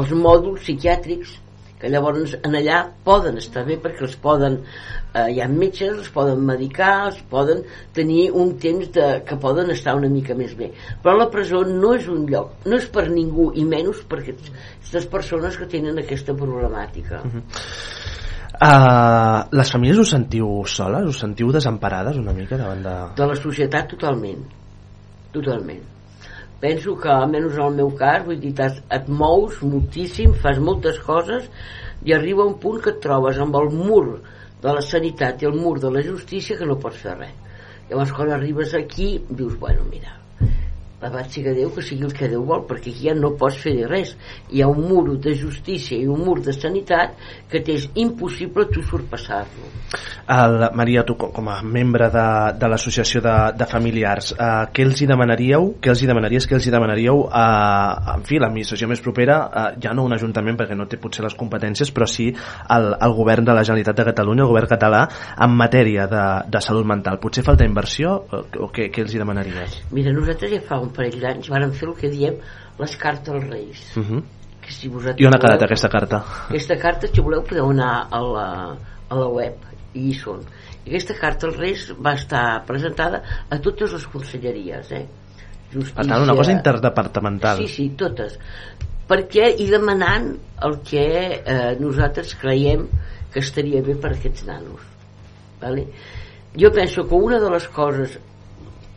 els 0.00 0.16
mòduls 0.16 0.64
psiquiàtrics, 0.64 1.36
que 1.80 1.88
llavors 1.88 2.34
en 2.44 2.56
allà 2.58 2.80
poden 3.04 3.38
estar 3.40 3.64
bé 3.66 3.78
perquè 3.80 4.04
els 4.06 4.16
poden 4.20 4.58
eh, 4.60 5.26
hi 5.32 5.40
ha 5.40 5.48
metges, 5.50 5.94
els 5.96 6.10
poden 6.14 6.42
medicar 6.46 6.92
els 7.08 7.20
poden 7.30 7.62
tenir 7.96 8.28
un 8.36 8.52
temps 8.60 8.90
de, 8.94 9.06
que 9.26 9.38
poden 9.40 9.72
estar 9.74 9.96
una 9.98 10.10
mica 10.12 10.36
més 10.36 10.52
bé. 10.58 10.70
Però 11.02 11.16
la 11.16 11.30
presó 11.32 11.62
no 11.66 11.94
és 11.96 12.08
un 12.12 12.26
lloc 12.30 12.66
no 12.68 12.76
és 12.76 12.88
per 12.92 13.08
ningú 13.08 13.50
i 13.56 13.64
menys 13.68 14.04
per 14.10 14.20
aquestes 14.20 15.08
persones 15.10 15.56
que 15.56 15.68
tenen 15.70 16.02
aquesta 16.02 16.36
problemàtica. 16.36 17.22
Uh, 18.60 19.46
les 19.56 19.70
famílies 19.72 20.02
us 20.02 20.10
sentiu 20.12 20.50
soles? 20.68 21.06
Us 21.08 21.22
sentiu 21.24 21.48
desemparades 21.54 22.20
una 22.20 22.36
mica 22.36 22.60
davant 22.60 22.84
de... 22.84 22.98
de 23.16 23.30
la 23.32 23.38
societat 23.38 23.88
totalment. 23.94 24.44
Totalment 25.32 25.99
penso 26.60 26.96
que 27.00 27.08
almenys 27.08 27.56
en 27.56 27.64
el 27.66 27.74
meu 27.80 27.90
cas 27.96 28.24
vull 28.26 28.40
dir, 28.40 28.52
t'has- 28.54 28.82
et 28.90 29.08
mous 29.08 29.62
moltíssim 29.62 30.34
fas 30.34 30.58
moltes 30.58 30.98
coses 31.00 31.48
i 32.04 32.12
arriba 32.12 32.44
un 32.46 32.58
punt 32.60 32.80
que 32.82 32.90
et 32.90 33.00
trobes 33.00 33.38
amb 33.38 33.56
el 33.56 33.70
mur 33.70 34.20
de 34.62 34.72
la 34.72 34.80
sanitat 34.80 35.42
i 35.42 35.46
el 35.46 35.54
mur 35.56 35.78
de 35.80 35.90
la 35.90 36.02
justícia 36.02 36.56
que 36.56 36.66
no 36.66 36.76
pots 36.78 36.96
fer 36.96 37.16
res. 37.18 37.36
Llavors 37.88 38.12
quan 38.12 38.30
arribes 38.30 38.74
aquí 38.74 39.24
dius 39.28 39.58
bueno 39.58 39.82
mira 39.90 40.19
l'abat 41.02 41.32
siga 41.32 41.54
Déu 41.56 41.72
que 41.74 41.84
sigui 41.84 42.06
el 42.08 42.14
que 42.16 42.28
Déu 42.28 42.44
vol 42.46 42.66
perquè 42.68 42.92
aquí 42.92 43.08
ja 43.08 43.14
no 43.16 43.32
pots 43.40 43.60
fer 43.64 43.76
res 43.88 44.14
hi 44.50 44.62
ha 44.62 44.68
un 44.68 44.82
mur 44.88 45.16
de 45.18 45.34
justícia 45.34 45.98
i 45.98 46.08
un 46.08 46.24
mur 46.26 46.40
de 46.44 46.52
sanitat 46.56 47.16
que 47.50 47.62
t'és 47.64 47.88
impossible 47.94 48.68
tu 48.72 48.82
surpassar-lo 48.82 49.70
Maria, 50.74 51.02
tu 51.02 51.16
com 51.16 51.48
a 51.48 51.60
membre 51.62 52.06
de, 52.10 52.26
de 52.58 52.68
l'associació 52.70 53.20
de, 53.24 53.34
de 53.58 53.66
familiars, 53.66 54.30
uh, 54.36 54.68
què 54.70 54.84
els 54.86 55.00
hi 55.02 55.08
demanaríeu? 55.10 55.72
Què 55.82 55.90
els 55.90 56.02
hi 56.04 56.06
demanaries? 56.06 56.46
Què 56.46 56.54
els 56.54 56.68
hi 56.68 56.70
demanaríeu 56.70 57.24
a, 57.26 57.46
en 58.14 58.22
fi, 58.28 58.38
l'administració 58.38 58.86
més 58.90 59.02
propera, 59.02 59.40
uh, 59.48 59.64
ja 59.82 59.94
no 59.96 60.04
un 60.06 60.14
ajuntament 60.14 60.58
perquè 60.60 60.76
no 60.78 60.86
té 60.86 61.00
potser 61.02 61.24
les 61.26 61.34
competències, 61.34 61.90
però 61.90 62.06
sí 62.06 62.28
el, 62.30 62.86
el 62.94 63.16
govern 63.18 63.48
de 63.48 63.56
la 63.56 63.64
Generalitat 63.66 63.98
de 63.98 64.06
Catalunya, 64.12 64.46
el 64.46 64.52
govern 64.52 64.70
català, 64.70 65.02
en 65.42 65.56
matèria 65.58 66.06
de, 66.10 66.24
de 66.46 66.62
salut 66.62 66.86
mental. 66.86 67.18
Potser 67.22 67.44
falta 67.46 67.66
inversió 67.66 68.14
o, 68.20 68.44
o 68.66 68.70
què, 68.70 68.86
què 68.94 69.02
els 69.02 69.16
hi 69.16 69.22
demanaries? 69.24 69.80
Mira, 69.96 70.14
nosaltres 70.14 70.54
ja 70.54 70.62
fa 70.70 70.78
un 70.78 70.89
parell 70.96 71.20
d'anys 71.20 71.50
vàrem 71.52 71.72
fer 71.76 71.88
el 71.88 71.96
que 71.98 72.10
diem 72.12 72.36
les 72.80 72.96
cartes 72.96 73.34
als 73.34 73.48
Reis. 73.48 73.96
Uh 73.96 74.04
-huh. 74.04 74.22
Que 74.60 74.72
si 74.72 74.88
vosaltres 74.88 75.20
I 75.20 75.26
on 75.26 75.34
ha 75.34 75.38
quedat 75.38 75.56
voleu- 75.58 75.66
aquesta 75.66 75.88
carta? 75.88 76.24
Aquesta 76.48 76.76
carta, 76.76 77.06
si 77.06 77.20
voleu, 77.20 77.42
podeu 77.42 77.70
anar 77.70 78.08
a 78.10 78.20
la, 78.20 78.76
a 79.08 79.14
la 79.14 79.28
web 79.28 79.54
i 79.94 80.10
hi 80.10 80.14
són. 80.14 80.40
I 80.84 80.90
aquesta 80.90 81.14
carta 81.14 81.46
als 81.46 81.56
Reis 81.56 81.92
va 82.06 82.12
estar 82.14 82.64
presentada 82.66 83.22
a 83.50 83.58
totes 83.58 83.92
les 83.92 84.06
conselleries, 84.06 84.92
eh? 84.92 85.06
Justícia... 85.72 85.94
Per 85.94 86.06
tant, 86.06 86.22
una 86.22 86.34
cosa 86.34 86.52
interdepartamental. 86.52 87.58
Sí, 87.58 87.68
sí, 87.68 87.88
totes. 87.96 88.38
Perquè 89.08 89.56
i 89.58 89.66
demanant 89.66 90.36
el 90.62 90.78
que 90.86 91.42
eh, 91.44 91.76
nosaltres 91.80 92.34
creiem 92.34 92.88
que 93.32 93.40
estaria 93.40 93.82
bé 93.82 93.94
per 93.94 94.12
aquests 94.12 94.44
nanos. 94.46 94.80
Vale? 95.60 95.86
Jo 96.56 96.70
penso 96.74 97.06
que 97.06 97.14
una 97.14 97.38
de 97.38 97.50
les 97.50 97.68
coses 97.68 98.18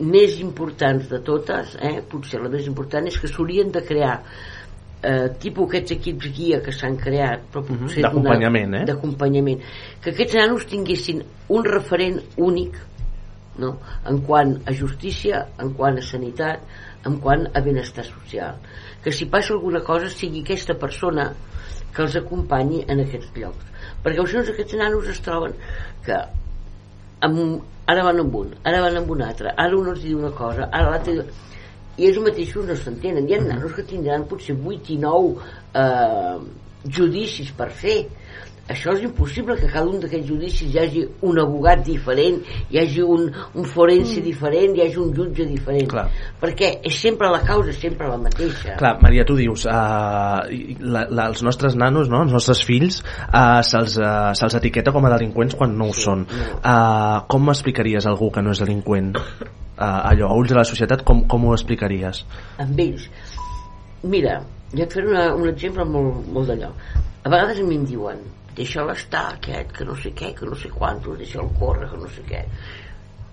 més 0.00 0.40
importants 0.42 1.08
de 1.08 1.20
totes, 1.22 1.76
eh, 1.80 2.00
potser 2.10 2.40
la 2.42 2.50
més 2.50 2.66
important, 2.66 3.06
és 3.06 3.18
que 3.20 3.30
s'haurien 3.30 3.70
de 3.70 3.82
crear 3.86 4.16
eh, 5.04 5.28
tipus 5.40 5.68
aquests 5.68 5.94
equips 5.98 6.30
guia 6.36 6.60
que 6.64 6.72
s'han 6.72 6.96
creat 7.00 7.44
però 7.52 7.62
potser 7.66 8.02
d'una- 8.02 8.08
D'acompanyament, 8.08 8.74
eh? 8.80 8.84
d'acompanyament 8.88 9.60
que 10.02 10.10
aquests 10.10 10.34
nanos 10.40 10.66
tinguessin 10.70 11.22
un 11.48 11.64
referent 11.64 12.20
únic 12.36 12.78
no? 13.58 13.76
en 14.08 14.20
quant 14.26 14.56
a 14.66 14.72
justícia 14.72 15.44
en 15.60 15.74
quant 15.76 15.98
a 16.00 16.02
sanitat 16.02 16.64
en 17.04 17.18
quant 17.20 17.44
a 17.52 17.60
benestar 17.60 18.04
social 18.04 18.56
que 19.04 19.12
si 19.12 19.26
passa 19.26 19.52
alguna 19.52 19.82
cosa 19.84 20.08
sigui 20.08 20.42
aquesta 20.42 20.74
persona 20.80 21.28
que 21.94 22.02
els 22.02 22.16
acompanyi 22.16 22.84
en 22.88 23.04
aquests 23.04 23.36
llocs 23.36 23.92
perquè 24.02 24.16
no 24.16 24.40
aquests 24.40 24.80
nanos 24.80 25.12
es 25.12 25.20
troben 25.20 25.54
que 26.04 26.16
amb, 27.26 27.62
ara 27.90 28.04
van 28.06 28.20
amb 28.24 28.36
un, 28.42 28.52
ara 28.64 28.82
van 28.84 29.00
amb 29.00 29.10
un 29.16 29.24
altre 29.24 29.54
ara 29.56 29.76
un 29.78 29.90
els 29.92 30.04
diu 30.04 30.20
una 30.20 30.32
cosa, 30.36 30.68
ara 30.70 30.90
l'altre 30.90 31.18
diu 31.18 31.42
i 31.96 32.08
ells 32.08 32.18
mateixos 32.24 32.66
no 32.66 32.74
s'entenen. 32.74 33.28
Hi 33.28 33.36
ha 33.36 33.42
nanos 33.44 33.74
que 33.76 33.84
tindran 33.86 34.26
potser 34.30 34.56
8 34.56 34.94
i 34.94 34.98
9 35.02 35.34
eh, 35.82 36.38
judicis 36.96 37.52
per 37.54 37.68
fer 37.70 37.98
això 38.68 38.94
és 38.96 39.02
impossible 39.04 39.56
que 39.60 39.68
cada 39.68 39.90
un 39.90 39.98
d'aquests 40.00 40.28
judicis 40.28 40.72
hi 40.72 40.78
hagi 40.80 41.02
un 41.28 41.38
abogat 41.40 41.82
diferent 41.84 42.38
hi 42.72 42.78
hagi 42.80 43.02
un, 43.04 43.26
un 43.28 43.66
forense 43.68 44.20
mm. 44.20 44.24
diferent 44.24 44.76
hi 44.76 44.84
hagi 44.86 45.00
un 45.02 45.10
jutge 45.16 45.44
diferent 45.48 45.90
Clar. 45.90 46.06
perquè 46.40 46.70
és 46.88 46.96
sempre 46.96 47.28
la 47.32 47.42
causa 47.44 47.74
sempre 47.76 48.08
la 48.08 48.16
mateixa 48.20 48.78
Clar, 48.80 48.94
Maria, 49.04 49.26
tu 49.28 49.36
dius, 49.36 49.66
uh, 49.68 50.40
la, 50.80 51.04
la, 51.10 51.26
els 51.28 51.42
nostres 51.44 51.76
nanos, 51.76 52.08
no? 52.12 52.22
els 52.24 52.32
nostres 52.32 52.62
fills, 52.64 53.02
uh, 53.26 53.60
se'ls 53.66 53.98
uh, 54.00 54.32
se 54.32 54.48
etiqueta 54.56 54.94
com 54.94 55.04
a 55.04 55.12
delinqüents 55.12 55.56
quan 55.58 55.74
no 55.76 55.90
ho 55.90 55.94
sí, 55.96 56.06
són. 56.06 56.24
Uh, 56.56 57.24
com 57.30 57.52
explicaries 57.52 58.06
a 58.06 58.12
algú 58.14 58.30
que 58.32 58.42
no 58.44 58.54
és 58.54 58.62
delinqüent? 58.62 59.12
Uh, 59.14 59.84
allò, 59.84 60.30
a 60.30 60.38
ulls 60.38 60.52
de 60.52 60.56
la 60.56 60.64
societat, 60.68 61.02
com, 61.04 61.24
com 61.28 61.48
ho 61.48 61.54
explicaries? 61.56 62.22
amb 62.62 62.80
ells 62.80 63.08
mira, 64.04 64.38
jo 64.72 64.84
et 64.84 64.96
faré 64.96 65.10
una, 65.10 65.26
un 65.36 65.50
exemple 65.50 65.84
molt, 65.88 66.24
molt 66.32 66.52
d'allò 66.52 66.70
a 67.24 67.32
vegades 67.32 67.60
a 67.60 67.68
mi 67.68 67.78
em 67.80 67.86
diuen 67.88 68.24
deixa-la 68.56 68.94
estar 68.98 69.26
aquest, 69.34 69.72
que 69.76 69.86
no 69.88 69.96
sé 69.98 70.14
què, 70.16 70.32
que 70.38 70.46
no 70.46 70.56
sé 70.58 70.70
quantos, 70.70 71.18
deixa'l 71.18 71.50
córrer, 71.58 71.90
que 71.90 72.00
no 72.00 72.10
sé 72.14 72.24
què. 72.28 72.44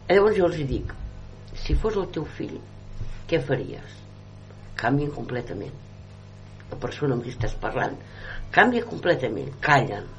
I 0.10 0.18
llavors 0.18 0.38
jo 0.38 0.50
els 0.50 0.62
dic, 0.70 0.94
si 1.64 1.76
fos 1.78 1.98
el 2.00 2.10
teu 2.16 2.26
fill, 2.38 2.58
què 3.30 3.40
faries? 3.48 4.00
Canvien 4.82 5.12
completament. 5.16 5.78
La 6.72 6.80
persona 6.80 7.16
amb 7.18 7.26
qui 7.26 7.34
estàs 7.34 7.54
parlant 7.60 7.98
canvia 8.52 8.84
completament, 8.84 9.54
callen. 9.64 10.10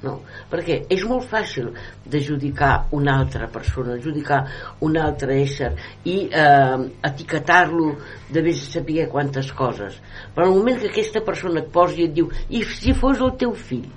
No? 0.00 0.14
Perquè 0.48 0.78
és 0.94 1.02
molt 1.04 1.26
fàcil 1.28 1.66
d'adjudicar 2.08 2.86
una 2.96 3.18
altra 3.20 3.50
persona, 3.52 3.98
adjudicar 3.98 4.38
un 4.86 4.96
altre 4.96 5.36
ésser 5.42 5.74
i 6.08 6.14
eh, 6.24 6.86
etiquetar-lo 7.10 7.90
de 8.32 8.44
vés 8.46 8.62
a 8.64 8.70
saber 8.78 9.10
quantes 9.12 9.52
coses. 9.52 9.98
Però 10.32 10.46
al 10.46 10.56
moment 10.56 10.80
que 10.80 10.88
aquesta 10.88 11.20
persona 11.26 11.60
et 11.60 11.68
posi 11.74 12.00
i 12.00 12.08
et 12.08 12.16
diu 12.16 12.30
i 12.48 12.64
si 12.64 12.96
fos 12.96 13.20
el 13.20 13.36
teu 13.42 13.52
fill? 13.52 13.90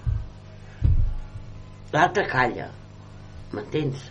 L'altre 1.93 2.27
calla. 2.29 2.67
M'entens? 3.53 4.09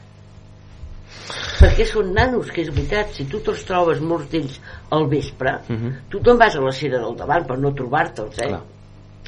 perquè 1.62 1.84
són 1.86 2.12
nanos, 2.16 2.50
que 2.50 2.64
és 2.64 2.70
veritat, 2.72 3.12
si 3.14 3.26
tu 3.30 3.38
te'ls 3.44 3.62
trobes 3.68 4.00
molts 4.02 4.28
d'ells 4.32 4.58
al 4.96 5.08
vespre, 5.08 5.52
Uh 5.68 5.76
-huh. 5.76 5.92
tu 6.10 6.20
te'n 6.20 6.38
vas 6.38 6.56
a 6.56 6.60
la 6.60 6.72
cera 6.72 6.98
del 6.98 7.16
davant 7.16 7.46
per 7.46 7.58
no 7.58 7.72
trobar-te'ls, 7.72 8.38
eh? 8.38 8.48
Clar. 8.48 8.62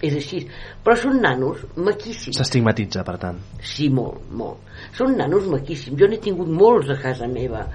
És 0.02 0.14
així. 0.14 0.48
Però 0.84 0.96
són 0.96 1.20
nanos 1.20 1.58
maquíssims. 1.76 2.36
S'estigmatitza, 2.36 3.04
per 3.04 3.16
tant. 3.18 3.38
Sí, 3.60 3.88
molt, 3.88 4.20
molt. 4.30 4.58
Són 4.92 5.16
nanos 5.16 5.46
maquíssims. 5.46 5.98
Jo 5.98 6.08
n'he 6.08 6.18
tingut 6.18 6.48
molts 6.48 6.90
a 6.90 6.96
casa 6.96 7.26
meva. 7.28 7.68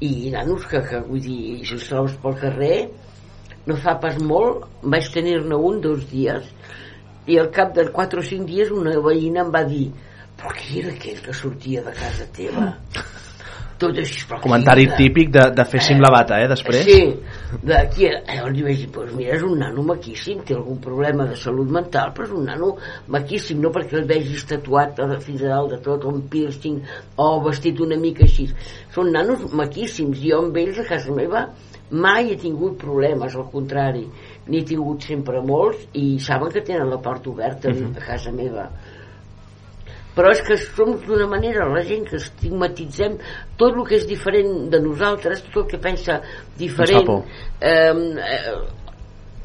I 0.00 0.30
nanos 0.30 0.66
que, 0.66 0.80
que 0.80 1.00
vull 1.00 1.20
dir, 1.20 1.64
si 1.66 1.74
els 1.74 1.88
trobes 1.88 2.16
pel 2.22 2.34
carrer, 2.34 2.88
no 3.66 3.76
fa 3.76 3.98
pas 4.00 4.18
molt, 4.18 4.64
vaig 4.82 5.12
tenir-ne 5.12 5.54
un 5.54 5.80
dos 5.80 6.10
dies, 6.10 6.44
i 7.26 7.38
al 7.38 7.50
cap 7.50 7.74
de 7.74 7.90
4 7.92 8.20
o 8.20 8.22
5 8.22 8.46
dies 8.46 8.70
una 8.70 8.98
veïna 9.00 9.40
em 9.42 9.52
va 9.52 9.64
dir 9.64 9.92
però 10.36 10.52
qui 10.56 10.80
era 10.82 10.92
aquell 10.92 11.20
que 11.24 11.32
sortia 11.34 11.82
de 11.86 11.92
casa 11.96 12.26
teva? 12.36 12.72
Tot 13.76 13.92
així, 14.00 14.22
però 14.24 14.38
Comentari 14.40 14.86
era? 14.86 14.94
típic 14.96 15.28
de, 15.34 15.42
de 15.52 15.64
fer 15.68 15.82
sim 15.84 15.98
la 16.00 16.08
bata, 16.08 16.38
eh, 16.40 16.46
després. 16.48 16.86
Sí, 16.86 17.60
de 17.68 17.80
qui 17.92 18.06
era? 18.08 18.22
Llavors 18.24 18.54
li 18.56 18.62
vaig 18.64 18.78
dir, 18.80 18.86
pues 18.94 19.10
mira, 19.12 19.34
és 19.36 19.42
un 19.44 19.58
nano 19.60 19.84
maquíssim, 19.84 20.40
té 20.48 20.56
algun 20.56 20.78
problema 20.80 21.26
de 21.28 21.36
salut 21.36 21.68
mental, 21.68 22.14
però 22.16 22.24
és 22.24 22.32
un 22.38 22.48
nano 22.48 22.70
maquíssim, 23.12 23.60
no 23.60 23.68
perquè 23.74 23.98
el 24.00 24.06
vegis 24.08 24.46
tatuat 24.48 24.96
fins 25.26 25.44
a 25.44 25.50
dalt 25.52 25.74
de 25.74 25.80
tot, 25.84 26.08
un 26.08 26.22
piercing, 26.32 26.80
o 27.20 27.28
vestit 27.44 27.82
una 27.84 28.00
mica 28.00 28.24
així. 28.24 28.48
Són 28.96 29.12
nanos 29.12 29.44
maquíssims, 29.52 30.24
jo 30.24 30.40
amb 30.46 30.56
ells 30.56 30.80
a 30.80 30.88
casa 30.94 31.12
meva 31.12 31.44
mai 31.90 32.32
he 32.32 32.36
tingut 32.40 32.80
problemes, 32.80 33.36
al 33.36 33.44
contrari, 33.52 34.06
n'he 34.48 34.64
tingut 34.66 35.04
sempre 35.04 35.38
molts 35.44 35.84
i 36.00 36.16
saben 36.18 36.48
que 36.50 36.64
tenen 36.64 36.88
la 36.90 36.96
porta 36.98 37.28
oberta 37.30 37.68
Mhm. 37.68 37.92
a 38.00 38.06
casa 38.08 38.32
meva 38.32 38.70
però 40.16 40.32
és 40.32 40.42
que 40.46 40.56
som 40.62 40.96
d'una 41.04 41.28
manera 41.30 41.68
la 41.68 41.84
gent 41.84 42.06
que 42.08 42.16
estigmatitzem 42.16 43.18
tot 43.60 43.76
el 43.76 43.84
que 43.88 43.98
és 44.00 44.08
diferent 44.08 44.70
de 44.72 44.80
nosaltres 44.80 45.44
tot 45.50 45.64
el 45.64 45.70
que 45.74 45.82
pensa 45.82 46.20
diferent 46.58 47.04
fa 47.04 47.06
por. 47.12 47.24
eh, 47.60 47.94
eh, 48.32 48.54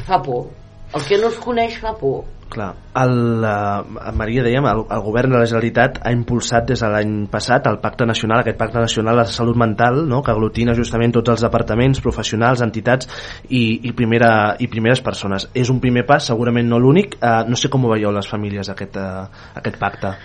fa 0.07 0.21
por 0.23 0.47
el 0.95 1.07
que 1.07 1.19
no 1.19 1.31
es 1.31 1.41
coneix 1.43 1.79
fa 1.83 1.95
por 1.99 2.23
Clar, 2.51 2.73
el, 2.99 3.45
eh, 3.47 4.11
Maria, 4.11 4.41
dèiem, 4.43 4.65
el, 4.67 4.81
el 4.91 5.03
govern 5.05 5.31
de 5.31 5.39
la 5.39 5.45
Generalitat 5.47 6.01
ha 6.03 6.11
impulsat 6.11 6.65
des 6.67 6.81
de 6.83 6.89
l'any 6.91 7.13
passat 7.31 7.69
el 7.71 7.77
Pacte 7.79 8.03
Nacional, 8.09 8.41
aquest 8.43 8.59
Pacte 8.59 8.81
Nacional 8.83 9.21
de 9.21 9.25
Salut 9.31 9.55
Mental, 9.55 10.01
no? 10.09 10.19
que 10.19 10.33
aglutina 10.33 10.75
justament 10.75 11.15
tots 11.15 11.31
els 11.31 11.45
departaments, 11.47 12.03
professionals, 12.03 12.59
entitats 12.65 13.07
i, 13.47 13.63
i, 13.87 13.95
primera, 13.95 14.33
i 14.59 14.67
primeres 14.67 14.99
persones. 15.05 15.47
És 15.55 15.71
un 15.71 15.79
primer 15.79 16.03
pas, 16.09 16.27
segurament 16.27 16.67
no 16.67 16.81
l'únic. 16.83 17.15
Eh, 17.21 17.33
no 17.47 17.55
sé 17.55 17.71
com 17.71 17.87
ho 17.87 17.95
veieu 17.95 18.11
les 18.11 18.27
famílies, 18.27 18.67
aquest, 18.75 18.99
eh, 18.99 19.51
aquest 19.63 19.79
pacte. 19.79 20.15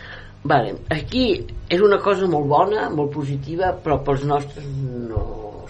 Vale. 0.49 0.75
aquí 0.95 1.27
és 1.69 1.83
una 1.83 1.99
cosa 2.03 2.29
molt 2.31 2.49
bona 2.51 2.89
molt 2.95 3.13
positiva 3.15 3.73
però 3.85 4.01
pels 4.07 4.25
nostres 4.29 4.67
no 5.11 5.23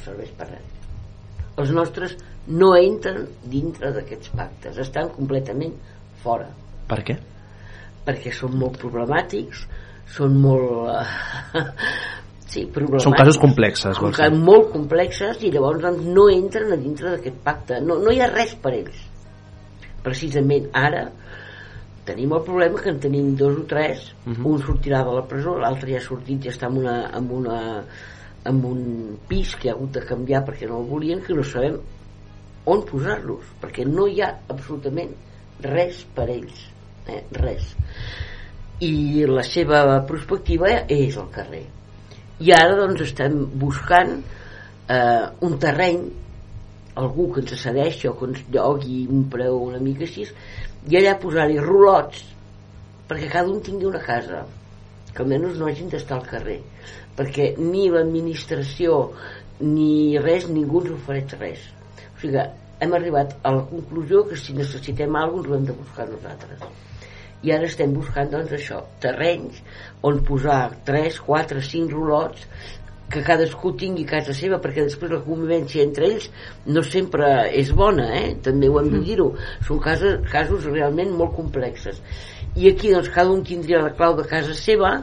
serveix 0.05 0.33
per 0.39 0.49
res 0.53 1.61
els 1.63 1.73
nostres 1.75 2.17
no 2.47 2.75
entren 2.79 3.25
dintre 3.51 3.91
d'aquests 3.97 4.33
pactes 4.39 4.79
estan 4.85 5.11
completament 5.17 5.75
fora 6.23 6.47
Per 6.87 7.01
què? 7.03 7.17
perquè 8.07 8.31
són 8.35 8.55
molt 8.61 8.79
problemàtics 8.79 9.65
són 10.17 10.37
molt 10.39 10.93
sí, 12.53 12.63
problemàtics 12.71 13.09
Són 13.09 13.17
casos 13.19 13.41
complexes, 13.43 13.97
són 13.97 14.07
vols 14.07 14.21
casos 14.21 14.37
dir? 14.37 14.45
molt 14.47 14.71
complexes 14.75 15.43
i 15.43 15.51
llavors 15.55 15.83
doncs, 15.83 16.07
no 16.07 16.29
entren 16.31 16.73
a 16.73 16.81
dintre 16.81 17.17
d'aquest 17.17 17.41
pacte 17.47 17.81
no, 17.83 17.99
no 18.03 18.15
hi 18.15 18.23
ha 18.23 18.31
res 18.31 18.55
per 18.63 18.77
ells 18.79 19.01
precisament 20.07 20.69
ara 20.79 21.09
tenim 22.07 22.33
el 22.37 22.45
problema 22.47 22.81
que 22.83 22.91
en 22.95 23.01
tenim 23.03 23.35
dos 23.37 23.59
o 23.59 23.65
tres 23.69 24.13
Mhm. 24.27 24.47
un 24.47 24.63
sortirà 24.63 25.03
de 25.05 25.13
la 25.17 25.27
presó 25.27 25.59
l'altre 25.59 25.93
ja 25.93 25.99
ha 25.99 26.09
sortit 26.09 26.45
i 26.45 26.49
està 26.53 26.71
en, 26.71 26.79
una, 26.79 26.97
en, 27.19 27.31
una, 27.31 27.59
en 28.45 28.65
un 28.65 29.19
pis 29.29 29.57
que 29.57 29.71
ha 29.71 29.75
hagut 29.75 29.93
de 29.93 30.05
canviar 30.07 30.45
perquè 30.47 30.69
no 30.69 30.81
el 30.81 30.89
volien 30.89 31.21
que 31.23 31.35
no 31.35 31.45
sabem 31.45 31.79
on 32.67 32.83
posar-los 32.87 33.45
perquè 33.63 33.87
no 33.87 34.07
hi 34.07 34.21
ha 34.23 34.33
absolutament 34.49 35.13
res 35.63 36.05
per 36.15 36.29
ells 36.31 36.67
eh? 37.07 37.23
res 37.33 37.75
i 38.81 39.25
la 39.27 39.43
seva 39.47 39.83
perspectiva 40.07 40.73
és 40.89 41.17
el 41.17 41.31
carrer 41.33 41.65
i 42.41 42.53
ara 42.53 42.77
doncs 42.77 43.07
estem 43.07 43.39
buscant 43.57 44.19
eh, 44.89 45.25
un 45.41 45.59
terreny 45.59 46.03
algú 46.97 47.31
que 47.33 47.41
ens 47.45 47.57
cedeixi 47.63 48.09
o 48.09 48.15
que 48.19 48.27
ens 48.31 48.43
llogui 48.53 49.07
un 49.09 49.25
preu 49.33 49.57
una 49.69 49.81
mica 49.81 50.05
així 50.05 50.27
i 50.87 50.99
allà 50.99 51.17
posar-hi 51.23 51.59
rolots 51.63 52.23
perquè 53.09 53.31
cada 53.33 53.51
un 53.51 53.63
tingui 53.63 53.89
una 53.89 54.03
casa 54.03 54.45
que 55.13 55.25
almenys 55.25 55.59
no 55.59 55.67
hagin 55.71 55.91
d'estar 55.91 56.21
al 56.21 56.29
carrer 56.29 56.61
perquè 57.17 57.55
ni 57.59 57.89
l'administració 57.91 59.01
ni 59.61 60.19
res, 60.21 60.49
ningú 60.53 60.83
ens 60.83 60.93
ofereix 60.99 61.37
res. 61.41 61.63
O 62.13 62.21
sigui, 62.21 62.43
hem 62.85 62.97
arribat 62.97 63.37
a 63.43 63.55
la 63.57 63.63
conclusió 63.71 64.25
que 64.29 64.37
si 64.37 64.57
necessitem 64.57 65.17
alguna 65.17 65.47
cosa 65.47 65.55
ho 65.55 65.59
hem 65.59 65.69
de 65.71 65.77
buscar 65.79 66.09
nosaltres. 66.11 66.67
I 67.45 67.53
ara 67.53 67.69
estem 67.69 67.93
buscant 67.95 68.31
doncs 68.33 68.53
això 68.57 68.83
terrenys 69.01 69.63
on 70.09 70.21
posar 70.29 70.61
3, 70.89 71.21
4, 71.25 71.63
5 71.71 71.95
rolots 71.95 72.47
que 73.11 73.23
cadascú 73.27 73.73
tingui 73.79 74.07
casa 74.09 74.35
seva 74.37 74.59
perquè 74.63 74.87
després 74.87 75.13
la 75.15 75.23
convivència 75.27 75.85
entre 75.87 76.09
ells 76.09 76.31
no 76.77 76.83
sempre 76.87 77.29
és 77.63 77.71
bona 77.83 78.09
eh? 78.21 78.31
també 78.47 78.71
ho 78.71 78.81
hem 78.81 78.91
de 78.95 79.03
dir-ho 79.11 79.29
són 79.67 79.83
casos, 79.83 80.19
casos 80.33 80.67
realment 80.71 81.15
molt 81.19 81.37
complexes 81.37 82.01
i 82.57 82.71
aquí 82.71 82.95
doncs 82.95 83.13
cada 83.13 83.35
un 83.35 83.45
tindria 83.45 83.85
la 83.85 83.95
clau 83.99 84.17
de 84.19 84.27
casa 84.31 84.57
seva 84.57 84.97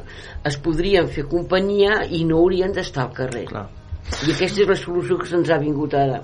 es 0.49 0.59
podrien 0.65 1.07
fer 1.15 1.27
companyia 1.31 2.03
i 2.09 2.25
no 2.27 2.41
haurien 2.41 2.75
d'estar 2.75 3.07
al 3.07 3.15
carrer 3.21 3.47
Clar. 3.53 3.69
I 4.23 4.31
aquesta 4.33 4.63
és 4.63 4.69
la 4.69 4.77
solució 4.77 5.17
que 5.19 5.27
se'ns 5.29 5.49
ha 5.51 5.59
vingut 5.61 5.93
ara 5.97 6.21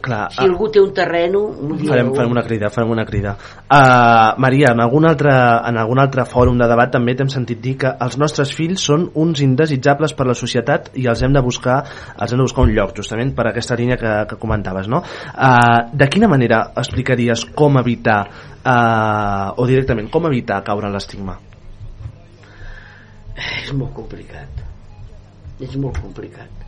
Clar, 0.00 0.30
si 0.32 0.40
algú 0.44 0.68
té 0.72 0.80
un 0.80 0.92
terreno 0.94 1.40
dieu. 1.52 1.90
farem, 1.90 2.12
farem 2.14 2.30
una 2.32 2.44
crida, 2.46 2.70
farem 2.72 2.92
una 2.94 3.04
crida. 3.04 3.34
Uh, 3.66 4.38
Maria, 4.40 4.70
en 4.72 4.80
algun, 4.80 5.04
altre, 5.04 5.32
en 5.68 5.76
algun 5.82 6.00
altre 6.00 6.24
fòrum 6.30 6.56
de 6.60 6.68
debat 6.70 6.92
també 6.94 7.16
t'hem 7.18 7.28
sentit 7.28 7.60
dir 7.60 7.74
que 7.82 7.90
els 8.06 8.16
nostres 8.20 8.54
fills 8.56 8.86
són 8.86 9.08
uns 9.20 9.42
indesitjables 9.44 10.14
per 10.16 10.28
la 10.30 10.36
societat 10.38 10.92
i 10.96 11.04
els 11.10 11.20
hem 11.26 11.34
de 11.36 11.42
buscar, 11.44 11.82
els 12.16 12.32
hem 12.32 12.40
de 12.40 12.46
buscar 12.48 12.64
un 12.64 12.72
lloc, 12.78 12.94
justament 12.96 13.34
per 13.36 13.50
aquesta 13.50 13.76
línia 13.76 13.98
que, 14.00 14.14
que 14.30 14.40
comentaves, 14.40 14.88
no? 14.88 15.02
Uh, 15.34 15.90
de 15.92 16.08
quina 16.08 16.30
manera 16.30 16.62
explicaries 16.80 17.44
com 17.52 17.76
evitar, 17.82 18.22
uh, 18.62 19.52
o 19.60 19.68
directament, 19.68 20.08
com 20.08 20.30
evitar 20.30 20.62
caure 20.64 20.88
en 20.88 20.96
l'estigma? 20.96 21.36
és 23.40 23.72
molt 23.76 23.94
complicat 23.96 24.64
és 25.64 25.76
molt 25.80 26.00
complicat 26.02 26.59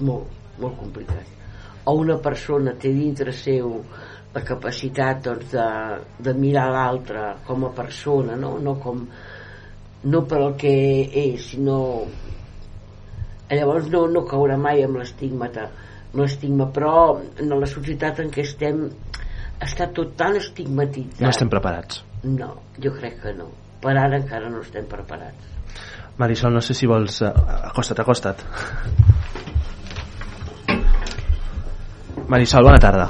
molt, 0.00 0.28
molt 0.58 0.78
complicat 0.80 1.32
o 1.86 1.94
una 2.02 2.18
persona 2.18 2.74
té 2.74 2.92
dintre 2.92 3.32
seu 3.32 3.80
la 4.34 4.42
capacitat 4.44 5.22
doncs, 5.24 5.52
de, 5.54 5.66
de 6.20 6.34
mirar 6.36 6.68
l'altre 6.74 7.36
com 7.46 7.64
a 7.64 7.72
persona 7.76 8.36
no, 8.36 8.56
no 8.58 8.76
com 8.82 9.06
no 10.06 10.22
per 10.28 10.40
el 10.42 10.56
que 10.60 10.72
és 11.24 11.52
sinó 11.52 11.78
llavors 13.54 13.88
no, 13.92 14.06
no 14.10 14.24
caurà 14.26 14.56
mai 14.58 14.82
amb 14.84 14.98
l'estigma 15.00 15.48
amb 16.16 16.18
l'estigma. 16.22 16.68
Però 16.74 17.18
en 17.20 17.54
la 17.54 17.68
societat 17.70 18.20
en 18.24 18.32
què 18.34 18.42
estem 18.46 18.86
està 19.62 19.88
tot 19.94 20.16
tan 20.18 20.36
estigmatitzat. 20.36 21.22
No 21.22 21.32
estem 21.32 21.52
preparats. 21.52 22.02
no, 22.24 22.54
jo 22.82 22.92
crec 22.98 23.20
que 23.22 23.32
no. 23.36 23.50
Per 23.80 23.94
ara 23.94 24.18
encara 24.18 24.50
no 24.50 24.64
estem 24.64 24.88
preparats. 24.90 25.52
Marisol, 26.18 26.54
no 26.56 26.62
sé 26.64 26.74
si 26.74 26.88
vols... 26.88 27.20
Uh, 27.22 27.32
acosta't, 27.70 28.00
acosta't. 28.00 28.42
Marisol, 32.28 32.64
bona 32.64 32.78
tarda. 32.82 33.08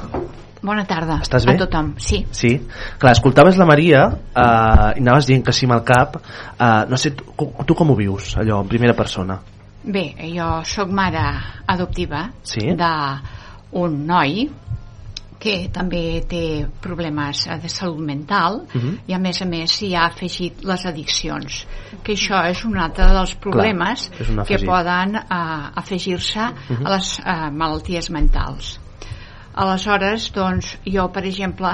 Bona 0.66 0.82
tarda 0.88 1.20
Estàs 1.22 1.44
bé? 1.46 1.54
a 1.54 1.58
tothom. 1.58 1.92
Sí, 1.98 2.26
Sí? 2.32 2.60
Clar, 2.98 3.12
escoltaves 3.12 3.56
la 3.56 3.66
Maria 3.66 4.00
eh, 4.34 4.98
i 4.98 5.00
anaves 5.02 5.26
dient 5.28 5.44
que 5.44 5.52
sí 5.52 5.66
amb 5.66 5.76
el 5.78 5.84
cap. 5.86 6.16
Eh, 6.58 6.84
no 6.90 6.96
sé, 6.96 7.12
tu, 7.12 7.24
tu 7.66 7.74
com 7.74 7.90
ho 7.90 7.96
vius, 7.96 8.34
allò, 8.36 8.60
en 8.62 8.68
primera 8.68 8.94
persona? 8.94 9.40
bé, 9.86 10.16
jo 10.34 10.64
sóc 10.66 10.88
mare 10.90 11.20
adoptiva 11.68 12.24
Sí? 12.42 12.72
d'un 12.74 14.06
noi 14.06 14.48
que 15.38 15.68
també 15.70 16.24
té 16.26 16.66
problemes 16.82 17.44
de 17.62 17.68
salut 17.68 18.00
mental 18.00 18.64
Mhm. 18.74 18.96
i 19.06 19.12
a 19.14 19.18
més 19.18 19.40
a 19.42 19.44
més 19.44 19.70
s'hi 19.70 19.94
ha 19.94 20.06
afegit 20.06 20.64
les 20.64 20.86
addiccions 20.86 21.66
que 22.02 22.14
això 22.14 22.42
és 22.50 22.64
un 22.64 22.76
altre 22.78 23.06
dels 23.06 23.34
problemes 23.36 24.10
un 24.28 24.42
que 24.44 24.58
poden 24.66 25.14
eh, 25.14 25.70
afegir-se 25.76 26.40
Mhm. 26.70 26.84
a 26.86 26.90
les 26.90 27.20
eh, 27.20 27.50
malalties 27.52 28.10
mentals 28.10 28.80
aleshores 29.56 30.30
doncs 30.34 30.76
jo 30.84 31.08
per 31.12 31.24
exemple 31.26 31.72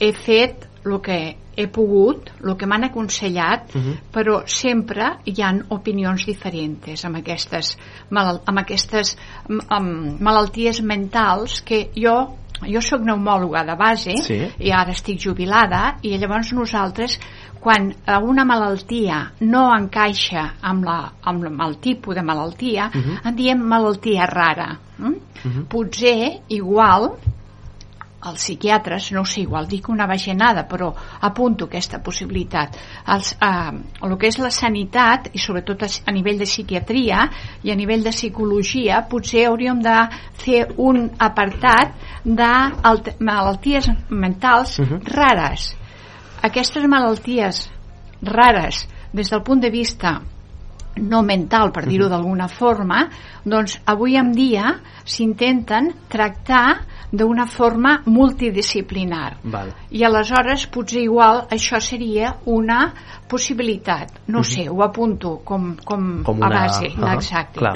he 0.00 0.12
fet 0.12 0.68
el 0.86 1.00
que 1.02 1.18
he 1.56 1.66
pogut, 1.72 2.28
el 2.44 2.54
que 2.60 2.66
m'han 2.68 2.84
aconsellat 2.84 3.74
Mhm. 3.74 3.94
però 4.12 4.42
sempre 4.46 5.06
hi 5.24 5.40
han 5.42 5.62
opinions 5.70 6.26
diferents 6.26 7.04
amb 7.04 7.16
aquestes, 7.16 7.76
amb 8.10 8.58
aquestes 8.60 9.16
amb 9.48 10.20
malalties 10.20 10.82
mentals 10.82 11.62
que 11.62 11.90
jo 11.96 12.36
jo 12.64 12.80
sóc 12.80 13.02
pneumòloga 13.02 13.64
de 13.66 13.74
base 13.76 14.14
Sí. 14.22 14.38
i 14.58 14.70
ara 14.72 14.92
estic 14.92 15.18
jubilada 15.20 15.98
i 16.02 16.16
llavors 16.16 16.52
nosaltres 16.52 17.18
quan 17.66 17.88
eh, 17.90 18.16
una 18.22 18.44
malaltia 18.46 19.32
no 19.42 19.64
encaixa 19.74 20.52
amb, 20.62 20.84
la, 20.86 20.98
amb, 21.26 21.48
amb 21.50 21.62
el 21.66 21.78
tipus 21.82 22.14
de 22.14 22.22
malaltia 22.22 22.90
Mhm. 22.94 23.16
en 23.26 23.34
diem 23.36 23.58
malaltia 23.74 24.26
rara 24.30 24.68
mm? 24.98 25.64
potser 25.68 26.42
igual 26.48 27.10
els 28.26 28.40
psiquiatres, 28.42 29.12
no 29.12 29.20
ho 29.20 29.24
sé, 29.28 29.42
igual 29.42 29.68
dic 29.70 29.88
una 29.92 30.06
bajanada, 30.10 30.64
però 30.66 30.88
apunto 31.20 31.66
aquesta 31.68 32.00
possibilitat. 32.02 32.74
Els, 33.14 33.36
eh, 33.38 33.76
el 34.02 34.16
que 34.18 34.26
és 34.26 34.38
la 34.42 34.50
sanitat, 34.50 35.28
i 35.32 35.38
sobretot 35.38 35.82
a, 35.84 35.86
a 36.06 36.12
nivell 36.16 36.38
de 36.40 36.48
psiquiatria 36.48 37.28
i 37.62 37.70
a 37.70 37.76
nivell 37.78 38.02
de 38.02 38.10
psicologia, 38.10 39.04
potser 39.08 39.44
hauríem 39.46 39.78
de 39.84 39.94
fer 40.42 40.64
un 40.76 41.10
apartat 41.18 41.94
de 42.24 42.50
alt- 42.82 43.14
malalties 43.20 43.90
mentals 44.10 44.80
Mhm. 44.80 45.04
rares. 45.14 45.76
Aquestes 46.46 46.84
malalties 46.86 47.66
rares, 48.22 48.84
des 49.12 49.30
del 49.32 49.42
punt 49.42 49.62
de 49.64 49.70
vista 49.74 50.20
no 50.96 51.22
mental, 51.22 51.72
per 51.72 51.84
dir-ho 51.84 52.08
d'alguna 52.08 52.48
forma, 52.48 53.02
doncs 53.44 53.76
avui 53.84 54.16
en 54.16 54.32
dia 54.32 54.76
s'intenten 55.04 55.90
tractar 56.12 56.86
d'una 57.12 57.46
forma 57.46 57.98
multidisciplinar. 58.06 59.38
Val. 59.44 59.72
I 59.90 60.04
aleshores 60.08 60.66
potser 60.72 61.04
igual 61.04 61.44
això 61.52 61.80
seria 61.80 62.36
una 62.46 62.92
possibilitat. 63.28 64.10
No 64.28 64.38
Mhm. 64.38 64.44
sé, 64.44 64.68
ho 64.68 64.82
apunto 64.82 65.40
com, 65.44 65.76
com, 65.84 66.22
com 66.22 66.42
a 66.42 66.46
una... 66.46 66.60
base. 66.60 66.88
Ah, 67.02 67.14
Exacte. 67.14 67.58
Clar, 67.58 67.74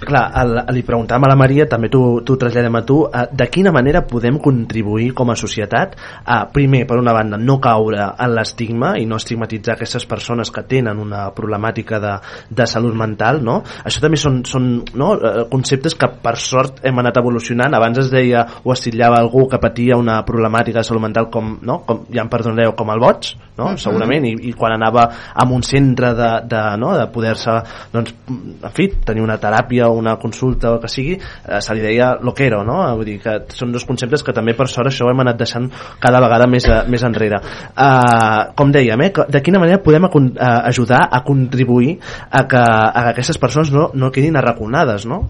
clar 0.00 0.32
el, 0.42 0.54
li 0.74 0.82
preguntàvem 0.82 1.24
a 1.24 1.28
la 1.28 1.36
Maria, 1.36 1.66
també 1.68 1.88
t'ho 1.90 2.36
traslladem 2.38 2.74
a 2.76 2.82
tu, 2.86 3.04
eh, 3.06 3.26
de 3.32 3.46
quina 3.50 3.72
manera 3.72 4.02
podem 4.06 4.38
contribuir 4.38 5.12
com 5.14 5.30
a 5.30 5.36
societat 5.36 5.96
a, 6.24 6.46
primer, 6.52 6.86
per 6.86 6.98
una 6.98 7.12
banda, 7.12 7.36
no 7.38 7.58
caure 7.60 8.12
en 8.18 8.34
l'estigma 8.34 8.94
i 8.98 9.06
no 9.06 9.16
estigmatitzar 9.16 9.74
aquestes 9.74 10.06
persones 10.06 10.50
que 10.50 10.62
tenen 10.62 10.98
una 10.98 11.28
problemàtica 11.34 11.98
de, 12.00 12.14
de 12.50 12.66
salut 12.66 12.94
mental, 12.94 13.42
no? 13.44 13.62
Això 13.84 14.00
també 14.00 14.16
són, 14.16 14.42
són 14.44 14.84
no, 14.94 15.14
eh, 15.14 15.46
conceptes 15.50 15.94
que 15.98 16.08
per 16.22 16.36
sort 16.36 16.80
hem 16.86 16.98
anat 16.98 17.16
evolucionant. 17.18 17.74
Abans 17.74 17.98
es 17.98 18.10
deia 18.10 18.46
o 18.64 18.72
es 18.72 18.80
titllava 18.84 19.18
algú 19.18 19.48
que 19.48 19.58
patia 19.58 19.96
una 19.98 20.22
problemàtica 20.24 20.78
de 20.78 20.84
salut 20.84 21.02
mental 21.02 21.28
com, 21.30 21.58
no? 21.62 21.80
com 21.86 22.04
ja 22.12 22.22
em 22.22 22.28
perdonareu, 22.30 22.74
com 22.76 22.90
el 22.94 23.00
boig, 23.00 23.34
no? 23.58 23.72
Mhm. 23.72 23.76
segurament, 23.78 24.24
i, 24.24 24.34
i 24.48 24.52
quan 24.52 24.72
anava 24.78 25.08
a 25.34 25.46
un 25.48 25.62
centre 25.66 26.14
de, 26.14 26.30
de, 26.48 26.62
no? 26.80 26.94
de 26.96 27.06
poder-se 27.12 27.54
doncs, 27.92 28.14
en 28.28 28.74
fi, 28.74 28.88
tenir 29.04 29.24
una 29.24 29.38
teràpia 29.40 29.88
o 29.88 29.96
una 29.98 30.16
consulta 30.22 30.74
o 30.76 30.80
que 30.82 30.90
sigui, 30.92 31.16
eh, 31.18 31.60
se 31.64 31.74
li 31.74 31.84
deia 31.84 32.14
loquero, 32.22 32.62
no? 32.66 32.80
Vull 32.98 33.10
dir 33.12 33.18
que 33.22 33.36
són 33.54 33.72
dos 33.74 33.86
conceptes 33.88 34.24
que 34.24 34.34
també 34.36 34.54
per 34.56 34.68
sort 34.70 34.90
això 34.90 35.06
ho 35.06 35.12
hem 35.12 35.24
anat 35.24 35.40
deixant 35.40 35.68
cada 36.00 36.22
vegada 36.24 36.48
més, 36.50 36.68
a, 36.68 36.82
més 36.88 37.04
enrere. 37.06 37.40
Uh, 37.72 38.52
com 38.58 38.72
dèiem, 38.74 39.04
eh, 39.06 39.12
de 39.28 39.42
quina 39.44 39.60
manera 39.62 39.82
podem 39.84 40.08
acon- 40.08 40.32
eh, 40.36 40.54
ajudar 40.70 41.04
a 41.10 41.22
contribuir 41.24 41.98
a 42.30 42.46
que, 42.48 42.62
a 42.62 43.02
que 43.02 43.10
aquestes 43.16 43.38
persones 43.38 43.72
no, 43.74 43.90
no 43.94 44.12
quedin 44.14 44.36
arraconades, 44.36 45.06
no? 45.06 45.24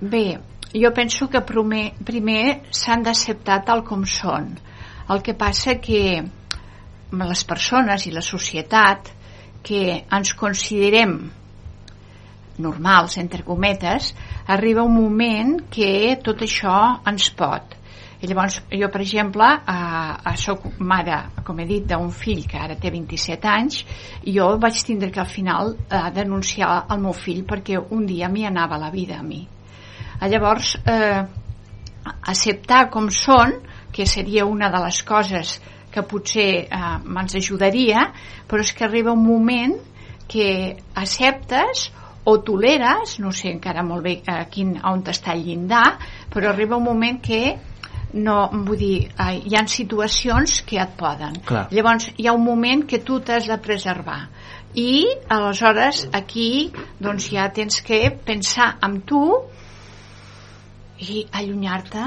Bé, 0.00 0.38
jo 0.74 0.92
penso 0.92 1.28
que 1.32 1.40
primer, 1.40 1.92
primer 2.04 2.62
s'han 2.70 3.04
d'acceptar 3.06 3.62
tal 3.64 3.84
com 3.88 4.04
són. 4.04 4.52
El 5.12 5.22
que 5.24 5.34
passa 5.34 5.78
que 5.82 6.22
les 7.12 7.44
persones 7.44 8.06
i 8.06 8.14
la 8.14 8.24
societat 8.24 9.12
que 9.62 9.82
ens 10.10 10.32
considerem 10.34 11.18
normals, 12.58 13.16
entre 13.18 13.44
cometes, 13.44 14.12
arriba 14.46 14.82
un 14.82 14.96
moment 14.96 15.54
que 15.72 16.18
tot 16.24 16.42
això 16.44 16.78
ens 17.08 17.30
pot. 17.36 17.78
I 18.22 18.28
llavors, 18.30 18.60
jo, 18.70 18.86
per 18.92 19.00
exemple, 19.02 19.48
eh, 19.66 20.30
eh, 20.30 20.36
soc 20.38 20.66
mare, 20.78 21.16
com 21.42 21.58
he 21.58 21.66
dit, 21.66 21.86
d'un 21.90 22.12
fill 22.14 22.44
que 22.46 22.60
ara 22.60 22.76
té 22.78 22.92
27 22.94 23.48
anys, 23.50 23.80
i 24.22 24.36
jo 24.36 24.46
vaig 24.62 24.78
tindre 24.86 25.10
que 25.10 25.20
al 25.20 25.30
final 25.30 25.74
eh, 25.74 26.04
denunciar 26.14 26.84
el 26.94 27.02
meu 27.02 27.16
fill 27.18 27.42
perquè 27.48 27.80
un 27.82 28.06
dia 28.06 28.30
m'hi 28.30 28.46
anava 28.46 28.78
la 28.78 28.92
vida 28.94 29.18
a 29.18 29.26
mi. 29.26 29.42
Eh, 30.20 30.28
Llavors, 30.30 30.76
eh, 30.86 31.24
acceptar 32.30 32.88
com 32.90 33.10
són, 33.10 33.58
que 33.92 34.06
seria 34.06 34.46
una 34.46 34.70
de 34.70 34.78
les 34.86 35.02
coses 35.02 35.58
que 35.92 36.04
potser 36.08 36.50
eh, 36.64 36.92
ens 37.22 37.36
ajudaria, 37.38 38.08
però 38.48 38.64
és 38.64 38.72
que 38.76 38.86
arriba 38.88 39.12
un 39.12 39.24
moment 39.26 39.76
que 40.32 40.76
acceptes 40.94 41.90
o 42.24 42.38
toleres, 42.46 43.18
no 43.18 43.32
sé 43.34 43.50
encara 43.50 43.82
molt 43.84 44.06
bé 44.06 44.16
eh, 44.22 44.40
quin, 44.50 44.76
on 44.88 45.02
està 45.10 45.34
el 45.36 45.44
llindar, 45.48 45.98
però 46.32 46.52
arriba 46.52 46.78
un 46.78 46.86
moment 46.86 47.20
que 47.22 47.42
no, 48.12 48.36
vull 48.52 48.78
dir, 48.78 48.96
eh, 49.10 49.38
hi 49.48 49.56
ha 49.56 49.66
situacions 49.68 50.60
que 50.68 50.80
et 50.80 50.96
poden. 50.98 51.40
Clar. 51.48 51.66
Llavors 51.72 52.10
hi 52.16 52.28
ha 52.28 52.36
un 52.36 52.44
moment 52.44 52.84
que 52.88 53.00
tu 53.04 53.20
t'has 53.24 53.48
de 53.50 53.58
preservar 53.62 54.20
i 54.74 55.04
aleshores 55.28 56.06
aquí 56.16 56.72
doncs 57.00 57.28
ja 57.32 57.48
tens 57.52 57.82
que 57.84 58.08
pensar 58.24 58.76
en 58.82 59.00
tu 59.04 59.22
i 61.02 61.26
allunyar-te 61.32 62.04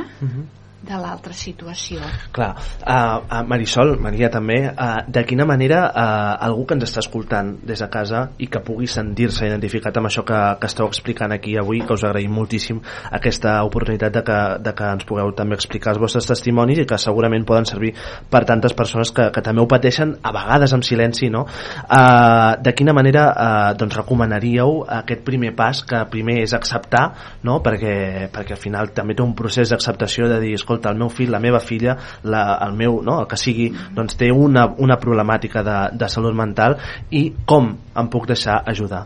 de 0.85 0.97
l'altra 1.01 1.33
situació. 1.33 2.03
Clar, 2.35 2.51
uh, 2.85 3.41
Marisol, 3.49 3.95
Maria 4.01 4.29
també, 4.33 4.59
uh, 4.69 5.01
de 5.07 5.23
quina 5.27 5.45
manera 5.49 5.81
uh, 5.89 6.45
algú 6.45 6.65
que 6.69 6.77
ens 6.77 6.85
està 6.87 7.01
escoltant 7.03 7.55
des 7.65 7.81
de 7.81 7.89
casa 7.91 8.27
i 8.37 8.47
que 8.51 8.61
pugui 8.65 8.87
sentir-se 8.91 9.47
identificat 9.49 9.97
amb 9.97 10.09
això 10.09 10.25
que, 10.27 10.39
que 10.61 10.69
esteu 10.69 10.87
explicant 10.89 11.33
aquí 11.33 11.55
avui, 11.57 11.81
que 11.85 11.97
us 11.97 12.05
agraïm 12.05 12.33
moltíssim 12.35 12.81
aquesta 13.17 13.57
oportunitat 13.65 14.13
de 14.19 14.23
que, 14.25 14.39
de 14.65 14.75
que 14.77 14.91
ens 14.97 15.07
pugueu 15.09 15.33
també 15.37 15.57
explicar 15.57 15.95
els 15.95 16.01
vostres 16.01 16.29
testimonis 16.29 16.83
i 16.83 16.87
que 16.89 16.99
segurament 17.01 17.47
poden 17.47 17.67
servir 17.69 17.93
per 18.29 18.43
tantes 18.45 18.75
persones 18.77 19.11
que, 19.15 19.29
que 19.33 19.43
també 19.45 19.63
ho 19.63 19.69
pateixen 19.71 20.15
a 20.21 20.33
vegades 20.35 20.73
amb 20.75 20.85
silenci, 20.85 21.31
no? 21.33 21.45
Uh, 21.85 22.55
de 22.61 22.75
quina 22.77 22.93
manera 22.93 23.25
uh, 23.31 23.73
doncs 23.77 23.97
recomanaríeu 23.97 24.83
aquest 25.01 25.25
primer 25.25 25.55
pas 25.57 25.81
que 25.87 26.03
primer 26.11 26.41
és 26.43 26.53
acceptar, 26.57 27.05
no? 27.47 27.59
Perquè, 27.65 28.29
perquè 28.33 28.55
al 28.55 28.61
final 28.61 28.91
també 28.95 29.15
té 29.17 29.25
un 29.25 29.35
procés 29.37 29.71
d'acceptació 29.73 30.29
de 30.29 30.39
dir, 30.43 30.53
escolta, 30.59 30.74
el 30.84 30.97
meu 30.99 31.10
fill, 31.10 31.31
la 31.31 31.39
meva 31.39 31.61
filla, 31.64 31.95
la, 32.23 32.43
el 32.65 32.76
meu, 32.76 32.99
no? 33.06 33.22
el 33.23 33.30
que 33.31 33.39
sigui, 33.39 33.69
doncs 33.95 34.18
té 34.19 34.31
una, 34.31 34.68
una 34.84 34.99
problemàtica 35.02 35.64
de, 35.65 35.77
de 35.95 36.10
salut 36.11 36.35
mental 36.35 36.77
i 37.11 37.30
com 37.45 37.72
em 37.95 38.11
puc 38.11 38.27
deixar 38.31 38.61
ajudar? 38.68 39.06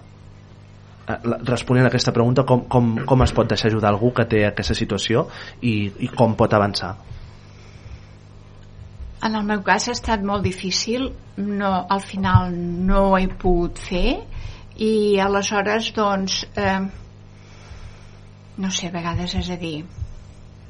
Eh, 1.09 1.19
Responent 1.45 1.85
a 1.85 1.91
aquesta 1.93 2.13
pregunta, 2.15 2.43
com, 2.43 2.65
com, 2.71 2.91
com 3.05 3.25
es 3.25 3.33
pot 3.35 3.49
deixar 3.49 3.69
ajudar 3.69 3.93
algú 3.93 4.13
que 4.15 4.25
té 4.29 4.45
aquesta 4.47 4.77
situació 4.77 5.27
i, 5.61 5.75
i 6.05 6.11
com 6.13 6.35
pot 6.39 6.53
avançar? 6.57 6.95
En 9.27 9.35
el 9.35 9.43
meu 9.43 9.61
cas 9.67 9.89
ha 9.89 9.95
estat 9.97 10.21
molt 10.23 10.45
difícil, 10.45 11.09
no, 11.37 11.71
al 11.91 11.99
final 11.99 12.53
no 12.87 13.09
ho 13.09 13.17
he 13.17 13.27
pogut 13.27 13.81
fer 13.83 14.21
i 14.79 15.19
aleshores 15.19 15.91
doncs 15.95 16.45
eh, 16.55 16.79
no 18.59 18.69
sé, 18.71 18.87
a 18.87 18.95
vegades 18.95 19.35
és 19.39 19.49
a 19.51 19.57
dir 19.59 19.81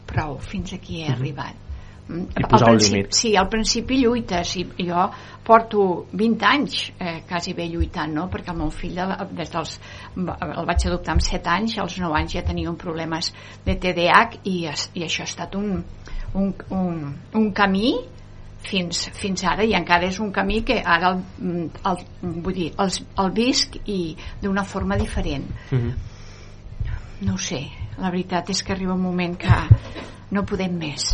prou, 0.09 0.37
fins 0.41 0.73
aquí 0.73 1.03
he 1.03 1.09
Mhm. 1.09 1.15
arribat 1.19 1.65
Mm, 2.09 2.23
I 2.39 2.41
al 2.43 2.49
posar 2.49 2.69
un 2.71 2.77
principi- 2.79 2.95
límit. 2.95 3.13
Sí, 3.13 3.35
al 3.37 3.47
principi 3.49 3.97
lluites 4.01 4.55
i 4.57 4.63
jo 4.87 5.11
porto 5.45 6.07
20 6.11 6.43
anys 6.43 6.91
eh, 6.99 7.21
quasi 7.29 7.53
bé 7.53 7.67
lluitant, 7.69 8.11
no? 8.15 8.23
perquè 8.31 8.49
el 8.49 8.57
meu 8.57 8.71
fill 8.71 8.95
de 8.95 9.05
des 9.37 9.51
dels, 9.53 9.75
el 10.17 10.65
vaig 10.65 10.85
adoptar 10.87 11.11
amb 11.13 11.21
7 11.21 11.47
anys, 11.53 11.77
als 11.77 11.99
9 11.99 12.15
anys 12.17 12.33
ja 12.33 12.41
tenia 12.41 12.67
un 12.71 12.77
problemes 12.77 13.29
de 13.63 13.75
TDAH 13.75 14.39
i, 14.45 14.65
es, 14.65 14.89
i 14.95 15.03
això 15.05 15.21
ha 15.21 15.29
estat 15.29 15.53
un, 15.55 15.83
un, 16.33 16.55
un, 16.71 17.15
un 17.35 17.51
camí 17.53 17.93
fins, 18.63 19.09
fins 19.13 19.43
ara 19.43 19.63
i 19.63 19.75
encara 19.77 20.07
és 20.07 20.19
un 20.19 20.31
camí 20.31 20.63
que 20.63 20.81
ara 20.83 21.11
el, 21.11 21.69
el, 21.85 21.97
vull 22.41 22.53
dir, 22.55 22.73
el, 22.79 22.89
el 23.19 23.29
visc 23.37 23.77
i 23.85 24.15
d'una 24.41 24.63
forma 24.63 24.97
diferent 24.97 25.45
no 27.21 27.33
ho 27.35 27.37
sé, 27.37 27.67
la 27.99 28.09
veritat 28.09 28.49
és 28.49 28.61
que 28.63 28.73
arriba 28.73 28.95
un 28.95 29.03
moment 29.03 29.35
que 29.39 29.57
no 30.31 30.45
podem 30.45 30.77
més 30.79 31.09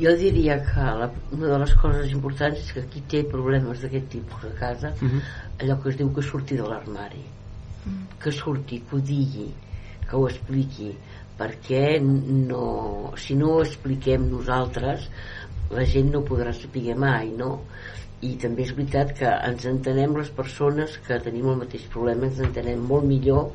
Jo 0.00 0.14
diria 0.16 0.56
que 0.64 0.84
la, 0.96 1.10
una 1.36 1.48
de 1.50 1.56
les 1.60 1.72
coses 1.76 2.12
importants 2.14 2.60
és 2.62 2.70
que 2.72 2.86
qui 2.92 3.02
té 3.12 3.18
problemes 3.28 3.82
d'aquest 3.82 4.06
tipus 4.14 4.46
a 4.48 4.52
casa, 4.56 4.94
Mhm. 5.00 5.20
allò 5.60 5.76
que 5.82 5.90
es 5.90 5.96
diu 5.98 6.12
que 6.14 6.22
surti 6.22 6.56
de 6.56 6.62
l'armari, 6.62 7.24
que 8.18 8.32
surti, 8.32 8.80
que 8.80 8.96
ho 8.96 9.00
digui, 9.00 9.50
que 10.08 10.16
ho 10.16 10.26
expliqui 10.26 10.94
perquè 11.38 12.00
no, 12.02 13.12
si 13.16 13.36
no 13.38 13.54
ho 13.54 13.62
expliquem 13.62 14.28
nosaltres 14.30 15.06
la 15.70 15.84
gent 15.86 16.10
no 16.12 16.24
podrà 16.26 16.52
saber 16.52 16.96
mai 16.98 17.30
no? 17.36 17.62
i 18.26 18.34
també 18.36 18.66
és 18.66 18.74
veritat 18.76 19.14
que 19.16 19.30
ens 19.48 19.64
entenem 19.70 20.16
les 20.18 20.28
persones 20.36 20.98
que 21.06 21.20
tenim 21.24 21.48
el 21.48 21.60
mateix 21.62 21.86
problema 21.92 22.28
ens 22.28 22.42
entenem 22.44 22.82
molt 22.90 23.06
millor 23.08 23.54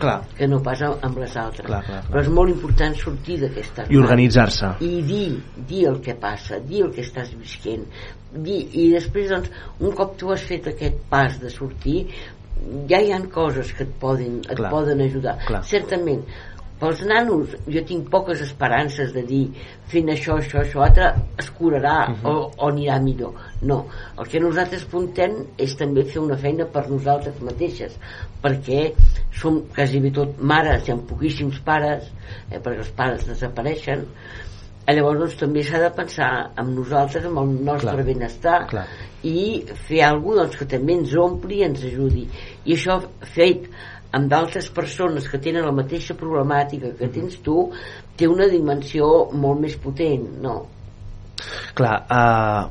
Clar. 0.00 0.16
que 0.36 0.48
no 0.48 0.62
pas 0.64 0.80
amb 0.88 1.18
les 1.20 1.36
altres 1.36 1.66
Clar, 1.66 1.82
clar, 1.84 2.00
clar. 2.00 2.10
però 2.10 2.22
és 2.24 2.32
molt 2.32 2.50
important 2.54 2.96
sortir 2.96 3.38
d'aquesta 3.42 3.84
I 3.92 4.00
organitzar-se. 4.00 4.72
i 4.86 5.02
dir, 5.06 5.28
dir 5.68 5.86
el 5.90 6.00
que 6.04 6.14
passa 6.20 6.58
dir 6.64 6.82
el 6.86 6.92
que 6.94 7.04
estàs 7.04 7.32
visquent 7.36 7.84
dir, 8.32 8.60
i 8.72 8.90
després 8.94 9.30
doncs 9.30 9.50
un 9.80 9.92
cop 9.96 10.16
tu 10.20 10.32
has 10.32 10.42
fet 10.48 10.66
aquest 10.72 11.02
pas 11.10 11.38
de 11.42 11.50
sortir 11.52 12.06
ja 12.90 12.98
hi 13.00 13.12
han 13.12 13.26
coses 13.32 13.70
que 13.72 13.84
et 13.86 13.92
poden, 14.00 14.40
et 14.44 14.56
Clar. 14.58 14.70
poden 14.72 15.00
ajudar 15.00 15.38
Clar. 15.46 15.62
certament 15.64 16.24
pels 16.80 17.02
nanos 17.04 17.54
jo 17.68 17.82
tinc 17.86 18.08
poques 18.10 18.40
esperances 18.40 19.12
de 19.12 19.22
dir 19.28 19.42
fent 19.92 20.08
això, 20.14 20.38
això, 20.40 20.62
això 20.62 20.82
altre 20.86 21.10
es 21.38 21.50
curarà 21.58 22.08
Mhm. 22.08 22.26
o, 22.26 22.50
o 22.56 22.68
anirà 22.70 22.98
millor 23.02 23.34
no, 23.62 23.86
el 24.18 24.26
que 24.26 24.40
nosaltres 24.40 24.84
apuntem 24.88 25.34
és 25.58 25.76
també 25.76 26.04
fer 26.04 26.20
una 26.22 26.36
feina 26.40 26.64
per 26.66 26.88
nosaltres 26.88 27.40
mateixes 27.44 27.96
perquè 28.42 28.92
som 29.32 29.60
quasi 29.74 30.00
bé 30.00 30.10
tot 30.10 30.38
mares 30.40 30.88
hi 30.88 30.92
ha 30.92 30.96
poquíssims 30.96 31.60
pares 31.64 32.08
eh, 32.50 32.58
perquè 32.58 32.78
els 32.78 32.90
pares 32.96 33.26
desapareixen 33.28 34.06
Eh, 34.88 34.94
llavors 34.96 35.18
doncs, 35.20 35.34
també 35.38 35.60
s'ha 35.62 35.78
de 35.78 35.90
pensar 35.94 36.50
en 36.58 36.70
nosaltres, 36.74 37.24
amb 37.28 37.38
el 37.38 37.50
nostre 37.66 37.92
Clar. 37.92 38.04
benestar 38.06 38.66
Clar. 38.70 38.86
i 39.22 39.62
fer 39.86 40.00
alguna 40.02 40.46
doncs, 40.46 40.56
que 40.56 40.66
també 40.72 40.94
ens 40.96 41.12
ompli 41.20 41.58
i 41.60 41.62
ens 41.68 41.84
ajudi 41.84 42.24
i 42.64 42.74
això 42.74 42.96
fet 43.34 43.68
amb 44.16 44.30
d'altres 44.30 44.68
persones 44.74 45.28
que 45.30 45.38
tenen 45.42 45.66
la 45.66 45.74
mateixa 45.74 46.16
problemàtica 46.18 46.92
que 46.98 47.08
tens 47.14 47.38
tu 47.46 47.70
té 48.18 48.28
una 48.28 48.48
dimensió 48.50 49.30
molt 49.32 49.62
més 49.62 49.76
potent 49.80 50.26
no? 50.42 50.58
Clar, 51.74 51.96
uh, 52.10 52.68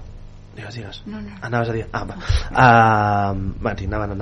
digues, 0.55 0.75
digues. 0.75 1.01
No, 1.09 1.21
no. 1.23 1.35
Anaves 1.41 1.71
a 1.71 1.77
dir... 1.79 1.85
Ah, 1.91 2.05
va. 2.05 2.17
Uh, 2.51 3.59
va, 3.65 3.73
sí, 3.79 3.87
endavant, 3.89 4.13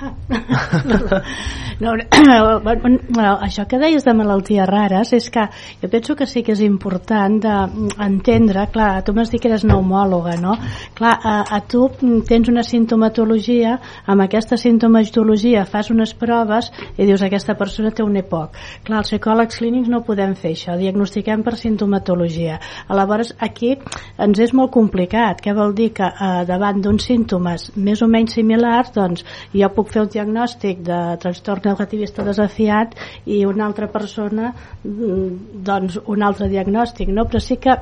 endavant. 0.00 1.24
no, 1.80 1.92
bueno, 2.62 2.98
bueno, 3.08 3.38
això 3.40 3.66
que 3.68 3.78
deies 3.80 4.04
de 4.04 4.14
malalties 4.14 4.68
rares 4.68 5.12
és 5.16 5.28
que 5.32 5.46
jo 5.80 5.90
penso 5.90 6.16
que 6.16 6.26
sí 6.26 6.42
que 6.42 6.52
és 6.52 6.62
important 6.64 7.38
d'entendre, 7.40 8.66
clar, 8.72 9.02
tu 9.04 9.14
m'has 9.16 9.30
dit 9.32 9.40
que 9.40 9.48
eres 9.48 9.64
pneumòloga, 9.64 10.36
no? 10.40 10.56
Clar, 10.96 11.14
a, 11.22 11.36
a 11.56 11.60
tu 11.64 11.88
tens 12.28 12.48
una 12.52 12.64
sintomatologia, 12.66 13.78
amb 14.06 14.24
aquesta 14.26 14.58
sintomatologia 14.60 15.64
fas 15.68 15.90
unes 15.90 16.14
proves 16.14 16.70
i 16.96 17.06
dius 17.08 17.22
aquesta 17.24 17.56
persona 17.58 17.92
té 17.92 18.04
un 18.04 18.16
EPOC. 18.20 18.58
Clar, 18.86 19.02
els 19.02 19.12
psicòlegs 19.12 19.60
clínics 19.60 19.90
no 19.92 20.02
podem 20.06 20.34
fer 20.38 20.54
això, 20.56 20.76
diagnostiquem 20.80 21.44
per 21.46 21.56
sintomatologia. 21.60 22.60
Aleshores, 22.88 23.34
aquí 23.40 23.74
ens 24.20 24.40
és 24.40 24.54
molt 24.56 24.72
complicat. 24.74 25.40
Què 25.40 25.54
vol 25.56 25.74
dir? 25.76 25.90
Que 25.96 26.06
eh, 26.10 26.44
davant 26.48 26.80
d'uns 26.82 27.06
símptomes 27.08 27.70
més 27.76 28.02
o 28.04 28.08
menys 28.10 28.36
similars, 28.38 28.92
doncs 28.94 29.24
jo 29.54 29.68
puc 29.74 29.89
fer 29.92 30.04
un 30.04 30.10
diagnòstic 30.12 30.82
de 30.86 30.98
trastorn 31.22 31.66
negativista 31.70 32.24
desafiat 32.26 32.96
i 33.26 33.42
una 33.48 33.66
altra 33.66 33.88
persona 33.92 34.52
mm, 34.52 35.62
doncs 35.66 36.00
un 36.06 36.24
altre 36.26 36.48
diagnòstic 36.52 37.12
no? 37.14 37.26
però 37.30 37.42
sí 37.42 37.58
que, 37.62 37.76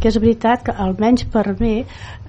que 0.00 0.12
és 0.12 0.20
veritat 0.20 0.66
que 0.68 0.76
almenys 0.86 1.26
per 1.32 1.46
mi 1.60 1.74
eh, 1.80 1.86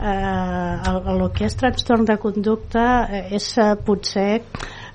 el, 0.10 1.02
el 1.16 1.26
que 1.36 1.48
és 1.50 1.58
trastorn 1.60 2.08
de 2.10 2.20
conducta 2.22 2.86
eh, 3.10 3.26
és 3.40 3.52
eh, 3.58 3.74
potser 3.86 4.32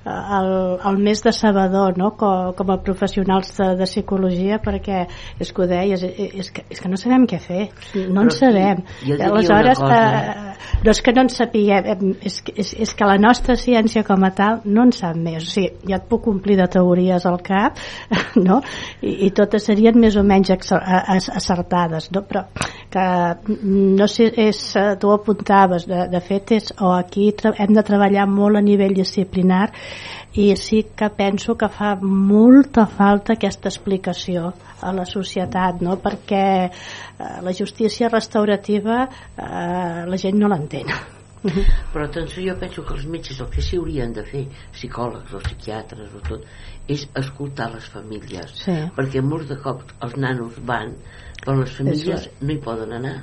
el, 0.05 0.49
el 0.85 0.99
més 1.01 1.23
decebedor 1.25 1.97
no? 1.99 2.11
com, 2.19 2.53
com 2.57 2.73
a 2.75 2.77
professionals 2.85 3.55
de, 3.57 3.71
de 3.79 3.89
psicologia 3.89 4.59
perquè 4.63 5.05
és 5.41 5.53
que 5.53 5.65
ho 5.65 5.69
deies 5.69 6.05
és 6.05 6.51
que, 6.53 6.65
és 6.69 6.83
que 6.83 6.91
no 6.93 6.99
sabem 7.01 7.25
què 7.31 7.41
fer 7.41 7.63
no 8.11 8.25
en 8.25 8.31
Però 8.31 8.37
sabem 8.37 8.83
jo 9.05 9.19
aleshores 9.31 9.81
cosa. 9.81 10.01
eh, 10.01 10.75
no 10.85 10.93
és 10.93 11.01
que 11.05 11.15
no 11.17 11.25
en 11.25 11.33
sapiguem 11.33 12.13
és, 12.21 12.41
és, 12.53 12.75
és 12.87 12.95
que 12.95 13.09
la 13.09 13.17
nostra 13.21 13.57
ciència 13.61 14.05
com 14.05 14.27
a 14.29 14.33
tal 14.37 14.61
no 14.65 14.85
en 14.85 14.93
sap 14.97 15.17
més 15.17 15.49
o 15.49 15.53
sigui, 15.55 15.73
ja 15.89 16.01
et 16.01 16.09
puc 16.11 16.29
omplir 16.29 16.59
de 16.61 16.69
teories 16.77 17.25
al 17.31 17.41
cap 17.45 17.81
no? 18.49 18.61
I, 19.01 19.17
i 19.29 19.33
totes 19.37 19.71
serien 19.71 19.97
més 20.01 20.19
o 20.21 20.25
menys 20.27 20.53
acertades 20.53 22.11
no? 22.13 22.25
però 22.29 22.45
que 22.93 23.07
no 23.65 24.07
sé 24.11 24.29
és, 24.45 24.61
eh, 24.77 24.95
tu 25.01 25.09
ho 25.09 25.17
apuntaves 25.17 25.89
de, 25.89 26.05
de 26.13 26.21
fet 26.25 26.53
és, 26.59 26.71
o 26.85 26.93
aquí 26.95 27.31
hem 27.57 27.73
de 27.75 27.83
treballar 27.87 28.29
molt 28.31 28.61
a 28.61 28.65
nivell 28.65 28.95
disciplinar 28.95 29.71
i 30.41 30.51
sí 30.59 30.83
que 30.97 31.09
penso 31.15 31.55
que 31.57 31.69
fa 31.71 31.95
molta 32.03 32.87
falta 32.91 33.35
aquesta 33.35 33.71
explicació 33.71 34.53
a 34.83 34.93
la 34.93 35.05
societat 35.07 35.83
no? 35.83 35.99
perquè 36.03 36.45
eh, 36.67 36.71
la 37.43 37.53
justícia 37.55 38.11
restaurativa 38.13 39.05
eh, 39.07 40.07
la 40.07 40.21
gent 40.21 40.41
no 40.41 40.51
l'entén 40.51 40.91
però 41.93 42.07
atenció, 42.07 42.43
jo 42.47 42.55
penso 42.61 42.83
que 42.85 42.95
els 42.97 43.05
metges 43.07 43.41
el 43.45 43.51
que 43.53 43.63
sí 43.63 43.77
haurien 43.77 44.15
de 44.17 44.25
fer, 44.25 44.47
psicòlegs 44.73 45.35
o 45.37 45.43
psiquiatres 45.45 46.15
o 46.17 46.23
tot, 46.25 46.47
és 46.89 47.05
escoltar 47.21 47.71
les 47.75 47.89
famílies 47.93 48.57
Sí. 48.65 48.77
perquè 48.97 49.23
molts 49.25 49.51
de 49.53 49.59
cops 49.61 49.93
els 50.05 50.17
nanos 50.21 50.57
van 50.65 50.97
però 51.43 51.59
les 51.61 51.75
famílies 51.77 52.31
no 52.41 52.53
hi 52.55 52.61
poden 52.65 52.97
anar 52.97 53.19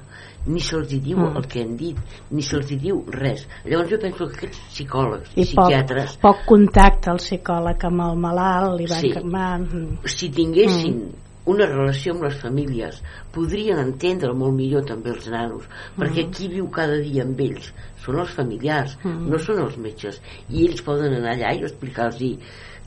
ni 0.46 0.60
se'ls 0.60 0.88
diu 0.90 1.18
Mm. 1.18 1.38
el 1.38 1.48
que 1.48 1.62
han 1.62 1.76
dit 1.78 1.98
ni 2.32 2.42
se'ls 2.42 2.68
diu 2.82 3.04
res 3.12 3.48
llavors 3.66 3.90
jo 3.92 3.98
penso 4.02 4.28
que 4.28 4.34
aquests 4.38 4.60
psicòlegs 4.74 5.30
i, 5.36 5.42
i 5.42 5.44
poc, 5.54 5.68
psiquiatres 5.68 6.18
poc 6.22 6.46
contacte 6.48 7.12
al 7.12 7.18
psicòleg 7.22 7.84
amb 7.86 8.02
el 8.02 8.16
malalt 8.18 8.80
li 8.80 8.88
van 8.90 9.02
Sí. 9.02 9.12
calmar 9.12 9.60
mm. 9.60 10.00
si 10.06 10.30
tinguessin 10.30 11.12
una 11.46 11.66
relació 11.66 12.14
amb 12.14 12.24
les 12.24 12.36
famílies 12.42 13.02
podrien 13.34 13.80
entendre 13.80 14.34
molt 14.34 14.54
millor 14.54 14.84
també 14.86 15.10
els 15.10 15.28
nanos 15.30 15.64
perquè 15.98 16.26
Mm. 16.28 16.32
qui 16.32 16.48
viu 16.48 16.70
cada 16.70 16.98
dia 17.02 17.24
amb 17.24 17.40
ells 17.40 17.74
són 18.04 18.20
els 18.20 18.30
familiars 18.32 18.98
Mm. 19.04 19.30
no 19.30 19.38
són 19.38 19.60
els 19.60 19.78
metges 19.78 20.22
i 20.50 20.66
ells 20.68 20.82
poden 20.82 21.14
anar 21.14 21.34
allà 21.36 21.54
i 21.56 21.64
explicar-los 21.64 22.38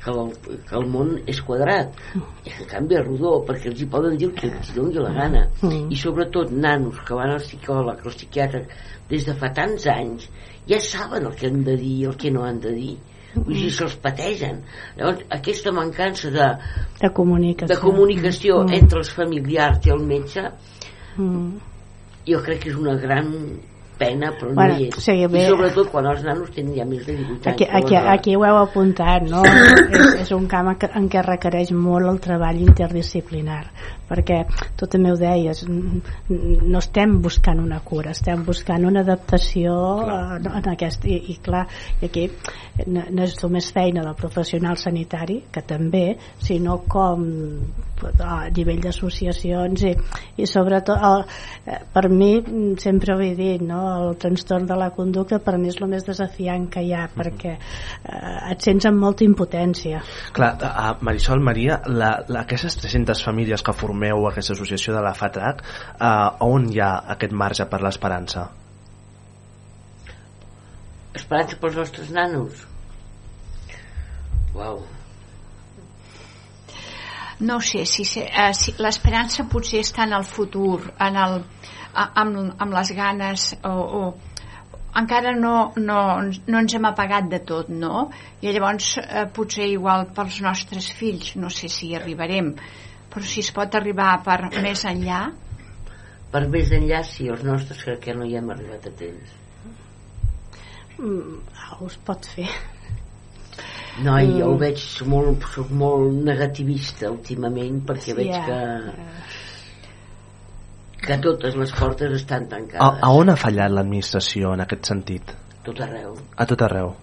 que 0.05 0.11
el, 0.13 0.33
que 0.69 0.77
el 0.77 0.87
món 0.93 1.15
és 1.31 1.41
quadrat. 1.43 1.95
I 2.45 2.53
en 2.59 2.69
canvi 2.71 2.99
és 3.01 3.07
rodó 3.07 3.39
perquè 3.49 3.71
els 3.73 3.81
hi 3.81 3.87
poden 3.91 4.19
dir 4.21 4.29
el 4.29 4.35
que 4.37 4.51
els 4.53 4.75
doni 4.77 5.01
la 5.01 5.13
gana. 5.17 5.47
Mm. 5.63 5.89
i 5.91 5.97
sobretot 5.97 6.53
nanos 6.53 7.01
que 7.07 7.15
van 7.17 7.33
al 7.35 7.41
psicòleg 7.41 8.05
al 8.05 8.13
psiquiatre 8.15 8.67
des 9.09 9.25
de 9.27 9.35
fa 9.41 9.49
tants 9.57 9.87
anys 9.89 10.29
ja 10.69 10.79
saben 10.81 11.27
el 11.27 11.35
que 11.37 11.47
han 11.49 11.63
de 11.65 11.77
dir 11.81 11.97
i 12.03 12.07
el 12.09 12.17
que 12.17 12.31
no 12.31 12.45
han 12.45 12.61
de 12.61 12.73
dir. 12.77 12.95
Vull 13.35 13.57
dir, 13.59 13.71
se'ls 13.75 13.97
pategen. 13.99 14.61
Llavors 14.97 15.25
aquesta 15.35 15.73
mancança 15.75 16.31
de, 16.31 16.45
de 17.01 17.09
comunicació, 17.13 17.67
de 17.75 17.81
comunicació 17.83 18.61
Mm. 18.63 18.75
entre 18.79 18.99
els 19.03 19.11
familiars 19.11 19.87
i 19.87 19.91
el 19.91 20.05
metge 20.07 20.45
Mm. 21.17 21.59
jo 22.27 22.39
crec 22.43 22.63
que 22.63 22.71
és 22.71 22.77
una 22.77 22.95
gran 22.99 23.29
pena 23.99 24.33
però 24.39 24.53
Bueno, 24.55 24.75
no 24.75 24.81
hi 24.81 24.89
és. 24.89 24.97
sigui, 25.05 25.27
bé- 25.31 25.45
i 25.45 25.49
sobretot 25.49 25.91
quan 25.93 26.07
els 26.11 26.23
nanos 26.27 26.51
tenen 26.55 26.75
ja 26.77 26.85
més 26.89 27.05
de 27.07 27.15
18 27.17 27.35
anys 27.35 27.47
Aquí, 27.55 27.67
aquí, 27.71 27.97
aquí 27.97 28.37
ho 28.37 28.45
heu 28.47 28.59
apuntat, 28.63 29.23
no? 29.31 29.43
és, 29.95 30.21
és 30.25 30.33
un 30.33 30.47
camp 30.51 30.73
en 30.75 31.09
què 31.13 31.23
requereix 31.23 31.71
molt 31.73 32.09
el 32.11 32.21
treball 32.21 32.61
interdisciplinar, 32.65 33.65
perquè 34.09 34.43
tu 34.79 34.89
també 34.91 35.13
ho 35.13 35.19
deies, 35.21 35.65
no 35.69 36.81
estem 36.81 37.19
buscant 37.25 37.63
una 37.63 37.81
cura, 37.85 38.13
estem 38.15 38.45
buscant 38.47 38.85
una 38.89 39.05
adaptació 39.05 39.75
eh, 40.05 40.41
en 40.43 40.71
aquest, 40.75 41.07
i, 41.09 41.21
i 41.35 41.39
clar, 41.45 41.65
i 42.01 42.11
aquí 42.11 42.29
no, 42.87 43.07
no 43.11 43.25
és 43.27 43.37
només 43.43 43.73
feina 43.75 44.05
del 44.05 44.17
professional 44.19 44.79
sanitari, 44.81 45.43
que 45.53 45.65
també, 45.67 46.07
sinó 46.43 46.81
com 46.91 47.27
a 48.21 48.49
nivell 48.55 48.81
d'associacions 48.85 49.85
i, 49.87 49.93
i 50.43 50.47
sobretot 50.49 51.01
el, 51.09 51.25
eh, 51.67 51.81
per 51.95 52.09
mi 52.11 52.33
sempre 52.81 53.15
ho 53.15 53.21
he 53.23 53.33
dit 53.39 53.63
no? 53.65 53.81
el 53.95 54.19
trastorn 54.21 54.67
de 54.69 54.77
la 54.79 54.91
conducta 54.95 55.39
per 55.45 55.57
mi 55.59 55.71
és 55.71 55.79
el 55.81 55.89
més 55.93 56.05
desafiant 56.07 56.67
que 56.73 56.83
hi 56.85 56.93
ha 56.95 57.07
perquè 57.15 57.55
eh, 57.55 58.53
et 58.53 58.65
sents 58.67 58.89
amb 58.91 59.01
molta 59.01 59.25
impotència 59.27 60.03
Clar, 60.35 60.51
a 60.65 60.95
Marisol, 61.05 61.43
Maria, 61.45 61.81
la, 61.87 62.17
la, 62.29 62.45
aquestes 62.45 62.77
300 62.83 63.23
famílies 63.25 63.65
que 63.65 63.75
formeu 63.95 64.27
aquesta 64.29 64.53
associació 64.59 64.95
de 64.97 65.03
la 65.07 65.15
FATRAC, 65.15 65.63
eh, 66.01 66.45
on 66.45 66.67
hi 66.73 66.81
ha 66.83 66.93
aquest 67.15 67.33
marge 67.33 67.67
per 67.71 67.81
l'esperança? 67.87 68.49
esperança 71.15 71.55
pels 71.63 71.77
nostres 71.79 72.09
nanos 72.11 72.65
uau 74.55 74.81
No 77.41 77.61
sé, 77.61 77.85
si, 77.87 78.05
se- 78.05 78.25
eh, 78.27 78.53
si 78.55 78.75
l'esperança 78.79 79.45
potser 79.51 79.81
està 79.83 80.05
en 80.09 80.13
el 80.19 80.25
futur, 80.25 80.81
en 81.03 81.17
el, 81.19 81.33
amb, 81.95 82.37
amb 82.63 82.73
les 82.75 82.91
ganes 82.95 83.47
o, 83.67 83.73
o 83.99 84.03
encara 84.99 85.33
no, 85.39 85.73
no, 85.77 85.99
no 86.23 86.59
ens 86.63 86.75
hem 86.79 86.87
apagat 86.91 87.27
de 87.31 87.41
tot, 87.47 87.69
no? 87.71 88.09
I 88.43 88.53
llavors 88.55 88.93
eh, 89.03 89.25
potser 89.35 89.67
igual 89.71 90.07
pels 90.15 90.41
nostres 90.47 90.91
fills, 90.95 91.35
no 91.37 91.51
sé 91.51 91.69
si 91.69 91.89
hi 91.91 91.97
arribarem, 91.99 92.53
però 93.15 93.25
si 93.25 93.41
es 93.45 93.51
pot 93.55 93.75
arribar 93.79 94.17
per 94.27 94.41
més 94.61 94.85
enllà, 94.91 95.21
per 96.35 96.45
més 96.51 96.73
enllà 96.75 97.03
sí, 97.07 97.29
els 97.31 97.45
nostres 97.47 97.83
crec 97.87 98.01
que 98.09 98.15
no 98.19 98.25
hi 98.27 98.35
hem 98.37 98.49
arribat 98.51 98.89
a 98.91 98.93
temps 98.99 99.35
mm, 100.99 101.37
ah, 101.55 101.79
es 101.87 101.97
pot 102.07 102.27
fer 102.37 102.49
No, 104.03 104.17
i 104.19 104.27
jo 104.27 104.49
Mm. 104.49 104.49
ho 104.51 104.57
veig, 104.59 104.79
soc 104.83 105.07
molt, 105.07 105.45
soc 105.55 105.69
molt 105.71 106.17
negativista 106.27 107.07
últimament 107.13 107.77
perquè 107.87 108.11
Sí, 108.11 108.17
veig 108.19 108.33
ja. 108.33 108.43
que 108.49 108.59
que 111.05 111.19
totes 111.23 111.55
les 111.61 111.73
portes 111.77 112.13
estan 112.17 112.47
A, 112.47 112.49
tancades 112.57 113.03
a 113.05 113.11
on 113.13 113.29
ha 113.31 113.37
fallat 113.37 113.71
l'administració 113.71 114.55
en 114.57 114.61
aquest 114.65 114.85
sentit? 114.91 115.35
tot 115.65 115.79
arreu 115.81 116.17
A 116.37 116.47
tot 116.47 116.63
arreu. 116.67 116.95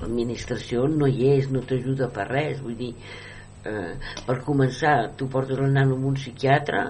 l'administració 0.00 0.86
no 0.88 1.06
hi 1.06 1.28
és, 1.36 1.50
no 1.50 1.60
t'ajuda 1.60 2.08
per 2.14 2.26
res 2.30 2.60
vull 2.62 2.76
dir, 2.78 2.94
eh, 3.66 3.92
per 4.26 4.40
començar 4.46 4.96
tu 5.18 5.28
portes 5.32 5.58
el 5.58 5.72
nano 5.74 5.96
amb 5.98 6.06
un 6.12 6.18
psiquiatre 6.18 6.86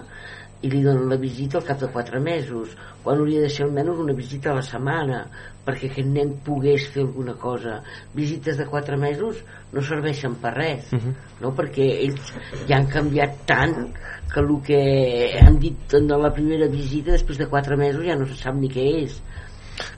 i 0.65 0.70
li 0.73 0.78
donen 0.82 1.11
la 1.11 1.19
visita 1.20 1.59
al 1.59 1.66
cap 1.69 1.81
de 1.82 1.89
4 1.93 2.20
mesos 2.24 2.70
quan 3.05 3.19
hauria 3.20 3.43
de 3.44 3.51
ser 3.53 3.66
almenys 3.66 3.98
una 4.03 4.15
visita 4.16 4.51
a 4.51 4.57
la 4.59 4.62
setmana 4.65 5.19
perquè 5.66 5.90
aquest 5.90 6.09
nen 6.09 6.31
pogués 6.47 6.86
fer 6.94 7.03
alguna 7.05 7.35
cosa 7.43 7.81
visites 8.15 8.57
de 8.57 8.65
4 8.70 8.97
mesos 8.98 9.43
no 9.74 9.82
serveixen 9.85 10.35
per 10.43 10.55
res 10.57 10.93
Mhm. 10.97 11.12
no? 11.43 11.53
perquè 11.59 11.86
ells 12.07 12.32
ja 12.69 12.77
han 12.78 12.89
canviat 12.89 13.36
tant 13.47 13.77
que 14.32 14.40
el 14.40 14.48
que 14.66 14.81
han 15.43 15.59
dit 15.59 15.94
en 15.94 16.09
la 16.09 16.32
primera 16.32 16.66
visita 16.73 17.12
després 17.12 17.39
de 17.39 17.47
4 17.53 17.77
mesos 17.77 18.05
ja 18.07 18.16
no 18.16 18.27
se 18.27 18.35
sap 18.40 18.55
ni 18.57 18.69
què 18.73 18.86
és 19.05 19.20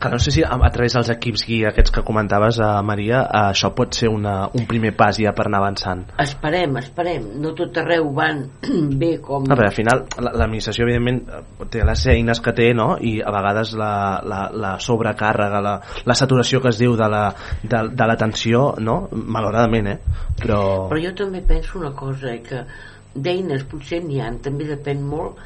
Que 0.00 0.08
no 0.10 0.18
sé 0.18 0.30
si 0.34 0.42
a, 0.42 0.54
a 0.54 0.70
través 0.74 0.94
dels 0.96 1.10
equips 1.14 1.44
guia 1.46 1.70
aquests 1.72 1.92
que 1.94 2.02
comentaves, 2.06 2.58
a 2.60 2.82
Maria, 2.82 3.20
eh, 3.26 3.42
això 3.52 3.70
pot 3.76 3.94
ser 3.94 4.08
una, 4.10 4.48
un 4.54 4.66
primer 4.70 4.94
pas 4.98 5.18
ja 5.20 5.32
per 5.36 5.46
anar 5.46 5.60
avançant. 5.62 6.04
esperem, 6.22 6.76
esperem 6.82 7.28
no 7.42 7.52
tot 7.58 7.76
arreu 7.82 8.10
van 8.14 8.44
bé 9.00 9.16
com 9.24 9.46
A 9.46 9.54
veure, 9.54 9.68
al 9.70 9.76
final, 9.76 10.04
la- 10.18 10.32
l'administració, 10.42 10.86
evidentment, 10.86 11.22
eh, 11.28 11.68
té 11.70 11.84
les 11.86 12.06
eines 12.14 12.40
que 12.44 12.52
té, 12.56 12.70
no?, 12.74 12.96
i 13.00 13.18
a 13.22 13.30
vegades 13.34 13.74
la, 13.78 13.92
la, 14.24 14.42
la 14.52 14.74
sobrecàrrega, 14.82 15.60
la, 15.64 15.74
la 16.06 16.14
saturació 16.18 16.60
que 16.64 16.72
es 16.72 16.78
diu 16.80 16.96
de 16.98 17.08
la- 17.08 17.32
de, 17.62 17.82
de 17.94 18.08
l'atenció, 18.10 18.74
no?, 18.82 19.00
malauradament, 19.12 19.92
eh?, 19.94 19.98
però... 20.42 20.60
però 20.90 21.00
jo 21.02 21.14
també 21.18 21.42
penso 21.46 21.78
una 21.78 21.92
cosa 21.96 22.32
eh, 22.34 22.42
que 22.42 22.64
d'eines 23.18 23.64
potser 23.70 24.02
n'hi 24.04 24.20
ha 24.22 24.28
també 24.44 24.66
depèn 24.68 25.00
molt 25.02 25.38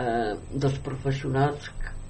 eh, 0.00 0.32
dels 0.50 0.78
professionals 0.82 1.68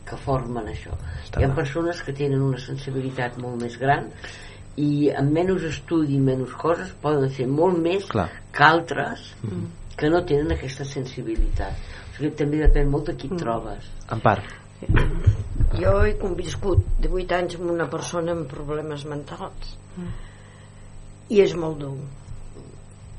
que, 0.08 0.16
formen 0.24 0.66
això 0.70 0.96
Està 1.22 1.40
hi 1.40 1.46
ha 1.46 1.54
persones 1.54 2.02
que 2.04 2.12
tenen 2.16 2.42
una 2.42 2.58
sensibilitat 2.62 3.38
molt 3.42 3.62
més 3.62 3.78
gran 3.80 4.10
i 4.76 5.10
amb 5.14 5.30
menys 5.32 5.62
estudi 5.68 6.16
i 6.16 6.20
menys 6.20 6.54
coses 6.58 6.90
poden 7.02 7.30
fer 7.30 7.46
molt 7.46 7.78
més 7.78 8.06
Clar. 8.10 8.28
que 8.52 8.64
altres 8.64 9.34
Mhm. 9.42 9.66
que 9.96 10.10
no 10.10 10.24
tenen 10.26 10.52
aquesta 10.52 10.84
sensibilitat 10.84 11.72
o 11.72 12.16
sigui, 12.16 12.30
també 12.36 12.58
depèn 12.66 12.90
molt 12.90 13.06
de 13.06 13.16
qui 13.16 13.30
et 13.32 13.38
trobes 13.38 13.90
En 14.10 14.20
part. 14.20 14.44
Jo 15.78 15.92
he 16.04 16.12
conviscut 16.18 16.82
18 17.00 17.32
anys 17.34 17.54
amb 17.56 17.70
una 17.70 17.86
persona 17.90 18.32
amb 18.32 18.50
problemes 18.50 19.04
mentals 19.10 19.78
i 21.30 21.40
és 21.40 21.54
molt 21.56 21.78
dur. 21.80 21.96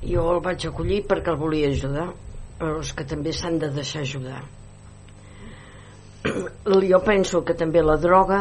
Jo 0.06 0.28
el 0.36 0.41
vaig 0.45 0.68
acollir 0.68 1.02
perquè 1.10 1.34
el 1.34 1.40
volia 1.41 1.72
ajudar, 1.74 2.10
però 2.60 2.80
és 2.84 2.91
que 2.94 3.06
també 3.10 3.34
s'han 3.34 3.57
de 3.60 3.72
deixar 3.74 4.03
ajudar. 4.06 4.44
Jo 6.89 6.99
penso 7.06 7.43
que 7.45 7.56
també 7.57 7.81
la 7.84 7.97
droga 8.02 8.39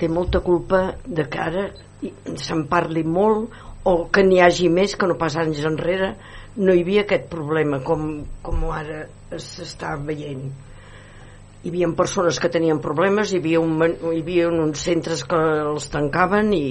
té 0.00 0.08
molta 0.08 0.40
culpa 0.44 0.94
de 1.04 1.26
que 1.30 1.40
ara 1.40 1.64
i- 2.02 2.12
se'n 2.40 2.66
parli 2.70 3.04
molt 3.04 3.50
o 3.84 4.08
que 4.10 4.24
n'hi 4.24 4.40
hagi 4.40 4.68
més 4.72 4.96
que 4.96 5.06
no 5.06 5.16
pas 5.20 5.36
anys 5.36 5.64
enrere. 5.68 6.14
No 6.56 6.72
hi 6.72 6.82
havia 6.84 7.02
aquest 7.04 7.28
problema 7.30 7.80
com, 7.84 8.24
com 8.42 8.64
ara 8.70 9.04
s'està 9.36 9.96
veient. 10.00 10.46
Hi 11.64 11.70
havia 11.72 11.88
persones 11.96 12.38
que 12.40 12.50
tenien 12.52 12.80
problemes 12.84 13.32
hi 13.32 13.40
havia, 13.40 13.60
un, 13.60 13.76
hi 14.12 14.20
havia 14.20 14.48
uns 14.48 14.84
centres 14.84 15.24
que 15.28 15.36
els 15.36 15.88
tancaven 15.92 16.52
i, 16.56 16.64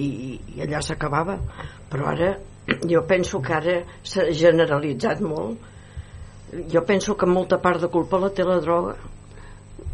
i 0.56 0.66
allà 0.66 0.82
s'acabava. 0.82 1.38
Però 1.92 2.10
ara 2.14 2.36
jo 2.92 3.04
penso 3.10 3.42
que 3.42 3.54
ara 3.54 3.80
s'ha 4.02 4.30
generalitzat 4.32 5.22
molt. 5.22 5.72
Jo 6.70 6.84
penso 6.86 7.18
que 7.18 7.26
molta 7.26 7.58
part 7.62 7.82
de 7.82 7.90
culpa 7.90 8.20
la 8.22 8.30
té 8.30 8.46
la 8.46 8.60
droga 8.62 8.98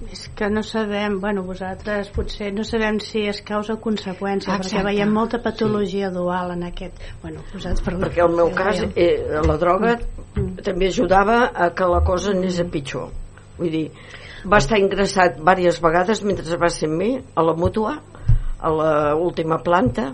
És 0.08 0.30
que 0.32 0.48
no 0.48 0.64
sabem, 0.64 1.20
bueno, 1.20 1.44
vosaltres 1.44 2.08
potser 2.16 2.54
no 2.56 2.64
sabem 2.64 3.02
si 3.04 3.26
és 3.28 3.42
causa 3.46 3.76
o 3.76 3.82
conseqüència, 3.84 4.54
Exacte. 4.56 4.70
perquè 4.72 4.86
veiem 4.88 5.12
molta 5.12 5.42
patologia 5.44 6.08
sí. 6.08 6.16
dual 6.16 6.54
en 6.56 6.64
aquest... 6.70 7.02
Bueno, 7.22 7.44
vosaltres, 7.52 7.84
perdó. 7.84 8.06
perquè 8.08 8.24
el 8.24 8.38
meu 8.38 8.54
cas 8.56 8.80
eh, 8.96 9.28
la 9.46 9.58
droga 9.60 9.98
també 10.64 10.88
ajudava 10.88 11.50
a 11.52 11.74
que 11.76 11.90
la 11.90 12.00
cosa 12.08 12.32
anés 12.32 12.62
a 12.64 12.68
pitjor 12.72 13.12
vull 13.60 13.74
dir, 13.74 13.86
va 14.48 14.62
estar 14.64 14.80
ingressat 14.80 15.38
diverses 15.42 15.82
vegades 15.84 16.24
mentre 16.24 16.60
va 16.62 16.72
ser 16.74 16.88
amb 16.90 17.02
mi 17.02 17.12
a 17.20 17.46
la 17.46 17.56
mútua 17.60 17.98
a 18.60 18.72
la 18.76 18.94
última 19.20 19.60
planta 19.64 20.14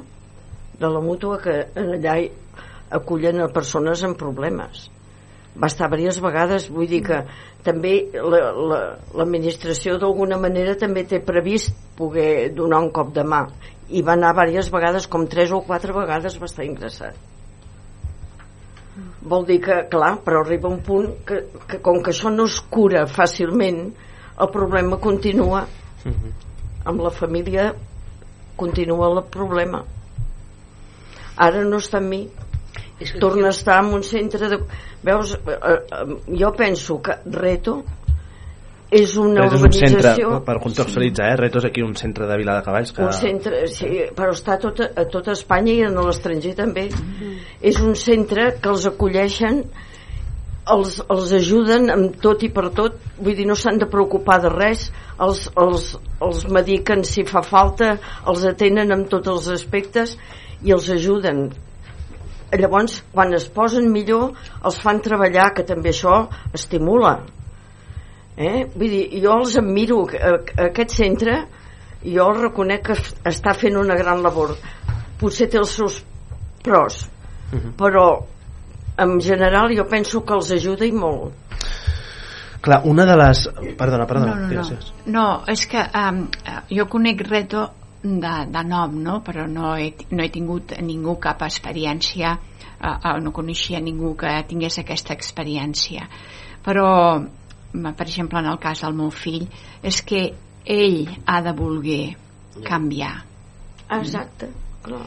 de 0.80 0.90
la 0.92 1.02
mútua 1.02 1.40
que 1.42 1.56
allà 1.82 2.18
acullen 2.98 3.42
a 3.42 3.52
persones 3.54 4.04
amb 4.06 4.18
problemes 4.18 4.90
va 5.56 5.68
estar 5.72 5.88
diverses 5.90 6.22
vegades 6.24 6.70
vull 6.70 6.88
dir 6.88 7.02
que 7.06 7.22
també 7.64 7.94
la- 8.14 8.52
la- 8.52 8.98
l'administració 9.16 9.94
la, 9.96 10.00
d'alguna 10.04 10.38
manera 10.38 10.76
també 10.76 11.06
té 11.08 11.20
previst 11.24 11.72
poder 11.98 12.54
donar 12.56 12.82
un 12.84 12.92
cop 12.92 13.14
de 13.16 13.24
mà. 13.24 13.46
I 13.90 14.02
va 14.02 14.14
anar 14.14 14.34
diverses 14.46 14.72
vegades 14.74 15.08
com 15.08 15.28
tres 15.28 15.52
o 15.52 15.62
quatre 15.62 15.94
vegades 15.94 16.38
va 16.42 16.46
estar 16.46 16.66
ingressat. 16.66 17.16
Vol 19.22 19.46
dir 19.46 19.60
que, 19.62 19.76
clar, 19.92 20.20
però 20.24 20.42
arriba 20.44 20.70
un 20.70 20.80
punt 20.86 21.10
que, 21.28 21.42
que 21.68 21.80
com 21.84 22.02
que 22.04 22.12
això 22.14 22.30
no 22.32 22.46
es 22.46 22.60
cura 22.62 23.06
fàcilment 23.08 23.82
el 24.40 24.50
problema 24.54 24.98
continua. 25.02 25.66
Amb 26.86 27.02
la 27.02 27.10
família 27.10 27.74
continua 28.56 29.10
el 29.10 29.24
problema. 29.34 29.84
Ara 31.38 31.64
no 31.68 31.78
està 31.82 31.98
amb 32.00 32.10
mi 32.14 32.22
torna 33.20 33.48
a 33.48 33.50
estar 33.50 33.84
en 33.84 33.94
un 33.94 34.04
centre 34.04 34.50
de... 34.50 34.60
veus, 35.04 35.36
eh, 35.36 35.60
eh, 35.62 36.18
jo 36.40 36.52
penso 36.56 37.02
que 37.02 37.18
Reto 37.26 37.84
és 38.92 39.16
una 39.18 39.44
Reto 39.44 39.58
és 39.58 39.64
un 39.66 39.74
centre, 39.76 40.14
per 40.46 40.56
contextualitzar, 40.64 41.32
eh? 41.34 41.40
Reto 41.42 41.60
és 41.60 41.68
aquí 41.68 41.84
un 41.84 41.96
centre 42.00 42.28
de 42.30 42.38
Vila 42.40 42.60
de 42.60 42.66
Cavalls 42.68 42.94
que... 42.94 43.04
un 43.04 43.12
centre, 43.18 43.66
sí, 43.68 43.90
però 44.16 44.32
està 44.36 44.56
a 44.56 44.62
tota, 44.62 44.88
a 44.96 45.08
tota 45.12 45.34
Espanya 45.36 45.74
i 45.74 45.82
en 45.90 46.00
l'estranger 46.06 46.54
també. 46.56 46.88
És 47.60 47.82
un 47.84 47.98
centre 48.00 48.54
que 48.62 48.72
els 48.72 48.88
acolleixen 48.88 49.66
els, 50.72 50.96
els 51.10 51.34
ajuden 51.38 51.92
amb 51.94 52.16
tot 52.22 52.46
i 52.46 52.50
per 52.54 52.70
tot. 52.78 52.98
Vull 53.20 53.36
dir, 53.38 53.50
no 53.50 53.58
s'han 53.58 53.82
de 53.82 53.90
preocupar 53.90 54.40
de 54.46 54.54
res. 54.54 54.88
Els, 55.22 55.46
els, 55.60 55.92
els 56.24 56.48
mediquen 56.52 57.04
si 57.08 57.26
fa 57.28 57.44
falta 57.46 57.96
els 58.30 58.46
atenen 58.48 58.94
en 58.96 59.06
tots 59.12 59.34
els 59.34 59.52
aspectes 59.60 60.16
i 60.66 60.74
els 60.74 60.90
ajuden 60.94 61.50
llavors 62.54 63.00
quan 63.12 63.34
es 63.34 63.48
posen 63.50 63.90
millor 63.92 64.34
els 64.64 64.78
fan 64.82 65.02
treballar 65.02 65.54
que 65.56 65.64
també 65.64 65.90
això 65.94 66.28
estimula 66.54 67.16
eh? 68.38 68.66
vull 68.76 68.90
dir, 68.90 69.06
jo 69.24 69.38
els 69.40 69.58
admiro 69.58 70.04
a- 70.14 70.38
aquest 70.70 70.96
centre 70.98 71.40
jo 72.06 72.28
el 72.30 72.42
reconec 72.44 72.84
que 72.86 72.98
està 73.32 73.56
fent 73.58 73.78
una 73.82 73.96
gran 73.98 74.22
labor 74.22 74.56
potser 75.20 75.50
té 75.50 75.58
els 75.58 75.74
seus 75.74 76.04
pros 76.64 77.06
però 77.78 78.06
en 78.98 79.20
general 79.22 79.74
jo 79.76 79.86
penso 79.90 80.22
que 80.26 80.34
els 80.34 80.52
ajuda 80.52 80.86
i 80.86 80.92
molt 80.92 81.34
Clar, 82.66 82.82
una 82.90 83.06
de 83.06 83.16
les... 83.16 83.44
Perdona, 83.78 84.08
perdona. 84.10 84.36
No, 84.36 84.48
no, 84.50 84.62
no. 84.64 85.12
No, 85.14 85.26
és 85.54 85.68
que 85.70 85.84
um, 85.86 86.24
jo 86.74 86.88
conec 86.90 87.22
Reto 87.28 87.68
de, 88.06 88.34
de 88.52 88.64
nom, 88.68 88.96
no? 89.02 89.20
però 89.26 89.46
no 89.50 89.74
he, 89.78 89.92
no 90.12 90.24
he 90.24 90.32
tingut 90.34 90.76
ningú 90.82 91.18
cap 91.22 91.44
experiència, 91.46 92.36
uh, 92.36 92.96
uh, 92.96 93.16
no 93.24 93.34
coneixia 93.36 93.82
ningú 93.84 94.14
que 94.20 94.32
tingués 94.50 94.80
aquesta 94.82 95.16
experiència. 95.18 96.08
Però, 96.66 96.88
mm, 97.20 97.96
per 97.98 98.08
exemple, 98.08 98.42
en 98.42 98.52
el 98.54 98.60
cas 98.62 98.86
del 98.86 98.98
meu 98.98 99.12
fill, 99.14 99.48
és 99.84 100.02
que 100.06 100.28
ell 100.66 101.10
ha 101.26 101.42
de 101.46 101.54
voler 101.58 102.04
canviar. 102.66 103.16
exacte 104.00 104.50
clar. 104.86 105.06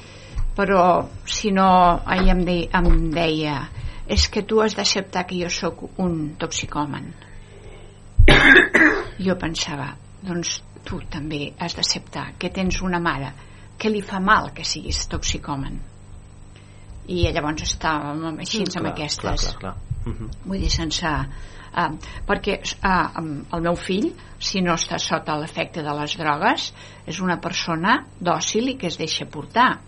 Però, 0.58 0.82
si 1.26 1.50
no, 1.54 1.68
ell 2.10 2.28
em, 2.34 2.42
de, 2.46 2.58
em 2.74 3.10
deia 3.14 3.60
és 4.08 4.26
que 4.32 4.42
tu 4.42 4.62
has 4.64 4.74
d'acceptar 4.74 5.26
que 5.28 5.38
jo 5.38 5.50
sóc 5.52 5.82
un 6.00 6.34
toxicòman 6.40 7.10
jo 9.26 9.36
pensava 9.40 9.90
doncs 10.24 10.58
tu 10.88 11.00
també 11.12 11.52
has 11.60 11.74
d'acceptar 11.76 12.30
que 12.40 12.48
tens 12.50 12.80
una 12.82 13.00
mare 13.00 13.32
que 13.78 13.90
li 13.92 14.00
fa 14.02 14.18
mal 14.20 14.50
que 14.56 14.64
siguis 14.64 15.04
toxicòman 15.12 15.76
i 17.08 17.22
llavors 17.32 17.62
estàvem 17.64 18.40
així 18.42 18.62
Mm, 18.64 18.72
amb 18.76 18.86
clar, 18.86 18.92
aquestes 18.92 19.20
Clar, 19.20 19.36
clar, 19.36 19.58
clar. 19.60 19.76
Mhm. 20.06 20.30
vull 20.44 20.60
dir 20.64 20.70
sense 20.70 21.08
uh, 21.08 21.90
perquè 22.28 22.58
uh, 22.84 23.22
el 23.56 23.62
meu 23.64 23.76
fill 23.76 24.10
si 24.38 24.60
no 24.64 24.74
està 24.74 24.98
sota 25.00 25.36
l'efecte 25.40 25.82
de 25.82 25.94
les 26.00 26.16
drogues 26.20 26.72
és 27.06 27.20
una 27.20 27.38
persona 27.40 27.98
dòcil 28.20 28.68
i 28.68 28.76
que 28.78 28.86
es 28.88 28.96
deixa 28.98 29.26
portar 29.26 29.78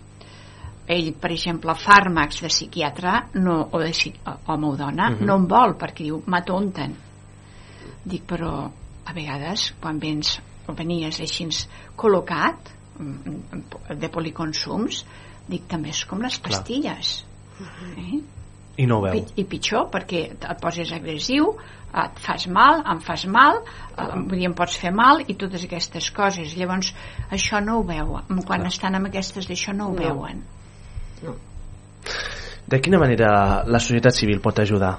ell, 0.91 1.13
per 1.13 1.29
exemple, 1.31 1.71
fàrmacs 1.77 2.41
de 2.41 2.49
psiquiatre 2.49 3.11
no, 3.39 3.69
o 3.71 3.79
de 3.79 3.91
psi- 3.93 4.15
home 4.47 4.67
o 4.67 4.75
dona 4.75 5.09
Mhm. 5.11 5.25
no 5.25 5.35
en 5.37 5.47
vol 5.47 5.77
perquè 5.77 6.03
diu 6.03 6.21
m'atonten 6.27 6.95
dic 8.05 8.23
però 8.27 8.69
a 9.05 9.13
vegades 9.13 9.73
quan 9.79 9.99
vens 9.99 10.39
o 10.67 10.75
venies 10.77 11.19
així 11.23 11.47
col·locat 11.97 12.71
mm, 12.99 13.95
de 14.01 14.09
policonsums 14.13 15.03
dic 15.49 15.67
també 15.71 15.91
és 15.93 16.03
com 16.09 16.21
les 16.23 16.37
pastilles 16.39 17.17
eh? 17.97 18.21
I 18.79 18.85
no 18.87 18.97
ho 18.97 19.03
veu. 19.03 19.19
I 19.35 19.43
pitjor 19.45 19.89
perquè 19.91 20.21
et 20.31 20.61
poses 20.61 20.93
agressiu 20.95 21.51
et 21.91 22.21
fas 22.23 22.45
mal, 22.47 22.79
em 22.87 23.01
fas 23.03 23.25
mal 23.27 23.59
eh, 23.59 24.05
vull 24.15 24.37
dir, 24.37 24.47
em 24.47 24.55
pots 24.55 24.77
fer 24.79 24.93
mal 24.95 25.25
i 25.27 25.35
totes 25.35 25.65
aquestes 25.67 26.07
coses 26.15 26.55
llavors 26.55 26.93
això 27.35 27.59
no 27.63 27.81
ho 27.81 27.85
veuen 27.87 28.41
quan 28.47 28.65
estan 28.69 28.95
amb 28.95 29.11
aquestes 29.11 29.49
d'això 29.49 29.75
no 29.75 29.89
ho 29.91 29.95
No. 29.97 30.01
veuen 30.05 30.43
De 32.71 32.79
quina 32.79 32.97
manera 33.01 33.63
la 33.67 33.79
societat 33.83 34.15
civil 34.15 34.39
pot 34.41 34.59
ajudar 34.63 34.95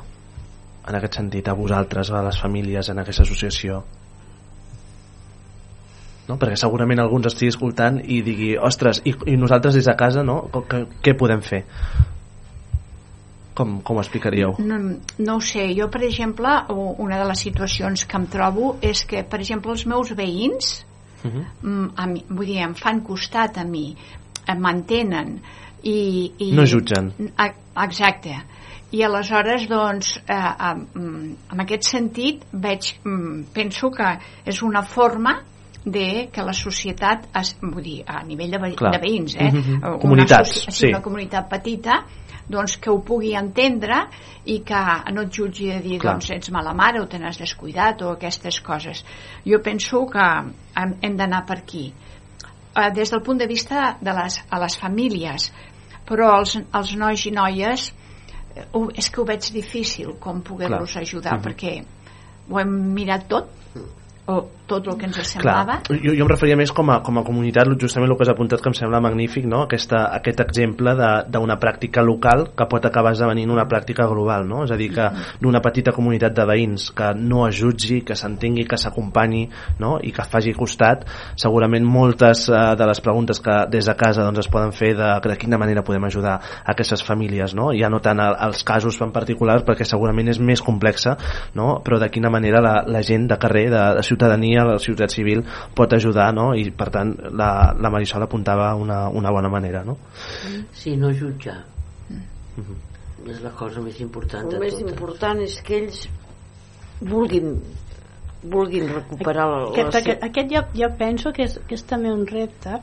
en 0.89 0.99
aquest 0.99 1.17
sentit 1.17 1.49
a 1.49 1.55
vosaltres, 1.55 2.11
a 2.11 2.23
les 2.27 2.39
famílies, 2.43 2.89
en 2.91 2.99
aquesta 2.99 3.23
associació? 3.23 3.83
No? 6.29 6.39
Perquè 6.39 6.57
segurament 6.61 7.03
algú 7.03 7.19
ens 7.19 7.33
estigui 7.33 7.51
escoltant 7.51 7.99
i 8.03 8.21
digui, 8.23 8.53
ostres, 8.57 9.03
i, 9.09 9.15
i 9.33 9.37
nosaltres 9.37 9.79
des 9.79 9.89
de 9.91 9.95
casa, 9.99 10.23
no? 10.27 10.45
Què 11.03 11.17
podem 11.19 11.43
fer? 11.43 11.65
Com, 13.59 13.81
com 13.85 13.99
ho 13.99 14.01
explicaríeu? 14.01 14.55
no, 14.65 14.79
no 15.21 15.35
ho 15.37 15.41
sé, 15.45 15.67
jo 15.77 15.91
per 15.93 16.01
exemple 16.07 16.55
una 16.73 17.19
de 17.21 17.27
les 17.29 17.43
situacions 17.45 18.07
que 18.09 18.17
em 18.17 18.25
trobo 18.33 18.77
és 18.81 19.03
que 19.05 19.21
per 19.29 19.43
exemple 19.45 19.75
els 19.75 19.87
meus 19.87 20.15
veïns 20.17 20.79
Uh 21.23 21.31
-huh. 21.31 21.45
mm, 21.63 21.91
a 21.95 22.07
mi, 22.07 22.25
vull 22.29 22.47
dir, 22.47 22.57
em 22.59 22.75
fan 22.75 23.01
costat 23.01 23.57
a 23.57 23.65
mi 23.65 23.97
em 24.45 24.59
mantenen 24.59 25.39
i, 25.85 26.33
i 26.39 26.53
No 26.53 26.65
jutgen. 26.67 27.13
Exacte 27.77 28.35
i 28.93 29.01
aleshores 29.03 29.65
doncs 29.69 30.17
eh, 30.27 30.35
eh, 30.37 30.75
mm, 30.75 31.31
en 31.53 31.65
aquest 31.65 31.89
sentit 31.89 32.45
veig, 32.53 32.93
mm, 33.05 33.49
penso 33.55 33.91
que 33.91 34.19
és 34.45 34.63
una 34.63 34.83
forma 34.83 35.39
de 35.85 36.29
que 36.33 36.43
la 36.47 36.53
societat 36.55 37.25
es, 37.41 37.57
vull 37.61 37.83
dir, 37.83 38.03
a 38.07 38.23
nivell 38.25 38.51
de, 38.55 38.59
ve 38.63 38.75
Clar. 38.79 38.93
de 38.95 39.01
veïns 39.03 39.35
eh? 39.37 39.51
Mhm. 39.51 39.81
Una 39.83 39.99
Comunitats, 39.99 40.51
associ- 40.67 40.73
sí. 40.79 40.87
una 40.93 41.03
comunitat 41.03 41.49
petita 41.51 42.05
doncs 42.49 42.77
que 42.79 42.91
ho 42.91 43.01
pugui 43.03 43.35
entendre 43.39 44.09
i 44.45 44.61
que 44.67 44.83
no 45.15 45.23
et 45.23 45.31
jutgi 45.33 45.69
de 45.71 45.81
dir 45.81 45.99
Clar. 46.01 46.15
doncs 46.15 46.31
ets 46.31 46.51
mala 46.51 46.73
mare 46.75 47.01
o 47.01 47.07
te 47.07 47.19
n'has 47.19 47.39
descuidat 47.39 48.03
o 48.03 48.11
aquestes 48.13 48.61
coses 48.61 49.05
jo 49.47 49.61
penso 49.63 50.07
que 50.07 50.19
hem, 50.77 50.95
hem 51.03 51.17
d'anar 51.17 51.45
per 51.47 51.59
aquí 51.59 51.93
eh, 52.77 52.91
des 52.95 53.11
del 53.11 53.23
punt 53.23 53.39
de 53.39 53.47
vista 53.47 53.97
de 54.01 54.13
les, 54.13 54.41
a 54.51 54.59
les 54.61 54.77
famílies 54.79 55.53
però 56.07 56.39
els, 56.39 56.57
els 56.75 56.95
nois 56.97 57.27
i 57.27 57.31
noies 57.31 57.93
eh, 58.57 58.67
ho, 58.73 58.89
és 58.95 59.09
que 59.11 59.21
ho 59.21 59.25
veig 59.25 59.51
difícil 59.55 60.15
com 60.21 60.43
poder-los 60.43 60.97
ajudar 60.97 61.39
Mhm. 61.39 61.43
perquè 61.43 61.85
ho 62.51 62.59
hem 62.61 62.73
mirat 62.95 63.29
tot 63.29 63.49
o 64.27 64.37
tot 64.71 64.87
el 64.87 64.97
que 64.99 65.09
ens 65.09 65.19
semblava 65.27 65.81
Clar, 65.83 65.99
jo, 66.01 66.13
jo 66.15 66.25
em 66.25 66.31
referia 66.31 66.57
més 66.57 66.71
com 66.73 66.91
a, 66.93 67.01
com 67.05 67.19
a 67.19 67.25
comunitat, 67.27 67.69
justament 67.81 68.11
el 68.11 68.17
que 68.17 68.25
has 68.25 68.33
apuntat 68.33 68.63
que 68.63 68.71
em 68.71 68.77
sembla 68.77 69.01
magnífic, 69.03 69.47
no? 69.49 69.65
Aquesta, 69.67 70.05
aquest 70.17 70.41
exemple 70.45 70.95
d'una 71.33 71.59
pràctica 71.61 72.05
local 72.07 72.47
que 72.57 72.67
pot 72.71 72.87
acabar 72.87 73.13
esdevenint 73.17 73.51
una 73.53 73.67
pràctica 73.69 74.07
global, 74.09 74.47
no? 74.49 74.63
És 74.67 74.73
a 74.73 74.79
dir, 74.81 74.89
que 74.95 75.09
d'una 75.43 75.61
petita 75.65 75.93
comunitat 75.97 76.37
de 76.37 76.47
veïns 76.49 76.91
que 76.97 77.11
no 77.19 77.47
es 77.49 77.59
jutgi, 77.59 78.01
que 78.07 78.17
s'entengui, 78.19 78.65
que 78.69 78.79
s'acompanyi 78.79 79.43
no? 79.83 79.97
i 80.03 80.13
que 80.15 80.25
faci 80.29 80.55
costat, 80.57 81.05
segurament 81.41 81.85
moltes 81.85 82.47
eh, 82.49 82.63
de 82.79 82.89
les 82.89 83.03
preguntes 83.05 83.43
que 83.43 83.59
des 83.73 83.91
de 83.91 83.97
casa 83.99 84.25
doncs, 84.25 84.45
es 84.45 84.51
poden 84.53 84.73
fer 84.77 84.93
de, 84.99 85.11
de 85.27 85.37
quina 85.41 85.59
manera 85.61 85.85
podem 85.87 86.07
ajudar 86.09 86.39
a 86.39 86.73
aquestes 86.73 87.03
famílies, 87.05 87.57
no? 87.59 87.71
ja 87.77 87.91
no 87.93 88.01
tant 88.05 88.23
als 88.23 88.63
casos 88.65 89.01
en 89.03 89.13
particular 89.13 89.61
perquè 89.67 89.87
segurament 89.89 90.31
és 90.33 90.41
més 90.41 90.63
complexa, 90.63 91.17
no? 91.59 91.81
però 91.85 91.99
de 92.01 92.11
quina 92.13 92.31
manera 92.33 92.63
la, 92.65 92.75
la 92.87 93.03
gent 93.07 93.27
de 93.31 93.39
carrer, 93.43 93.69
de, 93.73 93.83
de 93.99 94.07
ciutadania, 94.13 94.65
la 94.69 94.79
ciutat 94.83 95.13
civil 95.13 95.43
pot 95.75 95.93
ajudar 95.97 96.31
no? 96.37 96.53
i 96.55 96.69
per 96.71 96.91
tant 96.95 97.15
la, 97.33 97.73
la 97.79 97.91
Marisol 97.93 98.27
apuntava 98.27 98.75
una, 98.77 99.07
una 99.09 99.33
bona 99.33 99.51
manera 99.53 99.83
no? 99.85 99.97
Sí, 100.77 100.97
no 101.01 101.13
jutjar. 101.17 101.63
És 103.23 103.39
la 103.41 103.53
cosa 103.57 103.81
més 103.81 104.01
important 104.03 104.51
de 104.51 104.59
el 104.59 104.65
més 104.67 104.77
totes. 104.77 104.91
important 104.93 105.41
és 105.45 105.59
que 105.65 105.79
ells 105.79 106.03
vulguin 107.03 107.55
vulguin 108.43 108.89
recuperar 108.91 109.45
la, 109.47 109.59
Aquest, 109.71 109.93
la 109.95 110.01
aquest, 110.01 110.23
aquest 110.27 110.49
jo, 110.51 110.63
jo 110.75 110.89
penso 110.99 111.31
que 111.33 111.45
és, 111.47 111.59
que 111.69 111.77
és 111.77 111.85
també 111.87 112.11
un 112.11 112.25
repte 112.27 112.81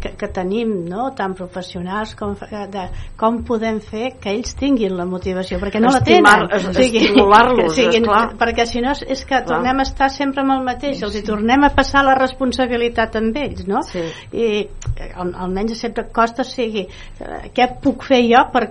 que, 0.00 0.12
que 0.20 0.28
tenim 0.30 0.84
no? 0.86 1.08
tant 1.18 1.34
professionals 1.34 2.14
com 2.14 2.36
de 2.70 2.84
com 3.18 3.40
podem 3.48 3.80
fer 3.82 4.12
que 4.22 4.30
ells 4.30 4.54
tinguin 4.60 4.94
la 4.96 5.04
motivació 5.10 5.58
perquè 5.58 5.80
no 5.82 5.90
Estimar- 5.90 6.44
la 6.44 6.48
tenen 6.48 6.70
es- 6.70 6.84
estimular-los, 6.86 7.64
que 7.74 7.80
siguin, 7.80 8.06
esclar. 8.06 8.36
perquè 8.38 8.66
si 8.70 8.80
no 8.84 8.92
és, 8.94 9.02
és 9.16 9.24
que 9.26 9.40
tornem 9.48 9.82
a 9.82 9.82
estar 9.88 10.10
sempre 10.10 10.44
amb 10.44 10.54
el 10.58 10.62
mateix 10.70 11.02
els 11.02 11.16
hi 11.18 11.24
tornem 11.26 11.64
a 11.66 11.72
passar 11.74 12.04
la 12.06 12.14
responsabilitat 12.14 13.16
amb 13.18 13.36
ells 13.42 13.66
no? 13.66 13.82
Sí. 13.82 14.04
i 14.32 14.68
al- 15.16 15.34
almenys 15.34 15.80
sempre 15.82 16.06
costa 16.14 16.44
sigui 16.44 16.86
eh, 16.86 17.50
què 17.54 17.68
puc 17.82 18.04
fer 18.06 18.22
jo 18.30 18.44
per, 18.54 18.68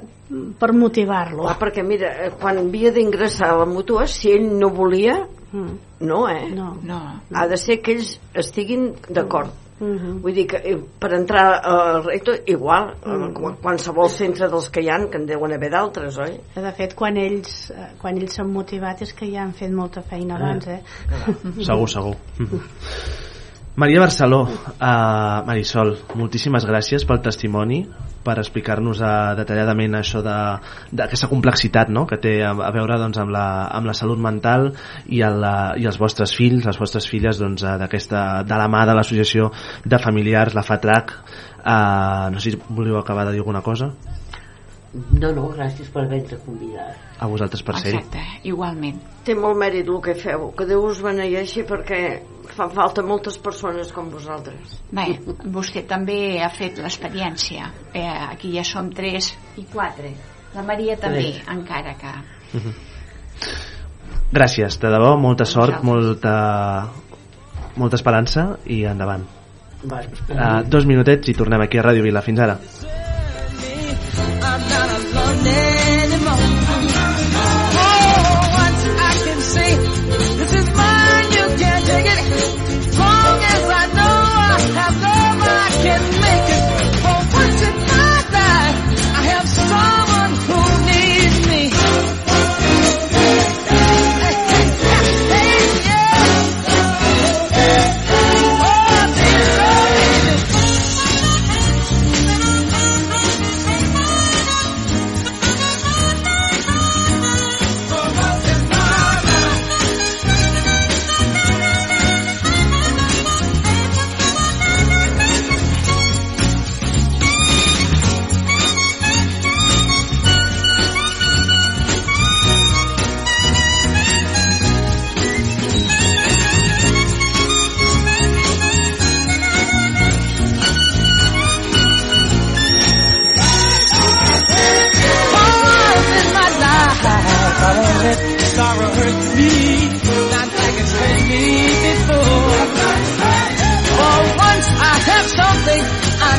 per 0.60 0.72
motivar-lo 0.72 1.44
Clar, 1.44 1.58
perquè 1.60 1.84
mira, 1.84 2.08
eh, 2.28 2.32
quan 2.40 2.58
havia 2.64 2.92
d'ingressar 2.96 3.52
a 3.52 3.58
la 3.66 3.66
mútua, 3.68 4.08
si 4.08 4.32
ell 4.32 4.48
no 4.58 4.70
volia, 4.72 5.20
no, 6.00 6.30
eh? 6.30 6.50
No. 6.56 6.78
no. 6.84 7.22
Ha 7.34 7.48
de 7.48 7.58
ser 7.58 7.82
que 7.82 7.92
ells 7.98 8.20
estiguin 8.34 8.94
d'acord. 9.10 9.50
Mhm. 9.82 10.20
Vull 10.22 10.36
dir 10.36 10.44
que 10.46 10.58
eh, 10.58 10.76
per 11.00 11.10
entrar 11.18 11.56
al 11.66 12.04
recto, 12.06 12.32
igual, 12.46 12.92
eh, 13.04 13.10
Mhm. 13.10 13.32
qu- 13.34 13.56
qualsevol 13.64 14.10
centre 14.10 14.48
dels 14.48 14.70
que 14.70 14.82
hi 14.84 14.90
ha, 14.90 15.00
que 15.10 15.18
en 15.18 15.26
deuen 15.26 15.54
haver 15.54 15.72
d'altres, 15.72 16.18
oi? 16.20 16.40
de 16.56 16.72
fet 16.78 16.94
quan 16.94 17.18
ells 17.18 17.72
eh, 17.72 17.88
quan 18.00 18.16
ells 18.18 18.36
s'han 18.36 18.52
motivat 18.54 19.02
és 19.02 19.14
que 19.14 19.26
ja 19.32 19.42
han 19.42 19.54
fet 19.54 19.72
molta 19.72 20.04
feina 20.04 20.36
abans 20.36 20.68
eh? 20.68 20.82
segur, 21.66 21.90
segur 21.90 22.16
Maria 23.76 24.02
Barceló 24.02 24.42
uh, 24.44 25.42
Marisol, 25.48 25.96
moltíssimes 26.20 26.66
gràcies 26.68 27.06
pel 27.08 27.22
testimoni 27.24 27.86
per 28.26 28.38
explicar-nos 28.42 29.02
uh, 29.02 29.34
detalladament 29.40 29.98
això 30.00 30.22
de- 30.26 30.60
d'aquesta 30.92 31.30
complexitat 31.32 31.90
no? 31.90 32.06
que 32.10 32.20
té 32.22 32.38
a, 32.46 32.54
veure 32.54 33.00
doncs, 33.02 33.20
amb, 33.22 33.34
la, 33.34 33.46
amb 33.74 33.90
la 33.90 33.96
salut 33.98 34.22
mental 34.22 34.72
i, 35.08 35.22
el, 35.26 35.42
uh, 35.42 35.74
i 35.82 35.88
els 35.90 36.00
vostres 36.02 36.36
fills, 36.38 36.66
les 36.68 36.80
vostres 36.80 37.08
filles 37.10 37.42
doncs, 37.42 37.66
d'aquesta 37.82 38.44
de 38.48 38.62
la 38.62 38.70
mà 38.72 38.86
de 38.90 38.98
l'associació 38.98 39.52
de 39.86 40.02
familiars, 40.02 40.56
la 40.58 40.66
FATRAC 40.66 41.16
uh, 41.18 42.30
no 42.34 42.40
sé 42.40 42.52
si 42.54 42.62
voleu 42.70 43.00
acabar 43.00 43.26
de 43.28 43.38
dir 43.38 43.44
alguna 43.44 43.66
cosa 43.66 43.92
No, 44.94 45.30
no, 45.32 45.46
gràcies 45.56 45.88
per 45.88 46.02
haver-nos 46.04 46.42
convidat. 46.44 46.98
a 47.18 47.28
vosaltres 47.32 47.62
per 47.64 47.78
ser-hi 47.80 47.96
Exacte, 48.02 48.24
igualment. 48.50 48.98
Té 49.24 49.36
molt 49.40 49.56
mèrit 49.56 49.88
el 49.88 50.02
que 50.04 50.16
feu, 50.20 50.50
que 50.58 50.66
Déu 50.68 50.84
us 50.90 51.00
beneeixi 51.06 51.64
perquè 51.64 52.02
fan 52.52 52.74
falta 52.76 53.04
moltes 53.06 53.38
persones 53.40 53.94
com 53.96 54.10
vosaltres. 54.12 54.82
Bé, 54.92 55.16
vostè 55.58 55.86
també 55.88 56.42
ha 56.44 56.50
fet 56.52 56.82
l'experiència. 56.84 57.72
Eh, 57.94 58.04
aquí 58.04 58.52
ja 58.58 58.66
som 58.68 58.92
tres 58.92 59.32
i 59.56 59.64
quatre. 59.72 60.12
La 60.56 60.64
Maria 60.68 60.98
també, 61.00 61.30
Tres. 61.38 61.46
encara 61.48 61.96
que... 61.96 62.16
Mhm. 62.58 62.74
Gràcies, 64.32 64.78
de 64.80 64.90
debò, 64.92 65.16
molta 65.20 65.46
sort, 65.46 65.82
molta, 65.84 66.88
molta 67.76 68.00
esperança 68.00 68.58
i 68.66 68.84
endavant. 68.88 69.24
Uh, 69.84 70.62
dos 70.68 70.86
minutets 70.86 71.32
i 71.32 71.36
tornem 71.36 71.64
aquí 71.64 71.80
a 71.80 71.88
Ràdio 71.88 72.04
Vila. 72.06 72.22
Fins 72.24 72.40
ara. 72.44 72.60
I'm 74.64 74.70
not 74.70 74.90
alone 74.92 76.01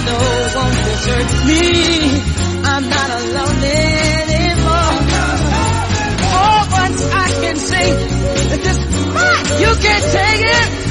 knows 0.06 0.54
won't 0.56 0.78
desert 0.86 1.30
me. 1.48 1.64
I'm 2.64 2.84
not 2.88 3.10
alone 3.20 3.58
anymore. 3.62 4.92
Oh, 6.34 6.60
once 6.82 7.02
I 7.24 7.28
can 7.42 7.56
see 7.56 7.90
that 8.50 8.60
this, 8.66 8.78
you 9.62 9.70
can't 9.84 10.06
take 10.18 10.44
it. 10.58 10.81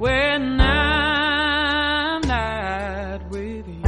When 0.00 0.58
I'm 0.58 2.22
not 2.22 3.28
with 3.28 3.68
you. 3.68 3.82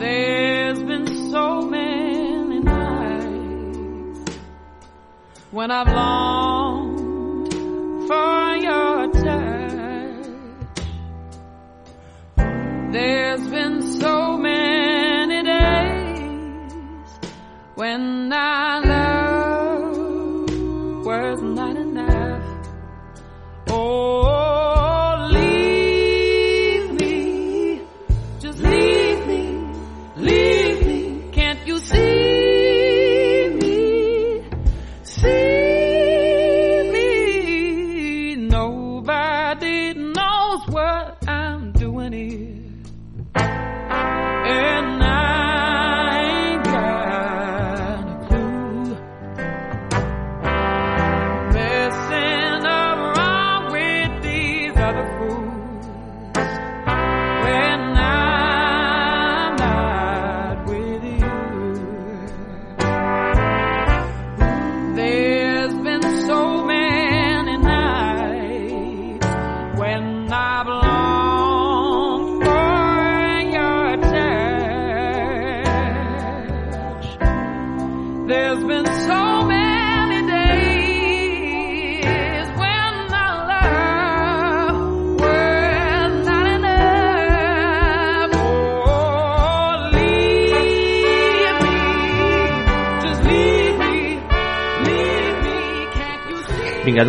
There's 0.00 0.82
been 0.82 1.30
so 1.30 1.62
many 1.62 2.58
nights 2.58 4.32
when 5.52 5.70
I've 5.70 5.86
longed 5.86 6.23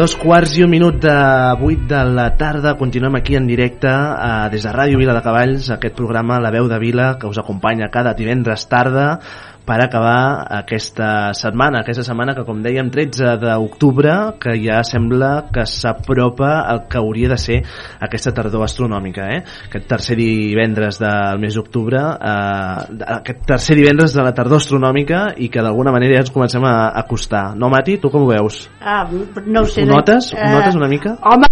dos 0.05 0.14
quarts 0.25 0.55
i 0.57 0.63
un 0.65 0.71
minut 0.73 0.95
de 1.03 1.13
8 1.61 1.83
de 1.85 1.99
la 2.17 2.31
tarda. 2.37 2.73
Continuem 2.79 3.19
aquí 3.19 3.35
en 3.37 3.45
directe 3.45 3.91
eh, 3.91 4.49
des 4.49 4.65
de 4.65 4.71
Ràdio 4.73 4.97
Vila 4.97 5.13
de 5.13 5.21
Cavalls, 5.21 5.69
aquest 5.75 5.93
programa 5.93 6.39
La 6.41 6.49
Veu 6.49 6.65
de 6.71 6.79
Vila, 6.81 7.11
que 7.21 7.29
us 7.29 7.37
acompanya 7.37 7.91
cada 7.93 8.15
divendres 8.17 8.65
tarda 8.71 9.19
per 9.65 9.81
acabar 9.81 10.45
aquesta 10.61 11.33
setmana, 11.33 11.81
aquesta 11.81 12.05
setmana 12.05 12.35
que 12.37 12.45
com 12.45 12.61
dèiem 12.61 12.91
13 12.93 13.33
d'octubre 13.41 14.13
que 14.41 14.53
ja 14.61 14.81
sembla 14.85 15.49
que 15.53 15.65
s'apropa 15.65 16.51
el 16.71 16.83
que 16.89 17.01
hauria 17.01 17.31
de 17.33 17.39
ser 17.41 17.57
aquesta 18.05 18.33
tardor 18.35 18.63
astronòmica 18.67 19.25
eh? 19.33 19.41
aquest 19.69 19.87
tercer 19.89 20.19
divendres 20.19 21.01
del 21.01 21.41
mes 21.41 21.57
d'octubre 21.57 21.97
eh, 22.13 23.05
aquest 23.17 23.45
tercer 23.49 23.79
divendres 23.79 24.13
de 24.13 24.25
la 24.25 24.35
tardor 24.37 24.61
astronòmica 24.61 25.25
i 25.41 25.49
que 25.49 25.65
d'alguna 25.65 25.93
manera 25.95 26.19
ja 26.19 26.27
ens 26.27 26.33
comencem 26.35 26.63
a 26.69 26.75
acostar 27.01 27.47
no 27.57 27.71
Mati, 27.73 27.97
tu 27.97 28.13
com 28.13 28.23
ho 28.23 28.29
veus? 28.29 28.67
Ah, 28.79 29.03
no 29.09 29.65
ho 29.65 29.67
sé. 29.67 29.83
Ho 29.83 29.89
notes? 29.89 30.14
Ho 30.33 30.37
Eh, 30.37 30.51
notes 30.53 30.75
una 30.75 30.87
mica? 30.91 31.15
Home, 31.21 31.49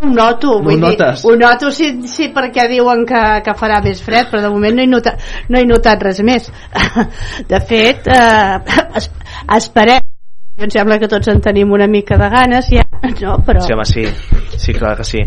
ho 0.00 0.08
noto, 0.08 0.54
Ho 0.56 0.62
vull 0.64 0.76
dir, 0.76 0.80
notes? 0.80 1.24
ho 1.24 1.34
noto 1.36 1.70
sí, 1.76 1.90
sí 2.08 2.30
perquè 2.34 2.68
diuen 2.70 3.04
que, 3.08 3.24
que 3.44 3.56
farà 3.58 3.82
més 3.84 4.00
fred, 4.02 4.30
però 4.30 4.40
de 4.46 4.52
moment 4.52 4.78
no 4.78 4.84
he 4.84 4.88
notat, 4.88 5.26
no 5.48 5.60
he 5.60 5.66
notat 5.68 6.02
res 6.08 6.22
més. 6.24 6.48
De 7.52 7.60
fet, 7.68 8.08
eh, 8.08 8.80
es, 8.96 9.10
esperem, 9.58 10.09
em 10.60 10.70
sembla 10.72 10.98
que 11.00 11.08
tots 11.08 11.30
en 11.32 11.40
tenim 11.40 11.72
una 11.72 11.88
mica 11.88 12.18
de 12.20 12.28
ganes 12.32 12.68
ja, 12.68 12.84
no? 13.22 13.38
però... 13.46 13.62
Sí, 13.64 13.72
home, 13.72 13.86
sí. 13.88 14.04
Sí, 14.60 14.74
clar 14.76 14.92
que 14.98 15.04
sí. 15.08 15.20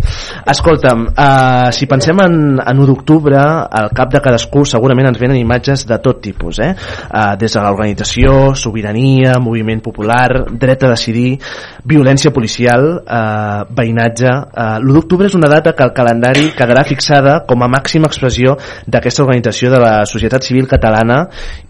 Escolta'm, 0.46 1.08
uh, 1.10 1.72
si 1.74 1.88
pensem 1.90 2.20
en, 2.22 2.36
en 2.62 2.82
1 2.84 2.86
d'octubre, 2.86 3.40
al 3.40 3.90
cap 3.96 4.12
de 4.14 4.22
cadascú 4.22 4.62
segurament 4.70 5.10
ens 5.10 5.18
venen 5.18 5.40
imatges 5.40 5.88
de 5.90 5.98
tot 6.04 6.20
tipus, 6.22 6.60
eh? 6.62 6.70
Uh, 7.08 7.34
des 7.42 7.56
de 7.56 7.64
l'organització, 7.64 8.54
sobirania, 8.60 9.40
moviment 9.42 9.82
popular, 9.82 10.44
dret 10.52 10.86
a 10.86 10.92
decidir, 10.94 11.40
violència 11.90 12.34
policial, 12.36 12.90
uh, 13.02 13.64
veïnatge... 13.74 14.30
Uh, 14.54 14.78
l'1 14.84 14.94
d'octubre 14.94 15.28
és 15.30 15.36
una 15.38 15.50
data 15.50 15.74
que 15.74 15.86
el 15.86 15.94
calendari 15.96 16.52
quedarà 16.54 16.84
fixada 16.86 17.40
com 17.48 17.64
a 17.64 17.70
màxima 17.72 18.10
expressió 18.10 18.54
d'aquesta 18.86 19.24
organització 19.24 19.72
de 19.74 19.80
la 19.82 19.94
societat 20.10 20.46
civil 20.46 20.68
catalana 20.70 21.24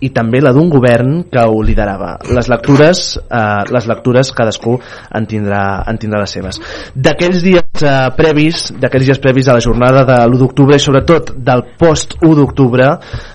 i 0.03 0.11
també 0.15 0.41
la 0.43 0.51
d'un 0.55 0.69
govern 0.71 1.23
que 1.31 1.47
ho 1.47 1.63
liderava. 1.63 2.17
Les 2.33 2.49
lectures, 2.51 3.05
uh, 3.23 3.52
les 3.73 3.87
lectures 3.89 4.31
cadascú 4.35 4.77
en 5.13 5.27
tindrà, 5.29 5.83
en 5.89 5.99
tindrà 6.01 6.23
les 6.23 6.33
seves. 6.37 6.59
D'aquells 6.95 7.43
dies 7.45 7.83
uh, 7.85 8.09
previs, 8.17 8.65
d'aquells 8.79 9.09
dies 9.09 9.21
previs 9.23 9.49
a 9.49 9.57
la 9.57 9.63
jornada 9.63 10.03
de 10.07 10.17
l'1 10.27 10.41
d'octubre 10.41 10.77
i 10.77 10.83
sobretot 10.83 11.33
del 11.37 11.65
post 11.79 12.17
1 12.21 12.35
d'octubre 12.39 12.89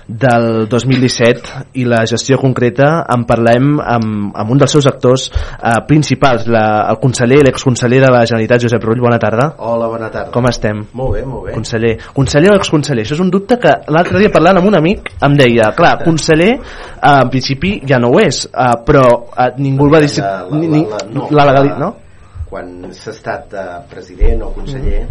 del 0.09 0.67
2017 0.69 1.79
i 1.81 1.85
la 1.89 2.03
gestió 2.09 2.39
concreta 2.41 2.89
en 3.13 3.25
parlem 3.29 3.77
amb, 3.79 4.31
amb 4.33 4.53
un 4.53 4.61
dels 4.61 4.73
seus 4.73 4.87
actors 4.89 5.29
uh, 5.29 5.79
principals, 5.89 6.47
la, 6.49 6.65
el 6.89 6.99
conseller, 7.01 7.41
l'exconseller 7.45 8.01
de 8.05 8.11
la 8.13 8.23
Generalitat, 8.25 8.65
Josep 8.65 8.85
Rull, 8.85 9.01
bona 9.03 9.19
tarda. 9.21 9.51
Hola, 9.57 9.89
bona 9.91 10.09
tarda. 10.09 10.33
Com 10.33 10.49
estem? 10.49 10.83
Molt 10.97 11.17
bé, 11.17 11.23
molt 11.27 11.47
bé. 11.47 11.55
Conseller. 11.57 11.95
Conseller 12.15 12.53
o 12.53 12.57
exconseller? 12.59 13.05
Això 13.05 13.17
és 13.17 13.23
un 13.23 13.31
dubte 13.33 13.59
que 13.61 13.75
l'altre 13.93 14.21
dia 14.21 14.33
parlant 14.33 14.59
amb 14.61 14.71
un 14.71 14.79
amic 14.79 15.13
em 15.25 15.37
deia, 15.39 15.71
clar, 15.77 15.97
conseller 16.03 16.55
eh, 16.99 17.15
en 17.21 17.31
principi 17.31 17.79
ja 17.87 17.99
no 17.99 18.11
ho 18.13 18.19
és, 18.21 18.43
eh, 18.49 18.75
però 18.85 19.05
eh, 19.31 19.49
ningú 19.57 19.89
va 19.89 20.03
dir... 20.03 20.11
La, 20.19 20.43
la, 20.49 20.59
la, 20.59 20.83
la, 20.91 21.01
no, 21.15 21.31
la 21.31 21.47
legalitat, 21.51 21.81
no? 21.81 21.95
Quan 22.49 22.93
s'ha 22.93 23.15
estat 23.15 23.53
eh, 23.53 23.65
president 23.89 24.45
o 24.47 24.53
conseller, 24.55 25.03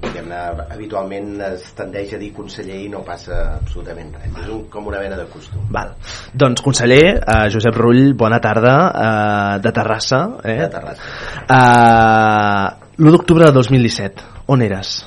diguem-ne, 0.00 0.40
habitualment 0.72 1.32
es 1.50 1.70
tendeix 1.76 2.14
a 2.16 2.20
dir 2.20 2.30
conseller 2.36 2.78
i 2.84 2.88
no 2.92 3.02
passa 3.06 3.40
absolutament 3.58 4.14
res. 4.16 4.32
És 4.32 4.48
un, 4.48 4.64
com 4.72 4.88
una 4.88 5.00
mena 5.02 5.18
de 5.18 5.26
costum. 5.32 5.66
Val. 5.72 5.92
Doncs 6.32 6.64
conseller, 6.64 7.04
eh, 7.20 7.46
Josep 7.52 7.76
Rull, 7.76 8.14
bona 8.18 8.40
tarda, 8.40 8.76
eh, 8.90 9.58
de 9.64 9.74
Terrassa. 9.76 10.22
Eh? 10.44 10.58
De 10.64 10.70
Terrassa. 10.72 11.10
Eh, 11.46 12.88
L'1 13.00 13.16
d'octubre 13.16 13.46
de 13.48 13.56
2017, 13.56 14.24
on 14.52 14.62
eres? 14.64 14.98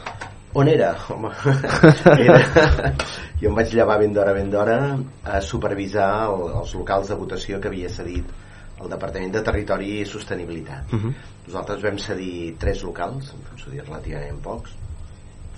On 0.56 0.68
era? 0.68 0.96
Home, 1.10 1.32
era... 2.26 2.94
jo 3.42 3.50
em 3.50 3.56
vaig 3.58 3.74
llevar 3.74 3.98
ben 4.00 4.14
d'hora, 4.14 4.34
ben 4.38 4.52
d'hora 4.54 4.78
a 5.26 5.42
supervisar 5.42 6.10
el, 6.30 6.44
els 6.60 6.76
locals 6.78 7.10
de 7.10 7.18
votació 7.18 7.60
que 7.60 7.72
havia 7.72 7.90
cedit 7.90 8.30
el 8.84 8.92
Departament 8.92 9.34
de 9.34 9.42
Territori 9.46 9.90
i 10.02 10.06
Sostenibilitat. 10.06 10.94
Uh 10.94 11.00
-huh. 11.00 11.14
Nosaltres 11.48 11.82
vam 11.82 11.98
cedir 11.98 12.56
tres 12.60 12.84
locals, 12.84 13.34
em 13.34 13.42
penso 13.50 13.70
dir 13.72 13.82
relativament 13.82 14.42
pocs. 14.42 14.76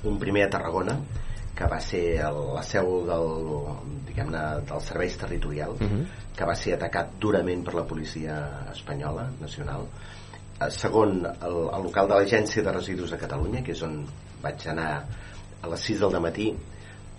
Un 0.03 0.19
primer 0.19 0.43
a 0.45 0.49
Tarragona, 0.49 0.97
que 1.55 1.67
va 1.67 1.79
ser 1.79 2.19
el, 2.27 2.37
la 2.53 2.63
seu 2.63 3.05
del, 3.07 3.29
diguem-ne, 4.07 4.43
dels 4.69 4.83
serveis 4.83 5.17
territorials, 5.17 5.81
Uh 5.81 5.87
-huh. 5.87 6.05
que 6.35 6.45
va 6.45 6.55
ser 6.55 6.73
atacat 6.73 7.17
durament 7.19 7.63
per 7.63 7.73
la 7.73 7.85
policia 7.85 8.67
espanyola 8.71 9.29
nacional. 9.41 9.87
Eh, 10.61 10.69
Segon, 10.69 11.25
el, 11.25 11.57
el 11.73 11.83
local 11.83 12.07
de 12.07 12.15
l'Agència 12.15 12.63
de 12.63 12.71
Residus 12.71 13.11
de 13.11 13.17
Catalunya, 13.17 13.63
que 13.63 13.71
és 13.71 13.81
on 13.81 14.05
vaig 14.43 14.67
anar 14.71 14.89
a 15.61 15.71
les 15.71 15.87
6 15.91 16.03
del 16.03 16.19
matí, 16.21 16.49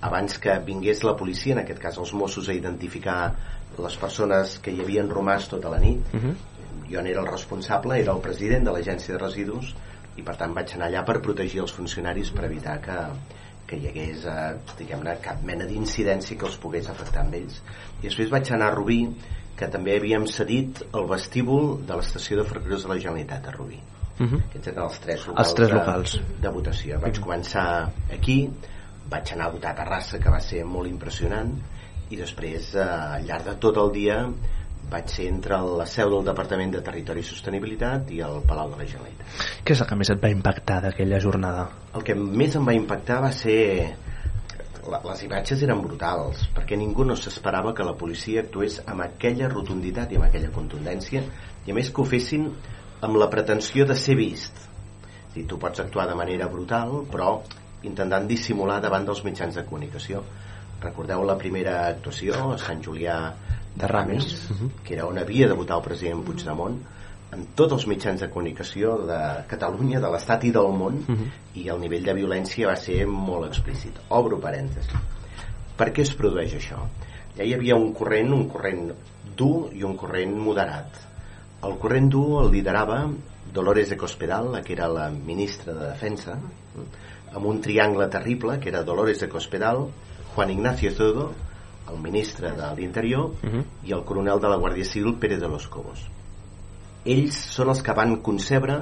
abans 0.06 0.38
que 0.38 0.58
vingués 0.66 1.02
la 1.04 1.16
policia, 1.16 1.54
en 1.54 1.62
aquest 1.62 1.80
cas 1.82 1.98
els 1.98 2.12
Mossos, 2.12 2.48
a 2.48 2.54
identificar 2.54 3.34
les 3.78 3.96
persones 3.96 4.58
que 4.62 4.72
hi 4.72 4.80
havien 4.84 5.08
romàs 5.10 5.48
tota 5.48 5.72
la 5.72 5.78
nit. 5.78 6.14
Uh 6.14 6.20
-huh. 6.20 6.34
Jo 6.90 7.02
n'era 7.02 7.20
el 7.20 7.26
responsable, 7.26 8.00
era 8.00 8.12
el 8.12 8.20
president 8.20 8.64
de 8.64 8.72
l'Agència 8.72 9.12
de 9.14 9.18
Residus, 9.18 9.74
i 10.16 10.22
per 10.22 10.36
tant 10.40 10.54
vaig 10.56 10.72
anar 10.76 10.88
allà 10.88 11.02
per 11.04 11.20
protegir 11.24 11.60
els 11.60 11.72
funcionaris 11.72 12.30
per 12.36 12.44
evitar 12.48 12.76
que, 12.84 12.96
que 13.68 13.76
hi 13.76 13.90
hagués 13.90 14.24
eh, 14.30 14.54
diguem-ne 14.78 15.16
cap 15.24 15.42
mena 15.50 15.66
d'incidència 15.68 16.38
que 16.38 16.48
els 16.48 16.56
pogués 16.62 16.88
afectar 16.92 17.24
amb 17.24 17.36
ells 17.40 17.60
i 18.00 18.06
després 18.06 18.32
vaig 18.32 18.52
anar 18.52 18.70
a 18.70 18.76
Rubí 18.76 19.02
que 19.56 19.68
també 19.72 19.96
havíem 19.96 20.26
cedit 20.28 20.82
el 20.92 21.08
vestíbul 21.10 21.76
de 21.88 21.98
l'estació 21.98 22.40
de 22.40 22.48
ferrocarrils 22.48 22.86
de 22.86 22.92
la 22.92 22.98
Generalitat 23.02 23.48
a 23.48 23.56
Rubí 23.56 23.80
Uh 24.18 24.26
-huh. 24.26 24.40
aquests 24.48 24.68
eren 24.68 24.82
els 24.82 24.98
tres 25.00 25.26
locals, 25.26 25.46
Els 25.46 25.54
tres 25.54 25.68
de, 25.68 25.74
locals. 25.74 26.20
de 26.40 26.48
votació 26.48 27.00
vaig 27.00 27.20
començar 27.20 27.90
aquí 28.12 28.50
vaig 29.10 29.32
anar 29.32 29.46
a 29.46 29.50
votar 29.50 29.70
a 29.70 29.74
Terrassa 29.74 30.18
que 30.18 30.30
va 30.30 30.40
ser 30.40 30.64
molt 30.64 30.88
impressionant 30.88 31.52
i 32.10 32.16
després 32.16 32.74
eh, 32.74 32.80
al 32.80 33.26
llarg 33.26 33.44
de 33.44 33.54
tot 33.62 33.76
el 33.76 33.92
dia 33.92 34.20
vaig 34.90 35.08
ser 35.10 35.26
entre 35.26 35.58
la 35.58 35.86
seu 35.90 36.10
del 36.10 36.24
Departament 36.24 36.72
de 36.76 36.82
Territori 36.88 37.20
i 37.20 37.26
Sostenibilitat 37.26 38.10
i 38.14 38.20
el 38.22 38.42
Palau 38.46 38.70
de 38.70 38.78
la 38.78 38.86
Generalitat. 38.86 39.26
Què 39.64 39.74
és 39.74 39.80
el 39.82 39.88
que 39.90 39.98
més 39.98 40.10
et 40.14 40.20
va 40.22 40.30
impactar 40.30 40.80
d'aquella 40.84 41.18
jornada? 41.22 41.64
El 41.94 42.04
que 42.06 42.14
més 42.14 42.54
em 42.54 42.68
va 42.68 42.74
impactar 42.76 43.20
va 43.24 43.32
ser 43.34 43.96
les 44.86 45.22
imatges 45.26 45.62
eren 45.66 45.82
brutals 45.82 46.44
perquè 46.54 46.78
ningú 46.78 47.04
no 47.04 47.16
s'esperava 47.18 47.72
que 47.74 47.86
la 47.86 47.96
policia 47.98 48.44
actués 48.44 48.78
amb 48.86 49.02
aquella 49.02 49.48
rotunditat 49.50 50.12
i 50.12 50.20
amb 50.20 50.28
aquella 50.28 50.52
contundència 50.54 51.24
i 51.66 51.72
a 51.72 51.74
més 51.74 51.90
que 51.90 52.02
ho 52.02 52.06
fessin 52.06 52.46
amb 53.00 53.18
la 53.20 53.30
pretensió 53.32 53.86
de 53.86 53.96
ser 53.98 54.16
vist 54.16 54.62
dir, 55.34 55.46
tu 55.46 55.58
pots 55.60 55.82
actuar 55.84 56.08
de 56.08 56.16
manera 56.18 56.48
brutal 56.48 57.02
però 57.12 57.40
intentant 57.84 58.26
dissimular 58.28 58.80
davant 58.80 59.04
dels 59.06 59.24
mitjans 59.24 59.58
de 59.58 59.66
comunicació 59.68 60.22
recordeu 60.80 61.24
la 61.24 61.38
primera 61.40 61.78
actuació 61.88 62.52
a 62.52 62.60
Sant 62.60 62.82
Julià 62.84 63.18
de 63.76 63.88
Ramis 63.90 64.30
que 64.84 64.96
era 64.96 65.06
on 65.06 65.18
havia 65.18 65.48
de 65.48 65.58
votar 65.58 65.80
el 65.80 65.88
president 65.88 66.24
Puigdemont 66.24 66.80
amb 67.34 67.54
tots 67.58 67.74
els 67.76 67.86
mitjans 67.90 68.22
de 68.22 68.28
comunicació 68.30 68.96
de 69.08 69.18
Catalunya, 69.50 70.00
de 70.00 70.10
l'Estat 70.12 70.46
i 70.46 70.52
del 70.54 70.70
món 70.72 71.00
i 71.54 71.66
el 71.72 71.80
nivell 71.82 72.06
de 72.06 72.14
violència 72.14 72.70
va 72.70 72.76
ser 72.78 73.00
molt 73.10 73.48
explícit. 73.48 73.98
Obro 74.08 74.38
parèntesi. 74.42 75.00
Per 75.76 75.90
què 75.92 76.06
es 76.06 76.14
produeix 76.14 76.54
això? 76.56 76.78
Ja 77.36 77.44
hi 77.44 77.52
havia 77.56 77.76
un 77.76 77.92
corrent, 77.92 78.32
un 78.32 78.46
corrent 78.48 78.92
dur 79.36 79.68
i 79.74 79.82
un 79.84 79.96
corrent 80.00 80.36
moderat. 80.38 81.02
El 81.64 81.78
corrent 81.80 82.10
dur 82.12 82.42
el 82.42 82.52
liderava 82.52 82.98
Dolores 83.52 83.88
de 83.88 83.96
Cospedal, 83.96 84.50
la 84.52 84.62
que 84.62 84.74
era 84.74 84.88
la 84.88 85.08
ministra 85.10 85.72
de 85.72 85.86
Defensa, 85.88 86.36
amb 87.32 87.46
un 87.46 87.62
triangle 87.64 88.08
terrible, 88.12 88.58
que 88.60 88.68
era 88.68 88.84
Dolores 88.84 89.20
de 89.20 89.28
Cospedal, 89.28 89.86
Juan 90.34 90.50
Ignacio 90.50 90.92
Zodo, 90.92 91.30
el 91.88 91.98
ministre 92.02 92.52
de 92.52 92.68
l'Interior, 92.76 93.32
i 93.86 93.94
el 93.94 94.04
coronel 94.04 94.42
de 94.42 94.50
la 94.52 94.60
Guàrdia 94.60 94.84
Civil, 94.84 95.16
Pérez 95.22 95.40
de 95.40 95.48
los 95.48 95.68
Cobos. 95.72 96.02
Ells 97.06 97.38
són 97.54 97.70
els 97.72 97.82
que 97.86 97.94
van 97.94 98.16
concebre 98.26 98.80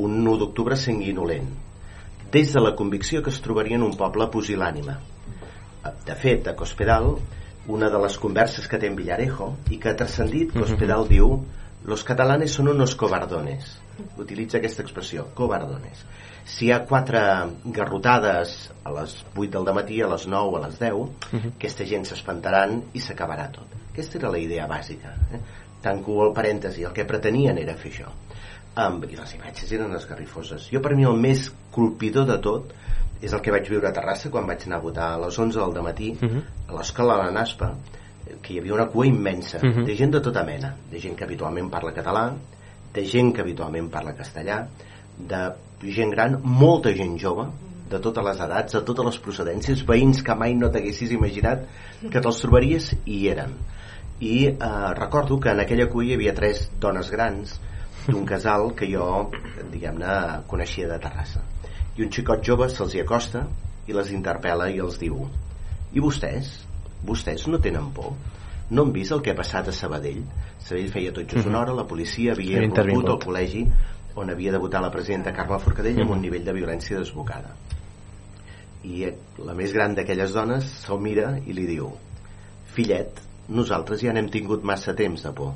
un 0.00 0.16
1 0.22 0.36
d'octubre 0.40 0.78
sanguinolent 0.80 1.50
des 2.32 2.52
de 2.54 2.60
la 2.62 2.74
convicció 2.78 3.22
que 3.22 3.30
es 3.34 3.40
trobarien 3.42 3.82
un 3.82 3.96
poble 3.98 4.28
pusil·lànime 4.30 4.94
de 6.06 6.14
fet 6.14 6.46
a 6.48 6.54
Cospedal 6.56 7.16
una 7.70 7.88
de 7.90 7.98
les 8.02 8.16
converses 8.18 8.66
que 8.68 8.78
té 8.80 8.88
en 8.88 8.96
Villarejo 8.98 9.50
i 9.70 9.78
que 9.78 9.90
ha 9.90 9.98
transcendit, 9.98 10.54
Cospedal 10.54 11.06
diu 11.10 11.40
los 11.84 12.04
catalanes 12.04 12.52
son 12.52 12.68
unos 12.68 12.94
cobardones. 12.94 13.78
Utilitza 14.16 14.58
aquesta 14.58 14.82
expressió, 14.82 15.26
cobardones. 15.34 16.04
Si 16.44 16.66
hi 16.66 16.72
ha 16.72 16.84
quatre 16.88 17.20
garrotades 17.64 18.54
a 18.84 18.92
les 18.96 19.16
8 19.36 19.50
del 19.64 19.74
matí, 19.76 20.00
a 20.02 20.08
les 20.08 20.26
9, 20.26 20.58
a 20.58 20.62
les 20.66 20.78
10 20.80 21.50
aquesta 21.54 21.86
gent 21.86 22.06
s'espantaran 22.08 22.78
i 22.96 23.02
s'acabarà 23.04 23.50
tot. 23.52 23.76
Aquesta 23.92 24.18
era 24.18 24.32
la 24.32 24.40
idea 24.40 24.66
bàsica 24.70 25.12
eh? 25.32 25.40
tanco 25.80 26.20
el 26.26 26.34
parèntesi, 26.36 26.84
el 26.84 26.96
que 26.96 27.06
pretenien 27.08 27.58
era 27.58 27.76
fer 27.76 27.92
això. 27.92 28.10
Um, 28.80 29.00
i 29.02 29.16
les 29.18 29.32
imatges 29.34 29.72
eren 29.74 29.94
esgarrifoses. 29.96 30.68
Jo 30.70 30.80
per 30.84 30.94
mi 30.96 31.06
el 31.08 31.16
més 31.18 31.48
colpidor 31.74 32.28
de 32.28 32.36
tot 32.44 32.74
és 33.20 33.32
el 33.32 33.42
que 33.44 33.52
vaig 33.52 33.68
viure 33.68 33.88
a 33.88 33.94
Terrassa 33.96 34.30
quan 34.32 34.46
vaig 34.48 34.64
anar 34.66 34.78
a 34.78 34.84
votar 34.84 35.08
a 35.14 35.18
les 35.24 35.38
11 35.38 35.58
del 35.60 35.84
matí 35.84 36.12
a 36.68 36.76
l'escola 36.76 37.18
de 37.18 37.24
la 37.26 37.34
Naspa 37.36 37.74
que 38.42 38.54
hi 38.54 38.58
havia 38.60 38.74
una 38.74 38.86
cua 38.88 39.06
immensa 39.06 39.58
Mhm. 39.62 39.84
de 39.84 39.96
gent 39.96 40.12
de 40.12 40.20
tota 40.20 40.44
mena 40.44 40.74
de 40.90 41.00
gent 41.00 41.16
que 41.16 41.24
habitualment 41.24 41.70
parla 41.70 41.92
català 41.92 42.32
de 42.94 43.04
gent 43.06 43.34
que 43.34 43.40
habitualment 43.42 43.90
parla 43.90 44.14
castellà 44.16 44.66
de 45.18 45.90
gent 45.92 46.10
gran, 46.10 46.40
molta 46.42 46.92
gent 46.94 47.18
jove 47.18 47.46
de 47.90 47.98
totes 47.98 48.24
les 48.24 48.38
edats, 48.40 48.72
de 48.72 48.80
totes 48.86 49.04
les 49.04 49.18
procedències 49.18 49.84
veïns 49.86 50.22
que 50.22 50.34
mai 50.34 50.54
no 50.54 50.70
t'haguessis 50.70 51.10
imaginat 51.12 51.64
que 52.10 52.20
te'ls 52.20 52.38
trobaries 52.40 52.92
i 53.04 53.16
hi 53.20 53.28
eren 53.28 53.54
i 54.20 54.46
eh, 54.46 54.54
recordo 54.94 55.40
que 55.40 55.50
en 55.50 55.60
aquella 55.60 55.88
cua 55.88 56.04
hi 56.04 56.14
havia 56.14 56.34
tres 56.34 56.70
dones 56.78 57.10
grans 57.10 57.60
d'un 58.06 58.24
casal 58.24 58.74
que 58.76 58.86
jo 58.92 59.30
diguem-ne 59.72 60.42
coneixia 60.46 60.88
de 60.88 60.98
Terrassa 60.98 61.42
i 61.96 62.02
un 62.02 62.10
xicot 62.10 62.42
jove 62.44 62.68
se'ls 62.70 62.94
hi 62.94 63.00
acosta 63.00 63.46
i 63.88 63.92
les 63.92 64.12
interpel·la 64.12 64.70
i 64.70 64.78
els 64.78 64.98
diu 64.98 65.26
i 65.92 66.00
vostès? 66.00 66.66
Vostès 67.06 67.46
no 67.48 67.60
tenen 67.62 67.90
por? 67.96 68.12
No 68.70 68.84
han 68.84 68.92
vist 68.94 69.14
el 69.14 69.22
que 69.24 69.32
ha 69.32 69.38
passat 69.38 69.70
a 69.70 69.74
Sabadell? 69.74 70.20
Sabadell 70.58 70.92
feia 70.94 71.14
tot 71.16 71.32
just 71.32 71.48
una 71.48 71.60
hora, 71.62 71.74
la 71.74 71.86
policia 71.90 72.34
havia 72.36 72.62
intervingut. 72.62 73.08
al 73.08 73.18
col·legi 73.24 73.64
on 74.20 74.30
havia 74.30 74.52
de 74.52 74.60
votar 74.62 74.82
la 74.82 74.90
presidenta 74.90 75.32
Carme 75.32 75.58
Forcadell 75.62 76.02
amb 76.02 76.14
un 76.16 76.22
nivell 76.22 76.44
de 76.44 76.54
violència 76.54 76.98
desbocada 76.98 77.54
i 78.82 79.04
eh, 79.06 79.14
la 79.44 79.54
més 79.54 79.72
gran 79.76 79.94
d'aquelles 79.94 80.32
dones 80.34 80.66
se'l 80.84 81.00
mira 81.04 81.34
i 81.46 81.54
li 81.54 81.66
diu 81.68 81.90
fillet, 82.74 83.20
nosaltres 83.48 84.02
ja 84.02 84.14
n'hem 84.16 84.30
tingut 84.32 84.64
massa 84.64 84.96
temps 84.98 85.22
de 85.26 85.32
por 85.36 85.52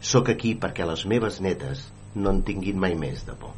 sóc 0.00 0.30
aquí 0.30 0.54
perquè 0.54 0.86
les 0.88 1.04
meves 1.10 1.40
netes 1.44 1.88
no 2.14 2.30
en 2.30 2.44
tinguin 2.46 2.78
mai 2.80 2.94
més 2.94 3.26
de 3.26 3.34
por 3.34 3.56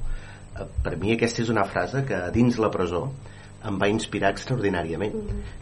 Eh, 0.58 0.66
per 0.84 0.96
mi 0.98 1.14
aquesta 1.14 1.44
és 1.44 1.50
una 1.52 1.66
frase 1.72 2.02
que 2.08 2.18
dins 2.34 2.58
la 2.62 2.70
presó 2.74 3.04
em 3.68 3.78
va 3.80 3.88
inspirar 3.92 4.30
extraordinàriament. 4.34 5.16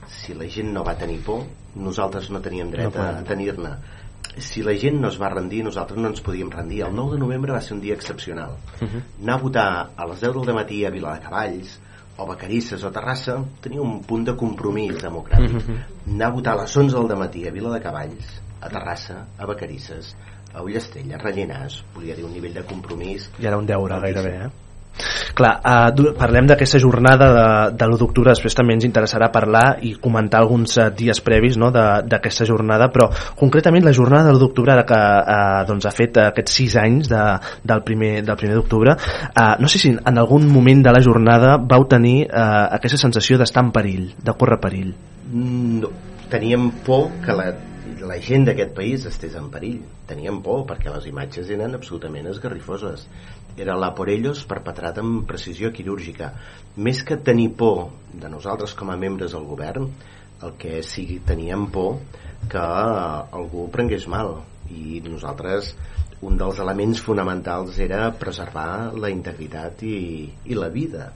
Si 0.09 0.35
la 0.35 0.47
gent 0.49 0.73
no 0.75 0.85
va 0.87 0.95
tenir 0.99 1.19
por 1.27 1.45
nosaltres 1.75 2.31
no 2.31 2.41
teníem 2.41 2.71
dret 2.71 2.89
No 2.89 3.03
a 3.03 3.09
podem. 3.11 3.25
tenir-ne. 3.25 3.73
Si 4.39 4.63
la 4.63 4.75
gent 4.79 5.01
no 5.01 5.09
es 5.09 5.19
va 5.21 5.29
rendir 5.33 5.65
nosaltres 5.65 5.99
no 5.99 6.09
ens 6.09 6.21
podíem 6.21 6.51
rendir. 6.51 6.83
El 6.87 6.95
9 6.95 7.17
de 7.17 7.19
novembre 7.19 7.53
va 7.53 7.61
ser 7.61 7.75
un 7.75 7.81
dia 7.81 7.95
excepcional. 7.95 8.57
Anar 9.23 9.35
a 9.35 9.43
votar 9.43 9.69
a 9.97 10.07
les 10.07 10.21
10 10.21 10.45
del 10.47 10.55
matí 10.55 10.85
a 10.85 10.91
Viladecavalls 10.91 11.79
o 12.19 12.27
Vacarisses 12.27 12.83
o 12.85 12.91
Terrassa 12.91 13.39
tenia 13.63 13.81
un 13.83 14.03
punt 14.03 14.25
de 14.27 14.35
compromís 14.37 14.99
democràtic. 15.03 15.63
Anar 16.07 16.27
a 16.27 16.35
votar 16.35 16.55
a 16.57 16.63
les 16.63 16.77
11 16.77 17.07
del 17.09 17.19
matí 17.19 17.47
a 17.47 17.53
Viladecavalls 17.53 18.41
a 18.61 18.69
Terrassa, 18.69 19.27
a 19.39 19.47
Vacarisses 19.47 20.17
a 20.55 20.63
Ullastella, 20.63 21.17
a 21.17 21.19
Rellinars 21.23 21.85
volia 21.95 22.17
dir 22.17 22.25
un 22.25 22.33
nivell 22.33 22.55
de 22.55 22.65
compromís 22.65 23.31
I 23.39 23.47
era 23.47 23.59
un 23.59 23.67
deure 23.67 23.99
gairebé, 24.01 24.35
eh? 24.47 24.49
Clar, 25.39 25.53
du- 25.95 26.11
parlem 26.19 26.49
d'aquesta 26.51 26.81
jornada 26.83 27.29
de, 27.31 27.77
de 27.79 27.87
l'1 27.87 27.99
d'octubre, 28.01 28.33
després 28.35 28.57
també 28.59 28.75
ens 28.75 28.87
interessarà 28.89 29.29
parlar 29.35 29.79
i 29.87 29.93
comentar 30.03 30.41
alguns 30.43 30.75
uh, 30.79 30.89
dies 30.95 31.21
previs 31.23 31.59
no, 31.61 31.71
d'aquesta 31.71 32.47
jornada, 32.49 32.89
però 32.95 33.07
concretament 33.39 33.87
la 33.87 33.95
jornada 33.95 34.29
de 34.29 34.35
l'1 34.35 34.43
d'octubre 34.43 34.75
que 34.89 34.99
uh, 34.99 35.63
doncs, 35.69 35.87
ha 35.87 35.95
fet 35.95 36.19
aquests 36.25 36.59
6 36.65 36.77
anys 36.83 37.13
de, 37.13 37.23
del 37.63 37.85
primer, 37.87 38.13
del 38.27 38.41
primer 38.41 38.59
d'octubre, 38.59 38.97
uh, 39.29 39.55
no 39.63 39.71
sé 39.71 39.79
si 39.79 39.95
en 39.95 40.19
algun 40.19 40.49
moment 40.51 40.83
de 40.83 40.97
la 40.97 41.05
jornada 41.05 41.57
vau 41.63 41.87
tenir 41.87 42.27
uh, 42.27 42.67
aquesta 42.81 42.99
sensació 42.99 43.39
d'estar 43.39 43.69
en 43.69 43.73
perill, 43.75 44.13
de 44.19 44.35
córrer 44.35 44.59
perill. 44.63 44.93
no, 45.31 45.91
teníem 46.31 46.71
por 46.85 47.11
que 47.25 47.33
la, 47.33 47.53
la 48.05 48.19
gent 48.21 48.47
d'aquest 48.49 48.75
país 48.77 49.07
estés 49.09 49.35
en 49.39 49.49
perill. 49.53 49.81
Teníem 50.09 50.43
por 50.45 50.65
perquè 50.69 50.93
les 50.93 51.09
imatges 51.09 51.51
eren 51.55 51.77
absolutament 51.77 52.29
esgarrifoses 52.31 53.07
era 53.59 53.77
la 53.77 53.93
por 53.95 54.11
ellos 54.11 54.45
perpetrat 54.49 55.01
amb 55.03 55.27
precisió 55.29 55.73
quirúrgica 55.75 56.33
més 56.77 57.03
que 57.05 57.17
tenir 57.17 57.51
por 57.59 57.89
de 58.13 58.31
nosaltres 58.31 58.75
com 58.79 58.91
a 58.91 58.97
membres 58.97 59.35
del 59.35 59.47
govern 59.49 59.89
el 60.43 60.55
que 60.59 60.83
sí 60.87 61.21
teníem 61.27 61.67
por 61.75 61.99
que 62.51 62.59
algú 62.63 63.69
prengués 63.75 64.07
mal 64.07 64.37
i 64.71 65.01
nosaltres 65.05 65.75
un 66.23 66.39
dels 66.39 66.59
elements 66.59 67.01
fonamentals 67.03 67.79
era 67.83 68.09
preservar 68.19 68.95
la 68.95 69.11
integritat 69.11 69.83
i, 69.87 69.99
i 70.47 70.55
la 70.59 70.69
vida 70.69 71.13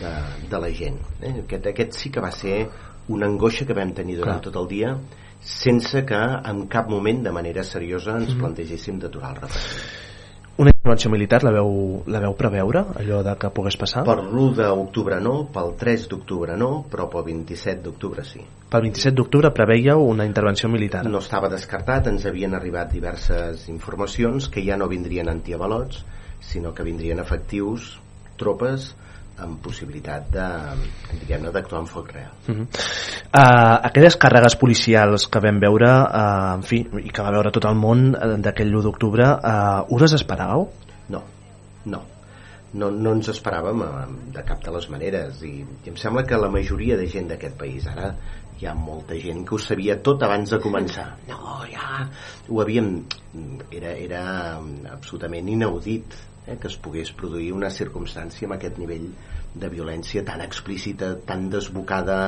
de, 0.00 0.12
de 0.48 0.60
la 0.60 0.70
gent 0.72 1.00
eh? 1.20 1.34
aquest, 1.44 1.66
aquest 1.72 1.98
sí 1.98 2.12
que 2.12 2.24
va 2.24 2.32
ser 2.32 2.68
una 3.08 3.26
angoixa 3.26 3.66
que 3.66 3.76
vam 3.76 3.92
tenir 3.96 4.20
durant 4.20 4.38
Clar. 4.40 4.46
tot 4.50 4.60
el 4.62 4.68
dia 4.70 4.94
sense 5.40 6.04
que 6.06 6.20
en 6.52 6.66
cap 6.68 6.88
moment 6.92 7.24
de 7.24 7.32
manera 7.32 7.64
seriosa 7.64 8.18
ens 8.18 8.34
Mhm. 8.34 8.40
plantegéssim 8.44 9.00
d'aturar 9.00 9.34
el 9.34 9.42
referèndum 9.42 10.09
Una 10.60 10.74
intervenció 10.74 11.08
militar 11.08 11.38
la 11.42 11.54
veu, 11.54 11.70
la 12.12 12.20
veu 12.20 12.34
preveure, 12.36 12.82
allò 13.00 13.22
de 13.24 13.32
que 13.40 13.48
pogués 13.56 13.78
passar? 13.80 14.02
per 14.04 14.18
l'1 14.20 14.50
d'octubre 14.58 15.16
no, 15.24 15.46
pel 15.54 15.70
3 15.80 16.04
d'octubre 16.10 16.56
no 16.60 16.68
però 16.92 17.06
pel 17.08 17.24
27 17.30 17.80
d'octubre 17.86 18.24
sí 18.28 18.42
Pel 18.68 18.84
27 18.84 19.16
d'octubre 19.16 19.50
preveieu 19.56 20.04
una 20.04 20.26
intervenció 20.28 20.68
militar. 20.68 21.06
no 21.08 21.22
estava 21.24 21.48
descartat, 21.48 22.10
ens 22.12 22.26
havien 22.28 22.54
arribat 22.54 22.92
diverses 22.92 23.70
informacions 23.72 24.50
que 24.52 24.60
ja 24.66 24.76
no 24.76 24.90
vindrien 24.92 25.32
antiavalots 25.32 26.04
sinó 26.40 26.74
que 26.74 26.84
vindrien 26.84 27.24
efectius 27.24 27.94
tropes 28.36 28.94
amb 29.42 29.60
possibilitat 29.64 30.30
de 30.34 30.46
diguem-ne 31.20 31.52
d'actuar 31.54 31.82
en 31.84 31.90
foc 31.90 32.12
real 32.12 32.28
Uh 32.50 32.56
-huh. 32.56 32.66
uh, 32.66 33.76
aquelles 33.88 34.16
càrregues 34.16 34.56
policials 34.56 35.26
que 35.28 35.40
vam 35.40 35.60
veure 35.60 35.90
uh, 35.90 36.54
en 36.54 36.62
fi, 36.62 36.78
i 37.04 37.10
que 37.10 37.22
va 37.22 37.30
veure 37.30 37.50
tot 37.50 37.64
el 37.64 37.74
món 37.74 38.14
uh, 38.14 38.36
d'aquell 38.38 38.74
1 38.74 38.82
d'octubre 38.82 39.24
uh, 39.24 39.94
us 39.94 40.02
les 40.02 40.14
esperàveu? 40.14 40.68
No, 41.08 41.22
no. 41.84 42.02
No, 42.72 42.86
no 42.90 43.12
ens 43.16 43.28
esperàvem 43.32 43.82
eh, 43.82 44.06
de 44.30 44.42
cap 44.46 44.60
de 44.62 44.70
les 44.70 44.84
maneres 44.90 45.42
i, 45.42 45.64
i 45.84 45.90
em 45.90 45.96
sembla 45.96 46.22
que 46.22 46.38
la 46.38 46.50
majoria 46.54 46.96
de 46.96 47.08
gent 47.10 47.26
d'aquest 47.32 47.56
país 47.58 47.88
ara 47.90 48.12
hi 48.60 48.68
ha 48.68 48.74
molta 48.78 49.16
gent 49.18 49.42
que 49.48 49.56
ho 49.56 49.58
sabia 49.58 49.96
tot 50.06 50.22
abans 50.22 50.52
de 50.54 50.60
començar 50.62 51.06
no, 51.26 51.38
ja 51.72 52.06
ho 52.48 52.60
havíem 52.62 52.92
era, 53.72 53.96
era 53.96 54.22
absolutament 54.92 55.48
inaudit 55.48 56.14
eh, 56.46 56.56
que 56.56 56.68
es 56.68 56.76
pogués 56.76 57.12
produir 57.12 57.52
una 57.56 57.70
circumstància 57.70 58.48
amb 58.48 58.56
aquest 58.56 58.78
nivell 58.80 59.08
de 59.54 59.68
violència 59.72 60.22
tan 60.24 60.42
explícita, 60.44 61.14
tan 61.26 61.48
desbocada, 61.50 62.18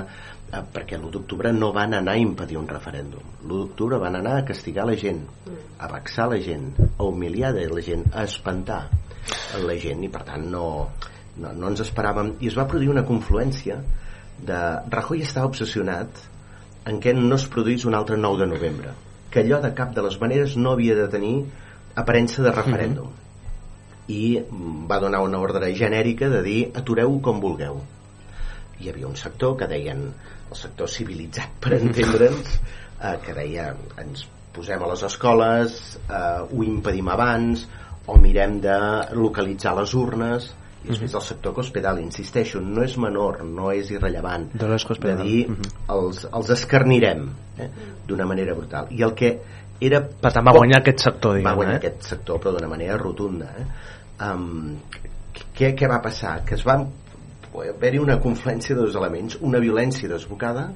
eh, 0.50 0.62
perquè 0.74 0.98
l'1 0.98 1.12
d'octubre 1.14 1.52
no 1.52 1.72
van 1.72 1.94
anar 1.98 2.16
a 2.16 2.22
impedir 2.22 2.58
un 2.58 2.68
referèndum. 2.68 3.22
L'1 3.44 3.62
d'octubre 3.62 4.00
van 4.02 4.18
anar 4.18 4.38
a 4.38 4.44
castigar 4.48 4.86
la 4.88 4.98
gent, 4.98 5.22
a 5.78 5.88
vexar 5.92 6.28
la 6.32 6.40
gent, 6.42 6.72
a 6.98 7.04
humiliar 7.04 7.54
la 7.54 7.84
gent, 7.84 8.08
a 8.12 8.24
espantar 8.24 8.82
la 9.62 9.76
gent 9.78 10.02
i 10.02 10.10
per 10.10 10.24
tant 10.26 10.44
no, 10.50 10.66
no, 11.36 11.52
no 11.52 11.70
ens 11.70 11.82
esperàvem 11.84 12.34
i 12.40 12.50
es 12.50 12.58
va 12.58 12.66
produir 12.68 12.90
una 12.92 13.06
confluència 13.06 13.78
de... 14.42 14.60
Rajoy 14.90 15.22
estava 15.22 15.50
obsessionat 15.50 16.22
en 16.90 16.98
què 17.02 17.14
no 17.14 17.36
es 17.36 17.46
produís 17.46 17.86
un 17.86 17.94
altre 17.94 18.18
9 18.18 18.42
de 18.42 18.48
novembre 18.50 18.94
que 19.32 19.44
allò 19.44 19.60
de 19.62 19.72
cap 19.76 19.94
de 19.96 20.02
les 20.04 20.18
maneres 20.20 20.56
no 20.58 20.74
havia 20.74 20.96
de 20.98 21.08
tenir 21.12 21.36
aparença 22.02 22.42
de 22.42 22.52
referèndum 22.52 23.12
i 24.08 24.38
mm, 24.40 24.86
va 24.90 25.00
donar 25.02 25.22
una 25.22 25.40
ordre 25.40 25.72
genèrica 25.78 26.28
de 26.32 26.42
dir 26.42 26.60
atureu 26.74 27.18
com 27.22 27.40
vulgueu. 27.40 27.80
Hi 28.80 28.90
havia 28.90 29.08
un 29.08 29.16
sector 29.16 29.56
que 29.58 29.68
deien 29.70 30.06
el 30.52 30.58
sector 30.58 30.90
civilitzat 30.90 31.58
per 31.62 31.76
entendre'ns 31.78 32.56
eh, 32.56 33.16
que 33.24 33.36
deia 33.36 33.70
ens 34.02 34.26
posem 34.52 34.82
a 34.82 34.88
les 34.90 35.04
escoles 35.08 35.78
eh, 36.02 36.40
ho 36.42 36.64
impedim 36.66 37.08
abans 37.08 37.66
o 38.06 38.18
mirem 38.18 38.58
de 38.60 38.76
localitzar 39.14 39.76
les 39.78 39.94
urnes. 39.94 40.50
I 40.82 40.88
després 40.90 41.12
el 41.14 41.22
sector 41.22 41.52
cospedal, 41.54 42.00
insisteixo, 42.02 42.58
no 42.58 42.82
és 42.82 42.96
menor, 42.98 43.44
no 43.46 43.68
és 43.70 43.92
irrellevant 43.94 44.48
De 44.50 44.66
de 45.22 45.28
dir 45.28 45.42
els, 45.94 46.24
els 46.26 46.50
escarnirem 46.50 47.28
eh, 47.62 47.68
d'una 48.08 48.26
manera 48.26 48.56
brutal. 48.58 48.90
I 48.90 49.06
el 49.06 49.14
que 49.14 49.36
era 49.88 50.02
Per 50.04 50.30
tant, 50.30 50.44
va 50.46 50.54
guanyar 50.56 50.80
aquest 50.82 51.06
sector, 51.06 51.36
diguem, 51.36 51.48
va 51.50 51.56
guanyar 51.58 51.76
eh? 51.76 51.80
aquest 51.82 52.10
sector 52.14 52.40
però 52.42 52.54
d'una 52.56 52.70
manera 52.70 52.98
rotunda 53.00 53.48
eh? 53.58 53.66
um, 54.28 54.76
què, 55.56 55.72
què 55.78 55.90
va 55.90 56.00
passar? 56.04 56.40
que 56.48 56.56
es 56.58 56.66
va 56.66 56.78
haver-hi 57.62 58.00
una 58.00 58.18
confluència 58.22 58.76
de 58.76 58.84
dos 58.86 58.98
elements 58.98 59.38
una 59.48 59.60
violència 59.62 60.10
desbocada 60.10 60.68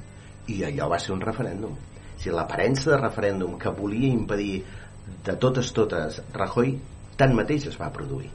i 0.53 0.63
allò 0.67 0.91
va 0.93 0.99
ser 1.03 1.15
un 1.15 1.23
referèndum 1.25 1.77
o 1.77 2.19
sigui, 2.19 2.35
l'aparença 2.37 2.93
de 2.93 3.01
referèndum 3.01 3.57
que 3.61 3.73
volia 3.79 4.13
impedir 4.13 4.59
de 5.27 5.37
totes 5.43 5.73
totes 5.77 6.21
Rajoy 6.35 6.77
tanmateix 7.17 7.71
es 7.71 7.79
va 7.81 7.93
produir 7.95 8.31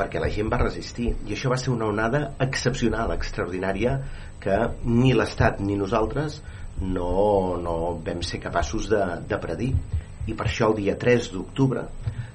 perquè 0.00 0.20
la 0.22 0.30
gent 0.32 0.48
va 0.52 0.60
resistir 0.62 1.10
i 1.28 1.34
això 1.34 1.50
va 1.52 1.58
ser 1.60 1.72
una 1.74 1.88
onada 1.90 2.22
excepcional, 2.40 3.12
extraordinària 3.16 3.98
que 4.40 4.56
ni 4.86 5.12
l'Estat 5.16 5.60
ni 5.60 5.76
nosaltres 5.76 6.40
no, 6.80 7.56
no 7.60 7.76
vam 8.04 8.22
ser 8.22 8.40
capaços 8.40 8.88
de, 8.90 9.02
de 9.28 9.38
predir. 9.42 9.74
I 10.26 10.34
per 10.36 10.46
això 10.46 10.70
el 10.70 10.78
dia 10.82 10.96
3 11.00 11.32
d'octubre 11.34 11.86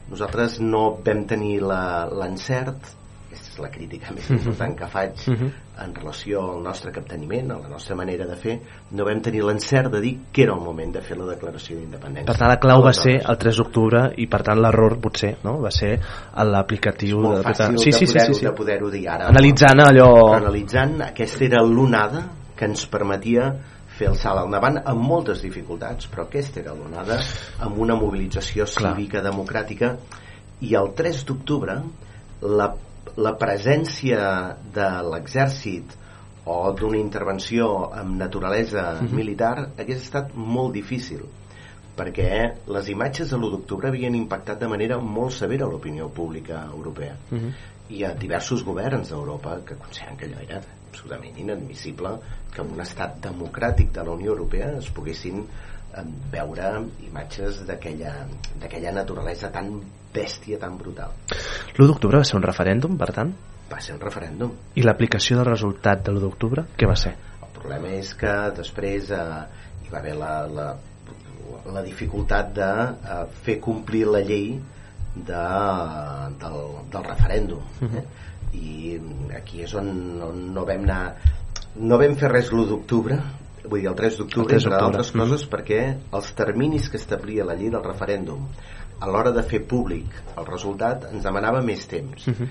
nosaltres 0.09 0.59
no 0.61 0.97
vam 1.05 1.25
tenir 1.25 1.61
la- 1.65 2.05
l'encert 2.11 2.93
aquesta 3.35 3.51
és 3.51 3.59
la 3.59 3.69
crítica 3.73 4.13
més 4.15 4.29
important 4.31 4.75
que 4.77 4.87
faig 4.87 5.23
en 5.83 5.95
relació 5.95 6.41
al 6.53 6.61
nostre 6.63 6.91
capteniment 6.95 7.51
a 7.51 7.57
la 7.59 7.67
nostra 7.67 7.95
manera 7.99 8.25
de 8.29 8.35
fer 8.39 8.53
no 8.91 9.03
vam 9.03 9.19
tenir 9.21 9.41
l'encert 9.43 9.91
de 9.91 9.99
dir 9.99 10.13
que 10.31 10.43
era 10.43 10.53
el 10.53 10.61
moment 10.61 10.93
de 10.93 11.01
fer 11.01 11.17
la 11.17 11.25
declaració 11.33 11.75
d'independència. 11.77 12.29
Per 12.29 12.37
tant, 12.37 12.47
la 12.47 12.59
clau 12.63 12.81
va 12.85 12.93
ser 12.93 13.17
el 13.19 13.37
3 13.37 13.57
d'octubre 13.57 14.05
i 14.17 14.27
per 14.27 14.41
tant 14.43 14.61
l'error 14.61 14.99
potser 15.03 15.35
no? 15.43 15.57
va 15.59 15.71
ser 15.71 15.97
a 16.33 16.43
l'aplicatiu 16.47 17.21
de... 17.25 17.41
fàcil 17.43 17.77
sí, 17.77 17.91
sí, 17.91 18.05
de 18.05 18.07
sí, 18.07 18.13
poder-ho 18.13 18.33
sí, 18.33 18.39
sí. 18.39 18.45
de 18.45 18.53
poder-ho 18.53 18.89
dir 18.93 19.07
ara. 19.09 19.27
Analitzant 19.33 19.83
allò... 19.83 20.09
Analitzant 20.37 21.01
aquesta 21.09 21.45
era 21.49 21.61
l'onada 21.65 22.23
que 22.55 22.69
ens 22.69 22.85
permetia 22.87 23.49
fer 23.97 24.09
el 24.11 24.17
salt 24.19 24.41
al 24.41 24.51
davant 24.51 24.79
amb 24.83 25.01
moltes 25.01 25.41
dificultats 25.45 26.07
però 26.11 26.25
aquesta 26.27 26.59
era 26.61 26.73
l'onada 26.75 27.19
amb 27.65 27.77
una 27.79 27.95
mobilització 27.95 28.65
cívica 28.67 29.21
democràtica 29.23 29.93
i 30.61 30.73
el 30.75 30.91
3 30.97 31.23
d'octubre 31.27 31.77
la, 32.41 32.67
la 33.17 33.33
presència 33.39 34.57
de 34.75 34.89
l'exèrcit 35.11 35.95
o 36.45 36.57
d'una 36.77 36.99
intervenció 37.01 37.89
amb 37.93 38.17
naturalesa 38.19 39.01
Mhm. 39.01 39.15
militar 39.15 39.69
hagués 39.77 40.01
estat 40.03 40.33
molt 40.35 40.73
difícil 40.73 41.23
perquè 41.95 42.29
les 42.67 42.89
imatges 42.91 43.29
de 43.31 43.37
l'1 43.37 43.51
d'octubre 43.51 43.87
havien 43.87 44.15
impactat 44.15 44.59
de 44.59 44.67
manera 44.67 44.97
molt 44.99 45.31
severa 45.31 45.65
l'opinió 45.65 46.09
pública 46.09 46.65
europea 46.71 47.15
Mhm. 47.31 47.51
hi 47.89 48.03
ha 48.03 48.13
diversos 48.13 48.63
governs 48.65 49.09
d'Europa 49.09 49.59
que 49.65 49.75
consideren 49.75 50.17
que 50.17 50.25
allò 50.25 50.41
era 50.43 50.61
absolutament 50.95 51.37
inadmissible 51.37 52.15
que 52.53 52.63
en 52.63 52.71
un 52.71 52.81
estat 52.81 53.19
democràtic 53.23 53.91
de 53.95 54.03
la 54.07 54.15
Unió 54.15 54.31
Europea 54.33 54.71
es 54.79 54.87
poguessin 54.95 55.41
eh, 55.43 56.05
veure 56.31 56.71
imatges 57.05 57.61
d'aquella 57.67 58.93
naturalesa 58.95 59.51
tan 59.51 59.73
bèstia, 60.15 60.57
tan 60.61 60.77
brutal. 60.79 61.11
L'1 61.75 61.89
d'octubre 61.91 62.21
va 62.21 62.27
ser 62.27 62.37
un 62.39 62.45
referèndum, 62.47 62.95
per 62.97 63.11
tant? 63.11 63.33
Va 63.67 63.81
ser 63.83 63.97
un 63.97 64.01
referèndum. 64.03 64.53
I 64.79 64.85
l'aplicació 64.85 65.41
del 65.41 65.49
resultat 65.49 66.05
de 66.05 66.13
l'1 66.13 66.23
d'octubre, 66.23 66.63
què 66.79 66.87
va 66.87 66.95
ser? 66.95 67.15
El 67.43 67.51
problema 67.57 67.91
és 67.99 68.13
que 68.15 68.35
després 68.55 69.11
eh, 69.11 69.25
hi 69.83 69.91
va 69.91 69.99
haver 69.99 70.15
la, 70.21 70.33
la, 70.47 70.69
la 71.75 71.83
dificultat 71.83 72.53
de 72.55 72.71
eh, 72.87 73.19
fer 73.43 73.59
complir 73.59 74.05
la 74.07 74.23
llei 74.23 74.53
de, 75.15 75.43
del, 76.39 76.61
del 76.91 77.03
referèndum 77.11 77.61
Mhm. 77.81 77.97
eh? 77.97 78.05
I 78.53 78.99
aquí 79.35 79.61
és 79.63 79.73
on, 79.75 79.89
on 80.21 80.53
no 80.53 80.65
vam 80.65 80.83
anar 80.83 81.15
no 81.75 81.97
vam 81.99 82.15
fer 82.15 82.29
res 82.31 82.51
l'1 82.51 82.67
d'octubre 82.69 83.17
vull 83.65 83.81
dir 83.81 83.89
el 83.89 83.95
3 83.97 84.13
El 84.13 84.17
d'octubre 84.19 84.47
3 84.53 84.63
entre 84.65 84.77
d'octubre. 84.77 84.85
altres 84.85 85.11
coses 85.11 85.45
perquè 85.49 85.81
els 86.13 86.33
terminis 86.37 86.89
que 86.89 86.97
establia 86.97 87.45
la 87.45 87.55
llei 87.55 87.69
del 87.73 87.83
referèndum 87.83 88.45
a 88.99 89.07
l'hora 89.11 89.31
de 89.35 89.43
fer 89.43 89.63
públic 89.67 90.05
el 90.37 90.45
resultat 90.45 91.07
ens 91.11 91.23
demanava 91.23 91.61
més 91.61 91.87
temps 91.87 92.27
Mhm. 92.27 92.47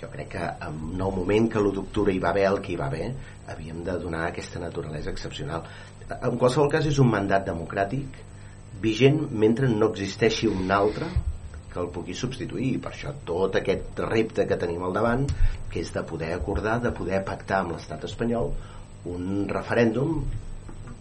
jo 0.00 0.08
crec 0.10 0.28
que 0.28 0.38
en 0.66 1.00
el 1.00 1.12
moment 1.18 1.48
que 1.52 1.58
l'1 1.58 1.72
d'octubre 1.74 2.12
hi 2.12 2.18
va 2.18 2.30
haver 2.30 2.46
el 2.46 2.60
que 2.60 2.72
hi 2.72 2.76
va 2.76 2.86
haver 2.86 3.14
havíem 3.46 3.84
de 3.84 3.92
donar 3.98 4.26
aquesta 4.28 4.58
naturalesa 4.58 5.10
excepcional 5.10 5.62
en 6.10 6.36
qualsevol 6.38 6.68
cas 6.70 6.86
és 6.86 6.98
un 6.98 7.08
mandat 7.10 7.46
democràtic 7.46 8.06
vigent 8.82 9.30
mentre 9.30 9.68
no 9.68 9.86
existeixi 9.92 10.46
un 10.48 10.70
altre 10.70 11.06
que 11.74 11.82
el 11.82 11.90
pugui 11.94 12.14
substituir 12.14 12.70
i 12.76 12.80
per 12.82 12.94
això 12.94 13.12
tot 13.26 13.58
aquest 13.58 14.00
repte 14.06 14.46
que 14.46 14.58
tenim 14.60 14.86
al 14.86 14.94
davant 14.96 15.26
que 15.72 15.82
és 15.82 15.90
de 15.94 16.04
poder 16.06 16.32
acordar, 16.36 16.78
de 16.84 16.94
poder 16.94 17.24
pactar 17.26 17.64
amb 17.64 17.74
l'estat 17.74 18.06
espanyol 18.06 18.52
un 19.10 19.44
referèndum 19.50 20.22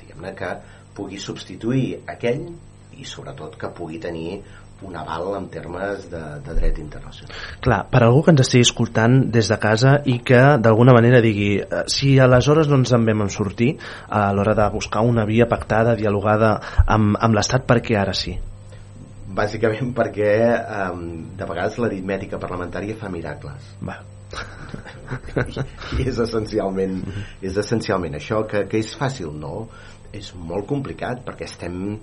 diguem-ne 0.02 0.34
que 0.36 0.52
pugui 0.98 1.22
substituir 1.22 2.04
aquell 2.10 2.48
i 2.94 3.06
sobretot 3.10 3.56
que 3.58 3.72
pugui 3.74 4.02
tenir 4.02 4.41
un 4.84 4.95
aval 5.00 5.38
en 5.38 5.48
termes 5.48 6.10
de, 6.12 6.22
de 6.44 6.56
dret 6.58 6.80
internacional 6.82 7.38
Clar, 7.64 7.80
per 7.90 8.02
algú 8.04 8.24
que 8.26 8.34
ens 8.34 8.44
estigui 8.44 8.68
escoltant 8.68 9.20
des 9.32 9.50
de 9.50 9.58
casa 9.62 9.95
i 10.10 10.18
que 10.28 10.41
d'alguna 10.60 10.95
manera 10.98 11.22
digui 11.24 11.52
eh, 11.62 11.84
si 11.88 12.18
aleshores 12.20 12.72
no 12.72 12.82
ens 12.82 12.91
en 12.98 13.06
vam 13.08 13.30
sortir 13.32 13.76
a 14.10 14.26
l'hora 14.36 14.58
de 14.60 14.70
buscar 14.74 15.06
una 15.08 15.26
via 15.30 15.48
pactada, 15.48 15.95
dialogada 15.95 16.58
amb, 16.86 17.16
amb 17.20 17.40
l'Estat, 17.40 17.70
per 17.70 17.80
què 17.86 18.00
ara 18.00 18.18
sí? 18.18 18.36
Bàsicament 19.35 19.93
perquè 19.97 20.31
um, 20.61 21.05
de 21.38 21.47
vegades 21.49 21.80
l'aritmètica 21.81 22.39
parlamentària 22.41 22.97
fa 22.99 23.11
miracles. 23.14 23.73
Va. 23.81 23.99
i 25.99 26.07
és 26.10 26.18
essencialment 26.23 26.95
és 27.45 27.57
essencialment 27.61 28.15
això 28.18 28.39
que, 28.49 28.64
que 28.69 28.80
és 28.81 28.95
fàcil 28.97 29.30
no, 29.38 29.68
és 30.14 30.31
molt 30.38 30.65
complicat 30.69 31.22
perquè 31.26 31.45
estem 31.45 31.99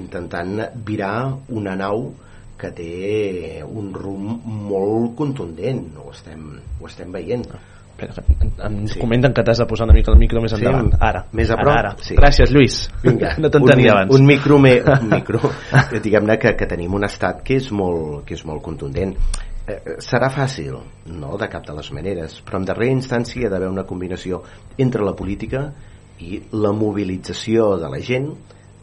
intentant 0.00 0.56
virar 0.86 1.16
una 1.52 1.74
nau 1.76 2.08
que 2.58 2.70
té 2.72 3.62
un 3.66 3.92
rumb 3.94 4.44
molt 4.46 5.14
contundent. 5.18 5.86
Ho 6.00 6.10
estem, 6.14 6.50
ho 6.80 6.88
estem 6.88 7.12
veient 7.14 7.44
Espera, 7.94 8.24
em 8.66 8.88
sí. 8.90 8.98
comenten 8.98 9.32
que 9.32 9.42
t'has 9.46 9.60
de 9.62 9.66
posar 9.70 9.86
una 9.86 9.94
mica 9.94 10.10
el 10.10 10.18
micro 10.18 10.40
més 10.42 10.50
Sí, 10.50 10.58
endavant. 10.58 10.90
Ara. 10.98 11.24
més 11.32 11.50
a 11.50 11.54
Ara, 11.54 11.62
prop? 11.62 11.76
Ara, 11.78 11.94
Sí. 12.02 12.16
Gràcies, 12.18 12.50
Lluís. 12.50 12.78
Vinga, 13.04 13.34
no 13.42 13.50
t'entenia 13.50 13.92
un, 13.92 13.96
abans. 13.96 14.14
Un 14.18 14.26
micro, 14.26 14.58
me, 14.58 14.72
un 14.82 15.08
micro 15.16 15.40
diguem-ne 16.02 16.38
que, 16.42 16.54
que 16.58 16.66
tenim 16.66 16.94
un 16.94 17.04
estat 17.06 17.42
que 17.46 17.56
és 17.62 17.70
molt, 17.72 18.24
que 18.26 18.34
és 18.34 18.44
molt 18.44 18.62
contundent. 18.66 19.14
Eh, 19.66 19.78
eh, 19.78 19.96
serà 20.02 20.28
fàcil? 20.28 20.74
No, 21.06 21.36
de 21.40 21.48
cap 21.48 21.64
de 21.66 21.76
les 21.78 21.92
maneres, 21.94 22.40
però 22.44 22.58
en 22.60 22.66
darrera 22.68 22.92
instància 22.92 23.40
hi 23.40 23.46
ha 23.46 23.52
d'haver 23.52 23.70
una 23.70 23.86
combinació 23.88 24.42
entre 24.76 25.06
la 25.06 25.14
política 25.14 25.68
i 26.18 26.42
la 26.52 26.72
mobilització 26.74 27.76
de 27.78 27.88
la 27.94 28.00
gent 28.02 28.32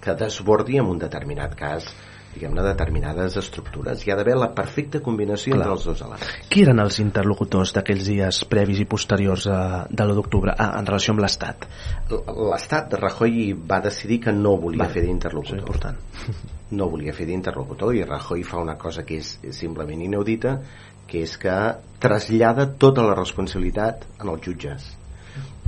que 0.01 0.15
desbordi 0.17 0.79
en 0.81 0.87
un 0.89 0.97
determinat 0.97 1.53
cas 1.55 1.85
diguem-ne, 2.33 2.63
determinades 2.63 3.35
estructures. 3.41 4.05
Hi 4.05 4.13
ha 4.13 4.17
d'haver 4.19 4.37
la 4.39 4.51
perfecta 4.55 5.01
combinació 5.03 5.55
Clar. 5.55 5.65
entre 5.65 5.75
els 5.75 5.87
dos 5.89 6.03
elements. 6.05 6.47
Qui 6.51 6.63
eren 6.65 6.79
els 6.83 6.99
interlocutors 7.03 7.73
d'aquells 7.75 8.07
dies 8.07 8.43
previs 8.51 8.81
i 8.83 8.87
posteriors 8.89 9.47
a, 9.51 9.59
de 9.89 10.05
l'1 10.05 10.17
d'octubre 10.19 10.55
ah, 10.55 10.71
en 10.79 10.87
relació 10.87 11.15
amb 11.15 11.25
l'Estat? 11.25 11.67
L'Estat, 12.11 12.95
Rajoy 13.01 13.51
va 13.67 13.81
decidir 13.83 14.21
que 14.27 14.35
no 14.35 14.55
volia 14.61 14.85
Vale. 14.85 14.95
fer 14.95 15.05
d'interlocutor. 15.07 15.59
Important. 15.59 15.99
no 16.77 16.87
volia 16.87 17.13
fer 17.13 17.27
d'interlocutor 17.27 17.95
i 17.97 18.05
Rajoy 18.07 18.45
fa 18.47 18.61
una 18.63 18.77
cosa 18.79 19.03
que 19.07 19.19
és 19.19 19.35
simplement 19.57 20.01
inaudita 20.01 20.55
que 21.11 21.25
és 21.25 21.35
que 21.39 21.55
trasllada 21.99 22.69
tota 22.79 23.03
la 23.03 23.15
responsabilitat 23.17 24.05
en 24.21 24.31
els 24.31 24.45
jutges 24.47 24.87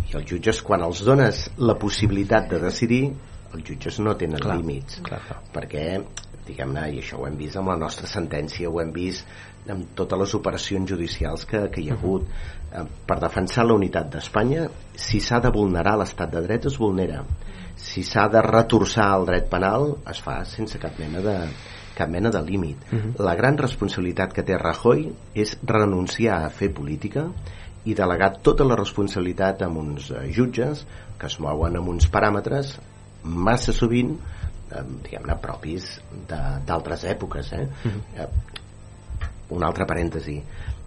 i 0.07 0.15
els 0.15 0.27
jutges 0.30 0.61
quan 0.64 0.84
els 0.85 1.03
dones 1.03 1.49
la 1.60 1.76
possibilitat 1.80 2.48
de 2.53 2.61
decidir 2.64 3.03
els 3.53 3.65
jutges 3.68 3.99
no 3.99 4.15
tenen 4.19 4.40
Clar, 4.41 4.56
límits 4.61 5.02
clar, 5.03 5.19
clar. 5.27 5.41
perquè 5.53 5.84
diguem-ne, 6.48 6.86
i 6.94 7.02
això 7.02 7.20
ho 7.20 7.28
hem 7.28 7.38
vist 7.40 7.57
amb 7.60 7.72
la 7.72 7.80
nostra 7.80 8.10
sentència 8.10 8.70
ho 8.70 8.80
hem 8.82 8.91
vist 8.95 9.28
amb 9.70 9.94
totes 9.95 10.20
les 10.20 10.34
operacions 10.36 10.90
judicials 10.90 11.45
que, 11.48 11.68
que 11.72 11.82
hi 11.82 11.90
ha 11.91 11.98
hagut. 11.98 12.28
Eh, 12.72 12.84
per 13.07 13.20
defensar 13.22 13.68
la 13.68 13.78
unitat 13.80 14.10
d'Espanya 14.11 14.68
si 14.95 15.22
s'ha 15.24 15.40
de 15.44 15.53
vulnerar 15.56 15.95
l'estat 15.99 16.34
de 16.34 16.44
dret 16.48 16.68
es 16.72 16.80
vulnera. 16.82 17.24
Si 17.80 18.03
s'ha 18.06 18.28
de 18.30 18.41
retorçar 18.45 19.07
el 19.18 19.28
dret 19.30 19.49
penal 19.49 19.94
es 20.10 20.20
fa 20.22 20.41
sense 20.45 20.80
cap 20.82 20.99
mena 20.99 21.24
de, 21.26 21.38
cap 21.95 22.10
mena 22.10 22.32
de 22.34 22.41
límit. 22.44 22.84
La 23.20 23.36
gran 23.40 23.57
responsabilitat 23.57 24.34
que 24.34 24.45
té 24.45 24.57
Rajoy 24.60 25.07
és 25.36 25.56
renunciar 25.64 26.44
a 26.44 26.52
fer 26.53 26.74
política 26.74 27.30
i 27.86 27.95
delegar 27.95 28.38
tota 28.44 28.65
la 28.68 28.78
responsabilitat 28.80 29.64
amb 29.65 29.82
uns 29.82 30.10
eh, 30.11 30.28
jutges 30.32 30.86
que 31.20 31.28
es 31.28 31.40
mouen 31.44 31.76
amb 31.78 31.91
uns 31.91 32.07
paràmetres 32.11 32.78
massa 33.24 33.74
sovint 33.76 34.15
eh, 34.74 34.84
diguem-ne 35.06 35.36
propis 35.41 35.88
de- 36.30 36.41
d'altres 36.68 37.04
èpoques 37.14 37.54
eh? 37.54 37.68
Eh, 38.18 38.28
un 39.54 39.64
altre 39.64 39.86
parèntesi. 39.86 40.40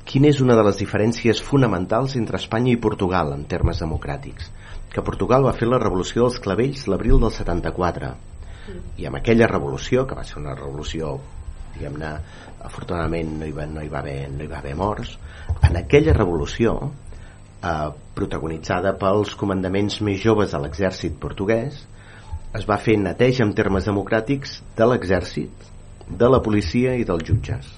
Quina 0.06 0.28
és 0.30 0.40
una 0.42 0.54
de 0.58 0.62
les 0.66 0.78
diferències 0.78 1.40
fonamentals 1.42 2.14
entre 2.18 2.38
Espanya 2.38 2.72
i 2.72 2.76
Portugal 2.82 3.32
en 3.34 3.44
termes 3.50 3.78
democràtics? 3.82 4.50
Que 4.92 5.02
Portugal 5.02 5.44
va 5.44 5.52
fer 5.54 5.68
la 5.68 5.78
revolució 5.82 6.24
dels 6.26 6.38
clavells 6.42 6.86
l'abril 6.88 7.18
del 7.20 7.32
74 7.34 8.12
i 8.98 9.06
amb 9.06 9.18
aquella 9.20 9.46
revolució 9.46 10.06
que 10.06 10.16
va 10.18 10.24
ser 10.26 10.38
una 10.40 10.54
revolució 10.56 11.16
diguem-ne 11.76 12.08
afortunadament 12.66 13.34
no 13.38 13.46
hi, 13.46 13.52
va, 13.54 13.66
no, 13.70 13.82
hi 13.84 13.90
va 13.92 14.00
haver, 14.00 14.30
no 14.32 14.42
hi 14.42 14.48
va 14.50 14.58
haver 14.58 14.72
morts 14.74 15.12
en 15.68 15.76
aquella 15.76 16.14
revolució 16.16 16.72
eh, 17.62 17.90
protagonitzada 18.16 18.94
pels 18.98 19.36
comandaments 19.38 20.00
més 20.02 20.18
joves 20.24 20.50
de 20.54 20.62
l'exèrcit 20.64 21.18
portuguès 21.22 21.82
es 22.56 22.66
va 22.68 22.78
fer 22.80 22.96
neteja 23.00 23.44
en 23.44 23.52
termes 23.56 23.86
democràtics 23.88 24.60
de 24.76 24.88
l'exèrcit 24.88 25.66
de 26.06 26.28
la 26.30 26.40
policia 26.42 26.94
i 26.96 27.04
dels 27.04 27.24
jutges. 27.26 27.70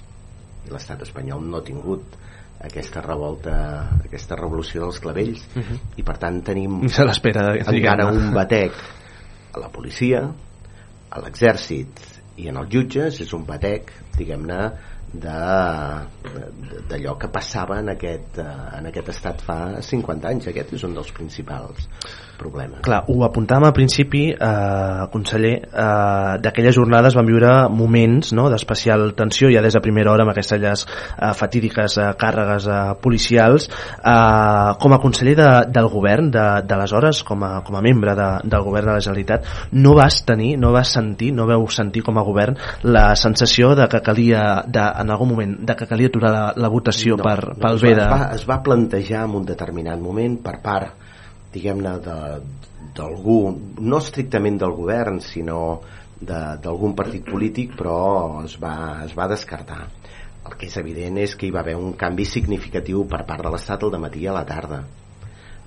I 0.67 0.73
l'estat 0.73 1.01
espanyol 1.05 1.43
no 1.45 1.59
ha 1.59 1.65
tingut 1.65 2.17
aquesta 2.59 3.01
revolta 3.01 3.55
aquesta 4.03 4.37
revolució 4.39 4.83
dels 4.83 4.99
clavells. 5.03 5.45
Mhm. 5.55 5.79
i 5.97 6.03
per 6.03 6.17
tant 6.17 6.41
tenim 6.43 6.87
Se 6.89 7.05
l'espera, 7.05 7.55
encara 7.55 8.07
un 8.11 8.33
batec 8.33 8.73
a 9.53 9.59
la 9.59 9.69
policia 9.69 10.21
a 11.09 11.21
l'exèrcit 11.21 11.89
i 12.37 12.47
en 12.47 12.57
els 12.57 12.69
jutges. 12.69 13.21
És 13.21 13.33
un 13.33 13.45
batec 13.45 13.91
diguem-ne 14.17 14.59
d'allò 15.13 17.15
que 17.17 17.27
passava 17.33 17.79
en 17.79 17.89
aquest, 17.95 18.37
eh, 18.37 18.77
en 18.77 18.85
aquest 18.91 19.09
estat 19.15 19.41
fa 19.45 19.59
50 19.81 20.27
anys 20.29 20.47
aquest 20.51 20.73
és 20.77 20.83
un 20.85 20.93
dels 20.97 21.09
principals 21.15 21.87
problemes 22.39 22.79
Clar, 22.85 23.01
ho 23.11 23.23
apuntàvem 23.25 23.65
al 23.67 23.73
principi, 23.75 24.29
eh, 24.31 25.07
conseller, 25.11 25.55
eh, 25.67 26.37
d'aquelles 26.39 26.75
jornades 26.75 27.15
van 27.17 27.25
viure 27.27 27.49
moments 27.69 28.31
no, 28.33 28.47
d'especial 28.49 29.11
tensió, 29.17 29.49
ja 29.51 29.61
des 29.61 29.73
de 29.75 29.81
primera 29.83 30.11
hora 30.13 30.23
amb 30.23 30.31
aquestes 30.31 30.85
eh, 30.85 31.33
fatídiques 31.35 31.97
eh, 31.97 32.13
càrregues 32.19 32.67
eh, 32.67 32.77
policials. 33.03 33.67
Eh, 33.99 34.71
com 34.79 34.93
a 34.95 34.99
conseller 35.03 35.35
de, 35.35 35.49
del 35.75 35.89
govern, 35.91 36.31
de- 36.31 36.61
d'aleshores, 36.69 37.23
com, 37.27 37.43
a, 37.43 37.61
com 37.65 37.75
a 37.75 37.81
membre 37.83 38.15
de, 38.15 38.29
del 38.43 38.63
govern 38.63 38.85
de 38.87 38.93
la 38.93 39.01
Generalitat, 39.03 39.45
no 39.73 39.93
vas 39.99 40.21
tenir, 40.25 40.57
no 40.57 40.71
vas 40.71 40.87
sentir, 40.95 41.33
no 41.35 41.45
veu 41.49 41.67
sentir 41.67 42.01
com 42.07 42.17
a 42.17 42.23
govern 42.23 42.55
la 42.83 43.15
sensació 43.19 43.75
de 43.75 43.87
que 43.91 43.99
calia, 44.05 44.63
de, 44.65 44.85
en 45.01 45.09
algun 45.11 45.29
moment, 45.33 45.57
de 45.65 45.75
que 45.75 45.87
calia 45.87 46.07
aturar 46.11 46.31
la, 46.31 46.41
la 46.55 46.69
votació 46.69 47.15
No, 47.17 47.23
per, 47.23 47.37
no, 47.49 47.55
pel 47.61 47.75
es 47.79 47.81
bé 47.85 47.93
va, 47.93 47.99
de... 47.99 48.05
es, 48.05 48.11
va, 48.11 48.35
es 48.35 48.45
va 48.49 48.57
plantejar 48.63 49.23
en 49.27 49.35
un 49.41 49.45
determinat 49.45 49.99
moment 50.01 50.37
per 50.43 50.57
part 50.61 50.93
diguem-ne 51.53 51.95
de- 52.05 52.41
d'algú 52.95 53.37
no 53.79 53.97
estrictament 54.01 54.57
del 54.61 54.71
govern 54.77 55.19
sinó 55.21 55.79
de- 56.19 56.57
d'algun 56.63 56.95
partit 56.95 57.23
polític 57.25 57.75
però 57.79 58.43
es 58.45 58.57
va, 58.61 59.03
es 59.05 59.15
va 59.17 59.27
descartar. 59.31 59.85
El 60.49 60.55
que 60.57 60.67
és 60.67 60.77
evident 60.81 61.17
és 61.21 61.35
que 61.35 61.45
hi 61.47 61.51
va 61.53 61.59
haver 61.61 61.75
un 61.77 61.93
canvi 61.99 62.25
significatiu 62.25 63.03
per 63.07 63.23
part 63.27 63.43
de 63.45 63.51
l'Estat 63.53 63.83
al 63.85 63.97
matí 64.01 64.25
a 64.27 64.33
la 64.33 64.45
tarda. 64.47 64.79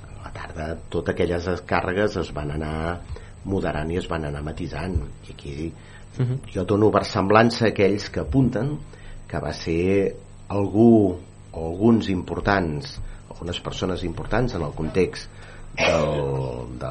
A 0.08 0.24
la 0.24 0.32
tarda 0.34 0.68
totes 0.90 1.14
aquelles 1.14 1.46
càrregues 1.68 2.16
es 2.20 2.32
van 2.34 2.50
anar 2.56 3.00
moderant 3.44 3.90
i 3.92 3.98
es 4.00 4.08
van 4.10 4.24
anar 4.28 4.42
matisant. 4.42 4.96
I 5.28 5.32
aquí 5.32 5.72
Mhm. 6.18 6.40
jo 6.52 6.64
dono 6.68 6.90
versemblança 6.92 7.64
a 7.64 7.68
aquells 7.70 8.10
que 8.12 8.20
apunten 8.20 8.74
que 9.32 9.40
va 9.40 9.54
ser 9.56 10.12
algú 10.52 11.16
o 11.52 11.64
alguns 11.70 12.12
importants 12.12 12.98
algunes 13.32 13.60
persones 13.64 14.04
importants 14.04 14.54
en 14.54 14.62
el 14.62 14.74
context 14.76 15.30
del, 15.76 16.78
de 16.78 16.90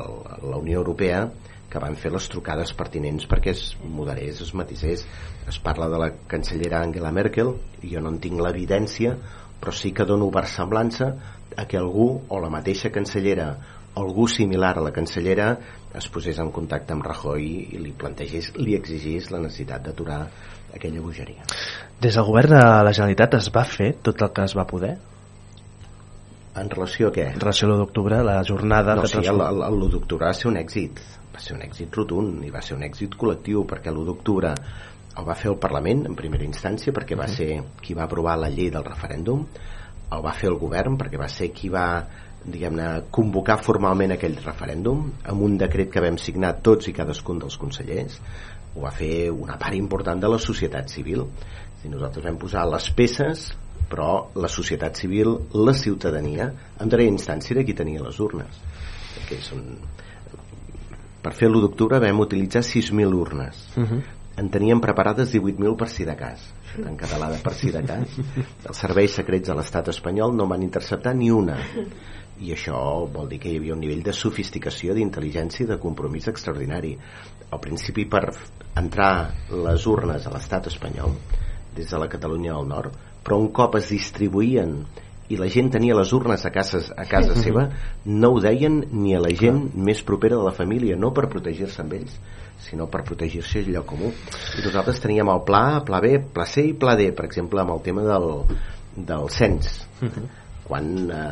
la 0.49 0.57
Unió 0.57 0.79
Europea 0.81 1.27
que 1.71 1.79
van 1.79 1.95
fer 1.95 2.11
les 2.11 2.27
trucades 2.27 2.73
pertinents 2.75 3.27
perquè 3.31 3.53
es 3.53 3.61
moderés, 3.79 4.41
es 4.43 4.51
matisés. 4.57 5.05
Es 5.47 5.59
parla 5.63 5.87
de 5.87 5.99
la 6.01 6.09
cancellera 6.27 6.81
Angela 6.83 7.13
Merkel 7.15 7.53
jo 7.85 8.01
no 8.01 8.11
en 8.11 8.19
tinc 8.25 8.41
l'evidència 8.41 9.13
però 9.61 9.71
sí 9.77 9.93
que 9.93 10.07
dono 10.09 10.31
versemblança 10.33 11.13
a 11.55 11.67
que 11.69 11.77
algú 11.77 12.09
o 12.27 12.41
la 12.41 12.49
mateixa 12.49 12.91
cancellera 12.91 13.53
algú 14.01 14.27
similar 14.27 14.77
a 14.79 14.83
la 14.87 14.91
cancellera 14.95 15.53
es 15.95 16.07
posés 16.09 16.39
en 16.39 16.51
contacte 16.55 16.95
amb 16.95 17.05
Rajoy 17.05 17.47
i 17.75 17.79
li 17.79 17.91
plantegés, 17.91 18.53
li 18.55 18.75
exigís 18.75 19.29
la 19.31 19.41
necessitat 19.43 19.83
d'aturar 19.87 20.21
aquella 20.75 21.01
bogeria. 21.01 21.43
Des 22.01 22.15
del 22.17 22.25
govern 22.25 22.55
de 22.55 22.61
la 22.61 22.93
Generalitat 22.93 23.35
es 23.39 23.49
va 23.53 23.63
fer 23.65 23.93
tot 24.01 24.21
el 24.21 24.31
que 24.33 24.45
es 24.49 24.55
va 24.57 24.65
poder? 24.67 24.95
En 26.61 26.69
relació 26.69 27.07
a 27.09 27.15
què? 27.15 27.29
En 27.31 27.39
relació 27.39 27.67
a 27.67 27.71
l'1 27.71 27.79
d'octubre, 27.79 28.21
la 28.27 28.41
jornada... 28.43 28.95
No, 28.95 29.05
que 29.05 29.11
sí, 29.11 29.17
el, 29.19 29.23
transforma- 29.23 29.49
el, 29.53 29.61
el 29.69 29.83
1 29.87 29.91
d'octubre 29.93 30.27
va 30.27 30.33
ser 30.35 30.49
un 30.51 30.57
èxit 30.59 30.99
va 31.31 31.39
ser 31.39 31.53
un 31.55 31.61
èxit 31.63 31.95
rotund 31.95 32.41
i 32.43 32.49
va 32.51 32.59
ser 32.61 32.75
un 32.75 32.81
èxit 32.83 33.13
col·lectiu 33.15 33.61
perquè 33.69 33.87
l'1 33.93 34.03
d'octubre 34.09 34.49
el 35.11 35.27
va 35.27 35.35
fer 35.35 35.47
el 35.51 35.55
Parlament 35.63 36.03
en 36.09 36.15
primera 36.19 36.43
instància 36.43 36.91
perquè 36.95 37.15
va 37.19 37.27
ser 37.31 37.61
qui 37.81 37.95
va 37.95 38.03
aprovar 38.03 38.35
la 38.39 38.49
llei 38.51 38.67
del 38.73 38.83
referèndum 38.83 39.45
el 40.11 40.25
va 40.25 40.33
fer 40.35 40.49
el 40.51 40.57
govern 40.59 40.97
perquè 40.99 41.19
va 41.19 41.29
ser 41.31 41.53
qui 41.55 41.71
va 41.71 41.85
diguem-ne, 42.43 43.03
convocar 43.13 43.59
formalment 43.63 44.15
aquell 44.15 44.35
referèndum 44.43 45.05
amb 45.29 45.43
un 45.45 45.55
decret 45.61 45.91
que 45.93 46.01
vam 46.03 46.17
signar 46.19 46.55
tots 46.65 46.89
i 46.89 46.93
cadascun 46.97 47.39
dels 47.39 47.55
consellers 47.61 48.17
ho 48.75 48.85
va 48.85 48.91
fer 48.95 49.29
una 49.31 49.57
part 49.59 49.75
important 49.75 50.21
de 50.21 50.29
la 50.31 50.39
societat 50.39 50.89
civil. 50.89 51.25
I 51.83 51.89
nosaltres 51.89 52.25
vam 52.25 52.37
posar 52.39 52.67
les 52.69 52.87
peces 52.95 53.49
però 53.91 54.31
la 54.39 54.47
societat 54.47 54.95
civil, 54.95 55.33
la 55.51 55.73
ciutadania 55.75 56.47
en 56.79 56.87
darrera 56.91 57.11
instància 57.11 57.57
era 57.57 57.65
qui 57.67 57.75
tenia 57.75 58.03
les 58.05 58.21
urnes. 58.23 58.61
Que 59.27 59.35
és 59.41 59.51
un... 59.51 59.65
per 61.21 61.33
fer 61.37 61.49
l'1 61.49 61.65
d'octubre 61.65 61.99
vam 61.99 62.23
utilitzar 62.23 62.63
6.000 62.63 63.21
urnes. 63.25 63.67
Mhm. 63.75 64.01
en 64.41 64.47
teníem 64.49 64.79
preparades 64.81 65.33
18.000 65.35 65.75
per 65.77 65.89
si 65.91 66.05
de 66.07 66.15
cas. 66.15 66.45
En 66.79 66.95
català 66.97 67.27
de 67.29 67.37
per 67.43 67.51
si 67.53 67.69
de 67.69 67.81
cas. 67.83 68.15
Els 68.69 68.79
serveis 68.79 69.11
secrets 69.19 69.51
de 69.51 69.57
l'estat 69.57 69.91
espanyol 69.91 70.33
no 70.33 70.47
van 70.47 70.63
interceptar 70.63 71.13
ni 71.13 71.29
una. 71.29 71.57
I 72.41 72.53
això 72.55 72.79
vol 73.11 73.27
dir 73.29 73.41
que 73.43 73.51
hi 73.51 73.59
havia 73.59 73.75
un 73.75 73.83
nivell 73.83 74.01
de 74.01 74.13
sofisticació, 74.15 74.95
d'intel·ligència 74.95 75.65
i 75.65 75.69
de 75.69 75.77
compromís 75.83 76.31
extraordinari 76.31 76.95
al 77.51 77.61
principi 77.63 78.07
per 78.09 78.25
entrar 78.79 79.13
les 79.51 79.85
urnes 79.87 80.25
a 80.25 80.33
l'estat 80.33 80.71
espanyol 80.71 81.15
des 81.75 81.87
de 81.91 81.99
la 81.99 82.09
Catalunya 82.11 82.55
del 82.57 82.67
Nord 82.71 82.99
però 83.23 83.37
un 83.39 83.51
cop 83.53 83.77
es 83.79 83.91
distribuïen 83.91 84.79
i 85.31 85.37
la 85.39 85.47
gent 85.47 85.69
tenia 85.71 85.95
les 85.95 86.11
urnes 86.11 86.43
a 86.43 86.51
casa, 86.51 86.81
a 86.97 87.05
casa 87.07 87.35
seva 87.39 87.69
no 88.05 88.33
ho 88.33 88.39
deien 88.43 88.81
ni 88.91 89.15
a 89.15 89.21
la 89.23 89.31
gent 89.31 89.61
més 89.75 90.01
propera 90.03 90.39
de 90.39 90.47
la 90.47 90.55
família 90.55 90.97
no 90.99 91.13
per 91.15 91.29
protegir-se 91.31 91.83
amb 91.83 91.99
ells 91.99 92.17
sinó 92.61 92.87
per 92.91 93.01
protegir-se 93.07 93.63
lloc 93.65 93.87
comú. 93.89 94.11
I 94.59 94.65
nosaltres 94.65 95.01
teníem 95.01 95.29
el 95.33 95.41
pla, 95.47 95.81
pla 95.85 96.01
B, 96.03 96.19
pla 96.33 96.45
C 96.45 96.67
i 96.69 96.75
pla 96.77 96.95
D 96.99 97.09
per 97.17 97.25
exemple 97.25 97.61
amb 97.61 97.73
el 97.73 97.81
tema 97.85 98.03
del, 98.05 98.27
del 98.95 99.29
cens. 99.33 99.81
Quan 100.67 100.91
eh, 101.11 101.23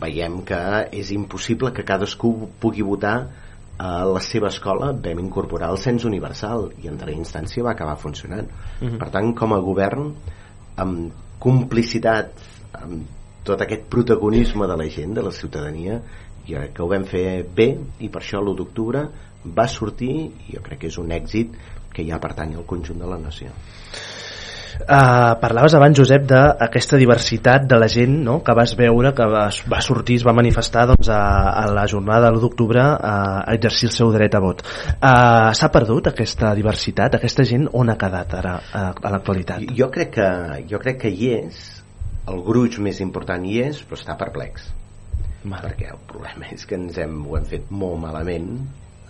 veiem 0.00 0.38
que 0.46 0.60
és 0.94 1.10
impossible 1.12 1.72
que 1.74 1.84
cadascú 1.84 2.32
pugui 2.62 2.86
votar 2.86 3.16
a 3.78 4.04
la 4.08 4.20
seva 4.24 4.48
escola 4.48 4.92
vam 4.92 5.18
incorporar 5.20 5.70
el 5.70 5.78
cens 5.78 6.04
universal 6.08 6.70
i 6.82 6.88
en 6.88 6.96
darrera 6.96 7.18
instància 7.18 7.64
va 7.64 7.72
acabar 7.72 7.96
funcionant 8.00 8.48
Mhm. 8.80 8.98
per 8.98 9.10
tant 9.10 9.34
com 9.34 9.52
a 9.52 9.60
govern 9.60 10.14
amb 10.76 11.12
complicitat 11.38 12.32
amb 12.72 13.04
tot 13.44 13.60
aquest 13.60 13.84
protagonisme 13.88 14.66
de 14.66 14.76
la 14.76 14.88
gent, 14.88 15.14
de 15.14 15.22
la 15.22 15.30
ciutadania 15.30 16.00
jo 16.46 16.56
crec 16.58 16.72
que 16.74 16.82
ho 16.82 16.88
vam 16.88 17.04
fer 17.04 17.44
bé 17.54 17.76
i 18.00 18.08
per 18.08 18.22
això 18.22 18.40
l'1 18.40 18.56
d'octubre 18.56 19.08
va 19.44 19.68
sortir 19.68 20.10
i 20.48 20.54
jo 20.54 20.62
crec 20.62 20.80
que 20.80 20.86
és 20.88 20.98
un 20.98 21.10
èxit 21.10 21.52
que 21.92 22.04
ja 22.04 22.18
pertany 22.18 22.54
al 22.54 22.66
conjunt 22.66 22.98
de 22.98 23.06
la 23.06 23.18
nació 23.18 23.48
Uh, 24.76 25.36
parlaves 25.40 25.74
abans, 25.74 25.96
Josep, 25.98 26.26
d'aquesta 26.28 26.98
diversitat 27.00 27.64
de 27.70 27.78
la 27.80 27.88
gent 27.90 28.18
no? 28.26 28.38
que 28.44 28.54
vas 28.56 28.74
veure, 28.78 29.14
que 29.16 29.26
va, 29.32 29.46
va 29.72 29.80
sortir, 29.84 30.18
es 30.20 30.26
va 30.26 30.34
manifestar 30.36 30.86
doncs, 30.92 31.08
a, 31.12 31.20
a 31.62 31.64
la 31.72 31.86
jornada 31.90 32.28
de 32.28 32.36
l'1 32.36 32.44
d'octubre 32.44 32.82
a, 32.82 33.16
a 33.40 33.56
exercir 33.56 33.90
el 33.90 33.96
seu 33.96 34.12
dret 34.14 34.36
a 34.36 34.42
vot. 34.44 34.62
Uh, 34.96 35.52
S'ha 35.56 35.70
perdut 35.74 36.12
aquesta 36.12 36.52
diversitat? 36.58 37.16
Aquesta 37.18 37.46
gent 37.48 37.68
on 37.72 37.90
ha 37.90 37.98
quedat 38.00 38.36
ara 38.38 38.56
a, 38.60 38.86
a 38.94 39.14
l'actualitat? 39.14 39.64
jo 39.76 39.90
crec 39.92 40.14
que, 40.16 40.30
jo 40.70 40.80
crec 40.82 41.02
que 41.04 41.12
hi 41.12 41.30
és 41.36 41.60
el 42.30 42.42
gruix 42.46 42.78
més 42.82 43.00
important 43.04 43.44
hi 43.46 43.60
és 43.66 43.82
però 43.86 43.98
està 43.98 44.16
perplex 44.18 44.70
Vale. 45.44 45.62
perquè 45.62 45.92
el 45.92 46.00
problema 46.08 46.48
és 46.54 46.66
que 46.66 46.78
ens 46.78 46.98
hem, 46.98 47.20
ho 47.26 47.36
hem 47.38 47.46
fet 47.46 47.70
molt 47.70 48.00
malament 48.02 48.50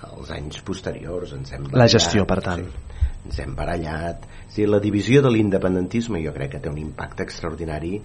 els 0.07 0.33
anys 0.35 0.61
posteriors 0.67 1.33
ens 1.37 1.55
hem 1.57 1.71
La 1.73 1.89
gestió, 1.91 2.27
per 2.29 2.41
tant. 2.45 2.67
sí, 2.67 2.86
ens 3.27 3.43
hem 3.43 3.55
barallat 3.59 4.25
a 4.27 4.55
dir, 4.57 4.69
la 4.71 4.81
divisió 4.81 5.21
de 5.23 5.33
l'independentisme 5.35 6.23
jo 6.25 6.33
crec 6.37 6.55
que 6.55 6.63
té 6.65 6.73
un 6.73 6.81
impacte 6.81 7.27
extraordinari 7.27 7.99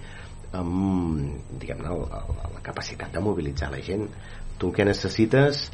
amb 0.58 1.56
diguem-ne 1.62 1.98
la 2.52 2.64
capacitat 2.66 3.14
de 3.16 3.24
mobilitzar 3.24 3.72
la 3.72 3.80
gent 3.86 4.08
tu 4.60 4.70
el 4.70 4.76
que 4.76 4.88
necessites 4.88 5.68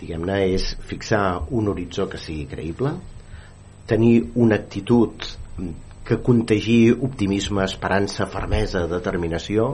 diguem-ne 0.00 0.36
és 0.54 0.74
fixar 0.86 1.24
un 1.50 1.72
horitzó 1.72 2.06
que 2.12 2.20
sigui 2.22 2.46
creïble 2.50 2.94
tenir 3.90 4.30
una 4.38 4.54
actitud 4.54 5.26
que 6.06 6.18
contagi 6.26 6.90
optimisme, 6.90 7.64
esperança, 7.64 8.26
fermesa, 8.30 8.86
determinació 8.90 9.72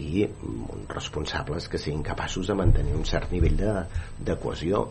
i 0.00 0.24
uns 0.26 0.90
responsables 0.90 1.66
que 1.70 1.78
siguin 1.78 2.02
capaços 2.06 2.48
de 2.50 2.56
mantenir 2.58 2.94
un 2.96 3.04
cert 3.06 3.32
nivell 3.34 3.56
de, 3.58 3.74
de 4.26 4.36
cohesió. 4.40 4.86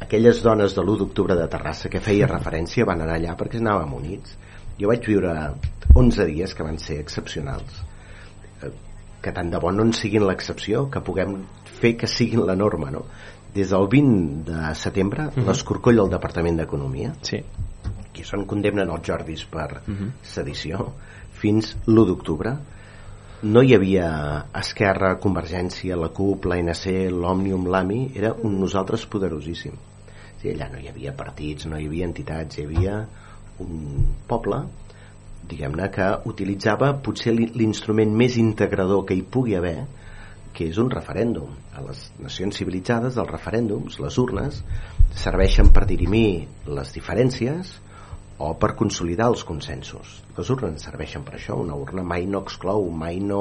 Aquelles 0.00 0.42
dones 0.42 0.74
de 0.74 0.82
l'1 0.82 0.96
d'octubre 0.98 1.36
de 1.36 1.46
Terrassa 1.52 1.90
que 1.92 2.00
feia 2.02 2.26
referència 2.30 2.86
van 2.88 3.02
anar 3.04 3.18
allà 3.18 3.36
perquè 3.38 3.60
anàvem 3.60 3.92
units. 3.94 4.36
Jo 4.80 4.88
vaig 4.88 5.04
viure 5.06 5.34
11 5.94 6.26
dies 6.30 6.54
que 6.56 6.64
van 6.66 6.78
ser 6.78 7.00
excepcionals. 7.00 7.82
Eh, 8.62 8.72
Que 9.20 9.32
tant 9.36 9.50
de 9.52 9.58
bo 9.60 9.68
no 9.70 9.82
en 9.84 9.90
siguin 9.92 10.24
l'excepció, 10.24 10.86
que 10.88 11.02
puguem 11.04 11.34
fer 11.80 11.90
que 12.00 12.06
siguin 12.08 12.46
la 12.48 12.54
norma, 12.56 12.90
no? 12.90 13.02
Des 13.52 13.68
del 13.68 13.86
20 13.86 14.46
de 14.50 14.74
setembre, 14.74 15.26
Mhm. 15.36 15.44
l'escorcoll 15.46 15.96
del 15.96 16.08
Departament 16.08 16.56
d'Economia, 16.56 17.12
sí. 17.20 17.42
qui 18.12 18.24
són 18.24 18.46
condemnen 18.46 18.88
els 18.88 19.02
Jordis 19.06 19.44
per 19.44 19.82
Mhm. 19.86 20.08
sedició, 20.22 20.94
fins 21.32 21.76
l'1 21.86 22.06
d'octubre, 22.06 22.56
no 23.42 23.62
hi 23.62 23.74
havia 23.74 24.46
Esquerra, 24.54 25.18
Convergència, 25.20 25.96
la 25.96 26.08
CUP, 26.08 26.46
l'ANC, 26.46 27.10
l'Òmnium, 27.10 27.66
l'AMI, 27.68 28.12
era 28.14 28.32
un 28.32 28.58
nosaltres 28.58 29.04
poderosíssim. 29.06 29.72
Sigui, 30.40 30.54
allà 30.56 30.70
no 30.72 30.80
hi 30.80 30.88
havia 30.88 31.12
partits, 31.16 31.66
no 31.68 31.78
hi 31.78 31.86
havia 31.90 32.06
entitats, 32.08 32.58
hi 32.58 32.64
havia 32.68 33.00
un 33.60 34.06
poble 34.28 34.62
diguem-ne 35.50 35.88
que 35.92 36.06
utilitzava 36.30 36.92
potser 37.04 37.32
l'in- 37.34 37.52
l'instrument 37.58 38.12
més 38.16 38.36
integrador 38.40 39.04
que 39.08 39.16
hi 39.18 39.22
pugui 39.22 39.56
haver 39.58 39.78
que 40.54 40.66
és 40.68 40.78
un 40.82 40.90
referèndum. 40.90 41.50
A 41.74 41.82
les 41.86 42.10
nacions 42.18 42.56
civilitzades 42.56 43.16
els 43.22 43.30
referèndums, 43.30 43.98
les 44.02 44.18
urnes 44.18 44.62
serveixen 45.14 45.70
per 45.74 45.86
dirimir 45.86 46.46
les 46.66 46.92
diferències 46.96 47.76
o 48.40 48.54
per 48.56 48.72
consolidar 48.72 49.26
els 49.28 49.42
consensos. 49.44 50.14
Les 50.36 50.50
urnes 50.52 50.80
serveixen 50.86 51.24
per 51.26 51.34
això. 51.36 51.58
Una 51.60 51.76
urna 51.76 52.02
mai 52.06 52.24
no 52.26 52.40
exclou, 52.40 52.86
mai 52.88 53.18
no 53.20 53.40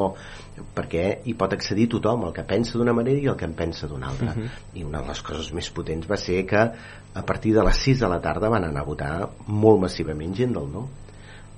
perquè 0.75 1.03
hi 1.23 1.35
pot 1.39 1.55
accedir 1.55 1.87
tothom 1.93 2.25
el 2.27 2.33
que 2.35 2.43
pensa 2.47 2.75
d'una 2.77 2.95
manera 2.97 3.23
i 3.23 3.29
el 3.31 3.37
que 3.39 3.47
en 3.47 3.55
pensa 3.55 3.87
d'una 3.87 4.09
altra. 4.11 4.33
Mhm. 4.35 4.49
i 4.75 4.83
una 4.83 5.01
de 5.01 5.07
les 5.07 5.21
coses 5.21 5.53
més 5.53 5.69
potents 5.71 6.09
va 6.09 6.17
ser 6.17 6.45
que 6.45 6.59
a 6.59 7.23
partir 7.25 7.53
de 7.55 7.63
les 7.63 7.77
6 7.77 7.99
de 7.99 8.09
la 8.09 8.19
tarda 8.19 8.49
van 8.49 8.65
anar 8.65 8.81
a 8.81 8.89
votar 8.89 9.29
molt 9.47 9.79
massivament 9.79 10.35
gent 10.35 10.53
del 10.53 10.67
no. 10.71 10.89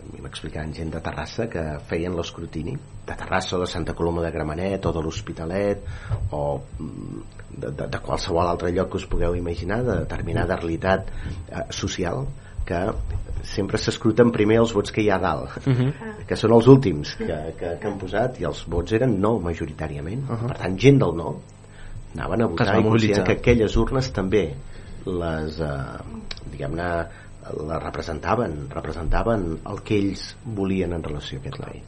A 0.02 0.14
mi 0.14 0.22
m'explicaven 0.22 0.74
gent 0.74 0.92
de 0.92 1.02
Terrassa 1.02 1.48
que 1.50 1.64
feien 1.90 2.16
l'escrutini 2.16 2.78
de 3.08 3.16
Terrassa 3.16 3.58
o 3.58 3.60
de 3.62 3.68
Santa 3.68 3.94
Coloma 3.94 4.22
de 4.22 4.32
Gramenet 4.32 4.86
o 4.86 4.92
de 4.92 5.02
l'Hospitalet 5.02 5.82
o 6.32 6.62
mm, 6.80 7.24
de, 7.58 7.72
de, 7.72 7.88
de 7.88 8.00
qualsevol 8.00 8.48
altre 8.48 8.72
lloc 8.72 8.92
que 8.92 8.98
us 8.98 9.06
pugueu 9.06 9.36
imaginar 9.36 9.84
de 9.84 9.98
determinada 10.06 10.56
realitat 10.56 11.10
eh, 11.10 11.66
social 11.70 12.28
que 12.66 12.82
sempre 13.48 13.80
s'escruten 13.82 14.32
primer 14.32 14.60
els 14.62 14.74
vots 14.74 14.92
que 14.92 15.02
hi 15.02 15.10
ha 15.10 15.18
a 15.18 15.24
dalt 15.24 15.68
Mhm. 15.68 15.94
que 16.28 16.36
són 16.36 16.54
els 16.58 16.68
últims 16.68 17.16
que, 17.18 17.38
que, 17.60 17.78
que 17.80 17.88
han 17.88 17.98
posat 18.02 18.40
i 18.42 18.48
els 18.50 18.66
vots 18.68 18.94
eren 18.94 19.20
no 19.22 19.38
majoritàriament 19.40 20.30
uh 20.30 20.36
-huh. 20.36 20.48
per 20.48 20.58
tant 20.58 20.78
gent 20.78 21.00
del 21.00 21.16
no 21.16 21.42
anaven 22.16 22.42
a 22.42 22.48
votar 22.48 22.80
i 22.80 22.84
consideren 22.84 23.26
que 23.26 23.38
aquelles 23.40 23.78
urnes 23.78 24.12
també 24.12 24.54
les 25.06 25.60
eh, 25.60 25.70
diguem-ne 26.52 26.90
les 27.68 27.84
representaven 27.84 28.70
representaven 28.70 29.60
el 29.66 29.82
que 29.82 29.98
ells 29.98 30.36
volien 30.46 30.94
en 30.94 31.04
relació 31.04 31.40
a 31.40 31.42
aquest 31.42 31.60
noi 31.60 31.82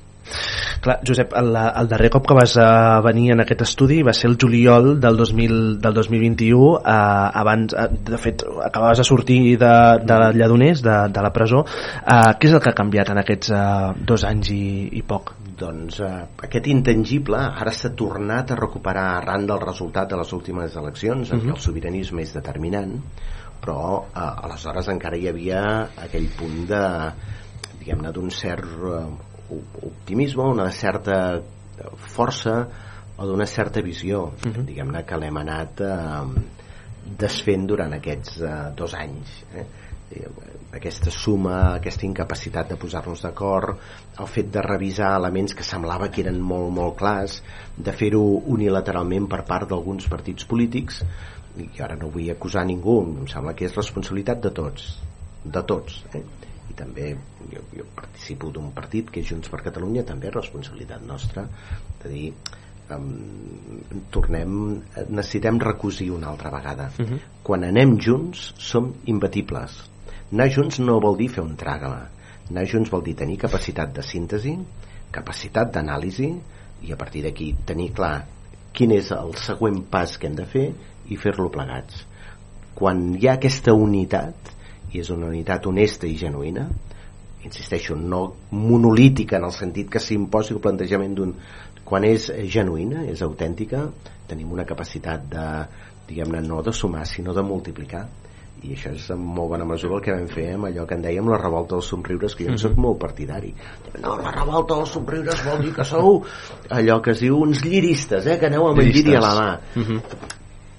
Clar, 0.84 0.98
Josep, 1.08 1.34
el, 1.40 1.56
el 1.56 1.88
darrer 1.92 2.10
cop 2.12 2.26
que 2.28 2.36
vas 2.36 2.56
uh, 2.58 3.02
venir 3.06 3.32
en 3.34 3.42
aquest 3.44 3.62
estudi 3.66 4.02
va 4.04 4.14
ser 4.16 4.30
el 4.32 4.38
juliol 4.42 5.00
del, 5.04 5.18
2000, 5.20 5.80
del 5.84 5.94
2021 5.94 6.58
uh, 6.64 6.80
abans, 6.84 7.76
uh, 7.76 7.88
de 7.92 8.18
fet 8.20 8.44
acabaves 8.66 9.00
de 9.00 9.06
sortir 9.08 9.40
de, 9.60 9.72
de 10.04 10.18
Lledoners 10.36 10.82
de, 10.84 10.98
de 11.14 11.24
la 11.24 11.32
presó 11.36 11.62
uh, 11.64 12.34
què 12.40 12.50
és 12.50 12.56
el 12.58 12.64
que 12.64 12.72
ha 12.74 12.78
canviat 12.78 13.12
en 13.14 13.22
aquests 13.24 13.52
uh, 13.56 13.94
dos 14.08 14.26
anys 14.28 14.52
i, 14.56 14.64
i 15.00 15.04
poc? 15.08 15.36
doncs 15.54 16.00
eh, 16.02 16.08
aquest 16.48 16.66
intangible 16.72 17.38
ara 17.38 17.72
s'ha 17.72 17.92
tornat 17.96 18.50
a 18.52 18.56
recuperar 18.58 19.04
arran 19.20 19.44
del 19.48 19.60
resultat 19.62 20.10
de 20.10 20.18
les 20.18 20.32
últimes 20.34 20.74
eleccions 20.82 21.30
en 21.30 21.40
què 21.44 21.46
Mhm. 21.46 21.54
el 21.54 21.62
sobiranisme 21.62 22.24
és 22.26 22.34
determinant 22.34 22.96
però 23.62 24.02
eh, 24.10 24.20
aleshores 24.48 24.90
encara 24.90 25.16
hi 25.16 25.28
havia 25.30 25.62
aquell 26.08 26.26
punt 26.40 26.66
de 26.72 26.82
diguem-ne 27.80 28.12
d'un 28.16 28.32
cert 28.34 28.66
eh, 28.66 29.04
op- 29.06 29.33
optimisme 29.84 30.44
una 30.44 30.70
certa 30.72 31.42
força 32.14 32.58
o 33.18 33.28
d'una 33.28 33.46
certa 33.46 33.82
visió 33.82 34.32
Mhm. 34.46 34.66
diguem-ne 34.66 35.06
que 35.06 35.18
l'hem 35.18 35.38
anat 35.38 35.82
eh, 35.82 36.42
desfent 37.20 37.68
durant 37.68 37.94
aquests 37.94 38.42
eh, 38.42 38.72
dos 38.76 38.94
anys 38.96 39.44
eh? 39.56 39.66
Eh, 40.14 40.28
aquesta 40.74 41.12
suma, 41.12 41.76
aquesta 41.76 42.06
incapacitat 42.06 42.70
de 42.70 42.76
posar-nos 42.78 43.22
d'acord, 43.22 43.78
el 44.20 44.28
fet 44.28 44.50
de 44.52 44.62
revisar 44.62 45.12
elements 45.20 45.54
que 45.54 45.64
semblava 45.64 46.10
que 46.10 46.22
eren 46.22 46.40
molt, 46.42 46.72
molt 46.74 46.98
clars, 46.98 47.42
de 47.78 47.94
fer-ho 47.94 48.22
unilateralment 48.56 49.28
per 49.30 49.44
part 49.46 49.70
d'alguns 49.70 50.08
partits 50.10 50.46
polítics, 50.50 51.04
i 51.62 51.70
ara 51.82 51.96
no 51.96 52.10
vull 52.10 52.30
acusar 52.34 52.66
ningú, 52.66 53.00
em 53.22 53.28
sembla 53.30 53.54
que 53.54 53.66
és 53.70 53.76
responsabilitat 53.78 54.42
de 54.42 54.52
tots, 54.52 54.88
de 55.46 55.64
tots, 55.64 56.04
eh? 56.14 56.24
També 56.84 57.14
jo, 57.52 57.64
jo 57.74 57.88
participo 57.96 58.52
d'un 58.54 58.70
partit 58.76 59.10
que 59.10 59.24
és 59.24 59.32
Junts 59.32 59.50
per 59.50 59.64
Catalunya, 59.66 60.06
també 60.06 60.30
és 60.30 60.36
responsabilitat 60.36 61.04
nostra 61.08 61.48
de 62.04 62.12
dir 62.12 62.28
um, 62.94 63.10
tornem 64.14 64.56
necessitem 65.08 65.60
recosir 65.64 66.12
una 66.12 66.30
altra 66.36 66.52
vegada. 66.54 66.92
Mhm. 67.00 67.20
quan 67.44 67.64
anem 67.64 67.98
junts 68.00 68.54
som 68.58 68.94
imbatibles. 69.06 69.82
Anar 70.32 70.50
junts 70.50 70.80
no 70.80 71.00
vol 71.00 71.18
dir 71.18 71.30
fer 71.30 71.44
un 71.44 71.58
tràgala. 71.58 72.08
Anar 72.50 72.64
junts 72.68 72.90
vol 72.90 73.04
dir 73.04 73.16
tenir 73.16 73.38
capacitat 73.38 73.92
de 73.94 74.04
síntesi 74.04 74.58
capacitat 75.14 75.72
d'anàlisi 75.76 76.32
i 76.88 76.92
a 76.94 76.98
partir 77.00 77.24
d'aquí 77.28 77.54
tenir 77.70 77.92
clar 77.96 78.16
quin 78.74 78.96
és 78.96 79.12
el 79.16 79.36
següent 79.38 79.84
pas 79.94 80.18
que 80.18 80.28
hem 80.30 80.38
de 80.40 80.48
fer 80.50 80.66
i 81.14 81.20
fer-lo 81.22 81.52
plegats. 81.54 82.02
Quan 82.74 83.06
hi 83.20 83.30
ha 83.30 83.38
aquesta 83.38 83.76
unitat 83.78 84.50
i 84.94 85.02
és 85.02 85.10
una 85.14 85.28
unitat 85.28 85.66
honesta 85.66 86.08
i 86.08 86.18
genuïna. 86.18 86.68
Insisteixo, 87.44 87.96
no 88.00 88.24
monolítica 88.52 89.38
en 89.38 89.50
el 89.50 89.52
sentit 89.52 89.90
que 89.92 90.00
s'imposi 90.00 90.54
el 90.56 90.62
plantejament 90.64 91.16
d'un 91.18 91.34
quan 91.84 92.06
és 92.08 92.30
genuïna, 92.48 93.04
és 93.12 93.22
autèntica 93.26 93.90
tenim 94.30 94.54
una 94.56 94.64
capacitat 94.66 95.26
de 95.30 95.48
diguem-ne, 96.08 96.42
no 96.46 96.62
de 96.64 96.74
sumar, 96.74 97.06
sinó 97.08 97.34
de 97.34 97.44
multiplicar. 97.44 98.06
I 98.64 98.76
això 98.78 98.94
és 98.96 99.10
en 99.12 99.20
molt 99.20 99.50
bona 99.52 99.66
mesura 99.68 99.98
el 99.98 100.04
que 100.06 100.14
vam 100.14 100.28
fer 100.32 100.54
amb 100.54 100.70
allò 100.70 100.86
que 100.88 100.96
en 100.96 101.02
dèiem 101.04 101.28
la 101.28 101.40
revolta 101.42 101.76
dels 101.76 101.90
somriures 101.92 102.36
que 102.36 102.46
jo 102.46 102.52
en 102.52 102.56
Mhm. 102.56 102.62
soc 102.62 102.78
molt 102.78 103.00
partidari. 103.00 103.54
No, 104.02 104.16
la 104.22 104.32
revolta 104.32 104.76
dels 104.76 104.90
somriures 104.90 105.44
vol 105.44 105.62
dir 105.64 105.74
que 105.74 105.84
sou 105.84 106.24
allò 106.70 107.02
que 107.02 107.12
es 107.12 107.20
diu 107.20 107.42
uns 107.42 107.64
lliristes 107.66 108.26
eh, 108.26 108.40
que 108.40 108.46
aneu 108.46 108.68
amb 108.70 108.80
el 108.80 108.92
lliri 108.92 109.16
a 109.16 109.20
la 109.20 109.34
mà. 109.36 109.60
Mhm. 109.76 110.02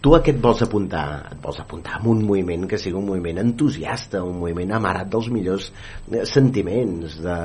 Tu 0.05 0.13
a 0.13 0.21
què 0.21 0.35
et 0.35 0.41
vols 0.45 0.61
apuntar? 0.67 1.05
Et 1.33 1.39
vols 1.41 1.61
apuntar 1.63 1.97
a 1.97 2.03
un 2.13 2.21
moviment 2.29 2.67
que 2.69 2.77
sigui 2.81 2.99
un 3.01 3.07
moviment 3.09 3.41
entusiasta, 3.41 4.21
un 4.21 4.37
moviment 4.43 4.75
amarat 4.77 5.09
dels 5.09 5.31
millors 5.33 5.71
eh, 6.13 6.27
sentiments, 6.29 7.17
de, 7.25 7.39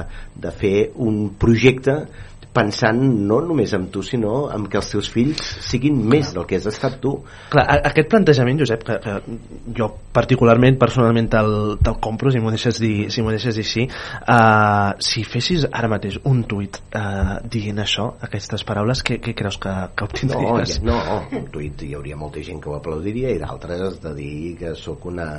de 0.44 0.52
fer 0.60 0.74
un 1.08 1.22
projecte 1.40 2.02
pensant 2.60 3.00
no 3.30 3.40
només 3.48 3.72
en 3.78 3.88
tu, 3.94 4.04
sinó 4.06 4.50
en 4.54 4.68
que 4.70 4.78
els 4.82 4.92
teus 4.92 5.08
fills 5.14 5.40
siguin 5.66 5.98
més 6.12 6.34
del 6.36 6.46
que 6.50 6.60
has 6.60 6.68
estat 6.70 7.00
tu. 7.02 7.16
Clar, 7.54 7.66
aquest 7.90 8.10
plantejament, 8.12 8.60
Josep, 8.62 8.84
que, 8.88 8.98
que 9.04 9.74
jo 9.80 9.88
particularment, 10.16 10.78
personalment 10.82 11.30
te'l 11.32 11.78
te 11.84 11.94
compro, 12.04 12.32
si 12.36 12.42
m'ho 12.44 12.52
deixes 12.54 12.78
dir, 12.84 13.08
si 13.14 13.24
m'ho 13.24 13.32
deixes 13.34 13.56
dir 13.58 13.64
així, 13.66 13.88
uh, 13.90 14.92
si 15.04 15.24
fessis 15.28 15.66
ara 15.72 15.90
mateix 15.92 16.20
un 16.30 16.44
tuit 16.50 16.78
uh, 16.92 17.40
dient 17.50 17.80
això, 17.84 18.10
aquestes 18.28 18.64
paraules, 18.68 19.02
què, 19.08 19.20
què 19.24 19.34
creus 19.38 19.58
que, 19.62 19.74
que 19.96 20.06
No, 20.06 20.12
obtindries? 20.12 20.76
ja- 20.78 20.86
no, 20.90 21.00
un 21.40 21.48
tuit 21.54 21.84
hi 21.88 21.94
hauria 21.96 22.18
molta 22.20 22.44
gent 22.44 22.60
que 22.62 22.70
ho 22.72 22.76
aplaudiria 22.78 23.32
i 23.34 23.40
d'altres 23.42 24.02
de 24.04 24.14
dir 24.18 24.56
que 24.60 24.74
sóc 24.76 25.06
una, 25.10 25.30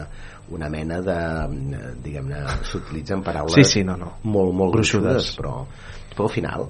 una 0.55 0.69
mena 0.73 1.01
de, 1.05 1.19
diguem-ne, 2.05 2.41
s'utilitzen 2.71 3.23
paraules 3.27 3.55
Sí, 3.61 3.65
sí, 3.65 3.85
no, 3.85 3.97
no. 4.01 4.15
molt, 4.25 4.55
molt 4.55 4.73
Gruixudes. 4.75 5.05
gruixudes, 5.05 5.37
però, 5.37 5.55
però 6.15 6.29
al 6.29 6.35
final, 6.35 6.67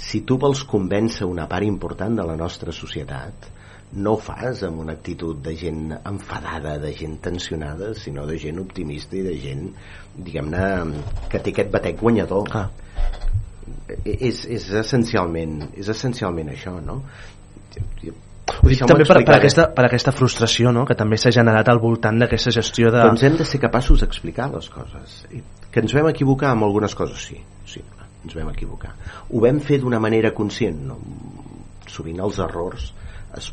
si 0.00 0.22
tu 0.26 0.38
vols 0.40 0.64
convèncer 0.68 1.28
una 1.28 1.46
part 1.48 1.66
important 1.66 2.16
de 2.16 2.24
la 2.26 2.36
nostra 2.40 2.72
societat, 2.72 3.50
no 3.92 4.14
ho 4.14 4.20
fas 4.22 4.62
amb 4.66 4.80
una 4.84 4.94
actitud 4.96 5.40
de 5.44 5.54
gent 5.58 5.90
enfadada, 5.98 6.76
de 6.78 6.92
gent 6.96 7.18
tensionada, 7.24 7.92
sinó 7.98 8.26
de 8.26 8.38
gent 8.38 8.60
optimista 8.62 9.18
i 9.18 9.24
de 9.26 9.34
gent, 9.42 9.66
diguem-ne, 10.16 10.64
que 11.28 11.42
té 11.42 11.52
aquest 11.52 11.72
batec 11.74 12.00
guanyador. 12.00 12.48
Ah. 12.54 12.68
És, 14.04 14.44
és 14.46 14.70
essencialment 14.80 15.60
és 15.78 15.88
essencialment 15.90 16.50
això, 16.54 16.76
no? 16.82 17.00
Ho 17.70 18.68
dic 18.68 18.82
també 18.82 19.04
per, 19.06 19.20
per, 19.22 19.36
aquesta, 19.36 19.68
per 19.74 19.84
aquesta 19.86 20.12
frustració 20.14 20.72
no? 20.74 20.82
que 20.86 20.96
també 20.98 21.18
s'ha 21.20 21.30
generat 21.34 21.68
al 21.70 21.78
voltant 21.82 22.18
d'aquesta 22.18 22.52
gestió 22.54 22.90
de... 22.90 23.02
Doncs 23.06 23.22
hem 23.26 23.38
de 23.38 23.46
ser 23.46 23.60
capaços 23.62 24.02
d'explicar 24.02 24.50
les 24.54 24.66
coses. 24.74 25.20
Que 25.70 25.82
ens 25.84 25.94
vam 25.94 26.10
equivocar 26.10 26.50
amb 26.54 26.66
algunes 26.66 26.96
coses, 26.98 27.28
sí. 27.30 27.38
Ens 28.24 28.36
vam 28.36 28.50
equivocar. 28.52 28.94
Ho 29.30 29.42
vam 29.42 29.60
fer 29.64 29.80
d'una 29.80 30.00
manera 30.02 30.34
conscient. 30.36 30.80
No? 30.90 30.98
Sovint 31.90 32.20
els 32.22 32.38
errors 32.42 32.90
es 33.38 33.50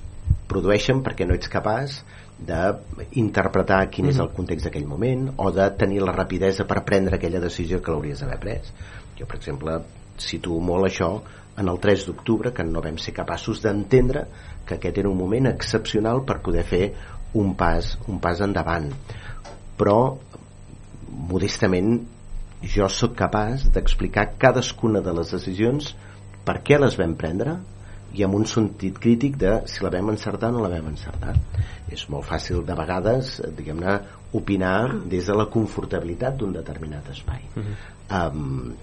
produeixen 0.48 1.03
perquè 1.06 1.27
no 1.27 1.35
ets 1.38 1.52
capaç 1.52 2.02
d'interpretar 2.38 3.80
quin 3.89 4.11
és 4.11 4.19
el 4.22 4.30
context 4.35 4.68
d'aquell 4.68 4.85
moment 4.88 5.31
o 5.41 5.49
de 5.52 5.65
tenir 5.80 6.03
la 6.03 6.14
rapidesa 6.14 6.68
per 6.69 6.84
prendre 6.85 7.18
aquella 7.18 7.41
decisió 7.41 7.81
que 7.81 7.91
l'hauries 7.91 8.22
d'haver 8.22 8.39
pres. 8.44 8.72
Jo, 9.18 9.26
per 9.26 9.39
exemple, 9.39 9.80
situo 10.22 10.60
molt 10.61 10.89
això 10.89 11.11
en 11.57 11.72
el 11.72 11.80
3 11.81 12.06
d'octubre, 12.06 12.53
que 12.53 12.64
no 12.64 12.84
vam 12.85 12.99
ser 13.02 13.15
capaços 13.18 13.64
d'entendre 13.64 14.27
que 14.68 14.77
aquest 14.77 14.99
era 15.02 15.10
un 15.10 15.18
moment 15.18 15.49
excepcional 15.49 16.22
per 16.27 16.38
poder 16.45 16.64
fer 16.68 16.84
un 17.41 17.56
pas, 17.57 17.95
un 18.07 18.19
pas 18.22 18.41
endavant. 18.45 18.91
Però, 19.77 19.98
modestament, 21.31 21.98
jo 22.61 22.88
sóc 22.89 23.15
capaç 23.15 23.67
d'explicar 23.73 24.38
cadascuna 24.39 25.01
de 25.05 25.13
les 25.13 25.31
decisions 25.34 25.93
per 26.45 26.61
què 26.65 26.79
les 26.81 26.97
vam 26.97 27.13
prendre 27.19 27.57
i 28.17 28.23
amb 28.25 28.38
un 28.39 28.45
sentit 28.49 28.97
crític 28.97 29.38
de 29.38 29.53
si 29.69 29.84
la 29.84 29.91
vam 29.93 30.09
encertar 30.13 30.49
o 30.49 30.55
no 30.55 30.63
la 30.63 30.71
vam 30.71 30.89
encertar. 30.89 31.35
És 31.91 32.07
molt 32.09 32.25
fàcil 32.25 32.63
de 32.65 32.75
vegades 32.75 33.38
diguem-ne 33.57 33.97
opinar 34.38 35.03
des 35.05 35.27
de 35.27 35.35
la 35.38 35.47
confortabilitat 35.51 36.38
d'un 36.39 36.55
determinat 36.55 37.11
espai. 37.13 37.43
Um, 38.09 38.73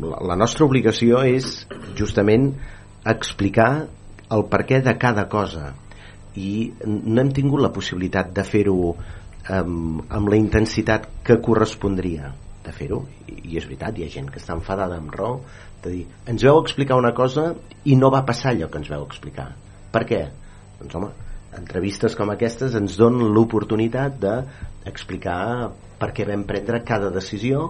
la, 0.00 0.20
la 0.32 0.36
nostra 0.38 0.64
obligació 0.64 1.20
és 1.26 1.66
justament 1.98 2.52
explicar 3.04 3.70
el 4.30 4.46
perquè 4.48 4.80
de 4.84 4.94
cada 4.96 5.26
cosa. 5.28 5.74
I 6.38 6.70
no 6.86 7.20
hem 7.20 7.32
tingut 7.34 7.60
la 7.60 7.72
possibilitat 7.74 8.30
de 8.32 8.44
fer-ho 8.46 8.76
um, 8.94 9.98
amb 10.08 10.30
la 10.30 10.38
intensitat 10.38 11.10
que 11.26 11.40
correspondria 11.42 12.30
de 12.70 12.76
fer-ho 12.76 13.02
I, 13.26 13.40
i 13.52 13.58
és 13.58 13.66
veritat, 13.66 13.98
hi 13.98 14.06
ha 14.06 14.14
gent 14.14 14.30
que 14.30 14.40
està 14.40 14.56
enfadada 14.56 14.98
amb 15.00 15.12
raó 15.14 15.40
de 15.82 15.92
dir, 15.94 16.04
ens 16.30 16.44
veu 16.46 16.60
explicar 16.62 16.98
una 17.00 17.12
cosa 17.16 17.50
i 17.84 17.96
no 17.98 18.12
va 18.14 18.24
passar 18.28 18.54
allò 18.54 18.70
que 18.70 18.80
ens 18.80 18.90
veu 18.92 19.04
explicar 19.08 19.50
per 19.92 20.06
què? 20.08 20.22
doncs 20.80 20.96
home 20.96 21.10
entrevistes 21.58 22.16
com 22.16 22.30
aquestes 22.32 22.76
ens 22.78 22.96
donen 23.00 23.34
l'oportunitat 23.34 24.18
d'explicar 24.22 25.40
per 26.00 26.12
què 26.16 26.26
vam 26.28 26.46
prendre 26.48 26.84
cada 26.86 27.10
decisió 27.14 27.68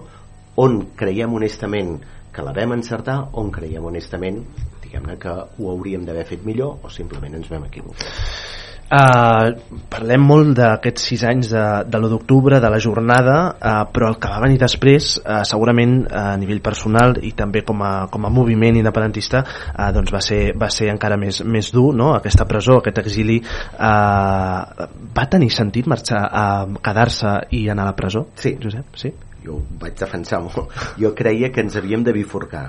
on 0.61 0.81
creiem 0.99 1.33
honestament 1.33 1.97
que 2.31 2.45
la 2.45 2.55
vam 2.55 2.77
encertar 2.77 3.17
on 3.41 3.51
creiem 3.51 3.87
honestament 3.91 4.43
diguem-ne 4.83 5.17
que 5.19 5.35
ho 5.35 5.71
hauríem 5.73 6.07
d'haver 6.07 6.27
fet 6.33 6.47
millor 6.47 6.79
o 6.83 6.93
simplement 6.93 7.39
ens 7.41 7.51
vam 7.51 7.67
equivocar 7.67 8.60
Uh, 8.91 9.53
parlem 9.87 10.23
molt 10.27 10.57
d'aquests 10.57 11.05
sis 11.07 11.21
anys 11.23 11.53
de, 11.53 11.61
de 11.87 11.99
l'1 11.99 12.09
d'octubre, 12.11 12.57
de 12.59 12.71
la 12.73 12.79
jornada, 12.83 13.35
uh, 13.55 13.85
però 13.87 14.09
el 14.11 14.17
que 14.19 14.27
va 14.27 14.41
venir 14.43 14.57
després, 14.59 15.13
uh, 15.21 15.45
segurament 15.47 15.93
uh, 16.01 16.33
a 16.33 16.39
nivell 16.41 16.59
personal 16.59 17.15
i 17.23 17.31
també 17.37 17.61
com 17.63 17.79
a, 17.87 17.91
com 18.11 18.27
a 18.27 18.31
moviment 18.35 18.81
independentista, 18.81 19.45
uh, 19.71 19.87
doncs 19.95 20.11
va 20.11 20.19
ser, 20.25 20.41
va 20.59 20.67
ser 20.75 20.89
encara 20.91 21.15
més, 21.15 21.39
més 21.47 21.71
dur, 21.71 21.93
no? 21.95 22.09
aquesta 22.17 22.43
presó, 22.49 22.81
aquest 22.81 22.99
exili. 22.99 23.37
Uh, 23.79 24.89
va 25.15 25.25
tenir 25.31 25.47
sentit 25.55 25.87
marxar 25.87 26.25
a 26.27 26.45
quedar-se 26.83 27.37
i 27.55 27.63
anar 27.71 27.87
a 27.87 27.93
la 27.93 27.95
presó? 27.95 28.25
Sí. 28.35 28.57
Josep? 28.59 28.99
Sí? 28.99 29.13
Jo 29.45 29.61
vaig 29.79 29.95
defensar 30.03 30.41
molt. 30.43 30.75
Jo 30.99 31.13
creia 31.15 31.47
que 31.47 31.63
ens 31.63 31.79
havíem 31.79 32.03
de 32.03 32.11
bifurcar 32.19 32.65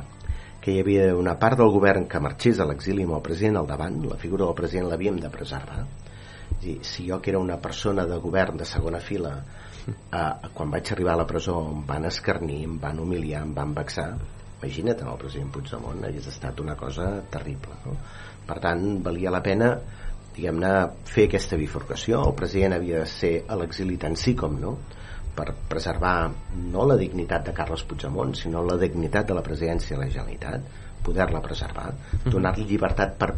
que 0.63 0.71
hi 0.71 0.79
havia 0.85 1.11
una 1.19 1.35
part 1.43 1.59
del 1.59 1.75
govern 1.75 2.07
que 2.07 2.23
marxés 2.23 2.63
a 2.63 2.69
l'exili 2.71 3.03
amb 3.03 3.19
el 3.19 3.27
president 3.27 3.59
al 3.59 3.67
davant, 3.67 3.99
la 4.07 4.23
figura 4.23 4.47
del 4.47 4.55
president 4.63 4.87
l'havíem 4.93 5.19
de 5.19 5.35
preservar. 5.35 5.83
I 6.63 6.79
si 6.87 7.09
jo 7.09 7.21
que 7.21 7.33
era 7.33 7.41
una 7.43 7.59
persona 7.61 8.05
de 8.07 8.19
govern 8.23 8.61
de 8.61 8.67
segona 8.69 9.01
fila 9.01 9.33
eh, 9.89 10.51
quan 10.55 10.71
vaig 10.71 10.93
arribar 10.93 11.17
a 11.17 11.23
la 11.23 11.27
presó 11.27 11.57
em 11.73 11.83
van 11.87 12.07
escarnir, 12.07 12.63
em 12.65 12.79
van 12.83 13.01
humiliar, 13.03 13.43
em 13.43 13.55
van 13.55 13.75
vexar. 13.75 14.13
Imagina't 14.63 15.03
el 15.03 15.19
president 15.19 15.51
Puigdemont 15.51 16.05
hagués 16.07 16.29
estat 16.31 16.61
una 16.63 16.77
cosa 16.79 17.09
terrible 17.31 17.79
no? 17.85 17.97
per 18.47 18.61
tant 18.63 18.85
valia 19.03 19.33
la 19.35 19.43
pena 19.43 19.73
diguem-ne 20.37 20.73
fer 21.05 21.27
aquesta 21.29 21.59
bifurcació. 21.61 22.23
El 22.29 22.37
president 22.39 22.79
havia 22.79 23.03
de 23.03 23.11
ser 23.11 23.33
a 23.49 23.59
l'exili 23.59 23.99
tant 24.01 24.17
sí 24.17 24.37
com 24.39 24.55
no 24.61 24.77
per 25.37 25.49
preservar 25.69 26.31
no 26.73 26.87
la 26.89 26.99
dignitat 27.01 27.47
de 27.49 27.55
Carles 27.57 27.85
Puigdemont 27.89 28.35
sinó 28.37 28.63
la 28.69 28.77
dignitat 28.81 29.29
de 29.29 29.37
la 29.37 29.45
presidència 29.45 29.97
de 29.97 30.05
la 30.05 30.11
Generalitat 30.13 30.81
poder-la 31.03 31.43
preservar 31.45 31.89
donar-li 32.25 32.67
llibertat 32.69 33.17
per 33.19 33.33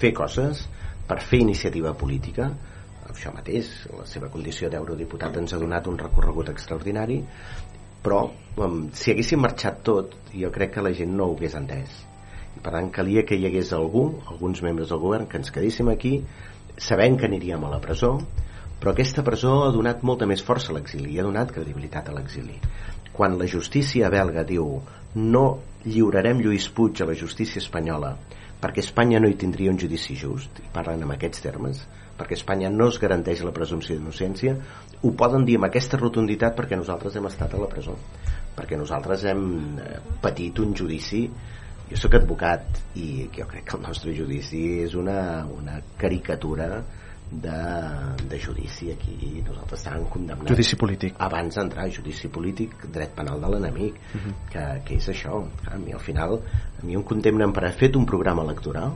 fer 0.00 0.12
coses 0.16 0.66
per 1.10 1.18
fer 1.26 1.42
iniciativa 1.42 1.92
política 1.98 2.52
això 3.10 3.32
mateix, 3.34 3.70
la 3.98 4.06
seva 4.06 4.28
condició 4.32 4.68
d'eurodiputat 4.70 5.36
ens 5.40 5.52
ha 5.54 5.58
donat 5.60 5.88
un 5.90 5.98
recorregut 5.98 6.52
extraordinari 6.52 7.18
però 8.04 8.20
um, 8.64 8.84
si 8.96 9.12
haguéssim 9.12 9.42
marxat 9.44 9.82
tot 9.88 10.14
jo 10.32 10.50
crec 10.54 10.76
que 10.76 10.84
la 10.86 10.92
gent 10.96 11.10
no 11.16 11.26
ho 11.26 11.34
hagués 11.34 11.56
entès. 11.58 11.98
I 12.56 12.62
per 12.64 12.72
tant 12.72 12.88
calia 12.94 13.26
que 13.28 13.36
hi 13.36 13.44
hagués 13.48 13.74
algú 13.76 14.04
alguns 14.32 14.62
membres 14.64 14.88
del 14.92 15.02
govern 15.02 15.28
que 15.28 15.40
ens 15.40 15.52
quedéssim 15.54 15.90
aquí 15.92 16.14
sabent 16.80 17.18
que 17.20 17.28
aniríem 17.28 17.66
a 17.66 17.74
la 17.74 17.82
presó 17.82 18.14
però 18.80 18.94
aquesta 18.94 19.26
presó 19.26 19.58
ha 19.66 19.74
donat 19.74 20.06
molta 20.06 20.28
més 20.30 20.42
força 20.46 20.72
a 20.72 20.78
l'exili 20.78 21.12
i 21.12 21.20
ha 21.20 21.26
donat 21.26 21.52
credibilitat 21.52 22.08
a 22.08 22.16
l'exili. 22.16 22.56
Quan 23.12 23.36
la 23.36 23.50
justícia 23.50 24.08
belga 24.08 24.46
diu 24.48 24.78
no 25.18 25.44
lliurarem 25.84 26.40
Lluís 26.40 26.70
Puig 26.72 27.02
a 27.02 27.10
la 27.10 27.18
justícia 27.18 27.60
espanyola 27.60 28.14
perquè 28.60 28.84
Espanya 28.84 29.20
no 29.20 29.28
hi 29.30 29.38
tindria 29.40 29.72
un 29.72 29.80
judici 29.80 30.16
just 30.18 30.60
i 30.60 30.68
parlen 30.74 31.06
en 31.06 31.16
aquests 31.16 31.42
termes 31.46 31.82
perquè 32.20 32.36
Espanya 32.36 32.68
no 32.68 32.90
es 32.92 32.98
garanteix 33.00 33.40
la 33.46 33.54
presumpció 33.56 33.96
d'innocència 33.96 34.56
ho 35.00 35.12
poden 35.16 35.46
dir 35.48 35.56
amb 35.56 35.66
aquesta 35.70 35.98
rotunditat 36.00 36.56
perquè 36.58 36.76
nosaltres 36.76 37.16
hem 37.16 37.26
estat 37.30 37.54
a 37.56 37.60
la 37.60 37.68
presó. 37.72 37.94
Perquè 38.56 38.76
nosaltres 38.76 39.24
hem 39.30 39.44
eh, 39.80 39.94
patit 40.20 40.60
un 40.60 40.74
judici. 40.76 41.22
Jo 41.90 41.98
sóc 41.98 42.18
advocat 42.18 42.76
i 43.00 43.26
jo 43.34 43.46
crec 43.50 43.64
que 43.66 43.78
el 43.78 43.86
nostre 43.86 44.12
judici 44.14 44.60
és 44.84 44.92
una, 44.98 45.46
una 45.50 45.80
caricatura 45.98 46.68
de, 47.30 48.26
de 48.28 48.38
judici 48.42 48.90
aquí 48.90 49.42
nosaltres 49.46 49.78
estàvem 49.78 50.06
condemnats 50.10 50.50
Judici 50.50 50.76
polític. 50.76 51.14
abans 51.22 51.54
d'entrar 51.54 51.86
judici 51.94 52.28
polític 52.28 52.88
dret 52.90 53.14
penal 53.14 53.40
de 53.40 53.50
l'enemic 53.52 53.94
uh 53.94 54.18
-huh. 54.18 54.34
que, 54.50 54.82
que 54.84 54.94
és 54.96 55.08
això 55.08 55.44
a 55.70 55.78
mi 55.78 55.92
al 55.92 56.00
final 56.00 56.40
a 56.82 56.84
mi 56.84 56.94
em 56.94 57.02
condemnen 57.02 57.52
per 57.52 57.64
haver 57.64 57.78
fet 57.78 57.96
un 57.96 58.04
programa 58.04 58.42
electoral 58.42 58.92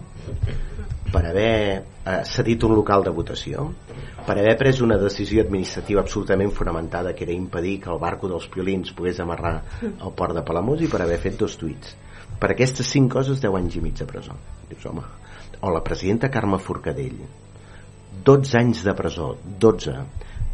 per 1.13 1.27
haver 1.27 1.85
eh, 2.05 2.25
cedit 2.25 2.65
un 2.65 2.75
local 2.75 3.05
de 3.05 3.11
votació 3.11 3.73
per 4.27 4.39
haver 4.39 4.57
pres 4.57 4.81
una 4.81 4.99
decisió 4.99 5.43
administrativa 5.43 6.01
absolutament 6.01 6.51
fonamentada 6.51 7.15
que 7.15 7.25
era 7.25 7.33
impedir 7.33 7.81
que 7.81 7.91
el 7.91 7.99
barco 7.99 8.29
dels 8.29 8.49
piolins 8.49 8.93
pogués 8.93 9.21
amarrar 9.21 9.63
al 10.01 10.13
port 10.13 10.35
de 10.35 10.43
Palamós 10.43 10.81
i 10.81 10.89
per 10.89 11.03
haver 11.03 11.19
fet 11.19 11.39
dos 11.39 11.57
tuits 11.57 11.97
per 12.41 12.51
aquestes 12.51 12.87
cinc 12.87 13.13
coses 13.13 13.41
10 13.41 13.55
anys 13.55 13.77
i 13.77 13.81
mig 13.81 13.95
de 13.95 14.07
presó 14.07 14.33
dius 14.69 14.85
home 14.87 15.03
o 15.61 15.71
la 15.71 15.85
presidenta 15.85 16.31
Carme 16.31 16.59
Forcadell 16.59 17.44
12 18.25 18.57
anys 18.57 18.85
de 18.87 18.95
presó 18.97 19.35
12 19.61 19.95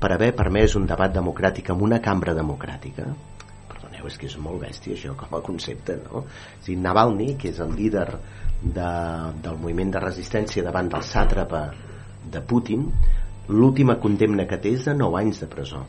per 0.02 0.08
haver 0.10 0.32
permès 0.34 0.74
un 0.74 0.88
debat 0.90 1.12
democràtic 1.14 1.70
en 1.70 1.82
una 1.86 2.00
cambra 2.02 2.34
democràtica 2.34 3.04
perdoneu, 3.70 4.08
és 4.10 4.16
que 4.18 4.26
és 4.26 4.36
molt 4.42 4.64
bèstia 4.64 4.96
això 4.96 5.14
com 5.18 5.36
a 5.38 5.42
concepte 5.46 6.00
no? 6.02 6.24
és 6.58 6.66
dir, 6.66 6.78
Navalny, 6.82 7.36
que 7.38 7.52
és 7.52 7.60
el 7.62 7.76
líder 7.78 8.08
de, 8.60 8.90
del 9.44 9.60
moviment 9.62 9.94
de 9.94 10.02
resistència 10.02 10.66
davant 10.66 10.90
del 10.90 11.06
sàtrapa 11.06 11.62
de 12.32 12.42
Putin 12.42 12.88
l'última 13.50 14.00
condemna 14.02 14.48
que 14.50 14.58
té 14.58 14.74
és 14.78 14.88
de 14.90 14.96
9 14.98 15.22
anys 15.22 15.44
de 15.44 15.50
presó 15.54 15.84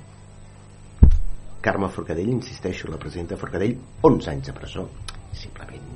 Carme 1.62 1.90
Forcadell, 1.94 2.30
insisteixo, 2.30 2.90
la 2.90 3.02
presidenta 3.02 3.38
Forcadell 3.42 3.78
11 4.02 4.32
anys 4.36 4.52
de 4.52 4.56
presó 4.58 4.88
simplement 5.34 5.91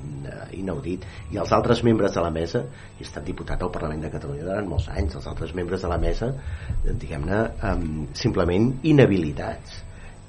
inaudit. 0.58 1.06
I 1.34 1.40
els 1.42 1.54
altres 1.56 1.84
membres 1.88 2.16
de 2.16 2.24
la 2.26 2.32
mesa 2.34 2.64
i 2.98 3.04
he 3.04 3.08
estat 3.08 3.26
diputat 3.28 3.64
al 3.64 3.74
Parlament 3.74 4.06
de 4.06 4.12
Catalunya 4.14 4.48
durant 4.48 4.70
molts 4.70 4.90
anys 4.94 5.18
els 5.20 5.28
altres 5.32 5.56
membres 5.58 5.86
de 5.86 5.92
la 5.92 6.00
mesa 6.02 6.32
eh, 6.34 6.94
diguem-ne 6.94 7.42
eh, 7.42 7.76
simplement 8.26 8.72
inhabilitats. 8.84 9.82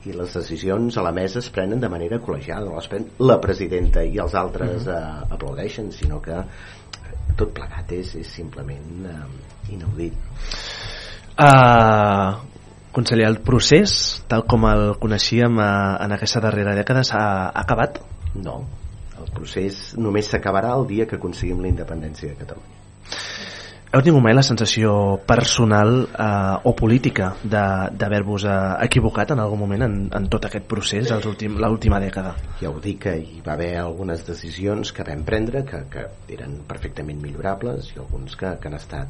I 0.07 0.15
les 0.15 0.35
decisions 0.39 0.97
a 0.97 1.03
la 1.03 1.11
mesa 1.11 1.41
es 1.41 1.49
prenen 1.51 1.81
de 1.83 1.91
manera 1.91 2.21
col·legiada 2.23 2.69
no 2.69 2.77
les 2.77 2.87
pren 2.91 3.09
la 3.27 3.41
presidenta 3.43 4.05
i 4.07 4.21
els 4.23 4.37
altres 4.39 4.87
eh, 4.87 5.05
aplaudeixen 5.35 5.91
sinó 5.95 6.21
que 6.23 6.45
tot 7.37 7.53
plegat 7.57 7.93
és, 7.97 8.15
és 8.23 8.35
simplement 8.39 9.09
eh, 9.11 9.23
inaudit. 9.75 10.15
Uh, 11.37 12.39
conseller, 12.97 13.27
el 13.29 13.43
procés, 13.45 14.23
tal 14.31 14.47
com 14.49 14.65
el 14.71 14.95
coneixíem 15.03 15.59
uh, 15.61 15.67
en 16.01 16.17
aquesta 16.17 16.41
darrera 16.41 16.73
dècada, 16.79 17.03
s'ha 17.05 17.21
ha 17.51 17.65
acabat? 17.65 18.01
No, 18.41 18.63
procés 19.37 19.93
només 20.01 20.29
s'acabarà 20.33 20.75
el 20.81 20.87
dia 20.91 21.07
que 21.07 21.17
aconseguim 21.21 21.61
la 21.63 21.69
independència 21.73 22.33
de 22.33 22.41
Catalunya. 22.43 22.75
Heu 23.95 24.03
tingut 24.03 24.21
mai 24.21 24.35
la 24.35 24.43
sensació 24.45 24.91
personal 25.25 25.93
eh, 26.11 26.57
o 26.69 26.73
política 26.77 27.29
de- 27.45 27.61
d'haver-vos 27.97 28.45
eh, 28.45 28.57
equivocat 28.85 29.31
en 29.33 29.41
algun 29.41 29.61
moment 29.63 29.85
en, 29.87 29.95
en 30.19 30.27
tot 30.29 30.45
aquest 30.45 30.67
procés, 30.69 31.09
l'última 31.09 32.01
dècada? 32.03 32.35
ja 32.61 32.69
ho 32.69 32.81
dic 32.83 32.99
que 33.07 33.15
hi 33.17 33.41
va 33.47 33.55
haver 33.55 33.77
algunes 33.79 34.27
decisions 34.27 34.93
que 34.93 35.07
vam 35.07 35.23
prendre 35.25 35.63
que, 35.65 35.85
que 35.89 36.05
eren 36.35 36.59
perfectament 36.69 37.23
millorables 37.23 37.93
i 37.95 38.01
alguns 38.03 38.35
que, 38.37 38.51
que 38.61 38.69
han 38.69 38.75
estat 38.75 39.09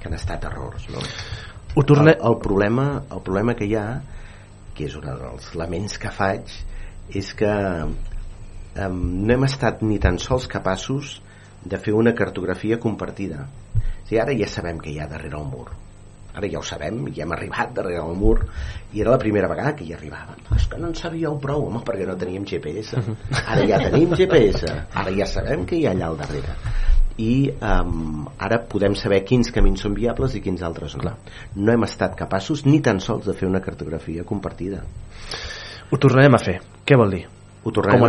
que 0.00 0.08
han 0.08 0.14
estat 0.16 0.48
errors 0.50 0.88
no? 0.90 1.04
Ho 1.76 1.82
torne- 1.84 2.16
el, 2.16 2.26
el, 2.32 2.38
problema, 2.40 2.88
el 3.12 3.20
problema 3.22 3.54
que 3.54 3.68
hi 3.68 3.76
ha 3.76 3.86
que 4.74 4.88
és 4.88 4.96
un 4.98 5.04
dels 5.06 5.52
laments 5.54 5.98
que 6.00 6.10
faig 6.10 6.48
és 7.14 7.34
que 7.38 7.52
um, 8.76 9.00
no 9.26 9.34
hem 9.34 9.46
estat 9.46 9.82
ni 9.82 9.98
tan 10.02 10.18
sols 10.22 10.48
capaços 10.50 11.18
de 11.64 11.78
fer 11.80 11.94
una 11.96 12.14
cartografia 12.14 12.78
compartida. 12.80 13.46
O 13.74 14.06
sigui, 14.06 14.20
ara 14.20 14.36
ja 14.36 14.48
sabem 14.50 14.80
que 14.82 14.92
hi 14.92 15.00
ha 15.00 15.08
darrere 15.10 15.38
el 15.40 15.48
mur. 15.48 15.68
Ara 16.34 16.48
ja 16.50 16.58
ho 16.58 16.64
sabem, 16.66 17.04
ja 17.14 17.22
hem 17.22 17.32
arribat 17.36 17.70
darrere 17.76 18.02
el 18.02 18.16
mur. 18.18 18.40
I 18.92 19.04
era 19.04 19.14
la 19.14 19.20
primera 19.22 19.48
vegada 19.50 19.74
que 19.78 19.86
hi 19.86 19.94
arribàvem. 19.94 20.42
És 20.56 20.66
que 20.70 20.80
no 20.82 20.90
en 20.90 20.96
sabíeu 20.98 21.38
prou, 21.40 21.68
home, 21.68 21.84
perquè 21.86 22.08
no 22.08 22.16
teníem 22.18 22.44
GPS 22.50 22.98
ara 23.44 23.62
ja 23.70 23.78
tenim 23.84 24.16
GPS 24.18 24.66
ara 24.74 25.14
ja 25.14 25.28
sabem 25.30 25.62
que 25.68 25.78
hi 25.78 25.86
ha 25.86 25.94
allà 25.94 26.10
al 26.10 26.18
darrere. 26.18 26.58
I 27.22 27.52
um, 27.62 28.24
ara 28.42 28.58
podem 28.66 28.96
saber 28.98 29.20
quins 29.22 29.52
camins 29.54 29.84
són 29.86 29.94
viables 29.94 30.34
i 30.34 30.42
quins 30.42 30.64
altres 30.66 30.96
no. 30.98 31.14
No 31.54 31.72
hem 31.72 31.86
estat 31.86 32.18
capaços 32.18 32.64
ni 32.66 32.80
tan 32.82 32.98
sols 32.98 33.30
de 33.30 33.36
fer 33.38 33.46
una 33.46 33.62
cartografia 33.62 34.26
compartida. 34.26 34.82
Ho 35.90 36.02
tornarem 36.02 36.34
a 36.34 36.42
fer. 36.42 36.58
Què 36.82 36.98
vol 36.98 37.14
dir? 37.14 37.22
Ho 37.62 37.70
tornarem 37.70 37.94
Com 37.96 38.02